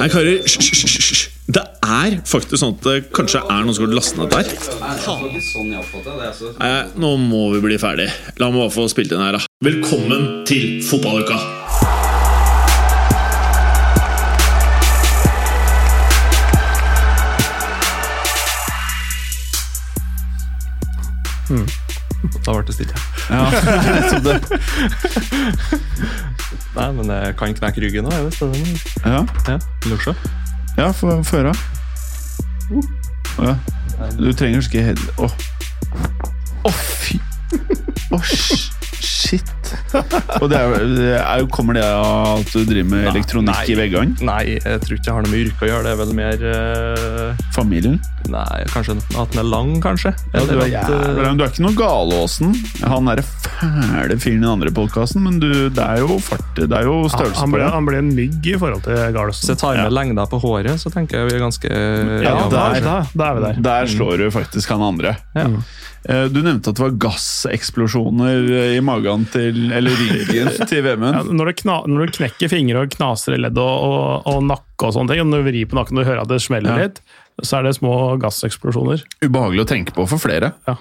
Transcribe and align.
Nei, 0.00 0.06
karer, 0.08 0.38
hysj. 0.48 1.26
Det 1.52 1.60
er 1.84 2.14
faktisk 2.24 2.56
sånn 2.62 2.72
at 2.78 2.86
det 2.86 2.94
kanskje 3.12 3.42
er 3.42 3.66
noen 3.66 3.76
som 3.76 3.84
har 3.84 3.92
lastet 3.98 4.16
ned 4.16 4.32
der. 4.32 4.48
Nei, 6.56 6.70
nå 7.04 7.10
må 7.20 7.42
vi 7.52 7.60
bli 7.66 7.76
ferdig. 7.82 8.08
La 8.40 8.48
meg 8.48 8.62
bare 8.62 8.72
få 8.72 8.86
spilt 8.88 9.12
inn 9.12 9.20
her, 9.20 9.36
da. 9.36 9.44
Velkommen 9.66 10.46
til 10.48 10.80
fotballuka! 10.88 11.36
Da 22.40 22.56
ble 22.56 22.64
det 22.64 22.78
stille. 22.78 23.09
Ja. 23.30 23.50
Nei, 26.76 26.88
men 26.96 27.10
jeg 27.10 27.34
kan 27.38 27.54
knekke 27.56 27.80
ryggen 27.84 28.04
nå. 28.06 28.10
Jeg 28.14 28.24
vet 28.28 28.38
det. 28.40 28.48
Ja, 29.04 29.20
Ja, 30.78 30.78
ja 30.78 30.86
få 30.96 31.06
høre. 31.32 31.52
Å, 33.40 33.42
ja. 33.50 33.54
Du 34.16 34.30
trenger 34.32 34.60
ikke 34.64 34.82
helt 34.86 35.02
Å, 35.20 35.22
oh, 36.68 36.78
fy 37.02 37.16
Å, 38.14 38.16
sh- 38.24 38.70
shit. 39.04 39.50
Og 40.40 40.46
det 40.50 40.58
er, 40.58 40.74
det 40.96 41.10
er 41.20 41.44
Kommer 41.52 41.76
det 41.78 41.84
av 41.84 42.40
at 42.40 42.52
du 42.52 42.64
driver 42.68 42.88
med 42.90 43.04
Nei, 43.04 43.10
elektronikk 43.14 43.56
nei. 43.60 43.66
i 43.72 43.76
veggene? 43.78 44.16
Nei, 44.26 44.40
jeg 44.58 44.80
tror 44.84 44.96
ikke 44.96 45.08
jeg 45.10 45.16
har 45.16 45.26
noe 45.26 45.32
med 45.32 45.44
yrke 45.46 45.66
å 45.66 45.70
gjøre. 45.70 45.82
Det 45.86 45.92
er 45.92 46.00
vel 46.00 46.14
mer 46.18 46.44
uh... 46.46 47.44
Familien? 47.56 47.98
Nei, 48.30 48.60
kanskje 48.70 48.94
at 49.18 49.32
den 49.32 49.40
er 49.42 49.48
lang, 49.48 49.72
kanskje? 49.82 50.12
Ja, 50.34 50.42
du, 50.46 50.54
er 50.60 50.74
at, 50.82 50.90
eh, 50.92 51.32
du 51.34 51.42
er 51.42 51.48
ikke 51.50 51.64
noe 51.64 51.74
Galåsen. 51.78 52.52
Han 52.86 53.08
er 53.10 53.22
den 53.22 53.26
fæle 53.26 54.18
fyren 54.20 54.38
i 54.38 54.44
den 54.44 54.50
andre 54.52 54.72
podkasten, 54.76 55.24
men 55.26 55.40
du, 55.42 55.48
det 55.74 55.82
er 55.82 56.02
jo 56.04 56.18
fart 56.22 56.60
Det 56.60 56.68
er 56.70 56.86
jo 56.86 57.00
størrelse 57.10 57.42
Han 57.42 57.54
på 57.54 57.58
det. 57.60 57.70
han 57.74 57.88
ble 57.88 57.98
en 58.04 58.12
mygg 58.16 58.46
i 58.52 58.56
forhold 58.60 58.84
til 58.86 58.94
Hvis 58.98 59.14
Garlsen. 59.16 59.50
jeg 59.54 59.60
tar 59.64 59.80
med 59.80 59.96
lengda 59.96 60.26
på 60.30 60.40
håret, 60.44 60.78
så 60.82 60.92
tenker 60.94 61.20
jeg 61.22 61.30
vi 61.30 61.36
er 61.38 61.44
ganske 61.46 61.70
Ja, 61.70 62.36
Ja, 62.36 62.48
der- 62.52 62.80
er 62.80 63.36
vi 63.40 63.46
der. 63.46 63.62
Der 63.70 63.90
slår 63.90 64.18
du 64.22 64.30
faktisk 64.34 64.70
han 64.76 64.84
andre. 64.92 65.16
Ja. 65.34 65.48
Eh, 65.48 65.78
Du 66.32 66.38
nevnte 66.40 66.72
at 66.72 66.78
det 66.78 66.84
var 66.86 66.94
gasseksplosjoner 67.02 68.46
eh, 68.56 68.74
i 68.78 68.80
magen 68.84 69.26
til 69.32 69.66
Eller 69.76 69.92
ryggen 70.00 70.48
til 70.70 70.86
Ja, 70.86 70.96
når, 70.96 71.52
når 71.90 72.06
du 72.06 72.14
knekker 72.16 72.48
fingre 72.52 72.86
og 72.86 72.94
knaser 72.94 73.36
i 73.36 73.40
ledd 73.42 73.58
og, 73.60 73.74
og, 73.84 74.30
og 74.32 74.44
nakke 74.48 74.88
og 74.88 74.94
sånne 74.96 75.12
ting, 75.12 75.20
og 75.24 75.28
når 75.28 75.42
du 75.44 75.50
vrir 75.50 75.68
på 75.68 75.76
nakken 75.76 76.00
og 76.00 76.08
hører 76.08 76.22
at 76.24 76.30
det 76.32 76.40
smeller 76.40 76.72
Ja. 76.72 76.86
litt, 76.88 77.02
så 77.44 77.58
er 77.58 77.66
det 77.68 77.74
små 77.76 77.92
gasseksplosjoner. 78.20 79.02
Ubehagelig 79.24 79.62
å 79.62 79.68
tenke 79.68 79.94
på 79.96 80.04
for 80.08 80.20
flere. 80.20 80.50
Ja. 80.68 80.74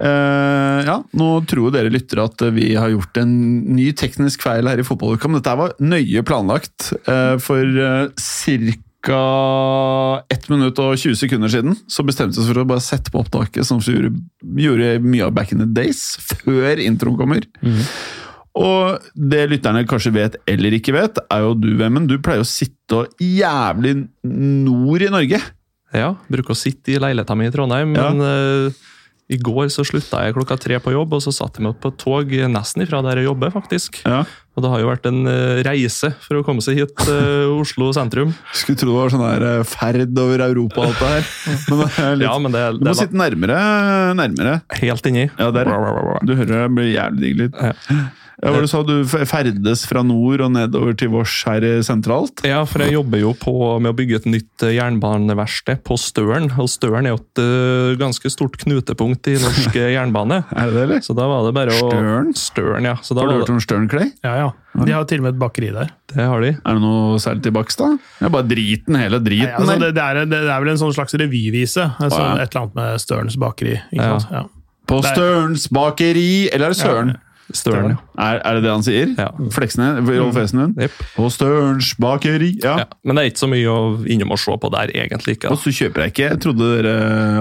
Uh, 0.00 0.78
ja, 0.86 0.94
Nå 1.16 1.28
tror 1.48 1.72
dere 1.74 1.92
lyttere 1.92 2.24
at 2.28 2.44
vi 2.56 2.70
har 2.80 2.92
gjort 2.94 3.20
en 3.20 3.34
ny 3.76 3.90
teknisk 3.96 4.44
feil 4.44 4.68
her 4.70 4.80
i 4.80 4.86
fotballuka, 4.86 5.28
men 5.28 5.40
dette 5.40 5.56
var 5.58 5.74
nøye 5.84 6.24
planlagt. 6.28 6.92
uh, 7.08 7.36
for 7.42 7.60
uh, 7.64 8.08
ca. 9.02 10.22
1 10.32 10.48
minutt 10.52 10.78
og 10.82 10.94
20 10.98 11.16
sekunder 11.18 11.50
siden 11.52 11.76
så 11.90 12.04
bestemte 12.06 12.36
vi 12.38 12.42
oss 12.44 12.50
for 12.52 12.62
å 12.62 12.66
bare 12.68 12.84
sette 12.84 13.10
på 13.12 13.20
opptaket, 13.22 13.66
som 13.66 13.80
vi 13.82 13.96
gjorde, 13.96 14.12
gjorde 14.62 14.90
mye 15.04 15.26
av 15.26 15.32
back 15.36 15.52
in 15.54 15.62
the 15.62 15.68
days, 15.68 16.02
før 16.44 16.80
introen 16.82 17.18
kommer. 17.18 17.46
Og 18.58 19.00
det 19.16 19.46
lytterne 19.48 19.86
kanskje 19.88 20.12
vet 20.12 20.34
eller 20.50 20.74
ikke 20.76 20.92
vet, 20.94 21.18
er 21.32 21.40
jo 21.46 21.54
du, 21.56 21.70
Vemmen. 21.80 22.04
Du 22.10 22.18
pleier 22.20 22.44
å 22.44 22.48
sitte 22.48 23.06
jævlig 23.22 23.94
nord 24.28 25.06
i 25.06 25.12
Norge. 25.14 25.40
Ja, 25.96 26.10
bruker 26.32 26.54
å 26.54 26.58
sitte 26.58 26.92
i 26.94 26.98
leiligheta 27.00 27.34
mi 27.36 27.48
i 27.48 27.52
Trondheim, 27.52 27.94
Ja. 27.96 28.10
men 28.12 28.24
eh, 28.24 28.82
i 29.32 29.38
går 29.40 29.70
så 29.72 29.84
slutta 29.88 30.22
jeg 30.26 30.36
klokka 30.36 30.58
tre 30.60 30.78
på 30.82 30.92
jobb, 30.94 31.16
og 31.16 31.22
så 31.24 31.32
satte 31.34 31.58
jeg 31.60 31.66
meg 31.66 31.74
opp 31.74 31.82
på 31.84 31.92
et 31.92 31.98
tog 32.02 32.32
nesten 32.52 32.84
ifra 32.84 33.00
der 33.06 33.22
jeg 33.22 33.30
jobber, 33.30 33.52
faktisk. 33.54 34.02
Ja. 34.04 34.22
Og 34.52 34.60
det 34.64 34.68
har 34.68 34.82
jo 34.82 34.88
vært 34.90 35.06
en 35.08 35.22
eh, 35.30 35.62
reise 35.64 36.10
for 36.20 36.36
å 36.36 36.44
komme 36.44 36.60
seg 36.64 36.76
hit 36.82 36.90
til 37.00 37.54
Oslo 37.56 37.88
sentrum. 37.96 38.34
Skulle 38.58 38.80
tro 38.82 38.90
det 38.92 38.98
var 38.98 39.12
sånn 39.14 39.24
der 39.24 39.46
eh, 39.48 39.62
ferd 39.68 40.18
over 40.20 40.44
Europa 40.44 40.82
og 40.84 40.90
alt 40.90 41.00
det 41.00 41.12
her. 41.14 41.30
Men 41.70 41.80
det 41.80 41.88
er 42.04 42.18
litt, 42.20 42.26
Ja, 42.28 42.34
men 42.42 42.52
det, 42.56 42.64
du 42.76 42.82
må 42.82 42.90
det 42.90 42.98
sitte 43.00 43.20
nærmere. 43.22 43.60
nærmere. 44.20 44.58
helt 44.82 45.08
inni. 45.08 45.28
Ja, 45.40 45.48
der. 45.56 45.72
Du 46.28 46.34
hører 46.36 46.52
det 46.52 46.66
blir 46.76 46.92
jævlig 46.92 47.22
digg 47.24 47.40
lyd. 47.46 47.56
Ja. 47.62 48.10
Ja, 48.42 48.50
hva 48.50 48.58
du 48.58 48.66
sa 48.66 48.80
du 48.82 49.04
ferdes 49.06 49.84
fra 49.86 50.00
nord 50.02 50.40
og 50.42 50.48
nedover 50.50 50.96
til 50.98 51.12
Vårs 51.12 51.30
her 51.46 51.62
sentralt? 51.86 52.40
Ja, 52.42 52.64
for 52.66 52.82
jeg 52.82 52.96
jobber 52.96 53.20
jo 53.22 53.30
på 53.38 53.52
med 53.78 53.92
å 53.92 53.94
bygge 53.94 54.16
et 54.18 54.26
nytt 54.26 54.64
eh, 54.66 54.72
jernbaneverksted 54.80 55.84
på 55.86 55.94
Støren. 56.00 56.48
Og 56.58 56.66
Støren 56.72 57.06
er 57.06 57.14
jo 57.14 57.20
et 57.20 57.40
uh, 57.42 57.92
ganske 58.00 58.32
stort 58.34 58.56
knutepunkt 58.64 59.30
i 59.30 59.36
norsk 59.38 59.78
eh, 59.78 59.92
jernbane. 59.94 60.40
Er 60.58 60.72
det 60.72 60.74
det, 60.74 60.82
eller? 60.88 61.04
Så 61.06 61.14
da 61.14 61.28
var 61.30 61.46
det 61.46 61.54
bare 61.54 61.76
å 61.76 61.86
Støren? 61.86 62.34
Støren, 62.34 62.90
ja. 62.90 62.96
Så 63.06 63.14
da 63.14 63.22
Har 63.22 63.30
du 63.30 63.38
hørt 63.44 63.52
om 63.54 63.62
Støren 63.62 63.86
Clay? 63.92 64.10
Ja, 64.26 64.34
ja. 64.40 64.50
De 64.74 64.90
har 64.96 65.06
til 65.06 65.22
og 65.22 65.28
med 65.28 65.36
et 65.36 65.40
bakeri 65.40 65.70
der. 65.70 65.94
det 66.10 66.26
har 66.26 66.42
de. 66.42 66.54
Er 66.58 66.78
det 66.78 66.82
noe 66.82 67.18
særlig 67.22 67.44
til 67.46 67.54
bakst, 67.54 67.78
da? 67.78 67.92
Det 68.18 68.26
er 68.26 68.32
bare 68.40 68.48
driten, 68.50 68.96
hele 68.98 69.18
Nei, 69.20 69.26
driten. 69.28 69.54
altså, 69.60 69.74
der. 69.76 69.84
det, 69.86 69.94
det, 69.94 70.02
er, 70.02 70.30
det 70.32 70.40
er 70.48 70.62
vel 70.64 70.70
en 70.74 70.80
sånn 70.82 70.94
slags 70.96 71.14
revyvise. 71.20 71.84
Altså, 72.00 72.18
ah, 72.18 72.32
ja. 72.40 72.46
Et 72.46 72.50
eller 72.56 72.64
annet 72.66 72.78
med 72.80 73.02
Størens 73.06 73.38
bakeri. 73.38 73.76
Ikke 73.92 74.02
Ja. 74.08 74.16
sant? 74.18 74.34
Ja. 74.34 74.48
På 74.90 74.98
Størens 75.06 75.68
bakeri! 75.70 76.48
Eller 76.50 76.72
er 76.72 76.74
det 76.74 76.80
Søren? 76.82 77.12
Støren, 77.52 77.90
ja. 77.90 77.96
Er, 78.22 78.38
er 78.46 78.54
det 78.54 78.62
det 78.64 78.70
han 78.72 78.84
sier? 78.86 79.10
Ja. 79.18 79.26
Fleksnes? 79.52 79.98
Rolf 80.08 80.36
Esenen? 80.40 80.70
Yep. 80.80 81.00
Og 81.20 81.32
Størens 81.34 81.90
bakeri! 82.00 82.52
Ja. 82.62 82.76
Ja. 82.78 82.86
Men 83.04 83.16
det 83.18 83.24
er 83.24 83.30
ikke 83.32 83.42
så 83.42 83.48
mye 83.50 83.66
å 83.72 83.80
innom 84.08 84.32
å 84.32 84.38
se 84.40 84.54
på 84.62 84.70
der, 84.72 84.92
egentlig. 84.94 85.34
ikke. 85.36 85.50
Og 85.52 85.58
så 85.60 85.72
kjøper 85.74 86.06
jeg 86.06 86.14
ikke. 86.14 86.28
Jeg 86.30 86.40
trodde 86.46 86.70
dere 86.78 86.94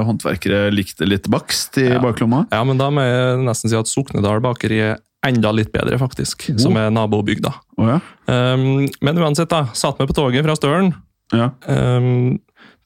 håndverkere 0.08 0.64
likte 0.74 1.08
litt 1.08 1.30
bakst 1.32 1.78
i 1.80 1.88
Ja. 1.94 2.00
baklomma. 2.04 2.46
Ja, 2.52 2.64
men 2.68 2.78
da 2.82 2.90
må 2.92 3.06
jeg 3.06 3.40
nesten 3.46 3.70
si 3.72 3.78
at 3.80 3.88
Soknedal 3.88 4.42
bakeri 4.44 4.82
er 4.90 4.98
enda 5.24 5.52
litt 5.54 5.72
bedre, 5.72 6.00
faktisk. 6.02 6.48
Som 6.60 6.76
er 6.82 6.90
nabobygda. 6.90 7.54
Oh, 7.78 7.86
ja? 7.88 8.00
Um, 8.28 8.88
men 9.06 9.16
uansett, 9.22 9.50
da. 9.54 9.68
Satt 9.78 10.00
meg 10.02 10.10
på 10.10 10.18
toget 10.18 10.44
fra 10.44 10.56
Støren. 10.58 10.94
ja. 11.32 11.52
Um, 11.70 12.40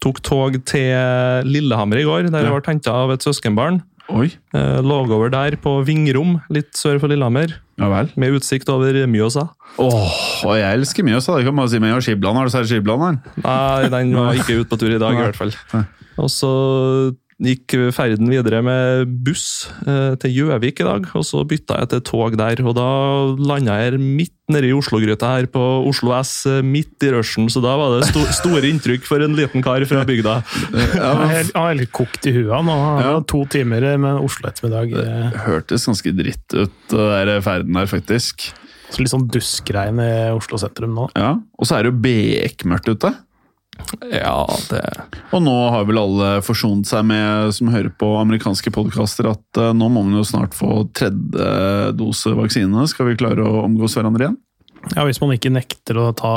tok 0.03 0.19
tog 0.21 0.57
til 0.67 1.47
Lillehammer 1.47 1.97
i 1.97 2.03
går, 2.03 2.27
der 2.29 2.43
jeg 2.43 2.51
Ja. 2.51 2.59
ble 2.59 2.73
henta 2.73 2.91
av 2.91 3.11
et 3.15 3.23
søskenbarn. 3.23 3.81
Oi. 4.13 4.27
Uh, 4.53 4.79
lå 4.85 4.99
over 5.07 5.31
der 5.33 5.55
på 5.61 5.79
Vingrom, 5.87 6.37
litt 6.53 6.75
sør 6.77 6.99
for 7.01 7.09
Lillehammer, 7.09 7.55
Ja 7.81 7.89
vel. 7.91 8.11
med 8.15 8.37
utsikt 8.37 8.69
over 8.69 8.93
Mjøsa. 9.09 9.47
Åh, 9.81 10.13
og 10.45 10.53
jeg 10.55 10.77
elsker 10.77 11.03
Mjøsa. 11.07 11.39
Det 11.39 11.47
kan 11.47 11.57
man 11.57 11.67
si 11.71 11.79
med 11.81 11.97
Skibland. 12.05 12.37
Har 12.37 12.45
du 12.47 12.53
sett 12.53 12.69
Skibland 12.69 13.01
her? 13.01 13.17
Nei, 13.43 13.89
den 13.91 14.13
var 14.15 14.37
ikke 14.37 14.61
ute 14.61 14.69
på 14.71 14.79
tur 14.79 14.93
i 14.93 15.01
dag, 15.01 15.17
i 15.17 15.23
hvert 15.25 15.39
fall. 15.39 15.55
Og 16.21 16.29
så 16.31 16.51
gikk 17.43 17.73
ferden 17.91 18.29
videre 18.31 18.61
med 18.63 19.09
buss 19.25 19.65
eh, 19.83 20.13
til 20.21 20.31
Gjøvik 20.37 20.79
i 20.79 20.85
dag, 20.87 21.07
og 21.19 21.25
så 21.27 21.41
bytta 21.47 21.81
jeg 21.81 21.89
til 21.91 22.03
tog 22.07 22.37
der. 22.39 22.61
Og 22.63 22.75
da 22.77 22.85
landa 23.35 23.75
jeg 23.83 23.99
midt 23.99 24.31
nede 24.53 24.69
i 24.69 24.75
Oslo-gryta 24.77 25.33
her 25.33 25.47
på 25.51 25.63
Oslo 25.89 26.13
S, 26.15 26.45
eh, 26.47 26.61
midt 26.63 27.03
i 27.03 27.11
rushen, 27.11 27.49
så 27.51 27.59
da 27.65 27.73
var 27.79 27.97
det 27.97 28.07
sto 28.11 28.23
store 28.39 28.63
inntrykk 28.69 29.03
for 29.09 29.19
en 29.25 29.35
liten 29.35 29.65
kar 29.65 29.83
fra 29.89 30.05
bygda. 30.07 30.37
Ja, 30.95 31.11
Han 31.19 31.33
er, 31.35 31.49
er 31.59 31.79
litt 31.81 31.91
kokt 31.95 32.29
i 32.29 32.35
huet. 32.37 32.55
nå. 32.69 32.77
Ja. 33.03 33.15
to 33.27 33.43
timer 33.51 33.83
med 33.99 34.21
Oslo-ettermiddag. 34.23 34.95
det 34.95 35.43
hørtes 35.43 35.89
ganske 35.91 36.15
dritt 36.15 36.55
ut, 36.55 36.71
den 36.93 37.27
der 37.27 37.41
ferden 37.43 37.75
der, 37.75 37.89
faktisk. 37.91 38.47
så 38.93 39.01
Litt 39.03 39.11
sånn 39.11 39.27
duskregn 39.27 39.99
i 39.99 40.11
Oslo 40.31 40.61
sentrum 40.61 40.95
nå. 40.95 41.09
Ja, 41.19 41.35
Og 41.59 41.67
så 41.67 41.75
er 41.79 41.83
det 41.83 41.91
jo 41.91 41.99
bekmørkt 42.05 42.87
ute. 42.95 43.11
Ja, 44.11 44.45
det 44.69 44.81
Og 45.35 45.43
nå 45.45 45.53
har 45.73 45.85
vel 45.87 45.99
alle 46.01 46.29
forsont 46.45 46.87
seg 46.89 47.05
med, 47.09 47.51
som 47.55 47.71
hører 47.73 47.91
på 47.93 48.09
amerikanske 48.19 48.73
podkaster, 48.75 49.29
at 49.33 49.61
uh, 49.61 49.71
nå 49.75 49.89
må 49.89 50.03
man 50.05 50.17
jo 50.19 50.25
snart 50.27 50.57
få 50.57 50.85
tredje 50.95 51.93
dose 51.97 52.33
vaksine. 52.37 52.87
Skal 52.91 53.11
vi 53.11 53.19
klare 53.19 53.45
å 53.45 53.63
omgås 53.65 53.97
hverandre 53.97 54.27
igjen? 54.27 54.41
Ja, 54.93 55.05
Hvis 55.07 55.21
man 55.21 55.33
ikke 55.33 55.49
nekter 55.53 55.97
å 55.97 56.09
ta 56.13 56.33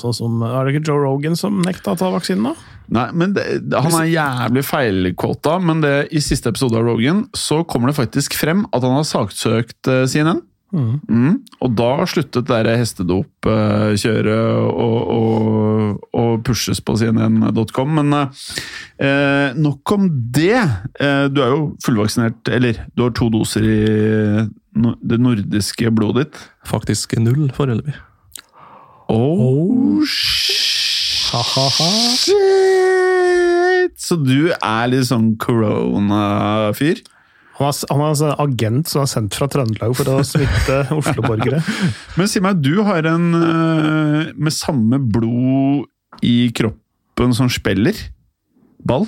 sånn 0.00 0.14
som 0.16 0.44
Er 0.46 0.64
det 0.64 0.72
ikke 0.72 0.88
Joe 0.88 1.02
Rogan 1.02 1.36
som 1.36 1.58
nekta 1.60 1.92
å 1.92 1.98
ta 2.00 2.08
vaksinen, 2.14 2.48
da? 2.48 2.76
Nei, 2.90 3.06
men 3.14 3.34
det, 3.36 3.44
Han 3.70 3.94
er 4.00 4.08
jævlig 4.10 4.64
feilkåta, 4.66 5.58
men 5.62 5.82
det, 5.84 5.94
i 6.10 6.22
siste 6.24 6.50
episode 6.50 6.80
av 6.80 6.88
Rogan 6.88 7.26
så 7.36 7.60
kommer 7.68 7.90
det 7.90 7.98
faktisk 8.00 8.34
frem 8.40 8.64
at 8.72 8.86
han 8.86 8.96
har 8.96 9.06
saksøkt 9.06 9.90
eh, 9.92 10.06
CNN. 10.10 10.40
Mhm. 10.72 11.00
Mm. 11.10 11.36
Og 11.66 11.72
da 11.74 11.88
sluttet 12.06 12.46
det 12.46 12.76
hestedopkjøret 12.78 14.68
å, 14.70 14.88
og 16.14 16.44
pushes 16.46 16.78
på 16.84 16.94
cnn.com. 17.00 17.96
Men 17.98 18.14
eh, 18.20 19.50
nok 19.58 19.94
om 19.96 20.06
det. 20.30 20.60
Eh, 21.00 21.26
du 21.32 21.42
er 21.42 21.50
jo 21.56 21.64
fullvaksinert, 21.84 22.46
eller 22.54 22.78
du 22.94 23.02
har 23.08 23.14
to 23.18 23.28
doser 23.34 23.66
i 23.66 23.80
no, 24.78 24.94
det 25.02 25.18
nordiske 25.20 25.90
blodet 25.90 26.28
ditt. 26.30 26.40
faktisk 26.70 27.18
null 27.18 27.50
foreløpig. 27.56 27.94
Oh, 29.10 29.98
Ha-ha-ha. 31.30 31.90
shit! 32.18 33.94
Så 34.00 34.16
du 34.22 34.50
er 34.54 34.86
litt 34.90 35.06
sånn 35.10 35.32
corona-fyr? 35.40 37.02
Han 37.60 37.68
var, 37.68 37.76
han 37.90 38.00
var 38.00 38.14
en 38.24 38.38
agent 38.40 38.88
som 38.88 39.02
er 39.04 39.08
sendt 39.10 39.36
fra 39.36 39.44
Trøndelag 39.52 39.92
for 39.98 40.08
å 40.08 40.20
smitte 40.24 40.78
Oslo-borgere. 40.96 41.60
Men 42.16 42.30
si 42.32 42.40
meg, 42.40 42.62
du 42.64 42.80
har 42.86 43.04
en 43.10 43.26
eh, 43.36 44.30
med 44.32 44.54
samme 44.56 44.96
blod 45.12 45.84
i 46.24 46.48
kroppen 46.56 47.36
som 47.36 47.52
spiller? 47.52 47.98
Ball? 48.80 49.04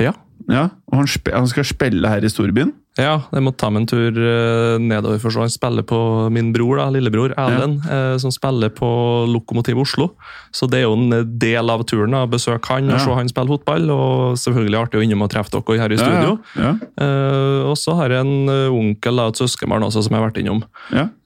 Ja. 0.00 0.14
Ja. 0.48 0.70
Og 0.88 1.02
han, 1.02 1.10
spe, 1.10 1.34
han 1.36 1.48
skal 1.52 1.68
spille 1.68 2.08
her 2.08 2.24
i 2.24 2.32
storbyen. 2.32 2.72
Ja, 2.96 3.18
jeg 3.32 3.42
måtte 3.44 3.58
ta 3.60 3.68
meg 3.70 3.82
en 3.84 3.88
tur 3.90 4.16
eh, 4.16 4.78
nedover 4.80 5.18
for. 5.20 5.34
Han 5.42 5.50
spiller 5.52 5.84
på 5.84 5.98
min 6.32 6.52
bror, 6.54 6.78
da, 6.80 6.86
lillebror 6.94 7.34
Erlend, 7.36 7.82
ja. 7.84 8.16
som 8.22 8.32
spiller 8.32 8.70
på 8.72 8.88
Lokomotiv 9.28 9.76
Oslo. 9.82 10.10
Så 10.56 10.64
det 10.72 10.78
er 10.80 10.86
jo 10.86 10.94
en 10.96 11.36
del 11.38 11.68
av 11.70 11.84
turen. 11.84 12.14
å 12.16 12.24
Besøke 12.30 12.70
han 12.72 12.88
og 12.88 12.96
Ja. 12.96 13.02
se 13.04 13.12
han 13.18 13.28
spille 13.28 13.52
fotball. 13.52 13.90
Og 13.92 14.38
selvfølgelig 14.40 14.80
artig 14.80 15.00
å 15.00 15.04
innom 15.04 15.22
og 15.26 15.30
treffe 15.30 15.52
dere 15.52 15.78
her 15.82 15.92
i 15.92 16.00
studio. 16.00 16.38
Ja, 16.56 16.74
Eh, 16.96 17.60
og 17.68 17.76
så 17.76 17.92
har 17.98 18.08
jeg 18.14 18.24
en 18.24 18.48
eh, 18.48 18.72
onkel 18.72 19.20
og 19.20 19.34
et 19.34 19.40
søskenbarn 19.42 19.84
også 19.84 20.02
som 20.06 20.14
jeg 20.14 20.20
har 20.22 20.30
vært 20.30 20.38
innom. 20.40 20.62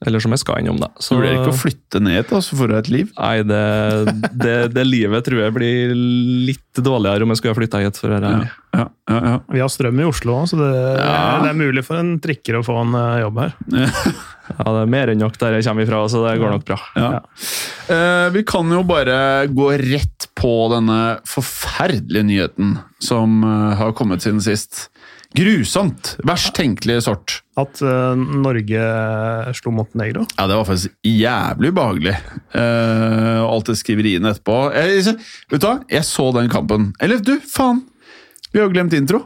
Eller 0.05 0.19
som 0.19 0.31
jeg 0.35 0.41
skal 0.43 0.59
innom, 0.59 0.77
da. 0.81 0.89
Så 0.99 1.15
blir 1.15 1.29
det 1.31 1.37
ikke 1.39 1.53
å 1.53 1.57
flytte 1.61 2.01
ned, 2.03 2.27
til 2.27 2.37
oss 2.37 2.49
for 2.51 2.67
du 2.67 2.75
et 2.75 2.89
liv. 2.91 3.09
Nei, 3.17 3.37
det, 3.47 3.61
det, 4.35 4.55
det 4.75 4.83
livet 4.87 5.23
tror 5.25 5.39
jeg 5.45 5.55
blir 5.55 5.93
litt 5.95 6.81
dårligere 6.83 7.23
om 7.23 7.31
jeg 7.31 7.39
skulle 7.41 7.55
ha 7.55 7.59
flytta 7.61 7.81
hit. 7.85 7.97
for 8.01 8.11
å 8.11 8.17
være 8.19 8.27
Ja, 8.27 8.35
ærlig. 8.35 8.51
ja, 8.75 8.85
ja, 9.11 9.19
ja. 9.31 9.37
Vi 9.55 9.59
har 9.63 9.71
strøm 9.71 9.99
i 10.03 10.07
Oslo 10.09 10.35
òg, 10.41 10.49
så 10.51 10.59
det, 10.59 10.71
Ja. 10.99 11.39
det 11.45 11.49
er 11.53 11.59
mulig 11.61 11.85
for 11.87 12.01
en 12.01 12.15
trikker 12.21 12.59
å 12.59 12.65
få 12.65 12.75
en 12.83 12.97
eh, 12.99 13.23
jobb 13.25 13.43
her. 13.45 13.57
Ja, 14.51 14.65
det 14.67 14.79
er 14.81 14.89
mer 14.91 15.07
enn 15.13 15.21
nok 15.21 15.37
der 15.39 15.53
jeg 15.55 15.63
kommer 15.63 15.85
ifra, 15.85 15.99
så 16.11 16.25
det 16.25 16.33
går 16.41 16.49
nok 16.51 16.65
bra. 16.67 16.75
Ja. 16.99 17.09
Eh, 17.93 18.25
vi 18.35 18.41
kan 18.43 18.67
jo 18.73 18.81
bare 18.83 19.15
gå 19.47 19.69
rett 19.79 20.27
på 20.35 20.51
denne 20.73 20.97
forferdelige 21.29 22.27
nyheten 22.27 22.73
som 22.99 23.37
eh, 23.47 23.77
har 23.79 23.93
kommet 23.95 24.25
siden 24.25 24.41
sist. 24.43 24.89
Grusomt! 25.37 26.17
Verst 26.27 26.51
tenkelige 26.57 27.05
sort. 27.05 27.37
At 27.55 27.79
uh, 27.85 28.17
Norge 28.19 28.81
slo 29.55 29.71
Montenegro. 29.71 30.25
Ja, 30.35 30.47
det 30.49 30.57
var 30.59 30.67
faktisk 30.67 30.91
jævlig 31.07 31.71
ubehagelig. 31.71 32.17
Uh, 32.51 33.39
alt 33.45 33.71
det 33.71 33.77
skriveriene 33.79 34.33
etterpå. 34.33 34.57
Jeg, 34.75 35.15
vet 35.53 35.63
du 35.63 35.69
hva? 35.69 35.77
Jeg 35.91 36.07
så 36.09 36.27
den 36.35 36.51
kampen. 36.51 36.89
Eller 36.99 37.23
du, 37.23 37.37
faen! 37.47 37.85
Vi 38.51 38.59
har 38.59 38.67
jo 38.67 38.73
glemt 38.75 38.97
intro. 38.97 39.23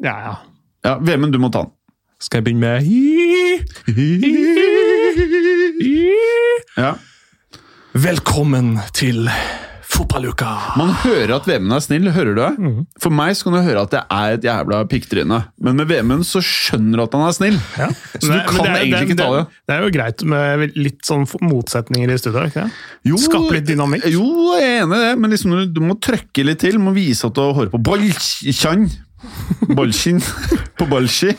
Ja, 0.00 0.16
ja. 0.24 0.34
Ja, 0.82 0.96
Vemund, 0.98 1.32
du 1.32 1.38
må 1.38 1.46
ta 1.54 1.60
den. 1.62 1.72
Skal 2.22 2.40
jeg 2.42 2.44
begynne 2.48 2.60
med 2.62 2.82
Ja. 6.78 6.94
Velkommen 7.92 8.76
til 8.96 9.28
fotballuka! 9.92 10.48
Man 10.80 10.90
hører 11.04 11.34
at 11.36 11.46
Vemund 11.46 11.74
er 11.76 11.82
snill, 11.84 12.08
hører 12.14 12.34
du 12.34 12.40
det? 12.40 12.50
For 13.02 13.14
meg 13.14 13.36
så 13.38 13.46
kan 13.46 13.54
du 13.58 13.60
høre 13.66 13.82
at 13.84 13.94
jeg 13.94 14.02
er 14.16 14.38
et 14.38 14.46
jævla 14.48 14.80
pikktryne. 14.90 15.38
Men 15.62 15.78
med 15.78 15.90
Vemund 15.92 16.24
så 16.26 16.42
skjønner 16.42 16.98
du 16.98 17.04
at 17.04 17.14
han 17.18 17.24
er 17.28 17.36
snill. 17.36 17.60
ja. 17.78 17.88
Så 18.16 18.26
du 18.32 18.40
kan 18.50 18.72
egentlig 18.72 19.04
ikke 19.10 19.18
ta 19.22 19.28
det. 19.36 19.44
Det 19.68 19.76
er 19.76 19.86
jo 19.86 19.92
greit 19.98 20.26
med 20.34 20.74
litt 20.82 21.06
sånn 21.06 21.28
motsetninger 21.46 22.10
i 22.10 22.18
studio. 22.18 22.48
ikke 22.50 22.66
det? 22.66 22.82
Jo, 23.12 23.22
Skape 23.22 23.54
litt 23.58 23.70
dynamikk. 23.70 24.08
Jo, 24.16 24.26
jeg 24.58 24.66
er 24.80 24.82
enig 24.82 24.98
i 24.98 25.06
det, 25.06 25.14
men 25.22 25.36
liksom, 25.36 25.54
du, 25.60 25.70
du 25.78 25.82
må 25.92 25.98
trøkke 26.02 26.48
litt 26.50 26.62
til. 26.64 26.80
Du 26.80 26.86
må 26.90 26.96
vise 26.96 27.28
at 27.30 27.38
du 27.38 27.44
har 27.44 27.54
håret 27.60 27.70
på 27.76 27.82
bolkjan. 27.92 28.88
Bolskin 29.76 30.20
på 30.78 30.86
Bolsji. 30.90 31.32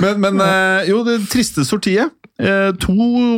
men 0.00 0.20
men 0.22 0.40
eh, 0.44 0.88
jo, 0.90 1.02
det 1.06 1.20
triste 1.32 1.64
sortiet. 1.66 2.14
Eh, 2.40 2.70
to 2.80 2.94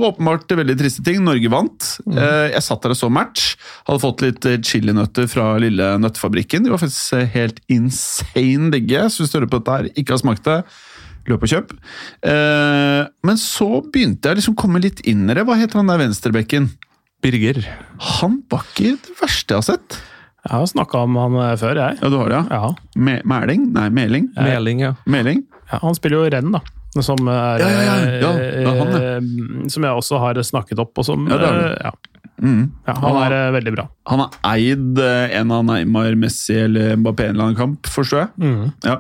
åpenbart 0.06 0.52
veldig 0.54 0.76
triste 0.78 1.04
ting. 1.06 1.22
Norge 1.24 1.50
vant. 1.52 1.88
Eh, 2.12 2.52
jeg 2.52 2.64
satt 2.66 2.84
der 2.84 2.94
og 2.94 3.00
så 3.00 3.10
match. 3.12 3.54
Hadde 3.88 4.04
fått 4.04 4.24
litt 4.24 4.48
chilinøtter 4.68 5.28
fra 5.30 5.54
lille 5.62 5.94
nøttefabrikken. 6.02 6.66
De 6.66 6.74
var 6.74 6.82
faktisk 6.82 7.16
helt 7.34 7.62
insane 7.72 8.70
digge. 8.74 9.08
Så 9.10 9.24
hvis 9.24 9.34
du 9.34 9.40
hører 9.40 9.50
på 9.50 9.62
dette 9.62 9.78
her, 9.78 9.90
ikke 9.96 10.16
har 10.16 10.22
smakt 10.22 10.46
det, 10.48 10.60
løp 11.30 11.44
og 11.46 11.52
kjøp. 11.52 11.74
Men 12.22 13.38
så 13.40 13.68
begynte 13.94 14.30
jeg 14.30 14.40
liksom 14.40 14.56
å 14.56 14.62
komme 14.62 14.82
litt 14.82 15.02
inn 15.08 15.26
i 15.26 15.36
det. 15.38 15.46
Hva 15.48 15.58
heter 15.58 15.80
han 15.80 15.90
der 15.90 16.02
venstrebekken? 16.02 16.70
Birger. 17.22 17.62
Han 18.18 18.40
var 18.50 18.66
ikke 18.72 18.96
det 18.98 19.20
verste 19.20 19.54
jeg 19.54 19.60
har 19.60 19.68
sett. 19.68 20.00
Jeg 20.42 20.58
har 20.58 20.66
snakka 20.66 21.04
om 21.06 21.16
han 21.20 21.36
eh, 21.38 21.56
før, 21.60 21.78
jeg. 21.78 21.98
Ja, 22.02 22.08
du 22.10 22.16
har 22.18 22.32
det, 22.32 22.38
ja? 22.40 22.60
Ja. 22.62 22.70
Me 22.98 23.18
Mæling? 23.28 23.68
Nei, 23.76 23.88
Meling? 23.94 24.30
Meling, 24.36 24.80
ja. 24.82 24.94
Meling? 25.06 25.44
ja, 25.70 25.78
Han 25.82 25.94
spiller 25.98 26.24
jo 26.24 26.30
renn, 26.34 26.54
da. 26.56 26.62
Som, 27.00 27.22
er, 27.30 27.62
Ja, 27.62 27.68
ja, 27.72 27.82
ja. 27.82 28.16
Ja, 28.20 28.32
det 28.36 28.64
er 28.68 28.80
han, 28.80 28.96
eh, 28.98 29.68
som 29.72 29.86
jeg 29.86 30.00
også 30.02 30.18
har 30.20 30.40
snakket 30.44 30.82
opp, 30.82 30.98
og 31.00 31.06
som 31.08 31.28
Ja, 31.30 31.38
det 31.40 31.46
har 31.46 31.60
du. 31.60 31.68
eh, 31.68 31.86
ja. 31.86 31.92
Mm. 32.42 32.62
Ja, 32.88 32.94
han 32.98 33.16
er 33.22 33.34
eh, 33.36 33.52
veldig 33.54 33.72
bra. 33.76 33.84
Han 34.10 34.18
har 34.24 34.34
eid 34.50 34.98
eh, 34.98 35.34
en 35.38 35.52
av 35.54 35.62
Neymar, 35.68 36.16
Messi 36.18 36.56
eller 36.58 36.96
Mbappé 36.98 37.28
en 37.28 37.36
eller 37.36 37.44
annen 37.52 37.58
kamp, 37.60 37.86
forstår 37.86 38.24
jeg. 38.24 38.30
Mm. 38.42 38.72
Ja. 38.82 38.96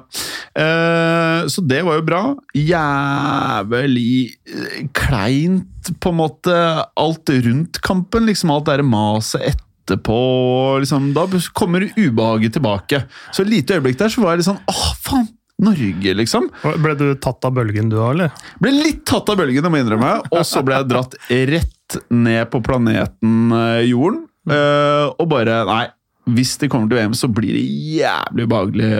Eh, 0.62 1.48
så 1.50 1.64
det 1.66 1.80
var 1.82 1.98
jo 1.98 2.04
bra. 2.06 2.22
Jævlig 2.54 4.14
eh, 4.46 4.86
kleint, 4.94 5.90
på 5.98 6.12
en 6.14 6.20
måte, 6.22 6.54
alt 7.02 7.34
rundt 7.48 7.82
kampen. 7.82 8.30
liksom 8.30 8.54
Alt 8.54 8.70
det 8.70 8.84
maset 8.86 9.42
maset 9.42 9.68
etterpå. 9.82 10.78
Liksom, 10.82 11.12
da 11.16 11.26
kommer 11.52 11.84
ubehaget 11.96 12.54
tilbake. 12.56 13.04
Så 13.34 13.42
et 13.44 13.52
lite 13.52 13.76
øyeblikk 13.78 13.98
der 14.00 14.08
så 14.12 14.22
var 14.22 14.32
jeg 14.34 14.42
litt 14.42 14.50
sånn 14.52 14.62
Åh, 14.70 14.90
faen! 15.02 15.28
Norge, 15.62 16.14
liksom. 16.18 16.48
Ble 16.82 16.94
du 16.98 17.04
tatt 17.22 17.44
av 17.46 17.54
bølgen 17.54 17.90
du 17.92 17.98
òg, 18.00 18.16
eller? 18.16 18.32
Ble 18.58 18.72
litt 18.74 19.04
tatt 19.06 19.28
av 19.30 19.38
bølgen, 19.38 19.62
det 19.62 19.70
må 19.70 19.78
jeg 19.78 19.86
innrømme. 19.86 20.14
Og 20.34 20.42
så 20.48 20.62
ble 20.66 20.80
jeg 20.80 20.88
dratt 20.90 21.14
rett 21.52 21.98
ned 22.10 22.48
på 22.50 22.62
planeten 22.66 23.52
eh, 23.54 23.84
Jorden. 23.86 24.24
eh, 24.50 25.06
og 25.12 25.28
bare 25.30 25.60
Nei, 25.68 25.84
hvis 26.34 26.56
det 26.58 26.70
kommer 26.72 26.90
til 26.90 26.98
VM, 26.98 27.14
så 27.14 27.30
blir 27.30 27.54
det 27.54 27.62
jævlig 28.00 28.48
ubehagelig 28.48 28.90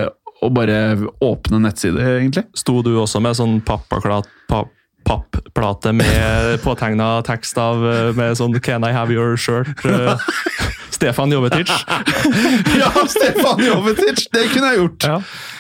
å 0.43 0.51
bare 0.55 0.79
åpne 1.23 1.61
nettsider, 1.63 2.21
egentlig. 2.21 2.45
Sto 2.59 2.81
du 2.83 2.93
også 2.99 3.21
med 3.23 3.39
sånn 3.39 3.61
pappaklat, 3.67 4.31
papp, 4.51 4.71
papplate 5.05 5.93
med 5.93 6.59
påtegna 6.67 7.23
tekst 7.27 7.59
av 7.59 7.83
eh, 7.87 8.13
med 8.17 8.39
sånn 8.39 8.59
'Can 8.61 8.85
I 8.85 8.93
have 8.93 9.13
your 9.13 9.37
shirt?' 9.37 9.85
eh, 9.85 10.17
Stefan 10.91 11.33
Jovetic. 11.33 11.71
Ja, 12.79 12.93
Stefan 13.09 13.65
Jovetic! 13.65 14.29
Det 14.31 14.47
kunne 14.53 14.73
jeg 14.73 14.79
gjort! 14.79 15.05
Ja. 15.05 15.19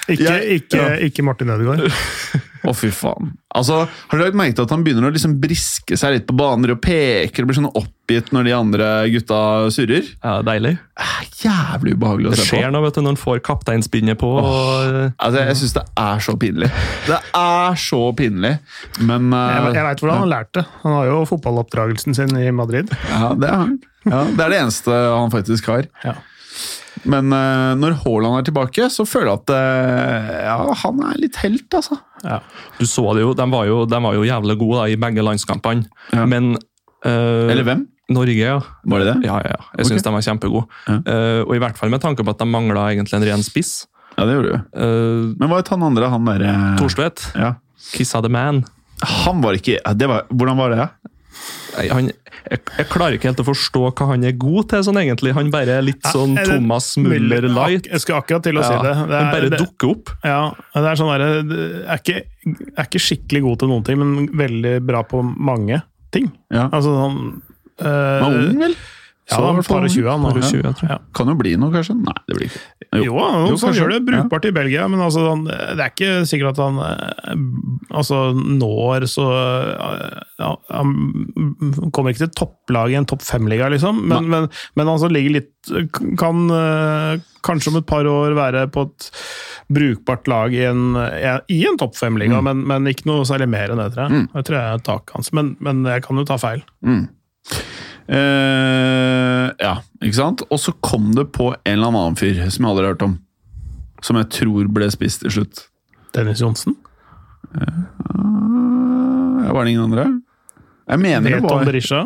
Ikke, 0.08 0.38
ikke, 0.58 0.78
ja. 0.78 0.96
ikke 1.02 1.22
Martin 1.26 1.50
Ødegaard. 1.50 1.90
Å, 2.62 2.72
fy 2.76 2.92
faen. 2.94 3.32
Altså, 3.58 3.82
Har 4.08 4.18
du 4.18 4.22
lagt 4.22 4.36
merke 4.38 4.54
til 4.56 4.64
at 4.64 4.70
han 4.72 4.84
begynner 4.86 5.08
å 5.08 5.12
liksom 5.12 5.34
briske 5.42 5.96
seg 5.98 6.14
litt 6.14 6.26
på 6.28 6.36
baner 6.38 6.72
og 6.72 6.78
peker 6.84 7.42
og 7.42 7.50
blir 7.50 7.58
sånn 7.58 7.68
oppgitt 7.74 8.30
når 8.32 8.46
de 8.46 8.54
andre 8.56 8.88
gutta 9.12 9.40
surrer? 9.74 10.06
Ja, 10.22 10.38
deilig. 10.46 10.76
Eh, 11.02 11.18
Jævlig 11.42 11.96
ubehagelig 11.98 12.30
å 12.30 12.34
Det 12.36 12.38
se 12.38 12.44
på. 12.46 12.54
Det 12.54 12.62
skjer 12.62 12.72
noe 12.72 12.84
vet 12.86 12.94
du, 12.96 13.02
når 13.02 13.14
han 13.16 13.20
får 13.24 13.42
kapteinsbindet 13.48 14.20
på. 14.22 14.30
Og, 14.38 14.94
eh, 14.94 15.10
Altså, 15.18 15.42
Jeg 15.42 15.58
syns 15.60 15.76
det 15.80 15.84
er 16.06 16.24
så 16.28 16.36
pinlig. 16.38 16.70
Det 17.10 17.20
er 17.42 17.80
så 17.82 18.02
pinlig, 18.16 18.54
men 19.02 19.32
uh, 19.34 19.40
Jeg, 19.50 19.74
jeg 19.74 19.88
veit 19.90 20.04
hvordan 20.04 20.22
han 20.22 20.32
lærte 20.32 20.60
det. 20.60 20.66
Han 20.84 20.98
har 21.00 21.10
jo 21.10 21.22
fotballoppdragelsen 21.34 22.14
sin 22.14 22.36
i 22.38 22.50
Madrid. 22.54 22.94
Ja, 23.10 23.32
det 23.34 23.50
er 23.50 23.58
han. 23.64 23.80
Ja, 24.06 24.24
det 24.30 24.42
er 24.46 24.54
det 24.54 24.60
eneste 24.64 24.90
han 24.94 25.30
faktisk 25.34 25.66
har. 25.70 25.90
Ja. 26.06 26.14
Men 27.08 27.32
uh, 27.34 27.72
når 27.78 27.96
Haaland 28.04 28.38
er 28.38 28.46
tilbake, 28.46 28.88
så 28.92 29.06
føler 29.08 29.32
jeg 29.32 29.40
at 29.40 29.52
uh, 29.54 30.32
ja, 30.46 30.58
han 30.84 31.00
er 31.08 31.20
litt 31.22 31.38
helt, 31.42 31.66
altså. 31.74 31.98
Ja. 32.22 32.38
du 32.78 32.84
så 32.86 33.02
det 33.16 33.24
jo, 33.24 33.32
de 33.34 33.46
var 33.50 33.66
jo, 33.66 33.80
de 33.90 33.98
var 34.04 34.14
jo 34.14 34.26
jævlig 34.26 34.54
gode 34.60 34.82
da, 34.82 34.90
i 34.92 34.98
begge 35.00 35.24
landskampene. 35.26 35.88
Ja. 36.14 36.26
Men 36.30 36.52
uh, 36.54 37.48
Eller 37.50 37.66
hvem? 37.66 37.88
Norge, 38.12 38.36
ja. 38.36 38.58
Var 38.92 39.02
det 39.02 39.08
det? 39.08 39.16
Ja, 39.26 39.38
ja, 39.40 39.56
ja. 39.56 39.64
Jeg 39.78 39.88
syns 39.88 40.02
okay. 40.02 40.08
de 40.10 40.14
var 40.14 40.24
kjempegode. 40.26 40.80
Ja. 40.84 40.98
Og 41.46 41.52
i 41.56 41.60
hvert 41.62 41.78
fall 41.78 41.88
med 41.88 42.02
tanke 42.02 42.26
på 42.26 42.34
at 42.34 42.42
de 42.42 42.48
mangla 42.50 42.90
egentlig 42.90 43.16
en 43.16 43.24
ren 43.24 43.44
spiss. 43.46 43.86
Ja, 44.18 44.26
det 44.28 44.34
gjorde 44.34 44.58
du. 44.58 45.36
Men 45.40 45.48
hva 45.48 45.62
het 45.62 45.70
han 45.72 45.86
andre? 45.86 46.10
Han 46.12 46.26
derre 46.28 46.50
Thorstvedt, 46.76 47.24
ja. 47.38 47.54
Kissa 47.94 48.20
the 48.20 48.28
man. 48.28 48.60
Han 49.24 49.40
var 49.42 49.56
ikke 49.56 49.78
det 49.98 50.10
var, 50.10 50.26
Hvordan 50.28 50.60
var 50.60 50.74
det? 50.74 50.88
Han, 51.92 52.10
jeg, 52.50 52.60
jeg 52.78 52.86
klarer 52.90 53.16
ikke 53.16 53.28
helt 53.30 53.40
å 53.42 53.46
forstå 53.48 53.82
hva 53.92 54.06
han 54.12 54.24
er 54.28 54.34
god 54.36 54.68
til, 54.72 54.84
sånn 54.86 54.98
egentlig. 55.00 55.32
Han 55.36 55.50
bare 55.54 55.78
er 55.78 55.84
litt 55.86 56.02
sånn 56.12 56.34
Ja, 56.36 56.42
er 56.42 56.50
det- 56.50 56.58
Thomas 56.60 56.90
Müller 57.00 57.46
light. 57.48 57.86
Jeg 57.90 58.00
skal 58.04 58.20
akkurat 58.20 58.42
til 58.42 58.58
å 58.60 58.64
si 58.66 58.72
det. 58.74 58.82
det. 58.82 58.92
er, 58.92 59.24
han 59.24 59.32
bare 59.32 59.50
det 59.50 59.60
dukker 59.62 59.90
opp. 59.94 60.14
ja, 60.24 60.40
det 60.74 60.84
er 60.92 61.00
sånn 61.00 61.12
derre 61.12 61.30
er, 61.86 61.98
ikke- 62.02 62.24
er 62.76 62.84
ikke 62.88 63.04
skikkelig 63.08 63.42
god 63.42 63.58
til 63.62 63.68
noen 63.68 63.84
ting, 63.84 63.98
men 63.98 64.28
veldig 64.28 64.74
bra 64.86 65.02
på 65.02 65.22
mange 65.22 65.82
ting. 66.12 66.30
Ja. 66.52 66.68
Altså 66.68 66.92
sånn 66.92 67.20
øh, 67.80 68.20
Han 68.22 68.32
var 68.32 68.48
ung, 68.50 68.58
vel? 68.66 68.76
Ja, 69.30 69.38
hvert 69.38 69.64
fall 69.64 69.86
par 69.86 70.36
og 70.36 70.42
tjue. 70.50 70.88
Ja. 70.90 70.98
Kan 71.14 71.26
jo 71.30 71.34
bli 71.38 71.54
noe, 71.56 71.70
kanskje? 71.72 71.94
Nei, 71.96 72.18
det 72.28 72.36
blir 72.36 72.50
ikke. 72.50 72.60
Jo, 72.92 73.14
han 73.16 73.46
Jo, 73.48 73.56
han 73.56 73.72
gjør 73.76 73.92
det 73.94 74.00
brukbart 74.04 74.44
i 74.44 74.52
Belgia, 74.52 74.84
men 74.90 75.00
altså, 75.00 75.22
han, 75.30 75.46
det 75.48 75.80
er 75.80 75.92
ikke 75.94 76.26
sikkert 76.28 76.58
at 76.58 76.60
han 76.60 76.80
eh, 76.84 77.38
altså, 77.96 78.18
når 78.36 79.06
så 79.08 79.24
eh, 79.32 80.18
ja, 80.42 80.50
Han 80.76 81.88
kommer 81.94 82.12
ikke 82.12 82.26
til 82.26 82.34
topplaget 82.42 82.92
i 82.92 82.98
en 83.00 83.08
topp 83.08 83.24
fem-liga, 83.24 83.70
liksom, 83.72 84.02
men, 84.12 84.28
men, 84.28 84.50
men 84.76 84.92
han 84.92 85.00
som 85.00 85.14
ligger 85.14 85.38
litt 85.38 85.72
Kan 86.20 86.44
eh, 86.52 87.24
kanskje 87.46 87.72
om 87.72 87.80
et 87.80 87.88
par 87.88 88.06
år 88.06 88.36
være 88.36 88.66
på 88.74 88.84
et 88.90 89.08
brukbart 89.72 90.28
lag 90.28 90.52
i 90.54 90.66
en, 90.68 90.92
i 91.50 91.62
en 91.66 91.78
topp 91.80 91.96
fem-liga, 91.96 92.42
men, 92.44 92.60
men 92.68 92.90
ikke 92.90 93.08
noe 93.08 93.24
særlig 93.26 93.48
mer 93.50 93.72
enn 93.72 93.80
det, 93.80 93.88
tror 93.94 94.04
jeg. 94.04 94.26
Det 94.34 94.42
tror 94.46 94.58
jeg 94.58 94.76
er 94.76 94.84
taket 94.84 95.14
hans, 95.16 95.32
men, 95.34 95.54
men 95.64 95.80
jeg 95.88 96.04
kan 96.04 96.20
jo 96.20 96.26
ta 96.28 96.36
feil. 96.42 96.60
Mm. 96.84 97.06
Eh, 98.08 99.46
ja, 99.62 99.74
ikke 100.02 100.16
sant? 100.18 100.42
Og 100.50 100.58
så 100.60 100.74
kom 100.84 101.12
det 101.16 101.28
på 101.34 101.52
en 101.54 101.76
eller 101.76 101.92
annen 101.92 102.18
fyr 102.18 102.34
som 102.48 102.64
jeg 102.64 102.70
aldri 102.70 102.84
har 102.86 102.94
hørt 102.94 103.06
om. 103.06 103.14
Som 104.02 104.18
jeg 104.18 104.30
tror 104.34 104.70
ble 104.74 104.90
spist 104.92 105.22
til 105.22 105.32
slutt. 105.36 105.66
Dennis 106.16 106.42
Johnsen? 106.42 106.74
Uh, 107.52 107.62
var 109.52 109.64
det 109.64 109.70
ingen 109.74 109.86
andre? 109.86 110.04
Jeg 110.88 110.98
mener 111.00 111.30
det 111.30 111.40
var 111.44 111.60
var 111.60 111.64
Berisha? 111.68 112.02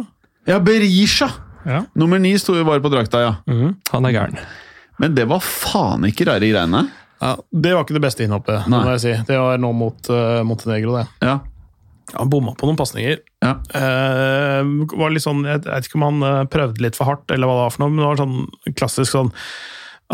Ja, 0.47 0.61
Berisha! 0.63 1.31
Ja. 1.67 1.81
Nummer 1.99 2.19
ni 2.23 2.39
sto 2.39 2.55
bare 2.65 2.83
på 2.83 2.91
drakta, 2.93 3.21
ja. 3.25 3.33
Han 3.91 4.07
er 4.07 4.15
gæren. 4.15 4.39
Men 5.03 5.17
det 5.17 5.27
var 5.29 5.43
faen 5.43 6.07
ikke 6.07 6.29
rare 6.29 6.47
greiene. 6.47 6.87
Ja, 7.21 7.33
det 7.51 7.73
var 7.75 7.87
ikke 7.87 7.97
det 7.97 8.05
beste 8.05 8.25
innhoppet, 8.27 8.69
si. 9.03 9.13
Det 9.27 9.39
var 9.41 9.59
nå 9.61 9.73
mot 9.75 10.11
uh, 10.13 10.45
Montenegro, 10.47 10.99
det. 11.01 11.07
Ja. 11.25 11.41
Han 12.15 12.31
bomma 12.31 12.55
på 12.55 12.69
noen 12.69 12.79
pasninger. 12.79 13.23
Ja. 13.43 13.57
Uh, 13.75 15.17
sånn, 15.23 15.47
jeg 15.47 15.65
vet 15.65 15.89
ikke 15.89 15.99
om 15.99 16.07
han 16.07 16.27
eh, 16.27 16.45
prøvde 16.51 16.85
litt 16.85 16.99
for 16.99 17.11
hardt, 17.11 17.27
eller 17.33 17.49
hva 17.49 17.57
det 17.57 17.65
var 17.65 17.75
for 17.75 17.83
noe, 17.83 17.95
men 17.95 18.03
det 18.03 18.11
var 18.11 18.21
sånn 18.21 18.77
klassisk 18.79 19.13
sånn 19.13 19.33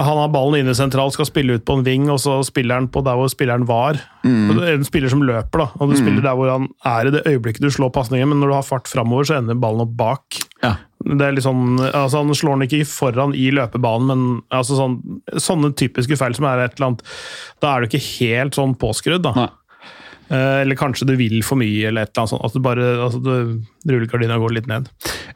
Han 0.01 0.17
har 0.23 0.31
ballen 0.33 0.63
inne 0.63 0.73
sentralt, 0.77 1.13
skal 1.13 1.29
spille 1.29 1.59
ut 1.59 1.67
på 1.69 1.75
en 1.77 1.85
ving, 1.85 2.07
og 2.09 2.17
så 2.23 2.39
spiller 2.49 2.81
han 2.81 2.89
på 2.89 3.03
der 3.05 3.19
hvor 3.19 3.29
spilleren 3.29 3.67
var. 3.69 3.99
Mm. 4.25 4.55
det 4.57 4.71
En 4.79 4.87
spiller 4.89 5.13
som 5.13 5.25
løper, 5.27 5.67
da, 5.67 5.69
og 5.77 5.93
du 5.93 5.99
spiller 5.99 6.25
der 6.25 6.39
hvor 6.39 6.49
han 6.49 6.71
er 6.89 7.11
i 7.11 7.13
det 7.13 7.27
øyeblikket 7.29 7.67
du 7.67 7.69
slår 7.69 7.93
pasningen, 7.93 8.31
men 8.33 8.41
når 8.41 8.55
du 8.55 8.57
har 8.57 8.65
fart 8.65 8.89
framover, 8.89 9.29
så 9.29 9.37
ender 9.37 9.61
ballen 9.61 9.85
opp 9.85 9.93
bak. 9.99 10.41
Ja. 10.65 10.79
Det 11.03 11.27
er 11.27 11.35
litt 11.35 11.45
sånn, 11.45 11.81
altså 11.83 12.21
Han 12.23 12.37
slår 12.37 12.57
den 12.57 12.69
ikke 12.69 12.89
foran 12.89 13.35
i 13.35 13.49
løpebanen, 13.55 14.09
men 14.09 14.43
altså 14.55 14.79
sånn, 14.79 14.97
sånne 15.35 15.73
typiske 15.77 16.17
feil 16.17 16.37
som 16.39 16.47
er 16.49 16.63
et 16.63 16.77
eller 16.79 16.93
annet 16.93 17.03
Da 17.63 17.73
er 17.73 17.83
du 17.83 17.91
ikke 17.91 18.05
helt 18.23 18.57
sånn 18.59 18.77
påskrudd. 18.79 19.25
da. 19.27 19.35
Nei. 19.37 19.49
Eh, 20.33 20.61
Eller 20.63 20.79
kanskje 20.81 21.05
du 21.11 21.13
vil 21.19 21.43
for 21.45 21.61
mye, 21.61 21.89
eller 21.91 22.07
et 22.07 22.13
eller 22.15 22.23
annet 22.23 22.33
sånt. 22.33 22.45
At 22.47 22.55
du 22.57 22.63
bare, 22.65 22.87
altså 23.05 23.21
du, 23.21 23.33
rullegardina 23.93 24.39
går 24.41 24.55
litt 24.57 24.69
ned. 24.71 24.87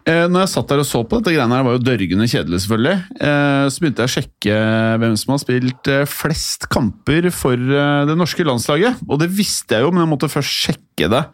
Eh, 0.09 0.25
når 0.31 0.47
jeg 0.47 0.53
satt 0.55 0.71
der 0.73 0.81
og 0.81 0.89
så 0.89 1.03
på 1.05 1.19
dette 1.21 1.35
greiene 1.37 1.59
her, 1.59 1.67
var 1.67 1.77
jo 1.77 1.83
dørgende 1.85 2.29
kjedelig, 2.31 2.63
selvfølgelig. 2.65 2.97
Eh, 3.21 3.67
så 3.75 3.83
begynte 3.85 4.07
jeg 4.07 4.09
å 4.11 4.15
sjekke 4.17 4.57
hvem 5.03 5.17
som 5.21 5.35
har 5.35 5.43
spilt 5.45 5.93
flest 6.09 6.69
kamper 6.73 7.29
for 7.35 7.61
det 8.09 8.17
norske 8.17 8.47
landslaget. 8.49 9.05
Og 9.11 9.21
det 9.21 9.29
visste 9.37 9.77
jeg 9.77 9.85
jo, 9.85 9.93
men 9.93 10.07
jeg 10.07 10.13
måtte 10.15 10.33
først 10.33 10.57
sjekke 10.67 11.11
det 11.13 11.25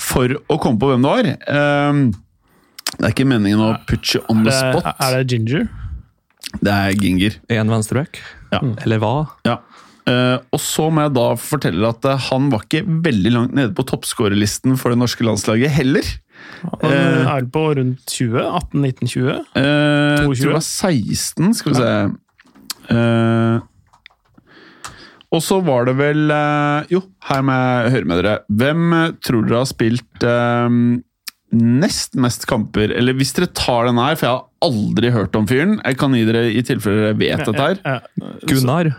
for 0.00 0.32
å 0.50 0.58
komme 0.58 0.80
på 0.82 0.90
hvem 0.90 1.04
det 1.06 1.12
var. 1.14 1.30
Eh, 1.54 2.02
det 2.94 3.06
er 3.08 3.14
ikke 3.14 3.26
meningen 3.30 3.62
å 3.62 3.72
put 3.88 4.10
you 4.14 4.20
on 4.30 4.42
the 4.46 4.50
Er 4.50 4.72
det, 4.74 4.80
spot. 4.82 5.00
er 5.06 5.14
det 5.20 5.30
Ginger? 5.32 5.68
Det 6.62 6.72
er 6.74 6.98
Ginger. 6.98 7.38
Én 7.50 7.70
venstreback. 7.70 8.18
Ja. 8.52 8.60
Eller 8.84 9.00
hva? 9.02 9.14
Ja. 9.46 9.56
Eh, 10.04 10.36
og 10.52 10.60
så 10.60 10.90
må 10.92 11.00
jeg 11.06 11.14
da 11.16 11.26
fortelle 11.40 11.88
at 11.88 12.04
uh, 12.04 12.18
han 12.26 12.50
var 12.52 12.66
ikke 12.66 12.82
veldig 13.06 13.30
langt 13.32 13.54
nede 13.56 13.72
på 13.72 13.86
toppskårerlisten 13.88 14.74
for 14.76 14.92
det 14.92 14.98
norske 15.00 15.24
landslaget 15.24 15.72
heller. 15.72 16.04
Han 16.74 16.92
Eh. 16.92 17.30
er 17.38 17.46
på 17.48 17.62
rundt 17.78 18.04
20? 18.12 18.36
18-19-20? 18.74 19.38
Uh, 19.56 19.62
jeg 19.62 20.26
22. 20.26 20.26
tror 20.26 20.34
det 20.34 20.52
var 20.58 20.66
16, 20.68 21.54
skal 21.56 21.72
vi 21.72 21.78
se. 21.78 21.94
Eh, 22.92 23.60
og 25.34 25.40
så 25.42 25.56
var 25.64 25.88
det 25.88 25.94
vel 25.98 26.28
Jo, 26.92 27.00
her 27.30 27.40
må 27.42 27.54
jeg 27.56 27.94
høre 27.96 28.04
med 28.10 28.20
dere. 28.20 28.34
Hvem 28.60 28.92
tror 29.24 29.48
dere 29.48 29.62
har 29.64 29.70
spilt 29.72 30.26
nest 31.54 32.14
mest 32.18 32.46
kamper? 32.50 32.92
Eller 32.94 33.16
hvis 33.18 33.32
dere 33.34 33.48
tar 33.50 33.88
den 33.88 33.98
her, 33.98 34.14
for 34.20 34.26
jeg 34.28 34.36
har 34.36 34.44
aldri 34.68 35.10
hørt 35.14 35.34
om 35.38 35.48
fyren. 35.50 35.78
Jeg 35.82 35.98
kan 35.98 36.14
gi 36.14 36.22
dere 36.28 36.44
i 36.52 36.62
tilfelle 36.66 37.08
dere 37.08 37.18
vet 37.18 37.42
dette 37.48 37.66
her. 37.66 38.04
Gunnar. 38.46 38.92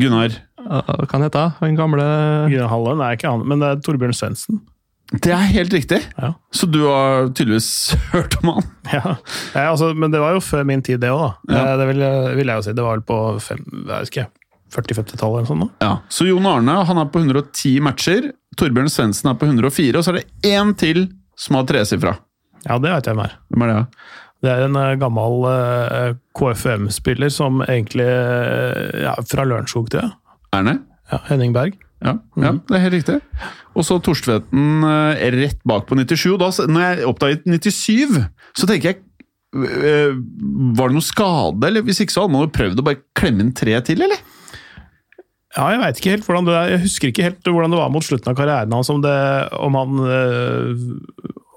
Gunnar. 0.00 0.34
Hva 0.66 1.06
han 1.12 1.22
heter 1.26 1.52
han? 1.60 1.76
Gamle 1.78 2.06
Gunnar 2.50 2.68
Hallen 2.72 3.02
er 3.06 3.16
ikke 3.16 3.30
han, 3.32 3.44
men 3.48 3.62
det 3.62 3.68
er 3.70 3.84
Torbjørn 3.86 4.16
Svendsen. 4.16 4.62
Det 5.22 5.30
er 5.30 5.44
helt 5.54 5.70
riktig! 5.72 6.00
Ja. 6.18 6.32
Så 6.50 6.66
du 6.66 6.80
har 6.88 7.28
tydeligvis 7.30 7.68
hørt 8.14 8.34
om 8.42 8.56
han? 8.56 8.64
Ja. 8.90 9.12
Ja, 9.54 9.66
altså, 9.70 9.92
men 9.94 10.10
det 10.10 10.18
var 10.20 10.34
jo 10.34 10.40
før 10.42 10.64
min 10.66 10.82
tid, 10.82 10.98
det 11.04 11.12
òg. 11.14 11.36
Ja. 11.48 11.60
Eh, 11.62 11.76
Det 11.78 11.86
vil, 11.92 12.02
vil 12.40 12.50
jeg 12.50 12.58
jo 12.58 12.66
si. 12.66 12.74
Det 12.74 12.82
var 12.86 12.98
vel 12.98 13.06
på 13.06 13.20
fem, 13.44 13.62
jeg 13.86 14.10
vet 14.10 14.32
40-50-tallet 14.76 15.38
eller 15.38 15.46
sånn. 15.46 15.60
da. 15.62 15.68
Ja, 15.86 15.92
Så 16.10 16.26
Jon 16.26 16.46
Arne 16.50 16.80
han 16.88 16.98
er 16.98 17.06
på 17.14 17.22
110 17.22 17.76
matcher. 17.86 18.32
Torbjørn 18.58 18.90
Svendsen 18.90 19.30
er 19.30 19.36
på 19.38 19.46
104, 19.46 19.94
og 19.94 20.02
så 20.02 20.10
er 20.10 20.18
det 20.18 20.50
én 20.50 20.74
til 20.80 21.04
som 21.38 21.54
har 21.60 21.68
tresifra. 21.70 22.16
Ja, 22.66 22.80
det 22.82 22.90
vet 22.90 23.06
jeg 23.06 23.14
hvem 23.14 23.22
er. 23.28 23.36
Hvem 23.54 23.62
er 23.62 23.70
det? 23.70 23.78
Det 24.44 24.52
er 24.52 24.66
en 24.66 24.76
eh, 24.78 24.94
gammel 25.00 25.46
eh, 25.48 26.12
KFUM-spiller 26.36 27.32
som 27.32 27.62
egentlig 27.64 28.06
eh, 28.06 29.02
ja, 29.06 29.16
Fra 29.30 29.46
Lørenskog, 29.48 29.88
tror 29.92 30.04
jeg. 30.04 30.14
Erne? 30.56 30.78
Ja, 31.12 31.22
Henning 31.30 31.56
Berg. 31.56 31.78
Ja, 32.04 32.18
ja, 32.36 32.50
det 32.68 32.76
er 32.76 32.82
helt 32.84 32.94
riktig. 32.98 33.16
Og 33.76 33.86
så 33.88 33.96
Torstvedten 34.04 34.84
rett 35.32 35.62
bak 35.66 35.86
på 35.88 35.96
97. 35.96 36.26
Og 36.34 36.40
da, 36.42 36.50
når 36.68 36.84
jeg 36.84 37.06
oppdaget 37.08 37.46
97, 37.48 38.18
så 38.56 38.68
tenker 38.68 38.90
jeg 38.90 39.00
Var 39.56 40.90
det 40.90 40.96
noe 40.98 41.06
skade, 41.06 41.62
eller 41.70 41.86
hvis 41.86 42.02
ikke 42.04 42.12
så 42.12 42.26
hadde 42.26 42.34
man 42.34 42.44
jo 42.44 42.52
prøvd 42.52 42.82
å 42.82 42.84
bare 42.84 43.00
klemme 43.16 43.46
inn 43.46 43.54
tre 43.56 43.78
til, 43.86 44.04
eller? 44.04 44.20
Ja, 45.56 45.70
jeg 45.72 45.80
vet 45.80 46.02
ikke 46.02 46.12
helt 46.12 46.28
hvordan 46.28 46.50
det 46.50 46.58
er. 46.58 46.74
Jeg 46.74 46.84
husker 46.84 47.08
ikke 47.08 47.26
helt 47.30 47.48
hvordan 47.48 47.72
det 47.72 47.80
var 47.80 47.94
mot 47.94 48.04
slutten 48.04 48.34
av 48.34 48.36
karrieren 48.36 48.76
hans, 48.76 48.92
om, 48.92 49.00
det, 49.00 49.16
om 49.56 49.80
han 49.80 50.04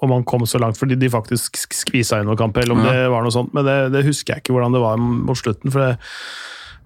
om 0.01 0.11
han 0.15 0.23
kom 0.23 0.45
så 0.47 0.59
langt 0.61 0.77
fordi 0.79 0.95
de 0.99 1.09
faktisk 1.11 1.57
skvisa 1.75 2.19
inn 2.21 2.25
noen 2.29 2.37
kamper, 2.39 2.63
eller 2.63 2.77
om 2.77 2.85
Ja. 2.85 2.91
det 2.93 3.09
var 3.11 3.21
noe 3.25 3.31
sånt. 3.35 3.53
Men 3.53 3.65
det, 3.65 3.77
det 3.91 4.05
husker 4.05 4.33
jeg 4.35 4.43
ikke 4.43 4.53
hvordan 4.55 4.71
det 4.73 4.81
var 4.81 4.97
mot 4.97 5.35
slutten. 5.37 5.71
for 5.71 5.79
det, 5.79 5.97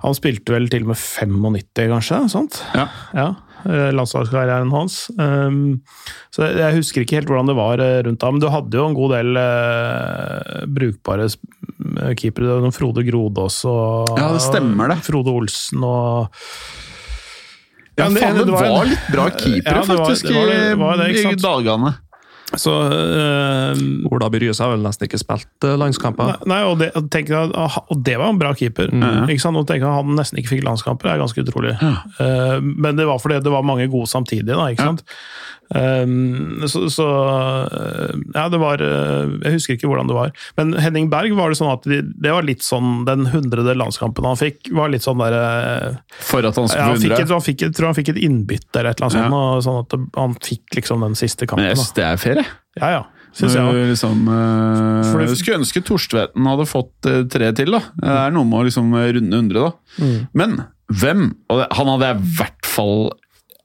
Han 0.03 0.13
spilte 0.17 0.51
vel 0.51 0.65
til 0.67 0.81
og 0.83 0.89
med 0.89 0.97
95, 0.99 1.87
kanskje? 1.93 2.17
sant? 2.29 2.57
Ja. 2.75 2.87
Ja, 3.15 3.27
eh, 3.65 3.91
Landslagskarrieren 3.95 4.69
hans. 4.73 5.09
Um, 5.17 5.81
så 6.29 6.43
jeg- 6.51 6.75
husker 6.75 7.01
ikke 7.05 7.15
helt 7.21 7.27
hvordan 7.31 7.47
det 7.47 7.55
var 7.55 7.79
eh, 7.79 8.01
rundt 8.03 8.19
da, 8.19 8.31
men 8.31 8.41
du 8.41 8.49
hadde 8.49 8.73
jo 8.73 8.85
en 8.89 8.93
god 8.97 9.11
del 9.15 9.37
eh, 9.37 10.65
brukbare 10.67 11.29
keepere. 12.19 12.71
Frode 12.75 13.05
Grodås 13.07 13.63
og 13.65 14.17
Ja, 14.19 14.33
det 14.33 14.41
stemmer 14.41 14.89
det. 14.91 14.97
Frode 15.07 15.31
Olsen 15.31 15.83
og 15.83 16.27
Ja, 17.95 18.07
faen, 18.09 18.37
det, 18.41 18.47
var 18.49 18.85
litt 18.89 19.07
bra 19.13 19.29
keepere, 19.29 19.75
Ja, 19.77 19.81
det 19.81 19.87
var- 19.87 20.07
faktisk, 20.07 20.25
det 20.27 20.33
var 20.35 20.45
det- 20.49 20.77
var 20.79 20.97
det, 20.97 21.09
i, 21.15 21.35
dagene. 21.35 21.93
Så 22.59 22.73
øh, 22.91 23.79
Ola 24.11 24.29
By 24.29 24.41
har 24.49 24.73
vel 24.73 24.83
nesten 24.85 25.07
ikke 25.07 25.19
spilt 25.21 25.65
eh, 25.65 25.77
landskamper. 25.79 26.35
Nei, 26.49 26.59
og 26.67 26.77
det, 26.81 26.91
tenk, 27.13 27.31
og 27.33 28.03
det 28.05 28.17
var 28.21 28.33
en 28.33 28.41
bra 28.41 28.53
keeper. 28.57 28.91
Ikke 29.25 29.41
sant? 29.41 29.57
Og 29.59 29.67
tenk 29.69 29.85
at 29.85 29.97
han 29.99 30.13
nesten 30.17 30.41
ikke 30.41 30.55
fikk 30.55 30.67
landskamper, 30.67 31.09
det 31.09 31.15
er 31.15 31.23
ganske 31.23 31.45
utrolig. 31.45 31.73
Eh, 31.81 32.59
men 32.61 32.99
det 32.99 33.07
var 33.09 33.21
fordi 33.23 33.41
det 33.43 33.53
var 33.53 33.65
mange 33.65 33.89
gode 33.91 34.11
samtidig, 34.11 34.51
da, 34.53 34.69
ikke 34.73 34.91
sant? 34.91 35.05
Eh, 35.73 36.67
så, 36.69 36.83
så 36.93 37.05
Ja, 38.35 38.47
det 38.51 38.59
var 38.61 38.81
eh, 38.83 39.31
Jeg 39.45 39.55
husker 39.57 39.77
ikke 39.77 39.89
hvordan 39.89 40.09
det 40.11 40.17
var. 40.17 40.33
Men 40.59 40.73
Henning 40.77 41.09
Berg 41.11 41.33
var 41.37 41.49
det 41.53 41.57
sånn 41.59 41.71
at 41.73 41.87
de, 41.89 42.01
det 42.03 42.33
var 42.33 42.45
litt 42.45 42.61
sånn 42.65 43.03
Den 43.07 43.25
hundrede 43.33 43.73
landskampen 43.79 44.27
han 44.27 44.37
fikk, 44.39 44.69
var 44.75 44.91
litt 44.93 45.05
sånn 45.05 45.21
der 45.23 45.37
eh, 45.39 45.97
For 46.21 46.45
at 46.45 46.59
han 46.59 46.69
ja, 46.69 46.73
skulle 46.73 46.85
han, 46.85 46.97
få 46.97 47.03
fikk 47.07 47.17
et, 47.23 47.33
han 47.33 47.45
fikk 47.47 47.65
et, 47.67 47.75
tror 47.77 47.89
han 47.91 47.97
fikk 47.97 48.13
et 48.13 48.21
innbytte 48.27 48.79
eller 48.83 48.93
et 48.93 49.01
eller 49.01 49.09
annet 49.09 49.23
Ja. 49.23 49.25
sånt, 49.29 49.57
og 49.57 49.65
sånn 49.65 49.81
at 49.83 49.95
det, 49.95 50.01
han 50.19 50.37
fikk 50.43 50.77
liksom 50.79 51.03
den 51.07 51.17
siste 51.19 51.45
Men 51.47 51.53
kampen. 51.55 51.69
jeg 51.71 51.81
synes 51.81 51.97
det 51.97 52.05
er 52.09 52.21
fair, 52.21 52.41
jeg. 52.43 52.51
Ja, 52.81 52.89
ja. 52.99 53.03
Synes 53.33 53.55
jeg 53.57 53.65
også. 53.65 53.85
Liksom, 53.89 54.19
Fordi- 55.09 55.25
jeg 55.25 55.37
skulle 55.39 55.57
ønske 55.63 55.81
Torstvedten 55.87 56.45
hadde 56.51 56.65
fått 56.69 57.07
eh, 57.09 57.23
tre 57.33 57.49
til. 57.57 57.71
da. 57.73 57.79
Det 57.97 58.13
er 58.27 58.31
noe 58.35 58.45
med 58.45 58.59
å 58.59 58.65
liksom 58.67 58.93
runde 58.93 59.39
100, 59.39 59.53
da. 59.57 59.71
Mm. 60.05 60.27
Men 60.37 60.53
hvem 60.93 61.23
og 61.49 61.61
det, 61.63 61.67
Han 61.79 61.87
hadde 61.93 62.09
jeg 62.11 62.17
i 62.19 62.33
hvert 62.37 62.69
fall 62.69 62.97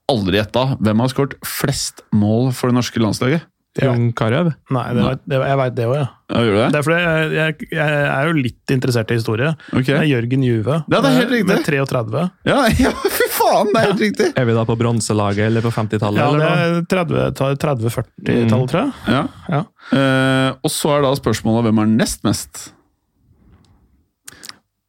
aldri 0.09 0.41
gjetta. 0.41 0.65
Hvem 0.81 1.05
har 1.05 1.13
skåret 1.13 1.39
flest 1.47 2.03
mål 2.17 2.51
for 2.57 2.71
det 2.73 2.79
norske 2.81 3.01
landslaget? 3.03 3.47
Jon 3.79 4.09
Carew. 4.17 4.49
Nei, 4.75 4.85
det, 4.97 5.03
var- 5.05 5.19
det, 5.23 5.37
jeg 5.39 5.59
veit 5.61 5.75
det 5.77 5.85
òg, 5.87 5.93
ja. 5.95 6.07
Ja, 6.33 6.41
gjør 6.43 6.55
du 6.55 6.59
det? 6.59 6.69
Det 6.73 6.79
er 6.81 6.85
fordi 6.87 6.97
jeg, 6.99 7.29
jeg, 7.37 7.69
jeg 7.79 7.99
er 8.09 8.27
jo 8.27 8.33
litt 8.41 8.73
interessert 8.75 9.13
i 9.15 9.19
historie. 9.21 9.51
Okay. 9.71 9.93
Det 9.93 9.99
er 10.01 10.09
Jørgen 10.11 10.43
Juve 10.45 10.79
Ja, 10.81 10.99
det 10.99 11.11
er 11.13 11.15
helt 11.21 11.35
riktig. 11.37 11.47
med 11.53 11.69
33. 11.69 12.25
Ja, 12.49 12.57
ja, 12.89 12.93
fy 13.19 13.29
faen! 13.37 13.71
Det 13.71 13.79
er 13.83 13.87
helt 13.93 14.03
riktig! 14.03 14.27
Er 14.43 14.49
vi 14.49 14.57
da 14.59 14.65
på 14.67 14.77
bronselaget 14.81 15.45
eller 15.47 15.63
på 15.69 15.73
50-tallet? 15.77 16.19
Ja, 16.19 16.27
det 16.35 16.49
er 16.51 16.75
30-40-tallet, 16.91 18.73
tror 18.73 18.83
jeg. 18.83 18.91
Ja. 19.15 19.23
Ja. 19.55 19.63
Uh, 19.93 20.51
og 20.67 20.75
så 20.75 20.97
er 20.97 21.07
da 21.07 21.15
spørsmålet 21.21 21.69
hvem 21.69 21.85
er 21.85 21.95
nest 21.95 22.27
mest? 22.27 22.65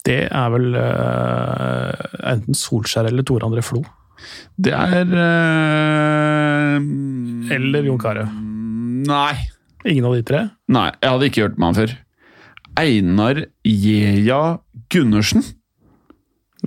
Det 0.09 0.21
er 0.31 0.49
vel 0.55 0.73
uh, 0.79 1.93
enten 2.33 2.57
Solskjær 2.57 3.11
eller 3.11 3.27
Tore 3.27 3.45
André 3.45 3.61
Flo. 3.69 3.83
Det 4.59 4.73
er 4.75 5.13
eh, 5.25 6.75
Eller 7.55 7.87
Jon 7.87 7.99
Carew. 8.01 8.27
Nei. 9.09 9.35
Ingen 9.87 10.09
av 10.09 10.15
de 10.17 10.23
tre. 10.27 10.41
Nei, 10.71 10.89
jeg 10.99 11.13
hadde 11.13 11.29
ikke 11.29 11.45
hørt 11.45 11.59
med 11.59 11.69
han 11.69 11.77
før. 11.77 11.93
Einar 12.79 13.43
Jeja 13.67 14.41
Gundersen. 14.91 15.45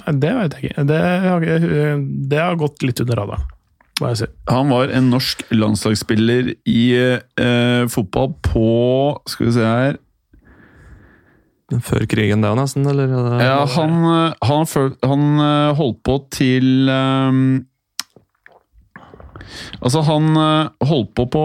Nei, 0.00 0.14
det 0.23 0.32
vet 0.38 0.56
jeg 0.56 0.71
ikke. 0.71 0.87
Det 0.88 1.00
har, 1.26 1.44
det 2.32 2.40
har 2.40 2.56
gått 2.61 2.85
litt 2.87 3.02
under 3.04 3.21
radaren, 3.21 3.50
si. 4.16 4.28
Han 4.49 4.73
var 4.73 4.92
en 4.97 5.11
norsk 5.12 5.44
landslagsspiller 5.52 6.54
i 6.64 6.85
eh, 6.97 7.85
fotball 7.92 8.32
på 8.49 8.64
Skal 9.30 9.47
vi 9.47 9.52
se 9.59 9.68
her 9.68 10.00
Før 11.81 12.07
krigen, 12.11 12.43
det, 12.45 12.52
nesten? 12.59 12.87
Eller? 12.87 13.09
er 13.09 13.38
det- 13.38 13.45
ja, 13.47 13.64
han, 13.67 13.95
eh, 14.05 14.35
han, 14.45 14.67
han 15.02 15.26
eh, 15.41 15.75
holdt 15.79 16.02
på 16.05 16.19
til 16.31 16.88
um, 16.91 17.67
Altså, 19.83 20.02
han 20.07 20.37
eh, 20.38 20.69
holdt 20.87 21.14
på 21.19 21.26
på 21.33 21.45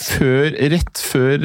før, 0.00 0.46
rett 0.72 0.96
før 1.04 1.42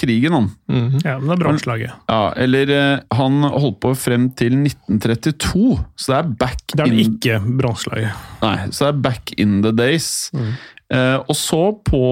krigen, 0.00 0.32
han. 0.32 0.46
Mhm. 0.72 1.02
Ja, 1.04 1.18
men 1.20 1.28
det 1.28 1.34
er 1.34 1.42
bransjelaget. 1.42 1.90
Ja, 2.08 2.20
eller 2.40 2.70
han 3.12 3.42
holdt 3.44 3.80
på 3.84 3.90
frem 4.00 4.30
til 4.32 4.54
1932, 4.62 5.74
så 6.00 6.14
det 6.14 6.18
er 6.22 6.30
back 6.40 6.62
Det 6.72 6.80
er 6.80 6.88
in 6.88 6.96
det 6.96 7.04
ikke 7.10 7.36
bransjelaget. 7.60 8.22
Nei, 8.40 8.54
så 8.72 8.86
det 8.86 8.94
er 8.94 9.02
back 9.10 9.34
in 9.36 9.58
the 9.66 9.72
days. 9.76 10.30
Eh, 10.32 10.54
og 10.90 11.36
så 11.38 11.60
på 11.86 12.02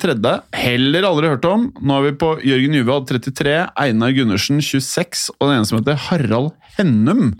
tredje, 0.00 0.30
heller 0.56 1.04
aldri 1.04 1.32
hørt 1.34 1.44
om. 1.48 1.66
Nå 1.84 1.98
er 1.98 2.06
vi 2.06 2.12
på 2.22 2.30
Jørgen 2.48 2.78
Juve 2.78 2.96
33, 3.10 3.56
Einar 3.76 4.14
Gundersen 4.16 4.62
26, 4.64 5.26
og 5.36 5.50
den 5.50 5.58
ene 5.58 5.68
som 5.68 5.80
heter 5.80 6.00
Harald 6.08 6.54
Hennum 6.78 7.34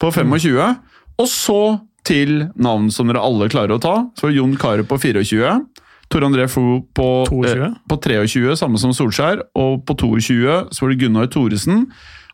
på 0.00 0.12
25. 0.12 0.78
Og 1.20 1.28
så 1.28 1.60
til 2.06 2.46
navn 2.54 2.90
som 2.94 3.10
dere 3.10 3.24
alle 3.24 3.48
klarer 3.52 3.76
å 3.76 3.82
ta. 3.82 3.96
Så 4.18 4.30
Jon 4.34 4.54
Carew 4.60 4.86
på 4.86 4.98
24. 5.02 5.56
Tor 6.12 6.22
André 6.22 6.46
Flo 6.46 6.84
på, 6.94 7.26
eh, 7.44 7.72
på 7.88 7.96
23, 7.98 8.54
samme 8.56 8.78
som 8.78 8.92
Solskjær. 8.94 9.42
Og 9.58 9.84
på 9.86 9.96
22 9.98 10.68
så 10.70 10.84
var 10.84 10.92
det 10.92 11.00
Gunnar 11.00 11.26
Thoresen. 11.26 11.86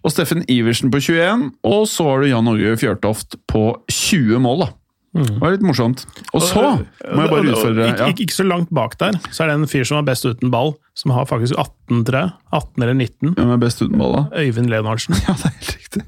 Og 0.05 0.11
Steffen 0.11 0.45
Iversen 0.51 0.91
på 0.91 1.01
21. 1.01 1.53
Og 1.65 1.87
så 1.89 2.05
var 2.05 2.21
det 2.21 2.33
Jan 2.33 2.49
Åge 2.49 2.77
Fjørtoft 2.77 3.39
på 3.49 3.81
20 3.89 4.39
mål, 4.43 4.67
da. 4.67 4.69
Det 5.13 5.41
var 5.43 5.53
litt 5.53 5.65
morsomt. 5.65 6.07
Og 6.33 6.41
så 6.41 6.61
må 6.63 6.79
jeg 7.21 7.29
bare 7.29 7.51
utfordre 7.53 7.89
ikke, 7.91 8.01
ja. 8.01 8.13
ikke, 8.15 8.25
ikke 8.25 8.37
så 8.39 8.47
langt 8.49 8.71
bak 8.73 8.95
der, 9.01 9.19
så 9.29 9.45
er 9.45 9.51
det 9.51 9.57
en 9.59 9.69
fyr 9.69 9.85
som 9.89 9.99
er 10.01 10.07
best 10.09 10.25
uten 10.25 10.53
ball, 10.53 10.73
som 10.97 11.13
har 11.13 11.27
faktisk 11.29 11.59
18, 11.61 12.07
tror 12.09 12.31
18 12.57 12.87
eller 12.87 12.97
19. 12.97 13.35
Hvem 13.37 13.53
er 13.53 13.61
best 13.61 13.85
uten 13.85 13.99
ball, 14.01 14.17
da? 14.17 14.23
Øyvind 14.41 14.73
Leonardsen. 14.73 15.19
Ja, 15.27 15.37
det 15.37 15.51
er 15.51 15.59
helt 15.59 15.75
riktig. 15.77 16.05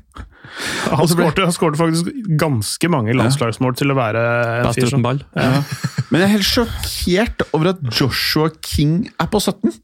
Han 0.94 1.08
skårte, 1.10 1.44
ble... 1.50 1.78
faktisk 1.78 2.08
ganske 2.40 2.90
mange 2.92 3.14
landslagsmål 3.16 3.76
til 3.76 3.92
å 3.92 3.98
være 3.98 4.22
en 4.60 4.68
Best 4.68 4.80
fyr 4.80 4.88
som 4.88 5.02
uten 5.02 5.06
ball. 5.06 5.22
Men 6.08 6.22
jeg 6.22 6.26
er 6.26 6.34
helt 6.38 6.48
sjokkert 6.48 7.44
over 7.52 7.74
at 7.74 7.84
Joshua 7.90 8.52
King 8.64 9.10
er 9.20 9.28
på 9.28 9.40
17. 9.42 9.74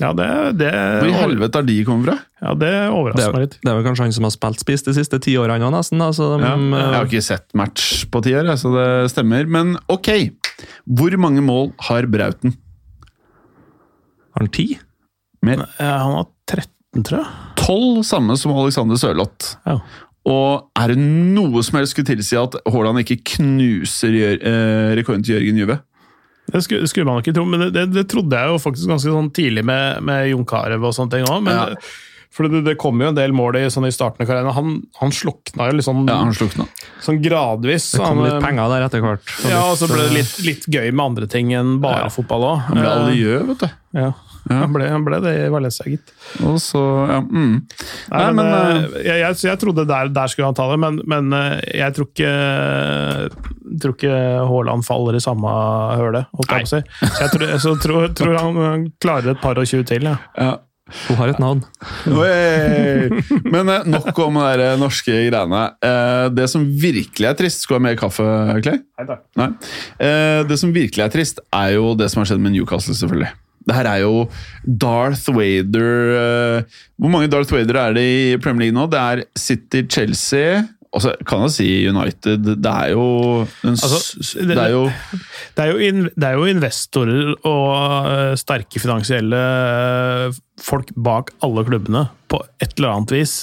Ja, 0.00 0.10
det, 0.16 0.26
det, 0.60 0.70
Hvor 0.72 1.10
i 1.10 1.16
helvete 1.18 1.60
har 1.60 1.66
de 1.68 1.76
kommet 1.84 2.08
fra? 2.08 2.16
ja, 2.40 2.54
det 2.56 2.70
overrasker 2.88 3.26
er, 3.28 3.34
meg 3.36 3.42
litt. 3.44 3.56
det 3.60 3.68
er 3.68 3.76
vel 3.76 3.84
kanskje 3.84 4.06
han 4.06 4.14
som 4.16 4.24
har 4.24 4.32
spilt 4.32 4.62
spiss 4.62 4.86
de 4.86 4.94
siste 4.96 5.18
ti 5.20 5.34
årene 5.36 5.68
nesten. 5.74 6.00
Altså, 6.00 6.30
de, 6.40 6.46
Ja. 6.48 6.56
Jeg 6.56 6.94
har 6.96 7.08
ikke 7.10 7.22
sett 7.26 7.46
match 7.58 8.06
på 8.10 8.22
ti 8.24 8.32
år, 8.38 8.48
så 8.60 8.72
det 8.74 8.88
stemmer. 9.12 9.44
Men 9.46 9.74
ok, 9.92 10.08
hvor 10.88 11.16
mange 11.20 11.44
mål 11.44 11.72
har 11.90 12.08
Brauten? 12.08 12.56
Har 14.34 14.44
han 14.46 14.52
ti? 14.54 14.68
Mer? 15.44 15.66
Ja, 15.80 15.98
han 16.04 16.16
har 16.18 16.28
13, 16.48 17.04
tror 17.04 17.20
jeg. 17.20 17.28
Tolv, 17.60 18.00
samme 18.08 18.36
som 18.40 18.52
Alexander 18.56 18.96
Sørloth. 19.00 19.54
Ja. 19.68 19.78
Og 20.30 20.66
er 20.76 20.92
det 20.92 21.00
noe 21.00 21.62
som 21.64 21.78
helst 21.78 21.94
skulle 21.94 22.10
tilsi 22.10 22.36
at 22.36 22.56
Haaland 22.68 23.00
ikke 23.02 23.20
knuser 23.36 24.16
eh, 24.36 24.90
rekorden 24.98 25.24
til 25.24 25.36
Jørgen 25.38 25.60
Juve? 25.62 25.78
Det 26.50 26.62
skulle, 26.66 26.88
skulle 26.90 27.06
man 27.06 27.22
ikke 27.22 27.34
tro, 27.36 27.44
men 27.48 27.60
det, 27.66 27.72
det, 27.76 27.84
det 27.94 28.06
trodde 28.10 28.36
jeg 28.38 28.52
jo 28.52 28.60
faktisk 28.62 28.88
ganske 28.90 29.10
sånn 29.14 29.32
tidlig 29.36 29.64
med, 29.68 30.00
med 30.06 30.28
Jon 30.32 30.46
Carew 30.48 30.86
og 30.88 30.94
sånne 30.96 31.10
ting 31.18 31.28
òg. 31.30 31.50
Ja. 31.50 31.66
For 32.30 32.46
det, 32.46 32.60
det 32.62 32.76
kom 32.78 33.00
jo 33.02 33.08
en 33.10 33.16
del 33.16 33.32
mål 33.34 33.56
i, 33.58 33.64
sånn 33.74 33.88
i 33.88 33.90
starten 33.90 34.22
av 34.22 34.28
karrieren. 34.30 34.52
Han, 34.54 34.74
han 35.00 35.10
slukna 35.10 35.66
jo 35.66 35.74
litt 35.80 35.86
sånn, 35.88 36.04
Ja, 36.06 36.20
han 36.22 36.30
slukna. 36.36 36.66
sånn 37.02 37.18
gradvis. 37.24 37.88
Det 37.96 37.98
kom 38.04 38.20
Han, 38.20 38.28
litt 38.28 38.44
penger 38.44 38.70
der 38.70 38.84
etter 38.86 39.02
hvert. 39.02 39.32
Ja, 39.50 39.64
og 39.72 39.78
så 39.80 39.88
ble 39.90 40.04
det 40.06 40.12
litt, 40.14 40.36
litt 40.46 40.68
gøy 40.70 40.92
med 40.94 41.04
andre 41.08 41.26
ting 41.30 41.50
enn 41.58 41.80
bare 41.82 42.04
Ja. 42.04 42.12
fotball 42.14 42.46
òg. 42.52 42.60
Han 42.68 42.78
ble 42.78 42.92
Alliø, 42.92 43.40
vet 43.50 43.64
du. 43.64 43.68
Ja. 43.98 44.12
Ja. 44.48 44.62
Han, 44.62 44.72
ble, 44.74 44.88
han 44.90 45.04
ble 45.06 45.20
det 45.24 45.34
i 45.36 45.48
Valencia, 45.52 45.86
gitt. 45.90 46.12
Og 46.46 46.56
så, 46.62 46.80
ja, 47.10 47.20
mm. 47.20 47.52
Nei, 47.60 48.20
Nei, 48.20 48.30
men, 48.32 48.40
men, 48.40 48.86
uh, 48.86 48.96
jeg, 49.04 49.18
jeg, 49.22 49.38
jeg 49.50 49.62
trodde 49.62 49.86
der, 49.90 50.12
der 50.14 50.32
skulle 50.32 50.50
han 50.50 50.58
ta 50.58 50.66
det, 50.72 50.78
men, 50.82 51.00
men 51.10 51.36
eh, 51.36 51.58
jeg 51.82 51.96
tror 51.96 52.08
ikke 52.10 52.32
tror 53.80 53.94
ikke 53.94 54.16
Haaland 54.50 54.82
faller 54.86 55.18
i 55.18 55.22
samme 55.22 55.52
høle. 56.00 56.24
holdt 56.34 56.56
jeg 56.56 56.66
på 56.66 56.70
å 56.70 56.72
si. 56.72 56.80
Så 57.04 57.22
jeg 57.22 57.34
tror, 57.34 57.54
så 57.62 57.76
tror, 57.84 58.10
tror 58.16 58.40
han 58.40 58.90
klarer 59.02 59.34
et 59.34 59.42
par 59.42 59.60
og 59.60 59.68
tjue 59.70 59.86
til. 59.86 60.10
Ja. 60.10 60.18
ja. 60.38 60.56
Hun 61.06 61.18
har 61.20 61.30
et 61.30 61.38
navn. 61.38 61.60
Oi! 62.10 63.20
Men 63.46 63.70
eh, 63.70 63.86
nok 63.90 64.18
om 64.24 64.40
de 64.58 64.70
norske 64.80 65.14
greiene. 65.28 65.60
Eh, 65.86 66.24
det 66.34 66.48
som 66.50 66.64
virkelig 66.66 67.28
er 67.30 67.36
trist 67.38 67.62
Skal 67.64 67.76
du 67.76 67.78
ha 67.78 67.84
mer 67.84 68.00
kaffe, 68.00 68.26
Clay? 68.64 68.80
Nei. 69.38 69.48
Eh, 70.02 70.40
det 70.48 70.58
som 70.60 70.74
virkelig 70.74 71.06
er 71.06 71.14
trist, 71.14 71.42
er 71.54 71.76
jo 71.76 71.94
det 71.98 72.10
som 72.10 72.22
har 72.22 72.30
skjedd 72.30 72.42
med 72.42 72.56
Newcastle, 72.56 72.96
selvfølgelig. 72.98 73.30
Det 73.70 73.76
her 73.78 73.86
er 73.94 74.02
jo 74.02 74.26
Darth 74.82 75.30
Vader 75.36 75.94
eh, 76.18 76.82
Hvor 76.98 77.14
mange 77.14 77.30
Darth 77.32 77.54
Vader 77.54 77.78
er 77.86 77.96
det 77.96 78.04
i 78.10 78.36
Premier 78.42 78.66
League 78.68 78.76
nå? 78.80 78.88
Det 78.90 78.98
er 79.00 79.24
City, 79.38 79.86
Chelsea 79.90 80.60
og 80.90 81.04
så 81.04 81.12
kan 81.22 81.44
jeg 81.44 81.52
si 81.54 81.66
United. 81.86 82.48
Det 82.58 82.66
er 82.66 82.88
jo 82.96 83.02
en, 83.62 83.76
Altså, 83.76 84.00
det, 84.42 84.48
det- 84.48 84.56
er 84.58 84.72
jo 84.72 84.80
Det, 85.54 85.62
er 85.62 85.68
jo 85.70 85.76
in, 85.86 86.00
det 86.18 86.26
er 86.26 86.34
jo 86.34 86.48
investorer 86.50 87.28
og 87.46 88.08
eh, 88.10 88.32
sterke 88.40 88.82
finansielle 88.82 89.38
eh, 89.38 90.34
folk 90.58 90.90
bak 90.98 91.30
alle 91.46 91.62
klubbene, 91.68 92.08
på 92.26 92.42
et 92.58 92.74
eller 92.74 92.96
annet 92.96 93.14
vis. 93.20 93.36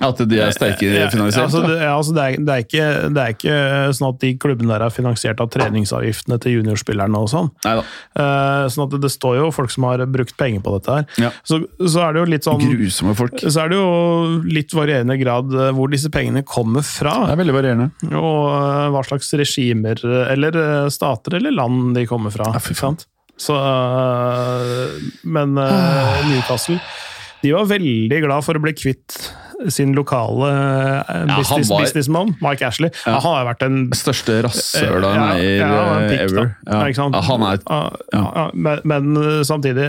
At 0.00 0.20
de 0.28 0.38
er 0.40 0.54
sterkere 0.54 1.02
Ja, 1.02 1.08
altså, 1.10 1.60
det, 1.66 1.76
altså, 1.86 2.14
det, 2.16 2.22
er, 2.24 2.36
det, 2.40 2.54
er 2.54 2.64
ikke, 2.64 2.86
det 3.12 3.22
er 3.22 3.34
ikke 3.34 3.56
sånn 3.98 4.08
at 4.08 4.20
de 4.22 4.30
klubbene 4.40 4.72
der 4.72 4.84
er 4.86 4.94
finansiert 4.94 5.42
av 5.42 5.50
treningsavgiftene 5.52 6.38
til 6.42 6.56
juniorspillerne 6.58 7.20
og 7.20 7.28
sånn. 7.32 7.50
Neida. 7.66 7.84
Eh, 8.16 8.64
sånn 8.72 8.86
at 8.86 8.94
det, 8.96 9.02
det 9.04 9.12
står 9.14 9.38
jo 9.40 9.50
folk 9.54 9.74
som 9.74 9.86
har 9.90 10.04
brukt 10.10 10.34
penger 10.40 10.64
på 10.64 10.74
dette 10.78 10.96
her. 10.96 11.06
Ja. 11.26 11.32
Så, 11.46 11.60
så 11.82 12.06
er 12.06 12.16
det 12.16 12.24
jo 12.24 12.30
litt 12.32 12.48
sånn 12.48 12.62
Grusomme 12.62 13.14
folk. 13.18 13.38
Så 13.44 13.64
er 13.64 13.72
det 13.72 13.78
jo 13.78 14.42
litt 14.48 14.74
varierende 14.76 15.18
grad 15.20 15.52
eh, 15.54 15.70
hvor 15.76 15.92
disse 15.92 16.10
pengene 16.12 16.44
kommer 16.46 16.86
fra. 16.86 17.18
er 17.28 17.40
veldig 17.40 17.56
varierende. 17.58 17.90
Og 18.10 18.42
eh, 18.56 18.90
hva 18.94 19.04
slags 19.06 19.32
regimer, 19.38 20.00
eh, 20.08 20.34
eller 20.34 20.58
eh, 20.62 20.90
stater 20.92 21.38
eller 21.38 21.54
land 21.54 21.92
de 21.98 22.06
kommer 22.08 22.34
fra. 22.34 22.50
Ja, 22.54 22.62
fy? 22.62 22.76
Så, 23.42 23.54
eh, 23.56 25.00
men 25.22 25.56
eh, 25.58 26.28
Newcastle 26.28 26.78
de 27.42 27.50
var 27.56 27.66
veldig 27.66 28.20
glad 28.22 28.44
for 28.46 28.54
å 28.54 28.62
bli 28.62 28.74
kvitt 28.76 29.16
sin 29.70 29.92
lokale 29.96 30.48
eh, 31.02 31.36
business, 31.36 31.70
var- 31.70 31.84
businessmann, 31.84 32.34
Mike 32.42 32.66
Ashley. 32.66 32.90
Ja. 33.06 33.12
Ja, 33.12 33.20
han 33.20 33.36
har 33.36 33.46
vært 33.52 33.62
den 33.64 33.78
Største 33.96 34.40
rasshøla 34.46 35.12
Ja, 35.14 35.26
ja, 35.38 35.82
ever. 36.16 36.56
Ja. 36.66 36.72
Ja? 36.72 36.72
Ja, 36.72 36.80
er 36.80 36.88
Ja, 38.12 38.22
ja, 38.36 38.50
men, 38.54 38.80
samtidig, 39.44 39.86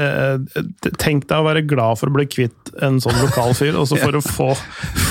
tenk 1.02 1.28
deg 1.30 1.38
å 1.40 1.48
være 1.48 1.66
glad 1.68 2.00
for 2.02 2.12
å 2.12 2.16
bli 2.18 2.28
kvitt 2.30 2.74
en 2.84 3.00
sånn 3.04 3.18
lokal 3.22 3.54
fyr, 3.58 3.78
og 3.80 3.88
så 3.90 4.00
for 4.02 4.18
å 4.20 4.24
få, 4.24 4.50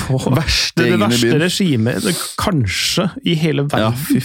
få 0.06 0.22
det, 0.36 0.46
det 0.76 1.00
verste 1.00 1.38
regimet 1.42 2.08
kanskje 2.40 3.10
i 3.24 3.36
hele 3.38 3.66
verden. 3.68 3.92
Ja, 3.92 3.92
fy 4.08 4.20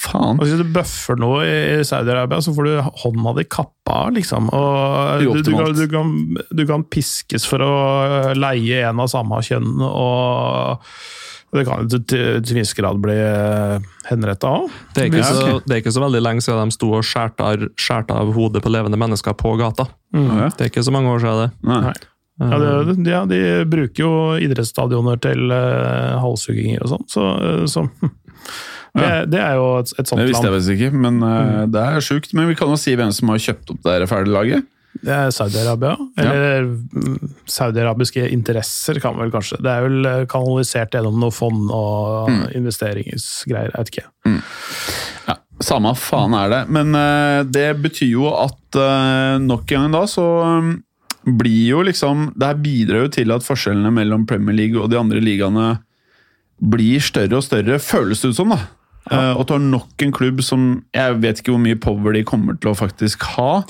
faen. 0.00 0.38
Og 0.40 0.46
hvis 0.46 0.58
du 0.60 0.66
bøffer 0.74 1.18
noe 1.20 1.44
i 1.46 1.86
Saudi-Arabia, 1.86 2.40
så 2.44 2.54
får 2.56 2.68
du 2.68 2.90
hånda 3.04 3.36
di 3.38 3.46
kappa 3.50 4.02
av, 4.06 4.12
liksom. 4.16 4.50
Og 4.54 5.24
du, 5.24 5.40
du, 5.42 5.52
kan, 5.54 5.72
du, 5.76 5.86
kan, 5.90 6.12
du 6.50 6.66
kan 6.68 6.86
piskes 6.88 7.46
for 7.48 7.64
å 7.64 7.72
leie 8.38 8.84
en 8.88 9.02
av 9.02 9.10
samme 9.12 9.40
kjønn, 9.46 9.82
og 9.86 10.84
det 11.50 11.64
kan 11.66 11.82
jo 11.82 11.90
til, 11.90 12.04
til 12.06 12.44
til 12.46 12.60
viss 12.60 12.76
grad 12.78 13.00
bli 13.02 13.16
henretta 14.06 14.52
òg. 14.60 14.76
Det 14.94 15.02
er, 15.02 15.10
ikke 15.10 15.26
så, 15.26 15.56
det 15.64 15.74
er 15.74 15.82
ikke 15.82 15.94
så 15.96 16.04
veldig 16.04 16.22
lenge 16.22 16.44
siden 16.46 16.70
de 16.70 16.76
sto 16.76 16.92
og 16.94 17.06
skjærte 17.06 18.14
av, 18.14 18.30
hodet 18.36 18.62
på 18.62 18.70
levende 18.70 19.00
mennesker 19.00 19.34
på 19.38 19.56
gata. 19.58 19.88
Mm. 20.14 20.30
Det 20.54 20.66
er 20.66 20.70
ikke 20.70 20.86
så 20.86 20.94
mange 20.94 21.10
år 21.10 21.24
siden 21.24 21.42
det. 21.42 21.50
Nei. 21.66 21.82
Nei. 21.90 21.98
Ja, 22.40 22.56
det, 22.56 22.94
de, 22.96 23.10
ja, 23.10 23.24
de 23.28 23.40
bruker 23.68 24.00
jo 24.00 24.12
idrettsstadioner 24.40 25.18
til 25.20 25.50
uh, 25.52 26.16
halshugginger 26.22 26.86
og 26.86 26.94
sånn, 26.94 27.02
så, 27.12 27.24
uh, 27.36 27.64
så 27.68 27.84
hm. 27.84 28.14
Det, 28.96 29.10
det 29.30 29.40
er 29.42 29.54
jo 29.58 29.66
et, 29.78 29.92
et 29.98 30.08
sånt 30.08 30.18
Det 30.20 30.28
visste 30.30 30.48
jeg 30.48 30.56
visst 30.56 30.74
ikke, 30.74 30.90
men 31.06 31.22
uh, 31.22 31.64
det 31.70 31.82
er 31.82 32.04
sjukt. 32.04 32.34
Men 32.36 32.50
vi 32.50 32.58
kan 32.58 32.72
jo 32.72 32.78
si 32.80 32.96
hvem 32.98 33.12
som 33.14 33.32
har 33.32 33.42
kjøpt 33.42 33.74
opp 33.74 33.82
det 33.86 34.10
ferdige 34.10 34.34
laget. 34.34 34.68
Det 35.00 35.12
er 35.14 35.30
Saudi-Arabia. 35.30 35.94
Eller 36.18 36.64
ja. 36.66 37.28
saudiarabiske 37.48 38.24
interesser, 38.34 38.98
kan 39.00 39.14
vel 39.20 39.30
kanskje. 39.32 39.60
Det 39.62 39.70
er 39.70 39.86
vel 39.86 40.08
eh, 40.08 40.24
kanalisert 40.30 40.96
gjennom 40.96 41.20
noe 41.22 41.34
fond 41.34 41.70
og 41.72 42.32
investeringsgreier, 42.58 43.70
jeg 43.70 43.78
vet 43.78 43.92
ikke. 43.94 44.08
Ja, 45.28 45.38
Samme 45.60 45.92
faen 45.98 46.34
er 46.36 46.50
det. 46.52 46.60
Men 46.72 46.94
uh, 46.96 47.46
det 47.46 47.68
betyr 47.84 48.14
jo 48.16 48.30
at 48.34 48.80
uh, 48.80 49.38
nok 49.42 49.68
en 49.70 49.86
gang 49.86 49.94
da, 49.94 50.02
så 50.10 50.26
um, 50.58 50.74
blir 51.20 51.74
jo 51.74 51.82
liksom 51.84 52.30
Det 52.32 52.48
her 52.48 52.60
bidrar 52.64 53.02
jo 53.04 53.10
til 53.12 53.32
at 53.34 53.44
forskjellene 53.44 53.92
mellom 53.92 54.24
Premier 54.28 54.56
League 54.56 54.80
og 54.80 54.88
de 54.90 54.98
andre 54.98 55.20
ligaene 55.20 55.74
blir 56.60 57.00
større 57.00 57.38
og 57.38 57.44
større, 57.44 57.78
føles 57.80 58.20
det 58.20 58.32
ut 58.32 58.36
som. 58.36 58.52
da. 58.52 58.58
Eh, 59.08 59.32
og 59.32 59.46
du 59.48 59.54
har 59.56 59.62
nok 59.64 60.04
en 60.04 60.12
klubb 60.12 60.42
som 60.44 60.84
Jeg 60.94 61.16
vet 61.22 61.40
ikke 61.40 61.54
hvor 61.54 61.62
mye 61.62 61.78
power 61.80 62.14
de 62.14 62.24
kommer 62.26 62.58
til 62.60 62.72
å 62.72 62.78
faktisk 62.78 63.24
ha, 63.36 63.62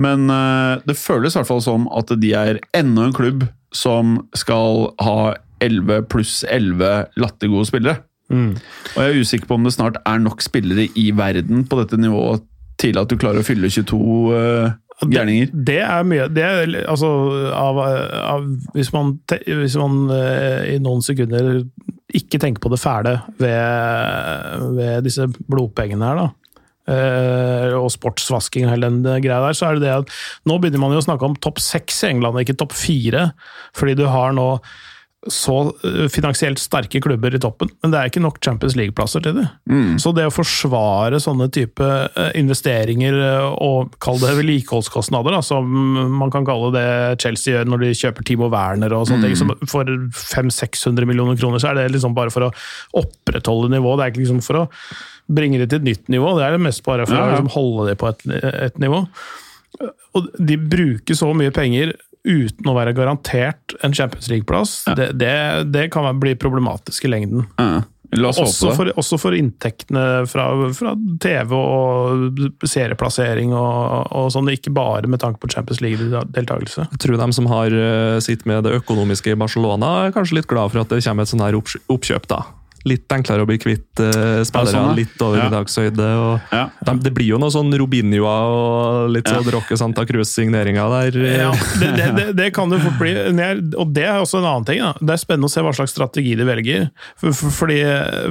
men 0.00 0.30
eh, 0.32 0.80
det 0.88 0.96
føles 0.98 1.36
i 1.36 1.40
hvert 1.40 1.50
fall 1.50 1.62
som 1.64 1.88
at 1.94 2.12
de 2.22 2.32
er 2.34 2.62
enda 2.76 3.04
en 3.06 3.16
klubb 3.16 3.44
som 3.76 4.16
skal 4.34 4.88
ha 5.04 5.34
11 5.62 6.08
pluss 6.10 6.40
11 6.48 7.12
lattergode 7.20 7.68
spillere. 7.68 8.00
Og 8.30 8.98
jeg 9.02 9.10
er 9.10 9.20
usikker 9.20 9.48
på 9.50 9.56
om 9.58 9.64
det 9.66 9.74
snart 9.74 9.98
er 10.06 10.20
nok 10.22 10.42
spillere 10.42 10.86
i 10.98 11.10
verden 11.16 11.64
på 11.66 11.80
dette 11.80 11.98
nivået 11.98 12.44
til 12.80 12.98
at 13.00 13.10
du 13.10 13.18
klarer 13.20 13.42
å 13.42 13.46
fylle 13.46 13.68
22 13.68 13.98
uh, 14.30 14.70
gærninger. 15.10 15.50
Det, 15.50 15.64
det 15.66 15.78
er 15.82 16.06
mye 16.06 16.28
det 16.32 16.44
er, 16.46 16.76
altså, 16.88 17.10
av, 17.56 17.80
av, 17.80 18.46
Hvis 18.76 18.92
man, 18.94 19.16
hvis 19.46 19.76
man 19.80 20.04
uh, 20.12 20.62
i 20.70 20.78
noen 20.82 21.02
sekunder 21.04 21.64
ikke 22.16 22.40
tenke 22.42 22.62
på 22.62 22.70
det 22.72 22.80
fæle 22.82 23.16
ved, 23.40 24.68
ved 24.76 25.06
disse 25.06 25.26
blodpengene 25.50 26.10
her, 26.10 26.20
da. 26.24 26.28
Uh, 26.90 27.76
og 27.78 27.90
sportsvasking 27.92 28.64
og 28.66 28.72
hele 28.72 28.88
den 28.88 29.04
greia 29.22 29.38
der, 29.44 29.54
så 29.54 29.68
er 29.68 29.76
det 29.76 29.84
det 29.84 29.92
at 29.94 30.14
nå 30.48 30.56
begynner 30.58 30.80
man 30.82 30.94
jo 30.96 30.98
å 30.98 31.04
snakke 31.04 31.28
om 31.28 31.36
topp 31.38 31.60
seks 31.62 32.00
i 32.02 32.08
England, 32.08 32.40
ikke 32.40 32.56
topp 32.58 32.74
fire. 32.74 33.28
Fordi 33.76 33.94
du 34.00 34.08
har 34.10 34.34
nå 34.34 34.48
så 35.28 35.54
eh, 35.84 36.06
finansielt 36.08 36.56
sterke 36.62 36.96
klubber 37.04 37.34
i 37.36 37.40
toppen, 37.42 37.68
men 37.82 37.92
det 37.92 37.98
er 38.00 38.08
ikke 38.08 38.22
nok 38.24 38.38
Champions 38.40 38.72
League-plasser 38.78 39.20
til 39.20 39.34
det. 39.36 39.44
Så 40.00 40.14
det 40.16 40.24
å 40.24 40.32
forsvare 40.32 41.18
sånne 41.20 41.50
type 41.52 41.84
eh, 41.84 42.30
investeringer 42.40 43.18
eh, 43.26 43.50
og 43.60 43.92
kall 44.00 44.16
det 44.22 44.32
vedlikeholdskostnader, 44.38 45.36
som 45.44 45.68
man 46.16 46.32
kan 46.32 46.46
kalle 46.48 46.70
det 46.72 46.86
Chelsea 47.20 47.58
gjør 47.58 47.68
når 47.68 47.84
de 47.84 47.92
kjøper 48.00 48.28
Timo 48.30 48.48
Werner 48.52 48.96
og 48.96 49.04
sånne 49.10 49.28
ting, 49.28 49.36
som 49.36 49.52
for 49.68 49.92
500-600 50.16 51.04
millioner 51.12 51.36
kroner, 51.36 51.60
så 51.60 51.74
er 51.74 51.82
det 51.82 51.90
liksom 51.98 52.16
bare 52.16 52.32
for 52.32 52.48
å 52.48 52.52
opprettholde 53.02 53.68
nivået. 53.76 54.00
Det 54.00 54.06
er 54.08 54.14
ikke 54.14 54.24
liksom 54.24 54.42
for 54.48 54.62
å 54.62 54.66
bringe 55.30 55.60
det 55.60 55.68
til 55.70 55.82
et 55.82 55.88
nytt 55.92 56.08
nivå, 56.10 56.32
det 56.40 56.48
er 56.48 56.56
det 56.56 56.64
mest 56.64 56.80
bare 56.88 57.04
for 57.06 57.14
Ja, 57.20 57.26
ja. 57.26 57.28
å 57.28 57.36
liksom 57.36 57.52
holde 57.58 57.90
det 57.92 57.98
på 58.00 58.08
et, 58.10 58.24
et 58.70 58.80
nivå. 58.82 59.04
Og 60.18 60.32
de 60.40 60.56
bruker 60.58 61.14
så 61.14 61.28
mye 61.36 61.52
penger 61.54 61.92
uten 62.26 62.68
å 62.68 62.74
være 62.76 62.94
garantert 62.96 63.76
en 63.84 63.94
Champions 63.96 64.28
League-plass. 64.32 64.82
Det, 64.96 65.12
det, 65.20 65.36
det 65.72 65.88
kan 65.94 66.08
bli 66.20 66.36
problematisk 66.38 67.08
i 67.08 67.14
lengden. 67.14 67.46
Ja. 67.60 67.82
Også 68.10 68.72
for, 68.74 68.90
også 68.98 69.20
for 69.22 69.36
inntektene 69.38 70.24
fra, 70.26 70.48
fra 70.74 70.96
TV 71.22 71.52
og 71.54 72.40
serieplassering 72.66 73.52
og, 73.54 74.08
og 74.10 74.32
sånn, 74.34 74.50
ikke 74.50 74.72
bare 74.74 75.06
med 75.06 75.22
tanke 75.22 75.38
på 75.38 75.52
Champions 75.52 75.78
League-deltakelse. 75.84 76.88
Jeg 76.90 77.02
tror 77.04 77.20
de 77.22 77.28
som 77.38 77.46
har 77.52 77.76
sitt 78.24 78.42
med 78.50 78.66
det 78.66 78.74
økonomiske 78.80 79.30
i 79.30 79.38
Barcelona, 79.38 79.92
er 80.08 80.16
kanskje 80.16 80.40
litt 80.40 80.50
glad 80.50 80.74
for 80.74 80.82
at 80.82 80.90
det 80.90 81.04
kommer 81.06 81.22
et 81.28 81.30
sånn 81.30 81.44
her 81.44 81.60
oppkjøp 81.60 82.26
da. 82.32 82.42
Litt 82.88 83.12
enklere 83.12 83.44
å 83.44 83.48
bli 83.48 83.58
kvitt 83.60 84.00
uh, 84.00 84.40
spillere, 84.46 84.72
sånn, 84.72 84.94
litt 84.96 85.20
over 85.20 85.36
Ja. 85.36 85.48
middagshøyde. 85.50 86.06
og 86.16 86.40
Ja. 86.54 86.62
de, 86.86 86.94
Det 87.04 87.12
blir 87.14 87.26
jo 87.34 87.38
noe 87.38 87.50
sånn 87.52 87.68
Robinioa 87.76 88.36
og 88.48 89.10
litt 89.12 89.28
Ja. 89.28 89.40
Rocke 89.52 89.76
Santa 89.76 90.06
Cruz-signeringer 90.08 90.88
der. 91.12 91.18
Ja, 91.20 91.50
det, 91.80 91.90
det, 91.96 92.06
det, 92.16 92.26
det 92.38 92.48
kan 92.56 92.70
det 92.72 92.80
fort 92.80 92.96
bli. 92.98 93.12
Og 93.76 93.92
det 93.92 94.04
er 94.08 94.20
også 94.22 94.38
en 94.40 94.48
annen 94.48 94.64
ting. 94.64 94.80
Da. 94.80 94.94
Det 95.00 95.12
er 95.16 95.20
spennende 95.20 95.50
å 95.50 95.52
se 95.52 95.60
hva 95.66 95.74
slags 95.76 95.92
strategi 95.92 96.34
de 96.40 96.44
velger. 96.48 96.88
For, 97.20 97.32
for, 97.36 97.50
fordi, 97.60 97.78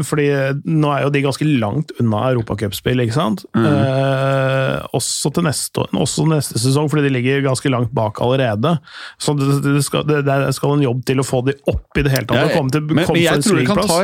fordi 0.09 0.27
nå 0.65 0.95
er 0.97 1.03
jo 1.05 1.13
de 1.13 1.21
ganske 1.27 1.45
langt 1.59 1.93
unna 2.01 2.23
europacupspill, 2.33 3.05
ikke 3.05 3.13
sant? 3.19 3.45
Eh, 3.53 4.75
også 4.97 5.31
til 5.35 5.45
neste, 5.45 5.83
år- 5.83 5.93
også 6.01 6.25
neste 6.29 6.59
sesong, 6.61 6.89
fordi 6.91 7.05
de 7.07 7.13
ligger 7.17 7.41
ganske 7.45 7.69
langt 7.71 7.91
bak 7.95 8.19
allerede. 8.23 8.75
Så 9.21 9.35
det, 9.37 9.61
det, 9.65 9.83
skal, 9.85 10.03
det, 10.09 10.23
det 10.25 10.53
skal 10.57 10.75
en 10.77 10.83
jobb 10.85 11.03
til 11.07 11.21
å 11.21 11.25
få 11.27 11.43
de 11.47 11.55
opp 11.69 11.97
i 11.99 12.05
det 12.05 12.13
hele 12.13 12.25
tatt. 12.29 12.37
Ja, 12.39 12.49
å 12.49 12.57
komme 12.57 12.73
til 12.73 12.81
men, 12.89 13.03
men 13.05 13.19
jeg 13.21 13.43
tror 13.45 13.59
det 13.61 13.67
kan 13.69 13.83
ta 13.85 13.99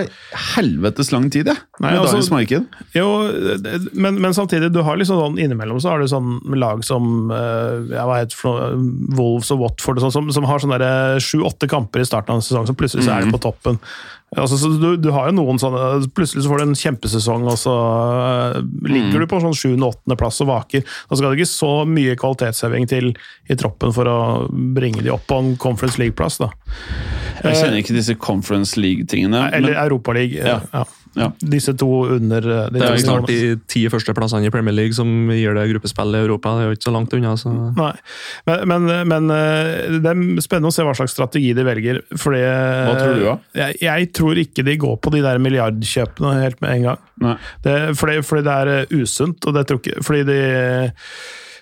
helvetes 0.55 1.11
lang 1.13 1.29
tid, 1.33 1.49
jeg. 1.51 1.57
Nei, 1.79 1.91
Med 1.91 1.99
altså- 2.01 2.15
dagens 2.17 2.31
marked. 2.33 2.65
Jo, 2.95 3.07
men, 3.93 4.19
men 4.21 4.33
samtidig, 4.37 4.71
du 4.73 4.81
har 4.85 4.97
liksom 4.99 5.19
sånn 5.19 5.39
innimellom 5.41 5.79
så 5.81 5.93
har 5.93 5.99
du 6.03 6.07
sånn 6.11 6.39
lag 6.59 6.83
som 6.87 7.31
jeg 7.31 8.07
vet, 8.11 8.35
Wolves 8.43 9.51
og 9.55 9.63
Watford, 9.63 9.99
og 9.99 10.07
sånn, 10.07 10.15
som, 10.17 10.31
som 10.35 10.47
har 10.49 10.59
sånne 10.63 10.79
der 10.81 11.23
sju-åtte 11.23 11.69
kamper 11.71 12.03
i 12.03 12.07
starten 12.07 12.35
av 12.35 12.41
en 12.41 12.45
sesong, 12.45 12.67
så 12.67 12.75
plutselig 12.77 13.07
så 13.07 13.15
er 13.17 13.25
de 13.25 13.33
på 13.35 13.41
toppen. 13.47 13.79
Altså, 14.35 14.57
så 14.59 14.67
du, 14.81 14.97
du 14.99 15.11
har 15.15 15.29
jo 15.29 15.35
noen 15.37 15.59
sånne 15.61 16.09
Plutselig 16.17 16.43
så 16.43 16.49
får 16.51 16.59
du 16.59 16.63
en 16.65 16.75
kjempesesong, 16.75 17.45
og 17.47 17.55
så 17.61 17.75
ligger 18.83 19.05
ligger 19.05 19.23
du 19.23 19.27
på 19.31 19.39
sånn 19.43 19.55
sjuende-åttendeplass 19.55 20.41
og 20.43 20.49
vaker. 20.49 20.83
Da 21.09 21.15
skal 21.15 21.29
det 21.31 21.39
ikke 21.39 21.51
så 21.53 21.69
mye 21.87 22.17
kvalitetsheving 22.19 22.89
til 22.91 23.11
i 23.47 23.55
troppen 23.59 23.93
for 23.95 24.09
å 24.11 24.17
bringe 24.75 25.05
de 25.05 25.13
opp 25.13 25.23
på 25.29 25.37
en 25.39 25.53
Conference 25.61 26.01
League-plass. 26.01 26.39
da. 26.41 26.49
Jeg 27.45 27.61
kjenner 27.61 27.79
ikke 27.83 27.95
disse 27.95 28.17
Conference 28.19 28.75
League-tingene. 28.81 29.45
Eller 29.53 29.75
men- 29.75 29.83
Europaliga. 29.85 30.45
Ja. 30.45 30.59
Ja. 30.73 30.83
Ja. 31.15 31.29
Disse 31.39 31.73
to 31.79 31.89
under 32.17 32.43
eh, 32.43 32.65
de 32.73 32.79
Det 32.79 32.87
er 32.87 32.97
jo 32.97 33.03
snart 33.05 33.29
de 33.29 33.55
ti 33.71 33.85
førsteplassene 33.91 34.49
i 34.49 34.53
Premier 34.53 34.75
League 34.75 34.95
som 34.97 35.31
gir 35.31 35.55
det 35.55 35.67
gruppespill 35.71 36.17
i 36.17 36.23
Europa. 36.25 36.55
Det 36.57 36.65
er 36.65 36.71
jo 36.71 36.77
ikke 36.79 36.87
så 36.89 36.95
langt 36.95 37.15
unna. 37.15 37.35
så... 37.39 37.53
Nei, 37.77 37.91
men, 38.49 38.65
men, 38.71 38.89
men 39.11 39.31
eh, 39.35 39.99
det 40.03 40.11
er 40.11 40.43
spennende 40.43 40.73
å 40.73 40.75
se 40.75 40.85
hva 40.87 40.95
slags 40.97 41.15
strategi 41.15 41.53
de 41.55 41.65
velger. 41.67 42.01
Fordi, 42.11 42.43
Hva 42.43 42.97
tror 42.99 43.15
du, 43.15 43.23
da? 43.29 43.37
Jeg, 43.61 43.79
jeg 43.87 44.11
tror 44.19 44.43
ikke 44.43 44.67
de 44.67 44.77
går 44.83 44.99
på 44.99 45.15
de 45.15 45.23
der 45.25 45.41
milliardkjøpene 45.43 46.35
helt 46.41 46.61
med 46.65 46.75
en 46.75 46.89
gang. 46.89 47.39
Det, 47.63 47.77
fordi, 47.95 48.19
fordi 48.27 48.45
det 48.45 48.59
er 48.59 48.73
eh, 48.75 48.99
usunt, 48.99 49.47
og 49.47 49.55
det 49.55 49.65
tror 49.69 49.79
ikke 49.79 50.03
Fordi 50.03 50.23
de 50.27 50.39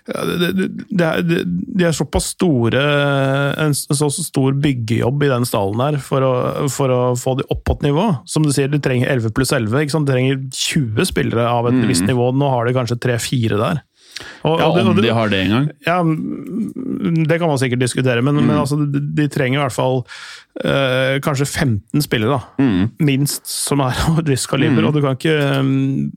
det, 0.04 1.06
er, 1.06 1.22
de, 1.24 1.84
er 1.88 1.94
såpass 1.96 2.34
store 2.34 2.82
En 3.64 3.72
så 3.72 4.10
stor 4.12 4.58
byggejobb 4.60 5.24
i 5.24 5.30
den 5.32 5.48
stallen 5.48 5.80
her 5.80 5.98
for 6.04 6.26
å, 6.28 6.34
for 6.74 6.92
å 6.92 7.00
få 7.20 7.38
de 7.40 7.46
opp 7.54 7.64
på 7.64 7.78
et 7.78 7.88
nivå. 7.88 8.10
Som 8.28 8.44
du 8.44 8.52
sier, 8.52 8.68
de 8.72 8.82
trenger 8.84 9.14
11 9.14 9.32
pluss 9.38 9.54
11. 9.56 9.86
Ikke 9.86 9.96
sant? 9.96 10.10
De 10.10 10.16
trenger 10.16 10.44
20 10.52 11.08
spillere 11.14 11.48
av 11.48 11.70
et 11.72 11.80
visst 11.88 12.04
nivå. 12.10 12.34
Nå 12.36 12.52
har 12.52 12.68
de 12.68 12.76
kanskje 12.76 13.00
3-4 13.06 13.62
der. 13.62 13.84
Og, 14.44 14.60
Ja, 14.60 14.68
og 14.68 14.76
det- 14.78 14.86
om 14.88 15.02
de 15.02 15.14
har 15.14 15.30
det 15.30 15.40
engang. 15.48 15.70
ja, 15.88 16.02
mm, 16.04 17.26
det 17.28 17.40
kan 17.40 17.48
man 17.50 17.58
sikkert 17.58 17.80
diskutere, 17.80 18.22
men, 18.22 18.36
men 18.46 18.58
altså, 18.58 18.78
de, 19.16 19.28
trenger 19.28 19.60
i 19.60 19.64
hvert 19.64 19.74
fall 19.76 20.04
eh, 20.64 21.18
kanskje 21.26 21.48
15 21.50 22.02
spillere, 22.06 22.38
da. 22.38 22.68
Minst, 23.00 23.48
som 23.50 23.82
er 23.82 23.96
av 24.08 24.20
et 24.22 24.28
visst 24.30 24.48
kaliber. 24.52 24.86
Og 24.86 24.94
du 24.94 25.02
kan 25.02 25.16
ikke 25.18 25.64
mm, 25.64 26.12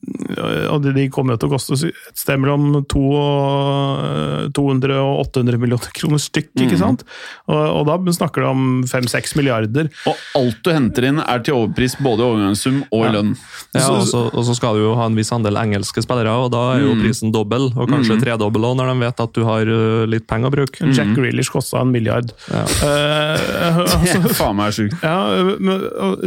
Og 0.75 0.83
de, 0.85 0.93
de 0.93 1.07
kommer 1.09 1.35
jo 1.35 1.41
til 1.41 1.49
å 1.49 1.55
koste 1.55 1.79
et 1.89 2.19
sted 2.21 2.39
mellom 2.43 2.85
to 2.91 3.01
og, 3.01 4.03
eh, 4.05 4.49
200 4.57 4.99
og 5.01 5.23
800 5.33 5.59
millioner 5.63 5.91
kroner 5.97 6.21
stykk, 6.21 6.51
ikke 6.67 6.79
sant? 6.81 7.03
Og, 7.49 7.57
og 7.57 7.87
da 7.89 7.97
snakker 8.13 8.45
du 8.45 8.49
om 8.51 8.67
5-6 8.85 9.37
milliarder. 9.39 9.89
Og 10.11 10.21
alt 10.37 10.61
du 10.67 10.71
henter 10.75 11.09
inn, 11.09 11.21
er 11.25 11.41
til 11.47 11.55
overpris 11.57 11.97
både 12.03 12.21
i 12.21 12.29
overgangssum 12.29 12.83
og 12.91 13.07
i 13.09 13.13
lønn. 13.17 13.33
Ja, 13.75 13.81
Så- 13.87 13.97
og 13.97 14.07
så, 14.11 14.21
og 14.35 14.45
så 14.45 14.55
skal 14.59 14.75
du 14.77 14.85
jo 14.85 14.95
ha 14.99 15.07
en 15.09 15.17
viss 15.17 15.33
andel 15.33 15.57
engelske 15.61 16.03
spillere, 16.05 16.29
og 16.45 16.51
da 16.53 16.63
er 16.77 16.85
jo 16.85 16.95
prisen 17.01 17.33
dobbel, 17.33 17.71
og 17.77 17.86
kanskje 17.89 18.17
mm. 18.17 18.23
også, 18.47 18.73
når 18.79 18.91
de 18.91 18.97
vet 19.03 19.23
at 19.25 19.35
du 19.37 19.43
har 19.47 19.71
uh, 19.71 20.05
litt 20.09 20.27
penger 20.29 20.51
å 20.51 20.55
bruke. 20.55 20.91
Jack 20.97 21.13
Grealish 21.17 21.53
kosta 21.53 21.83
en 21.83 21.93
milliard. 21.95 22.33
Ja. 22.51 22.65
Eh, 22.87 23.47
Det 23.67 23.73
altså, 23.83 24.21
er 24.21 24.37
faen 24.37 24.57
meg 24.59 24.75
sjukt. 24.77 24.97
Ja, 25.03 25.17
men, 25.63 25.85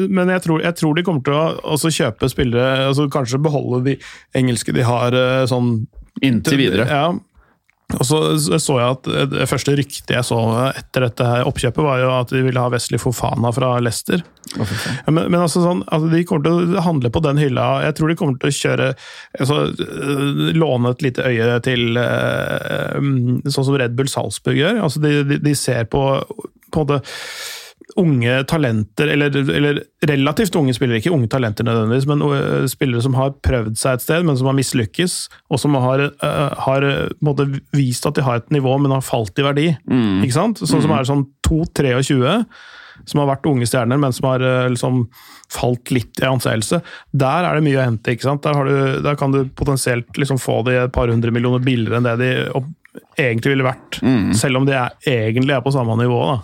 men 0.09 0.31
jeg, 0.33 0.43
tror, 0.45 0.63
jeg 0.63 0.77
tror 0.79 0.97
de 0.97 1.05
kommer 1.05 1.23
til 1.25 1.37
å 1.37 1.45
også 1.75 1.91
kjøpe 1.93 2.29
spillere 2.31 2.89
altså 2.89 3.07
Kanskje 3.11 3.39
beholde 3.41 3.81
de 3.85 3.95
engelske 4.37 4.73
de 4.75 4.85
har 4.85 5.15
eh, 5.15 5.45
sånn 5.49 5.87
Inntil 6.25 6.59
videre. 6.59 6.85
Ja. 6.89 7.03
Og 7.97 8.05
så 8.05 8.17
så 8.61 8.75
jeg 8.77 8.93
at 8.93 9.07
Det 9.31 9.47
første 9.49 9.73
ryktet 9.77 10.11
jeg 10.13 10.25
så 10.27 10.37
etter 10.69 11.07
dette 11.07 11.25
her 11.25 11.47
oppkjøpet, 11.49 11.81
var 11.85 12.01
jo 12.03 12.11
at 12.13 12.33
de 12.33 12.43
ville 12.45 12.61
ha 12.61 12.69
Wesley 12.69 13.01
Fofana 13.01 13.49
fra 13.55 13.71
Leicester. 13.81 14.21
Ja, 14.53 14.67
Men, 15.09 15.31
men 15.33 15.39
altså 15.41 15.63
sånn, 15.63 15.81
altså 15.89 16.11
de 16.11 16.23
kommer 16.29 16.45
til 16.45 16.77
å 16.77 16.85
handle 16.85 17.09
på 17.13 17.23
den 17.25 17.41
hylla. 17.41 17.67
Jeg 17.87 17.97
tror 17.97 18.11
de 18.11 18.17
kommer 18.19 18.37
til 18.41 18.51
å 18.51 18.57
kjøre 18.59 18.89
altså, 19.39 19.59
øh, 19.73 20.43
Låne 20.57 20.93
et 20.93 21.05
lite 21.05 21.25
øye 21.25 21.59
til 21.65 21.99
øh, 22.01 23.09
sånn 23.49 23.67
som 23.71 23.77
Red 23.81 23.97
Bull 23.97 24.11
Salzburg 24.11 24.61
gjør. 24.61 24.83
Altså 24.85 25.01
de, 25.03 25.15
de, 25.29 25.41
de 25.49 25.55
ser 25.57 25.89
på, 25.89 26.03
på 26.69 26.85
måte 26.85 27.01
unge 27.97 28.43
talenter, 28.43 29.07
eller, 29.07 29.35
eller 29.35 29.81
relativt 30.05 30.55
unge 30.55 30.73
spillere, 30.77 31.01
ikke 31.01 31.13
unge 31.13 31.29
talenter 31.31 31.65
nødvendigvis, 31.65 32.07
men 32.09 32.21
uh, 32.21 32.65
spillere 32.69 33.01
som 33.01 33.15
har 33.17 33.33
prøvd 33.45 33.79
seg 33.79 33.97
et 33.97 34.05
sted, 34.05 34.25
men 34.27 34.37
som 34.37 34.49
har 34.49 34.57
mislykkes, 34.57 35.15
og 35.49 35.61
som 35.61 35.77
har, 35.81 36.05
uh, 36.21 36.59
har 36.67 36.85
øh, 36.85 37.55
vist 37.75 38.05
at 38.05 38.19
de 38.19 38.25
har 38.25 38.41
et 38.41 38.53
nivå, 38.53 38.77
men 38.77 38.93
har 38.93 39.05
falt 39.05 39.39
i 39.41 39.45
verdi. 39.45 39.67
Ikke 40.21 40.37
sant? 40.37 40.61
Sånn 40.61 40.85
som 40.85 40.93
er 40.93 41.09
sånn 41.09 41.25
2-23, 41.47 42.37
som 43.09 43.23
har 43.23 43.29
vært 43.31 43.47
unge 43.49 43.65
stjerner, 43.69 43.99
men 44.01 44.13
som 44.13 44.29
har 44.29 44.45
uh, 44.45 44.69
liksom 44.69 45.05
falt 45.49 45.89
litt 45.95 46.21
i 46.21 46.29
anseelse. 46.29 46.83
Der 47.09 47.47
er 47.47 47.57
det 47.57 47.65
mye 47.65 47.79
å 47.79 47.87
hente. 47.87 48.13
ikke 48.13 48.27
sant? 48.27 48.45
Der, 48.45 48.53
har 48.53 48.69
du, 48.69 49.01
der 49.01 49.17
kan 49.17 49.33
du 49.33 49.43
potensielt 49.49 50.13
liksom 50.19 50.37
få 50.37 50.61
de 50.67 50.77
et 50.83 50.93
par 50.93 51.09
hundre 51.09 51.33
millioner 51.33 51.63
billigere 51.65 51.97
enn 51.97 52.05
det 52.05 52.19
de 52.21 52.33
egentlig 53.17 53.53
ville 53.53 53.65
vært, 53.65 53.99
selv 54.37 54.59
om 54.59 54.65
de 54.65 54.73
er, 54.73 54.93
egentlig 55.07 55.53
er 55.55 55.61
på 55.65 55.73
samme 55.73 55.95
nivå. 55.99 56.19
da. 56.29 56.37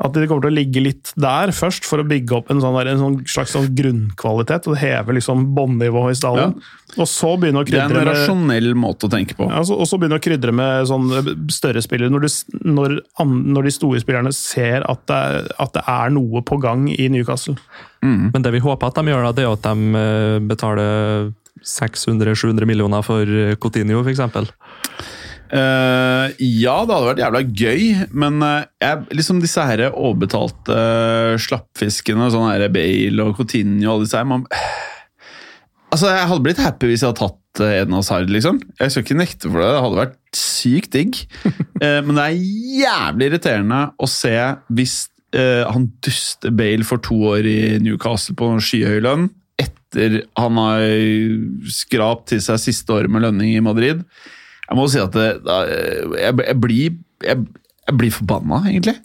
At 0.00 0.14
de 0.16 0.22
kommer 0.26 0.46
til 0.46 0.52
å 0.52 0.56
ligge 0.56 0.80
litt 0.80 1.10
der 1.20 1.50
først, 1.52 1.84
for 1.84 2.00
å 2.00 2.06
bygge 2.08 2.32
opp 2.38 2.50
en, 2.50 2.60
sånn 2.64 2.72
der, 2.78 2.88
en 2.94 2.98
sånn 3.02 3.16
slags 3.28 3.52
sånn 3.52 3.66
grunnkvalitet. 3.76 4.66
og 4.72 4.78
Heve 4.80 5.12
liksom 5.18 5.42
bånnivået 5.54 6.14
i 6.14 6.18
stallen. 6.22 6.54
Og 6.96 7.06
så 7.06 7.34
begynne 7.38 7.60
å 7.60 7.66
Det 7.68 7.74
er 7.76 7.82
en 7.84 7.90
krydre 7.90 8.04
med 8.04 8.08
rasjonell 8.08 8.70
måte 8.74 9.06
å 9.06 9.10
tenke 9.12 9.36
på. 9.36 9.50
ja, 9.50 9.60
så- 9.62 9.76
og 9.78 9.86
så 9.86 9.98
begynne 10.00 10.16
å 10.16 10.24
krydre 10.24 10.54
med 10.56 10.86
sånn 10.88 11.50
større 11.52 11.82
spillere. 11.84 12.08
Når, 12.10 12.20
du, 12.24 12.28
når, 12.64 12.96
når 13.20 13.62
de 13.68 13.70
store 13.76 14.00
spillerne 14.00 14.32
ser 14.32 14.82
at 14.88 15.04
det, 15.06 15.52
at 15.60 15.72
det 15.74 15.84
er 15.86 16.08
noe 16.16 16.40
på 16.42 16.58
gang 16.60 16.88
i 16.88 17.08
Newcastle. 17.08 17.56
Men 18.02 18.40
det 18.42 18.52
vi 18.52 18.60
håper 18.64 18.86
at 18.88 18.94
de 18.94 19.02
gjør, 19.12 19.22
da, 19.28 19.32
det 19.32 19.44
er 19.44 19.52
at 19.52 19.62
de 19.68 19.94
eh, 20.00 20.38
betaler 20.48 21.32
600-700 21.62 22.64
millioner 22.66 23.02
for 23.04 23.20
eh, 23.28 23.54
Coutinho, 23.60 24.00
f.eks. 24.02 24.20
Eh, 25.50 26.36
ja, 26.62 26.76
det 26.86 26.94
hadde 26.94 27.08
vært 27.08 27.22
jævla 27.24 27.40
gøy, 27.42 27.84
men 28.14 28.38
uh, 28.44 28.62
jeg, 28.78 29.02
liksom 29.18 29.40
disse 29.42 29.64
her 29.66 29.88
overbetalte 29.88 30.76
uh, 30.76 31.34
slappfiskene, 31.42 32.28
sånn 32.30 32.46
her 32.52 32.68
Bale 32.70 33.26
og 33.26 33.34
Coutinho 33.40 33.88
og 33.88 33.94
alle 33.96 34.06
disse 34.06 34.20
her 34.20 34.30
man, 34.30 34.46
Altså, 35.90 36.06
Jeg 36.14 36.28
hadde 36.30 36.44
blitt 36.44 36.62
happy 36.62 36.86
hvis 36.86 37.02
jeg 37.02 37.10
hadde 37.10 37.24
tatt 37.24 37.62
uh, 37.64 37.72
Eden 37.80 37.98
Hazard, 37.98 38.30
liksom. 38.30 38.62
Jeg 38.78 38.94
skal 38.94 39.02
ikke 39.02 39.18
nekte 39.18 39.50
for 39.50 39.58
det, 39.58 39.72
det 39.74 39.82
hadde 39.82 40.02
vært 40.04 40.18
sykt 40.38 40.94
digg. 40.94 41.18
Men 42.06 42.14
det 42.14 42.26
er 42.28 42.44
jævlig 42.84 43.30
irriterende 43.32 43.80
å 43.98 44.06
se 44.10 44.36
hvis 44.70 45.00
han 45.30 45.84
duster 46.02 46.50
Bale 46.58 46.82
for 46.82 46.98
to 47.06 47.14
år 47.30 47.46
i 47.46 47.58
Newcastle 47.78 48.34
på 48.38 48.48
skyhøy 48.66 48.98
lønn, 49.04 49.28
etter 49.62 50.24
han 50.38 50.58
har 50.58 50.82
skrapt 51.70 52.32
til 52.32 52.42
seg 52.42 52.58
siste 52.58 52.96
året 52.96 53.10
med 53.14 53.22
lønning 53.22 53.52
i 53.54 53.62
Madrid. 53.62 54.02
Jeg 54.70 54.78
må 54.78 54.86
si 54.90 55.00
at 55.02 55.16
det, 55.16 55.30
da, 55.42 55.62
jeg, 55.66 56.36
jeg, 56.46 56.58
blir, 56.62 56.98
jeg, 57.26 57.46
jeg 57.88 57.96
blir 57.98 58.12
forbanna, 58.14 58.62
egentlig. 58.70 59.00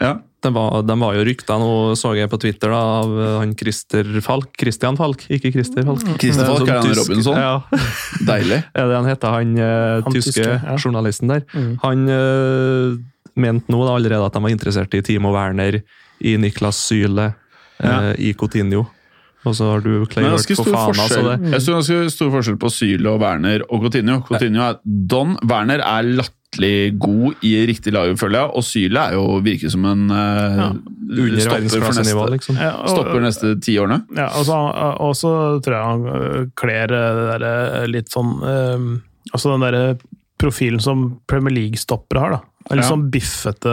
Ja. 0.00 0.16
Det 0.44 0.50
var, 0.52 0.82
de 0.84 0.94
var 1.00 1.14
jo 1.16 1.24
rykta 1.24 1.56
nå, 1.60 1.68
så 1.96 2.10
jeg 2.18 2.28
på 2.28 2.38
Twitter, 2.42 2.72
da, 2.72 2.80
av 3.00 3.12
eh, 3.16 3.36
han 3.40 3.54
Christer 3.56 4.08
Falk. 4.24 4.50
Christian 4.60 4.98
Falk, 5.00 5.24
ikke 5.32 5.52
Christer 5.54 5.86
Falk. 5.88 6.04
Christer 6.20 6.44
Falk, 6.50 6.68
er 6.68 6.80
han 6.82 6.88
tysk- 6.90 7.00
Robinson? 7.00 7.38
Ja, 7.40 7.54
Deilig. 8.30 8.60
er 8.76 8.90
det 8.90 8.98
han 8.98 9.08
heter, 9.08 9.38
han, 9.38 9.54
eh, 9.56 10.02
Han 10.04 10.16
tyske, 10.16 10.34
tyske, 10.36 10.58
ja. 10.58 10.76
journalisten 10.76 11.32
der. 11.32 11.46
Mm. 11.54 11.70
Han 11.84 12.04
uh, 12.12 12.98
mente 13.40 13.72
nå 13.72 13.80
da, 13.86 13.94
allerede 13.96 14.28
at 14.28 14.36
de 14.36 14.44
var 14.44 14.52
interessert 14.52 14.98
i 14.98 15.00
Timo 15.06 15.32
Werner, 15.32 15.80
i 16.20 16.36
Niklas 16.40 16.82
Syle, 16.90 17.30
ja. 17.80 17.94
uh, 17.94 18.12
i 18.20 18.34
Coutinho. 18.36 18.84
Og 19.44 19.54
så 19.58 19.66
har 19.74 19.80
du 19.84 19.90
Men 19.98 20.06
Clay 20.08 20.24
ganske 20.30 20.54
Hurt 20.56 20.66
på 20.66 20.72
Fana, 20.72 20.92
så 20.94 21.00
forskjell. 21.02 21.26
det 21.42 21.50
Jeg 21.52 21.60
tror 21.66 21.74
ganske 21.80 22.10
stor 22.14 22.30
forskjell 22.32 22.56
på 22.62 22.70
Syle 22.72 23.10
og 23.12 23.20
Werner 23.20 23.64
og 23.68 23.82
Coutinho. 23.84 24.20
Coutinho 24.28 24.62
er 24.70 24.78
Don. 24.84 25.34
Werner 25.44 25.82
er 25.84 26.08
latterlig 26.16 26.98
god 27.02 27.34
i 27.44 27.50
riktig 27.68 27.92
lag, 27.92 28.12
føler 28.16 28.38
jeg. 28.40 28.50
Og 28.56 28.64
Syle 28.64 29.02
er 29.02 29.16
jo 29.18 29.24
virker 29.44 29.70
som 29.74 29.84
en 29.90 30.04
eh, 30.10 30.56
Ja. 30.62 30.68
stopper, 31.44 31.68
for 31.84 31.98
neste, 32.00 32.26
liksom. 32.38 32.56
Ja, 32.56 32.70
og- 32.80 32.88
stopper 32.94 33.20
neste 33.20 33.52
ti 33.60 33.76
årene. 33.78 34.00
Ja, 34.16 34.30
og 34.38 34.44
så 34.48 34.58
og 35.00 35.12
så 35.20 35.34
tror 35.62 35.76
jeg 35.76 35.84
han 35.84 36.06
øh, 36.14 36.46
kler 36.56 36.88
øh, 36.94 37.14
det 37.18 37.26
derre 37.42 37.86
litt 37.92 38.08
sånn 38.14 38.32
øh, 38.42 39.00
Altså 39.34 39.50
den 39.52 39.60
derre 39.64 39.98
profilen 40.38 40.80
som 40.80 41.18
Premier 41.26 41.52
League-stoppere 41.54 42.20
har, 42.20 42.30
da. 42.30 42.40
Litt 42.76 42.84
Ja. 42.84 42.90
sånn 42.90 43.10
biffete 43.10 43.72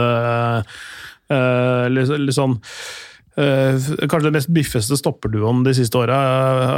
uh, 1.32 1.88
litt, 1.92 2.08
litt 2.20 2.36
sånn 2.36 2.58
Kanskje 3.36 4.26
den 4.26 4.34
mest 4.36 4.50
biffeste 4.52 4.96
stopperduoen 5.00 5.62
de 5.64 5.72
siste 5.76 5.96
åra 5.96 6.18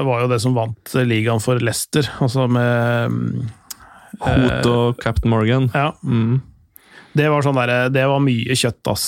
var 0.07 0.23
jo 0.25 0.29
det 0.31 0.41
som 0.45 0.55
vant 0.55 0.93
ligaen 1.03 1.43
for 1.43 1.59
Leicester. 1.59 2.07
Altså 2.23 2.47
med 2.47 3.49
Hot 4.23 4.69
og 4.71 5.01
Captain 5.03 5.31
Morgan. 5.35 5.71
Ja, 5.75 5.93
Mm. 6.03 6.41
Det 7.15 7.29
var 7.31 7.45
sånn 7.47 7.59
derre 7.59 7.89
Det 7.95 8.05
var 8.11 8.23
mye 8.23 8.57
kjøtt, 8.59 8.91
ass. 8.91 9.05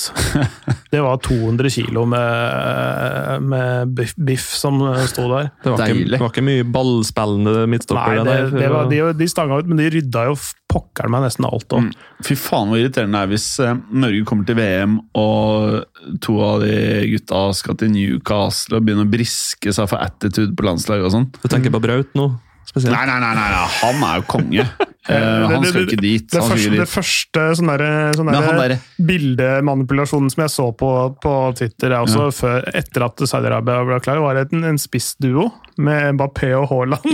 Det 0.92 1.00
var 1.02 1.18
200 1.20 1.70
kilo 1.74 2.04
med, 2.08 3.42
med 3.42 3.90
biff, 3.98 4.14
biff 4.16 4.44
som 4.54 4.78
sto 5.10 5.26
der. 5.28 5.50
Det 5.64 5.72
var, 5.72 5.82
ikke, 5.82 6.06
det 6.12 6.20
var 6.22 6.30
ikke 6.30 6.44
mye 6.46 6.66
ballspillende 6.72 7.64
midtstopper. 7.68 8.20
Nei, 8.20 8.22
det, 8.22 8.36
der, 8.52 8.54
det 8.54 8.70
var, 8.72 8.86
de, 8.92 9.00
de 9.18 9.28
stanga 9.28 9.58
ut, 9.58 9.68
men 9.68 9.82
de 9.82 9.90
rydda 9.92 10.22
jo 10.30 10.36
pokker 10.70 11.10
meg 11.12 11.26
nesten 11.26 11.46
alt 11.48 11.74
òg. 11.74 11.88
Mm. 11.88 12.06
Fy 12.26 12.36
faen 12.38 12.70
hvor 12.70 12.80
irriterende 12.80 13.18
det 13.18 13.26
er 13.26 13.32
hvis 13.34 13.48
eh, 13.64 13.82
Norge 14.04 14.24
kommer 14.28 14.48
til 14.48 14.58
VM 14.58 14.96
og 15.18 16.16
to 16.24 16.38
av 16.46 16.64
de 16.64 16.78
gutta 17.12 17.42
skal 17.58 17.78
til 17.80 17.92
Newcastle 17.94 18.78
og 18.78 18.86
begynner 18.86 19.08
å 19.08 19.12
briske 19.12 19.74
seg 19.74 19.90
for 19.90 20.02
attitude 20.02 20.54
på 20.56 20.66
landslaget 20.66 21.08
og 21.08 21.14
sånn. 21.18 21.30
Du 21.42 21.48
tenker 21.50 21.74
på 21.74 21.82
Braut 21.82 22.14
nå, 22.18 22.30
spesielt? 22.68 22.92
Nei, 22.96 23.06
nei, 23.08 23.18
nei, 23.22 23.32
nei, 23.38 23.48
nei, 23.54 23.64
han 23.80 24.04
er 24.10 24.20
jo 24.22 24.28
konge. 24.36 24.68
Eh, 25.06 25.22
han 25.46 25.62
skal 25.62 25.84
ikke 25.86 26.00
dit. 26.02 26.24
Det 26.34 26.40
første, 26.42 26.70
det 26.80 26.86
første 26.90 27.42
sånn 27.54 27.68
der, 27.70 27.82
sånn 28.18 28.26
derre- 28.26 28.78
bildemanipulasjonen 29.06 30.32
som 30.32 30.42
jeg 30.42 30.50
så 30.50 30.64
på, 30.74 30.88
på 31.22 31.34
Twitter 31.60 31.92
er 31.94 32.00
også 32.02 32.24
før, 32.34 32.64
etter 32.74 33.04
at 33.06 33.22
Saudi-Arabia 33.30 33.84
ble 33.86 34.00
klar, 34.02 34.18
var 34.24 34.34
det 34.40 34.48
en, 34.56 34.64
en 34.72 34.80
spissduo 34.82 35.46
med 35.78 36.16
Mbappé 36.16 36.50
og 36.58 36.66
Haaland. 36.72 37.06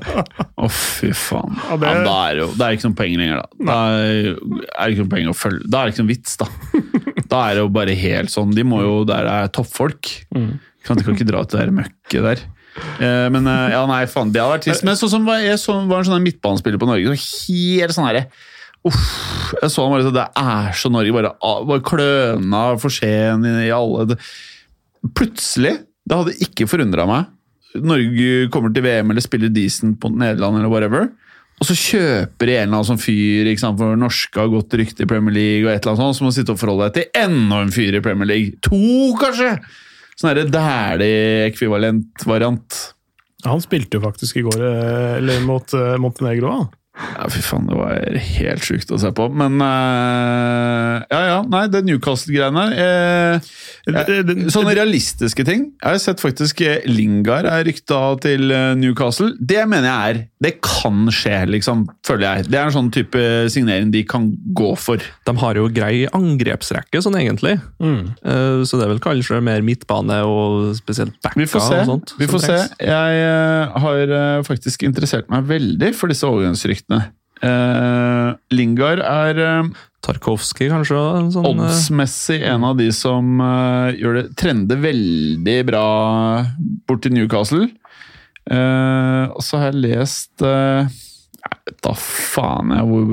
Å, 0.60 0.68
fy 0.68 1.14
faen. 1.16 1.56
Ja, 1.64 1.70
Ja, 1.70 1.80
det- 1.80 2.04
da 2.10 2.18
er 2.28 2.42
jo 2.42 2.50
Det 2.58 2.66
er 2.68 2.76
ikke 2.76 2.90
noe 2.90 2.98
poeng 3.00 3.16
lenger, 3.22 3.40
da. 3.40 3.48
Da 3.70 3.78
er 3.88 4.30
er 4.84 4.92
ikke 4.92 5.06
noe 5.06 5.12
poeng 5.16 5.32
å 5.32 5.36
følge 5.40 5.70
Da 5.72 5.80
er 5.80 5.88
det 5.88 5.94
ikke 5.96 6.04
noe 6.04 6.12
vits, 6.12 6.36
da. 6.44 6.50
Da 7.30 7.42
er 7.46 7.56
det 7.56 7.64
jo 7.64 7.72
bare 7.80 7.96
helt 8.04 8.32
sånn 8.36 8.52
De 8.56 8.64
må 8.68 8.82
jo 8.84 8.94
Der 9.08 9.24
er 9.32 9.48
toppfolk. 9.54 10.12
Mm. 10.36 10.58
Kan 10.84 11.00
de 11.00 11.04
kan 11.08 11.16
ikke 11.16 11.28
dra 11.32 11.40
til 11.48 11.56
det 11.60 11.66
der 11.70 11.76
møkket 11.80 12.26
der. 12.28 12.44
Eh, 13.00 13.26
men 13.32 13.48
eh, 13.48 13.72
ja, 13.74 13.82
nei, 13.88 14.04
faen, 14.10 14.32
det 14.32 14.42
hadde 14.42 14.56
vært 14.56 14.66
trist. 14.68 14.86
Men 14.86 14.98
sånn 15.00 15.12
som 15.14 15.28
var, 15.28 15.42
jeg 15.44 15.60
så, 15.62 15.76
var 15.88 16.02
en 16.02 16.08
sånn 16.10 16.24
midtbanespiller 16.24 16.80
på 16.80 16.88
Norge, 16.90 17.12
så 17.12 17.52
helt 17.52 17.96
sånn 17.96 18.08
herre 18.10 18.26
Uff, 18.88 19.00
jeg 19.58 19.68
så 19.68 19.82
han 19.84 19.92
bare 19.92 20.04
så 20.06 20.12
Det 20.14 20.22
er 20.40 20.76
så 20.80 20.88
Norge. 20.88 21.12
Bare, 21.12 21.34
ah, 21.44 21.58
bare 21.68 21.84
kløna 21.84 22.62
for 22.80 22.94
sen 22.94 23.44
i, 23.44 23.68
alle 23.76 24.06
det. 24.14 24.16
Plutselig, 25.16 25.74
det 26.08 26.16
hadde 26.16 26.38
ikke 26.46 26.68
forundra 26.70 27.04
meg, 27.08 27.28
Norge 27.78 28.48
kommer 28.52 28.72
til 28.74 28.82
VM 28.84 29.12
eller 29.12 29.22
spiller 29.22 29.52
decent 29.54 30.00
mot 30.02 30.16
Nederland 30.18 30.58
eller 30.58 30.72
whatever, 30.72 31.10
og 31.60 31.68
så 31.68 31.76
kjøper 31.76 32.48
de 32.48 32.56
en 32.56 32.64
eller 32.64 32.80
annen 32.80 32.88
sånn 32.88 33.02
fyr 33.02 33.50
ikke 33.50 33.62
sant, 33.62 33.78
for 33.78 34.00
norske 34.00 34.40
har 34.40 34.48
godt 34.50 34.74
rykte 34.80 35.04
i 35.04 35.08
Premier 35.08 35.36
League, 35.36 35.66
og 35.66 35.70
et 35.70 35.84
eller 35.84 35.92
annet 35.92 36.02
sånt, 36.02 36.18
så 36.18 36.24
må 36.24 36.32
du 36.32 36.36
sitte 36.38 36.56
og 36.56 36.60
forholde 36.60 36.88
deg 36.88 36.96
til 36.96 37.22
enda 37.22 37.60
en 37.62 37.72
fyr 37.74 37.98
i 37.98 38.02
Premier 38.04 38.30
League. 38.32 38.56
To, 38.66 38.80
kanskje! 39.20 39.52
Sånn 40.20 40.36
dæhlig-ekvivalent 40.52 42.26
variant. 42.28 42.76
Han 43.46 43.62
spilte 43.64 43.96
jo 43.96 44.04
faktisk 44.04 44.36
i 44.36 44.42
går 44.44 44.60
eh, 44.60 45.14
eller 45.16 45.40
mot 45.48 45.72
eh, 45.72 45.94
Montenegro. 45.96 46.50
Han. 46.52 46.66
Ja, 47.00 47.28
fy 47.32 47.40
faen, 47.44 47.66
det 47.68 47.76
var 47.78 48.16
helt 48.20 48.64
sjukt 48.66 48.90
å 48.92 48.98
se 49.00 49.10
på. 49.16 49.26
Men 49.32 49.56
uh, 49.62 51.00
Ja, 51.10 51.20
ja. 51.26 51.38
Nei, 51.48 51.62
det 51.72 51.82
Newcastle-greiene 51.88 52.64
uh, 52.76 53.50
Sånne 54.52 54.74
realistiske 54.76 55.44
ting. 55.48 55.70
Jeg 55.80 55.86
har 55.96 56.00
sett 56.02 56.20
faktisk 56.22 56.60
eh, 56.66 56.82
Lingard 56.90 57.48
er 57.48 57.64
rykta 57.66 58.00
til 58.22 58.52
Newcastle. 58.78 59.32
Det 59.40 59.62
mener 59.70 59.88
jeg 59.88 60.10
er 60.10 60.20
Det 60.44 60.52
kan 60.64 61.08
skje, 61.14 61.38
liksom, 61.50 61.86
føler 62.06 62.26
jeg. 62.26 62.48
Det 62.52 62.58
er 62.60 62.68
en 62.68 62.74
sånn 62.76 62.90
type 62.94 63.22
signering 63.52 63.90
de 63.94 64.02
kan 64.08 64.28
gå 64.56 64.70
for. 64.80 65.00
De 65.26 65.34
har 65.42 65.58
jo 65.60 65.66
grei 65.72 66.04
angrepsrekke, 66.16 67.00
sånn 67.04 67.18
egentlig. 67.20 67.56
Mm. 67.82 68.12
Eh, 68.20 68.60
Så 68.68 68.78
det 68.78 68.86
er 68.86 68.92
vel 68.94 69.02
kanskje 69.04 69.40
mer 69.44 69.64
midtbane 69.64 70.20
og 70.28 70.74
spesielt 70.78 71.16
backa 71.24 71.40
Vi 71.40 71.48
får 71.48 71.64
se. 71.66 71.80
og 71.82 71.90
sånt. 71.94 72.14
Vi 72.20 72.28
får 72.30 72.44
se. 72.44 72.58
Jeg 72.84 73.24
har 73.84 74.44
faktisk 74.46 74.84
interessert 74.88 75.28
meg 75.32 75.48
veldig 75.48 75.92
for 75.96 76.12
disse 76.12 76.28
overgangsryktene. 76.28 76.89
Eh, 76.90 78.30
Lingard 78.52 79.00
er 79.00 79.38
eh, 79.40 79.68
Tarkovskij, 80.04 80.68
kanskje? 80.72 80.98
sånn, 81.32 81.44
eh, 81.44 81.50
oddsmessig 81.50 82.42
en 82.50 82.66
av 82.68 82.76
de 82.80 82.90
som 82.92 83.40
eh, 83.40 84.00
gjør 84.00 84.18
det 84.18 84.24
trender 84.40 84.80
veldig 84.82 85.58
bra 85.70 85.84
bort 86.88 87.04
til 87.06 87.16
Newcastle. 87.16 87.68
Eh, 88.50 89.24
og 89.30 89.40
så 89.44 89.60
har 89.60 89.70
jeg 89.70 89.82
lest 89.84 90.42
uh, 90.42 90.88
Jeg 90.88 91.58
vet 91.68 91.76
da 91.84 91.92
faen 91.94 92.72
jeg 92.72 92.86
hvor, 92.88 93.10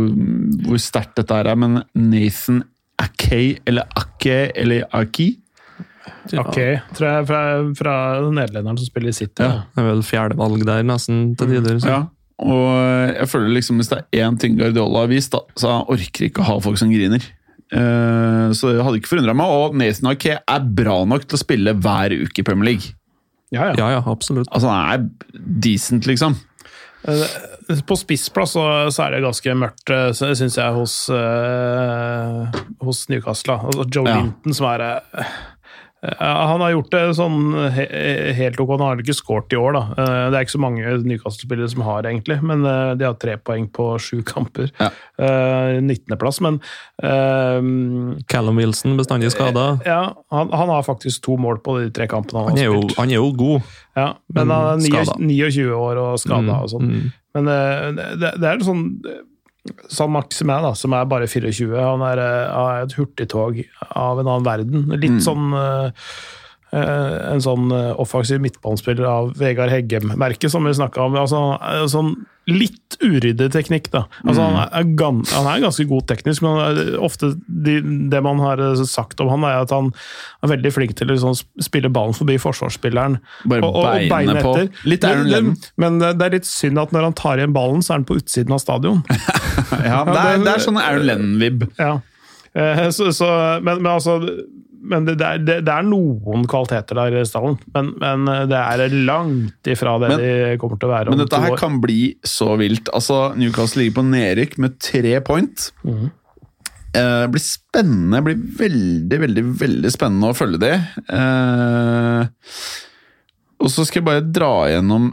hvor 0.66 0.80
sterkt 0.82 1.20
dette 1.20 1.36
er, 1.36 1.52
men 1.60 1.82
Nathan 1.94 2.64
Akay, 2.98 3.60
eller 3.68 3.86
Ake, 4.00 4.48
eller 4.58 4.88
Aki 4.96 5.36
Okay. 6.28 6.80
tror 6.96 7.08
jeg, 7.08 7.26
fra, 7.30 7.42
fra 7.78 7.94
nederlenderen 8.34 8.80
som 8.80 8.88
spiller 8.88 9.14
i 9.14 9.16
City. 9.16 9.44
Ja. 9.44 9.68
Det 9.72 9.84
er 9.84 9.88
vel 9.92 10.04
fjerdevalg 10.06 10.66
der, 10.68 10.84
nesten, 10.88 11.36
til 11.40 11.54
tider. 11.54 11.80
så. 11.84 11.94
Ja, 11.94 12.00
og 12.38 13.16
jeg 13.16 13.30
føler 13.32 13.56
liksom 13.56 13.80
hvis 13.82 13.90
det 13.90 13.98
er 14.04 14.28
én 14.28 14.38
ting 14.38 14.58
Guardiola 14.60 15.06
har 15.06 15.10
vist, 15.10 15.34
da, 15.34 15.42
så 15.58 15.72
han 15.74 15.88
orker 15.90 16.28
ikke 16.28 16.44
å 16.44 16.50
ha 16.52 16.58
folk 16.62 16.78
som 16.78 16.92
griner. 16.94 17.24
Eh, 17.74 18.48
så 18.56 18.72
det 18.72 18.84
hadde 18.86 19.02
ikke 19.02 19.12
forundra 19.16 19.34
meg. 19.36 19.50
Og 19.52 19.76
Nathan 19.80 20.12
Ake 20.14 20.38
er 20.40 20.68
bra 20.78 21.02
nok 21.10 21.26
til 21.28 21.40
å 21.40 21.42
spille 21.42 21.74
hver 21.82 22.14
uke 22.16 22.44
i 22.44 22.46
Premier 22.48 22.70
League. 22.72 22.94
Ja, 23.52 23.70
ja. 23.72 23.74
Ja, 23.80 23.90
ja, 23.98 24.04
absolutt. 24.06 24.50
Altså, 24.52 24.70
han 24.72 24.92
er 24.92 25.42
decent, 25.64 26.08
liksom. 26.08 26.36
Eh, 27.08 27.26
På 27.88 27.96
spissplass 28.00 28.54
så, 28.56 28.64
så 28.92 29.06
er 29.06 29.16
det 29.18 29.24
ganske 29.26 29.54
mørkt, 29.60 29.92
eh, 29.92 30.10
syns 30.16 30.56
jeg, 30.60 30.72
hos, 30.76 30.96
uh, 31.12 32.48
hos 32.84 33.06
Newcastle. 33.12 33.58
Altså 33.68 33.88
Joe 33.92 34.08
Ja. 34.08 34.22
Linton 34.22 34.56
som 34.56 34.70
er 34.72 34.84
ja, 34.86 35.26
Han 36.02 36.62
har 36.62 36.72
gjort 36.76 36.92
det 36.94 37.00
sånn 37.18 37.38
helt 38.38 38.60
ok. 38.62 38.70
Han 38.76 38.84
har 38.86 39.00
ikke 39.02 39.16
skåret 39.18 39.54
i 39.56 39.58
år, 39.58 39.74
da. 39.74 39.82
Eh, 39.98 40.30
Det 40.30 40.38
er 40.38 40.46
ikke 40.46 40.54
så 40.54 40.62
mange 40.62 40.92
Newcastle-spillere 41.10 41.70
som 41.74 41.82
har, 41.88 42.04
egentlig. 42.06 42.38
Men 42.46 42.62
eh, 42.70 42.92
de 43.00 43.08
har 43.08 43.16
tre 43.18 43.34
poeng 43.42 43.66
på 43.74 43.88
sju 44.00 44.20
kamper. 44.28 44.70
Ja. 44.78 44.92
Eh, 45.18 45.80
19.-plass, 45.82 46.40
men 46.46 46.60
um, 47.02 48.16
Callum 48.30 48.62
Wilson 48.62 48.98
bestandig 49.00 49.32
skada. 49.34 49.80
ja, 49.86 50.14
han, 50.32 50.52
han 50.54 50.70
har 50.70 50.84
faktisk 50.86 51.24
to 51.26 51.38
mål 51.42 51.60
på 51.66 51.80
de 51.82 51.90
tre 51.92 52.08
kampene 52.08 52.44
han 52.46 52.50
Han 52.54 52.58
har 52.58 52.64
er 52.68 52.72
jo, 52.72 52.82
spilt. 52.84 52.98
han 53.02 53.10
er 53.10 53.20
jo 53.20 53.32
god. 53.42 53.62
Ja, 53.98 54.08
men 54.38 54.50
han 54.54 54.86
er 54.86 55.14
Mm, 55.18 55.30
29 55.34 55.72
år 55.74 55.98
og 56.02 56.20
skada 56.22 56.62
og 56.62 56.70
sånn. 56.70 56.88
Mm. 56.94 57.12
Men 57.38 57.48
eh, 57.54 58.14
det, 58.22 58.32
det 58.42 58.48
er 58.54 58.64
sånn 58.66 58.86
San 59.92 60.14
Maximin, 60.16 60.66
da, 60.66 60.74
som 60.78 60.96
er 60.98 61.08
bare 61.10 61.28
24, 61.30 61.76
han 61.76 62.04
er, 62.08 62.22
eh, 62.24 62.58
er 62.62 62.86
et 62.86 62.96
hurtigtog 62.98 63.62
av 63.90 64.20
en 64.22 64.28
annen 64.28 64.48
verden. 64.48 64.88
Litt 65.00 65.22
sånn 65.26 65.54
eh, 65.58 65.88
eh, 65.88 65.92
En 66.76 67.40
sånn 67.40 67.70
eh, 67.72 67.94
offensiv 68.02 68.42
midtbanespiller 68.44 69.06
av 69.08 69.30
Vegard 69.40 69.72
Heggem-merket, 69.72 70.52
som 70.52 70.66
vi 70.68 70.74
snakka 70.76 71.06
om. 71.06 71.16
Altså, 71.16 71.40
er 71.64 71.86
sånn 71.88 72.10
litt 72.48 72.96
uryddig 73.04 73.50
teknikk, 73.52 73.90
da. 73.92 74.06
Altså, 74.24 74.44
han, 74.44 74.58
er, 74.72 74.86
gan, 75.00 75.18
han 75.34 75.48
er 75.52 75.64
ganske 75.66 75.84
god 75.90 76.06
teknisk, 76.08 76.44
men 76.46 76.94
ofte 77.04 77.34
de, 77.48 77.78
det 78.12 78.22
man 78.24 78.40
har 78.44 78.60
eh, 78.64 78.84
sagt 78.88 79.20
om 79.24 79.32
han, 79.32 79.44
er 79.48 79.62
at 79.66 79.72
han 79.76 79.90
er 80.44 80.52
veldig 80.54 80.72
flink 80.76 80.96
til 81.00 81.08
å 81.12 81.16
liksom 81.16 81.36
spille 81.64 81.92
ballen 81.92 82.16
forbi 82.16 82.36
forsvarsspilleren. 82.40 83.18
Bare 83.52 83.72
beine 84.12 84.36
på. 84.44 84.54
Litt 84.88 85.08
Aaron 85.08 85.24
Men- 85.28 85.32
Lennon. 85.34 85.58
Men 85.80 86.00
det 86.04 86.28
er 86.30 86.36
litt 86.38 86.48
synd 86.52 86.80
at 86.84 86.92
når 86.96 87.10
han 87.10 87.18
tar 87.20 87.40
igjen 87.42 87.56
ballen, 87.56 87.84
så 87.84 87.94
er 87.96 88.02
han 88.02 88.08
på 88.12 88.20
utsiden 88.20 88.56
av 88.56 88.64
stadion. 88.64 89.04
Ja, 89.88 90.04
det, 90.08 90.20
er, 90.20 90.38
det 90.46 90.52
er 90.54 90.62
sånn 90.64 90.78
Aaron 90.80 91.04
Lennon-vib. 91.08 91.64
Ja. 91.80 91.98
Eh, 92.56 92.86
Så, 92.96 93.10
så, 93.16 93.28
men, 93.64 93.82
men 93.84 93.92
altså 93.98 94.20
men 94.90 95.08
det, 95.08 95.18
det, 95.20 95.28
er, 95.28 95.42
det, 95.44 95.58
det 95.68 95.74
er 95.74 95.88
noen 95.88 96.46
kvaliteter 96.50 96.98
der 97.00 97.18
i 97.20 97.26
stallen, 97.28 97.58
men, 97.76 97.94
men 98.02 98.26
det 98.50 98.58
er 98.60 98.96
langt 99.08 99.70
ifra 99.70 99.98
det 100.04 100.14
Men- 100.14 100.24
de 100.24 100.58
kommer 100.62 100.80
til 100.80 100.90
å 100.90 100.94
være 100.94 101.12
om 101.12 101.14
to 101.14 101.16
år. 101.16 101.18
Men 101.18 101.26
dette 101.26 101.42
her 101.46 101.60
kan 101.60 101.82
bli 101.84 102.00
så 102.28 102.54
vilt. 102.60 102.90
Altså, 102.96 103.20
Newcastle 103.40 103.84
ligger 103.84 104.00
på 104.00 104.08
nedrykk 104.10 104.58
med 104.64 104.80
tre 104.84 105.18
point. 105.28 105.68
Mm. 105.84 106.08
Eh, 106.98 107.28
blir 107.34 107.44
spennende. 107.44 108.18
Det 108.18 108.26
blir 108.26 108.44
veldig, 108.64 109.18
veldig 109.26 109.46
veldig 109.60 109.92
spennende 109.94 110.32
å 110.32 110.38
følge 110.38 110.62
de. 110.64 110.74
Eh, 111.14 112.22
og 113.62 113.72
så 113.74 113.86
skal 113.86 114.02
jeg 114.02 114.08
bare 114.08 114.26
dra 114.34 114.52
gjennom 114.72 115.12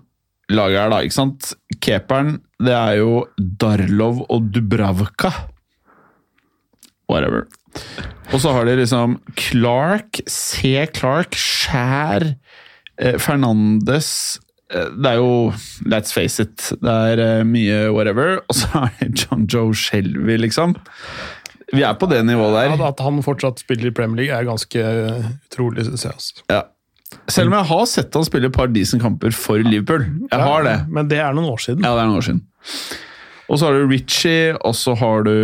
laget 0.52 0.80
her, 0.82 0.92
da. 0.92 1.00
ikke 1.04 1.16
sant? 1.16 1.50
Keeperen, 1.80 2.38
det 2.62 2.74
er 2.76 2.98
jo 3.00 3.24
Darlov 3.38 4.22
og 4.28 4.48
Dubravka. 4.54 5.32
Whatever. 7.10 7.46
Og 8.32 8.40
så 8.42 8.52
har 8.56 8.64
de 8.66 8.74
liksom 8.80 9.18
Clark, 9.38 10.20
C. 10.30 10.74
Clark, 10.96 11.36
Skjær, 11.38 12.24
eh, 12.98 13.16
Fernandes 13.20 14.08
eh, 14.72 14.88
Det 14.96 15.10
er 15.12 15.20
jo 15.20 15.52
Let's 15.90 16.14
face 16.16 16.42
it. 16.42 16.70
Det 16.82 16.94
er 17.14 17.22
eh, 17.22 17.44
mye 17.46 17.90
whatever. 17.94 18.38
Og 18.48 18.56
så 18.58 18.86
er 18.86 18.94
det 19.00 19.24
John 19.26 19.46
Joe 19.50 19.74
Shelby, 19.76 20.38
liksom. 20.40 20.74
Vi 21.74 21.82
er 21.82 21.94
på 21.98 22.06
det 22.10 22.20
nivået 22.26 22.54
der. 22.54 22.74
At- 22.76 22.86
At 22.94 23.00
han 23.04 23.22
fortsatt 23.24 23.58
spiller 23.64 23.90
i 23.90 23.94
Premier 23.94 24.22
League, 24.24 24.34
er 24.36 24.44
ganske 24.48 24.82
utrolig, 25.50 25.84
synes 25.88 26.04
jeg. 26.04 26.12
Altså. 26.12 26.44
Ja. 26.50 26.62
Selv 27.30 27.46
om 27.52 27.54
jeg 27.60 27.66
har 27.70 27.84
sett 27.86 28.14
han 28.18 28.24
spille 28.26 28.48
et 28.50 28.54
par 28.56 28.66
decent 28.74 29.02
kamper 29.02 29.30
for 29.32 29.60
Liverpool. 29.62 30.02
Jeg 30.32 30.40
har 30.48 30.64
det. 30.66 30.78
Men 30.90 31.08
det 31.08 31.18
er 31.22 31.32
noen 31.36 31.46
år 31.52 31.60
siden. 31.62 31.84
Ja, 31.86 31.94
det 31.94 32.02
er 32.02 32.08
noen 32.10 32.18
år 32.18 32.26
siden. 32.26 32.42
Og 33.48 33.58
så 33.60 33.66
har 33.68 33.76
du 33.76 33.88
Ritchie, 33.90 34.54
og 34.64 34.74
så 34.78 34.94
har 34.96 35.24
du 35.26 35.34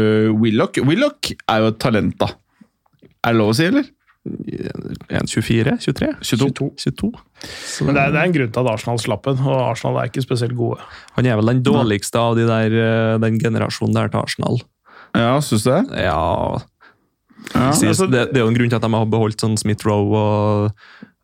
Willoch. 0.40 0.78
Willoch 0.86 1.32
er 1.48 1.64
jo 1.64 1.72
et 1.72 1.78
talent, 1.82 2.16
da. 2.22 2.30
Er 3.24 3.34
det 3.34 3.40
lov 3.42 3.52
å 3.52 3.56
si, 3.58 3.66
eller? 3.68 3.88
24? 4.24 5.76
23? 5.80 6.08
22. 6.22 6.70
22. 6.76 7.10
Så 7.48 7.84
Men 7.86 7.96
det 7.96 8.02
er, 8.02 8.12
det 8.14 8.20
er 8.20 8.26
en 8.28 8.34
grunn 8.36 8.50
til 8.52 8.62
at 8.64 8.72
Arsenal 8.74 9.00
slapp 9.00 9.24
den, 9.28 9.38
og 9.44 9.60
Arsenal 9.70 10.00
er 10.02 10.10
ikke 10.10 10.24
spesielt 10.24 10.56
gode. 10.58 10.80
Han 11.16 11.28
er 11.28 11.38
vel 11.40 11.52
den 11.54 11.62
dårligste 11.66 12.20
av 12.20 12.36
de 12.38 12.44
der, 12.48 12.76
eh, 12.80 13.18
den 13.22 13.38
generasjonen 13.40 13.96
der 13.96 14.08
til 14.12 14.20
Arsenal. 14.20 14.60
Ja, 15.16 15.38
syns 15.44 15.64
du 15.66 15.70
det? 15.72 16.04
Ja, 16.04 16.60
Ja. 17.54 17.70
altså- 17.72 18.06
det, 18.10 18.32
det 18.32 18.36
er 18.36 18.44
jo 18.44 18.48
en 18.52 18.54
grunn 18.54 18.68
til 18.68 18.76
at 18.76 18.82
de 18.84 18.90
har 18.92 19.06
beholdt 19.06 19.40
sånn 19.40 19.56
Smith 19.58 19.86
Rowe 19.88 20.14
og 20.14 20.72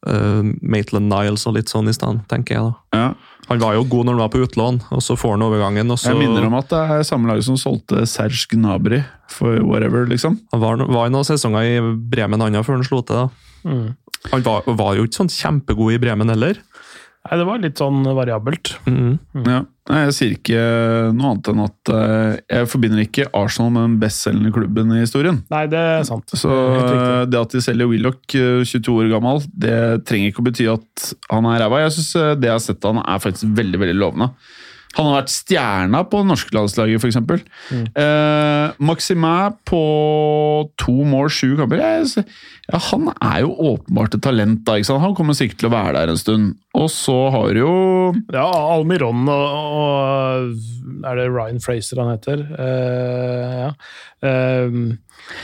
uh, 0.07 0.43
Maitland 0.63 1.11
Niles 1.13 1.47
og 1.49 1.59
litt 1.59 1.73
sånn 1.73 1.91
i 1.91 1.97
stedet, 1.97 2.23
tenker 2.31 2.59
jeg 2.59 2.69
da. 2.69 3.01
ja. 3.01 3.09
Han 3.47 3.61
var 3.63 3.77
jo 3.77 3.85
god 3.87 4.09
når 4.09 4.17
han 4.17 4.23
var 4.25 4.31
på 4.33 4.41
utlån, 4.43 4.79
og 4.91 5.03
så 5.07 5.15
får 5.15 5.37
han 5.37 5.45
overgangen. 5.47 5.91
og 5.95 6.01
så... 6.03 6.11
Jeg 6.11 6.19
minner 6.19 6.49
om 6.49 6.57
at 6.59 6.67
det 6.73 6.81
er 6.83 7.05
samme 7.07 7.31
lag 7.31 7.39
som 7.47 7.55
solgte 7.61 8.03
Serge 8.11 8.49
Gnabry 8.51 9.05
for 9.31 9.61
whatever, 9.63 10.03
liksom. 10.11 10.41
Han 10.51 10.63
var, 10.65 10.83
var 10.91 11.07
i 11.07 11.13
noen 11.15 11.29
sesonger 11.29 11.69
i 11.69 11.77
Bremen 12.11 12.43
han 12.43 12.59
før 12.67 12.81
han 12.81 12.89
slo 12.89 13.05
til. 13.07 13.23
da. 13.23 13.29
Mm. 13.63 13.95
Han 14.33 14.43
var, 14.43 14.67
var 14.67 14.97
jo 14.99 15.07
ikke 15.07 15.21
sånn 15.21 15.31
kjempegod 15.31 15.95
i 15.95 16.01
Bremen 16.03 16.33
heller. 16.33 16.59
Nei, 17.27 17.39
det 17.41 17.47
var 17.49 17.59
litt 17.63 17.81
sånn 17.81 18.05
variabelt. 18.17 18.77
Mm. 18.87 19.17
Ja. 19.47 19.63
Jeg 19.87 20.15
sier 20.17 20.33
ikke 20.35 20.63
noe 21.15 21.29
annet 21.31 21.49
enn 21.53 21.63
at 21.63 21.91
eh, 21.95 22.39
jeg 22.51 22.69
forbinder 22.73 23.03
ikke 23.05 23.29
Arsenal 23.39 23.71
med 23.75 23.85
den 23.85 23.97
bestselgende 24.03 24.51
klubben 24.55 24.91
i 24.97 25.03
historien. 25.05 25.41
Nei, 25.53 25.65
det 25.71 25.79
er 25.79 26.07
sant. 26.09 26.35
Så 26.35 26.51
riktig. 26.51 26.97
eh, 26.97 27.23
det 27.31 27.41
at 27.41 27.55
de 27.55 27.63
selger 27.63 27.91
Willoch, 27.93 28.23
eh, 28.35 28.65
22 28.67 28.97
år 29.05 29.13
gammel, 29.15 29.43
det 29.55 29.77
trenger 30.09 30.33
ikke 30.33 30.43
å 30.43 30.49
bety 30.49 30.67
at 30.73 31.11
han 31.31 31.47
er 31.53 31.63
ræva. 31.63 31.85
Jeg 31.85 31.95
syns 31.99 32.13
det 32.43 32.51
jeg 32.51 32.57
har 32.57 32.65
sett 32.67 32.87
av 32.87 32.97
han 32.97 33.05
er 33.07 33.23
faktisk 33.23 33.55
veldig 33.63 33.83
veldig 33.85 33.99
lovende. 34.01 34.31
Han 34.97 35.11
har 35.11 35.19
vært 35.23 35.33
stjerna 35.35 36.01
på 36.09 36.23
det 36.23 36.29
norske 36.31 36.55
landslaget, 36.57 37.03
f.eks. 37.03 37.19
Mm. 37.69 37.83
Eh, 38.01 38.77
Maxima 38.89 39.33
på 39.69 39.81
to 40.81 40.95
mål, 41.05 41.29
sju 41.33 41.51
kamper 41.59 41.83
ja, 41.83 42.79
Han 42.91 43.11
er 43.15 43.43
jo 43.45 43.51
åpenbart 43.75 44.17
et 44.17 44.25
talent. 44.25 44.63
da, 44.65 44.79
ikke 44.81 44.89
sant? 44.89 45.03
Han 45.05 45.15
kommer 45.19 45.37
sikkert 45.37 45.61
til 45.61 45.69
å 45.69 45.75
være 45.75 45.99
der 45.99 46.13
en 46.15 46.21
stund. 46.21 46.55
Og 46.77 46.89
så 46.93 47.17
har 47.35 47.53
du 47.55 47.61
jo 47.61 47.75
Ja, 48.33 48.47
Almiron 48.77 49.29
og, 49.29 49.47
og 49.81 51.05
Er 51.07 51.21
det 51.21 51.29
Ryan 51.33 51.61
Fraser 51.61 52.01
han 52.03 52.15
heter? 52.15 52.43
Eh, 52.57 53.59
ja. 53.67 53.71
Eh, 54.25 54.81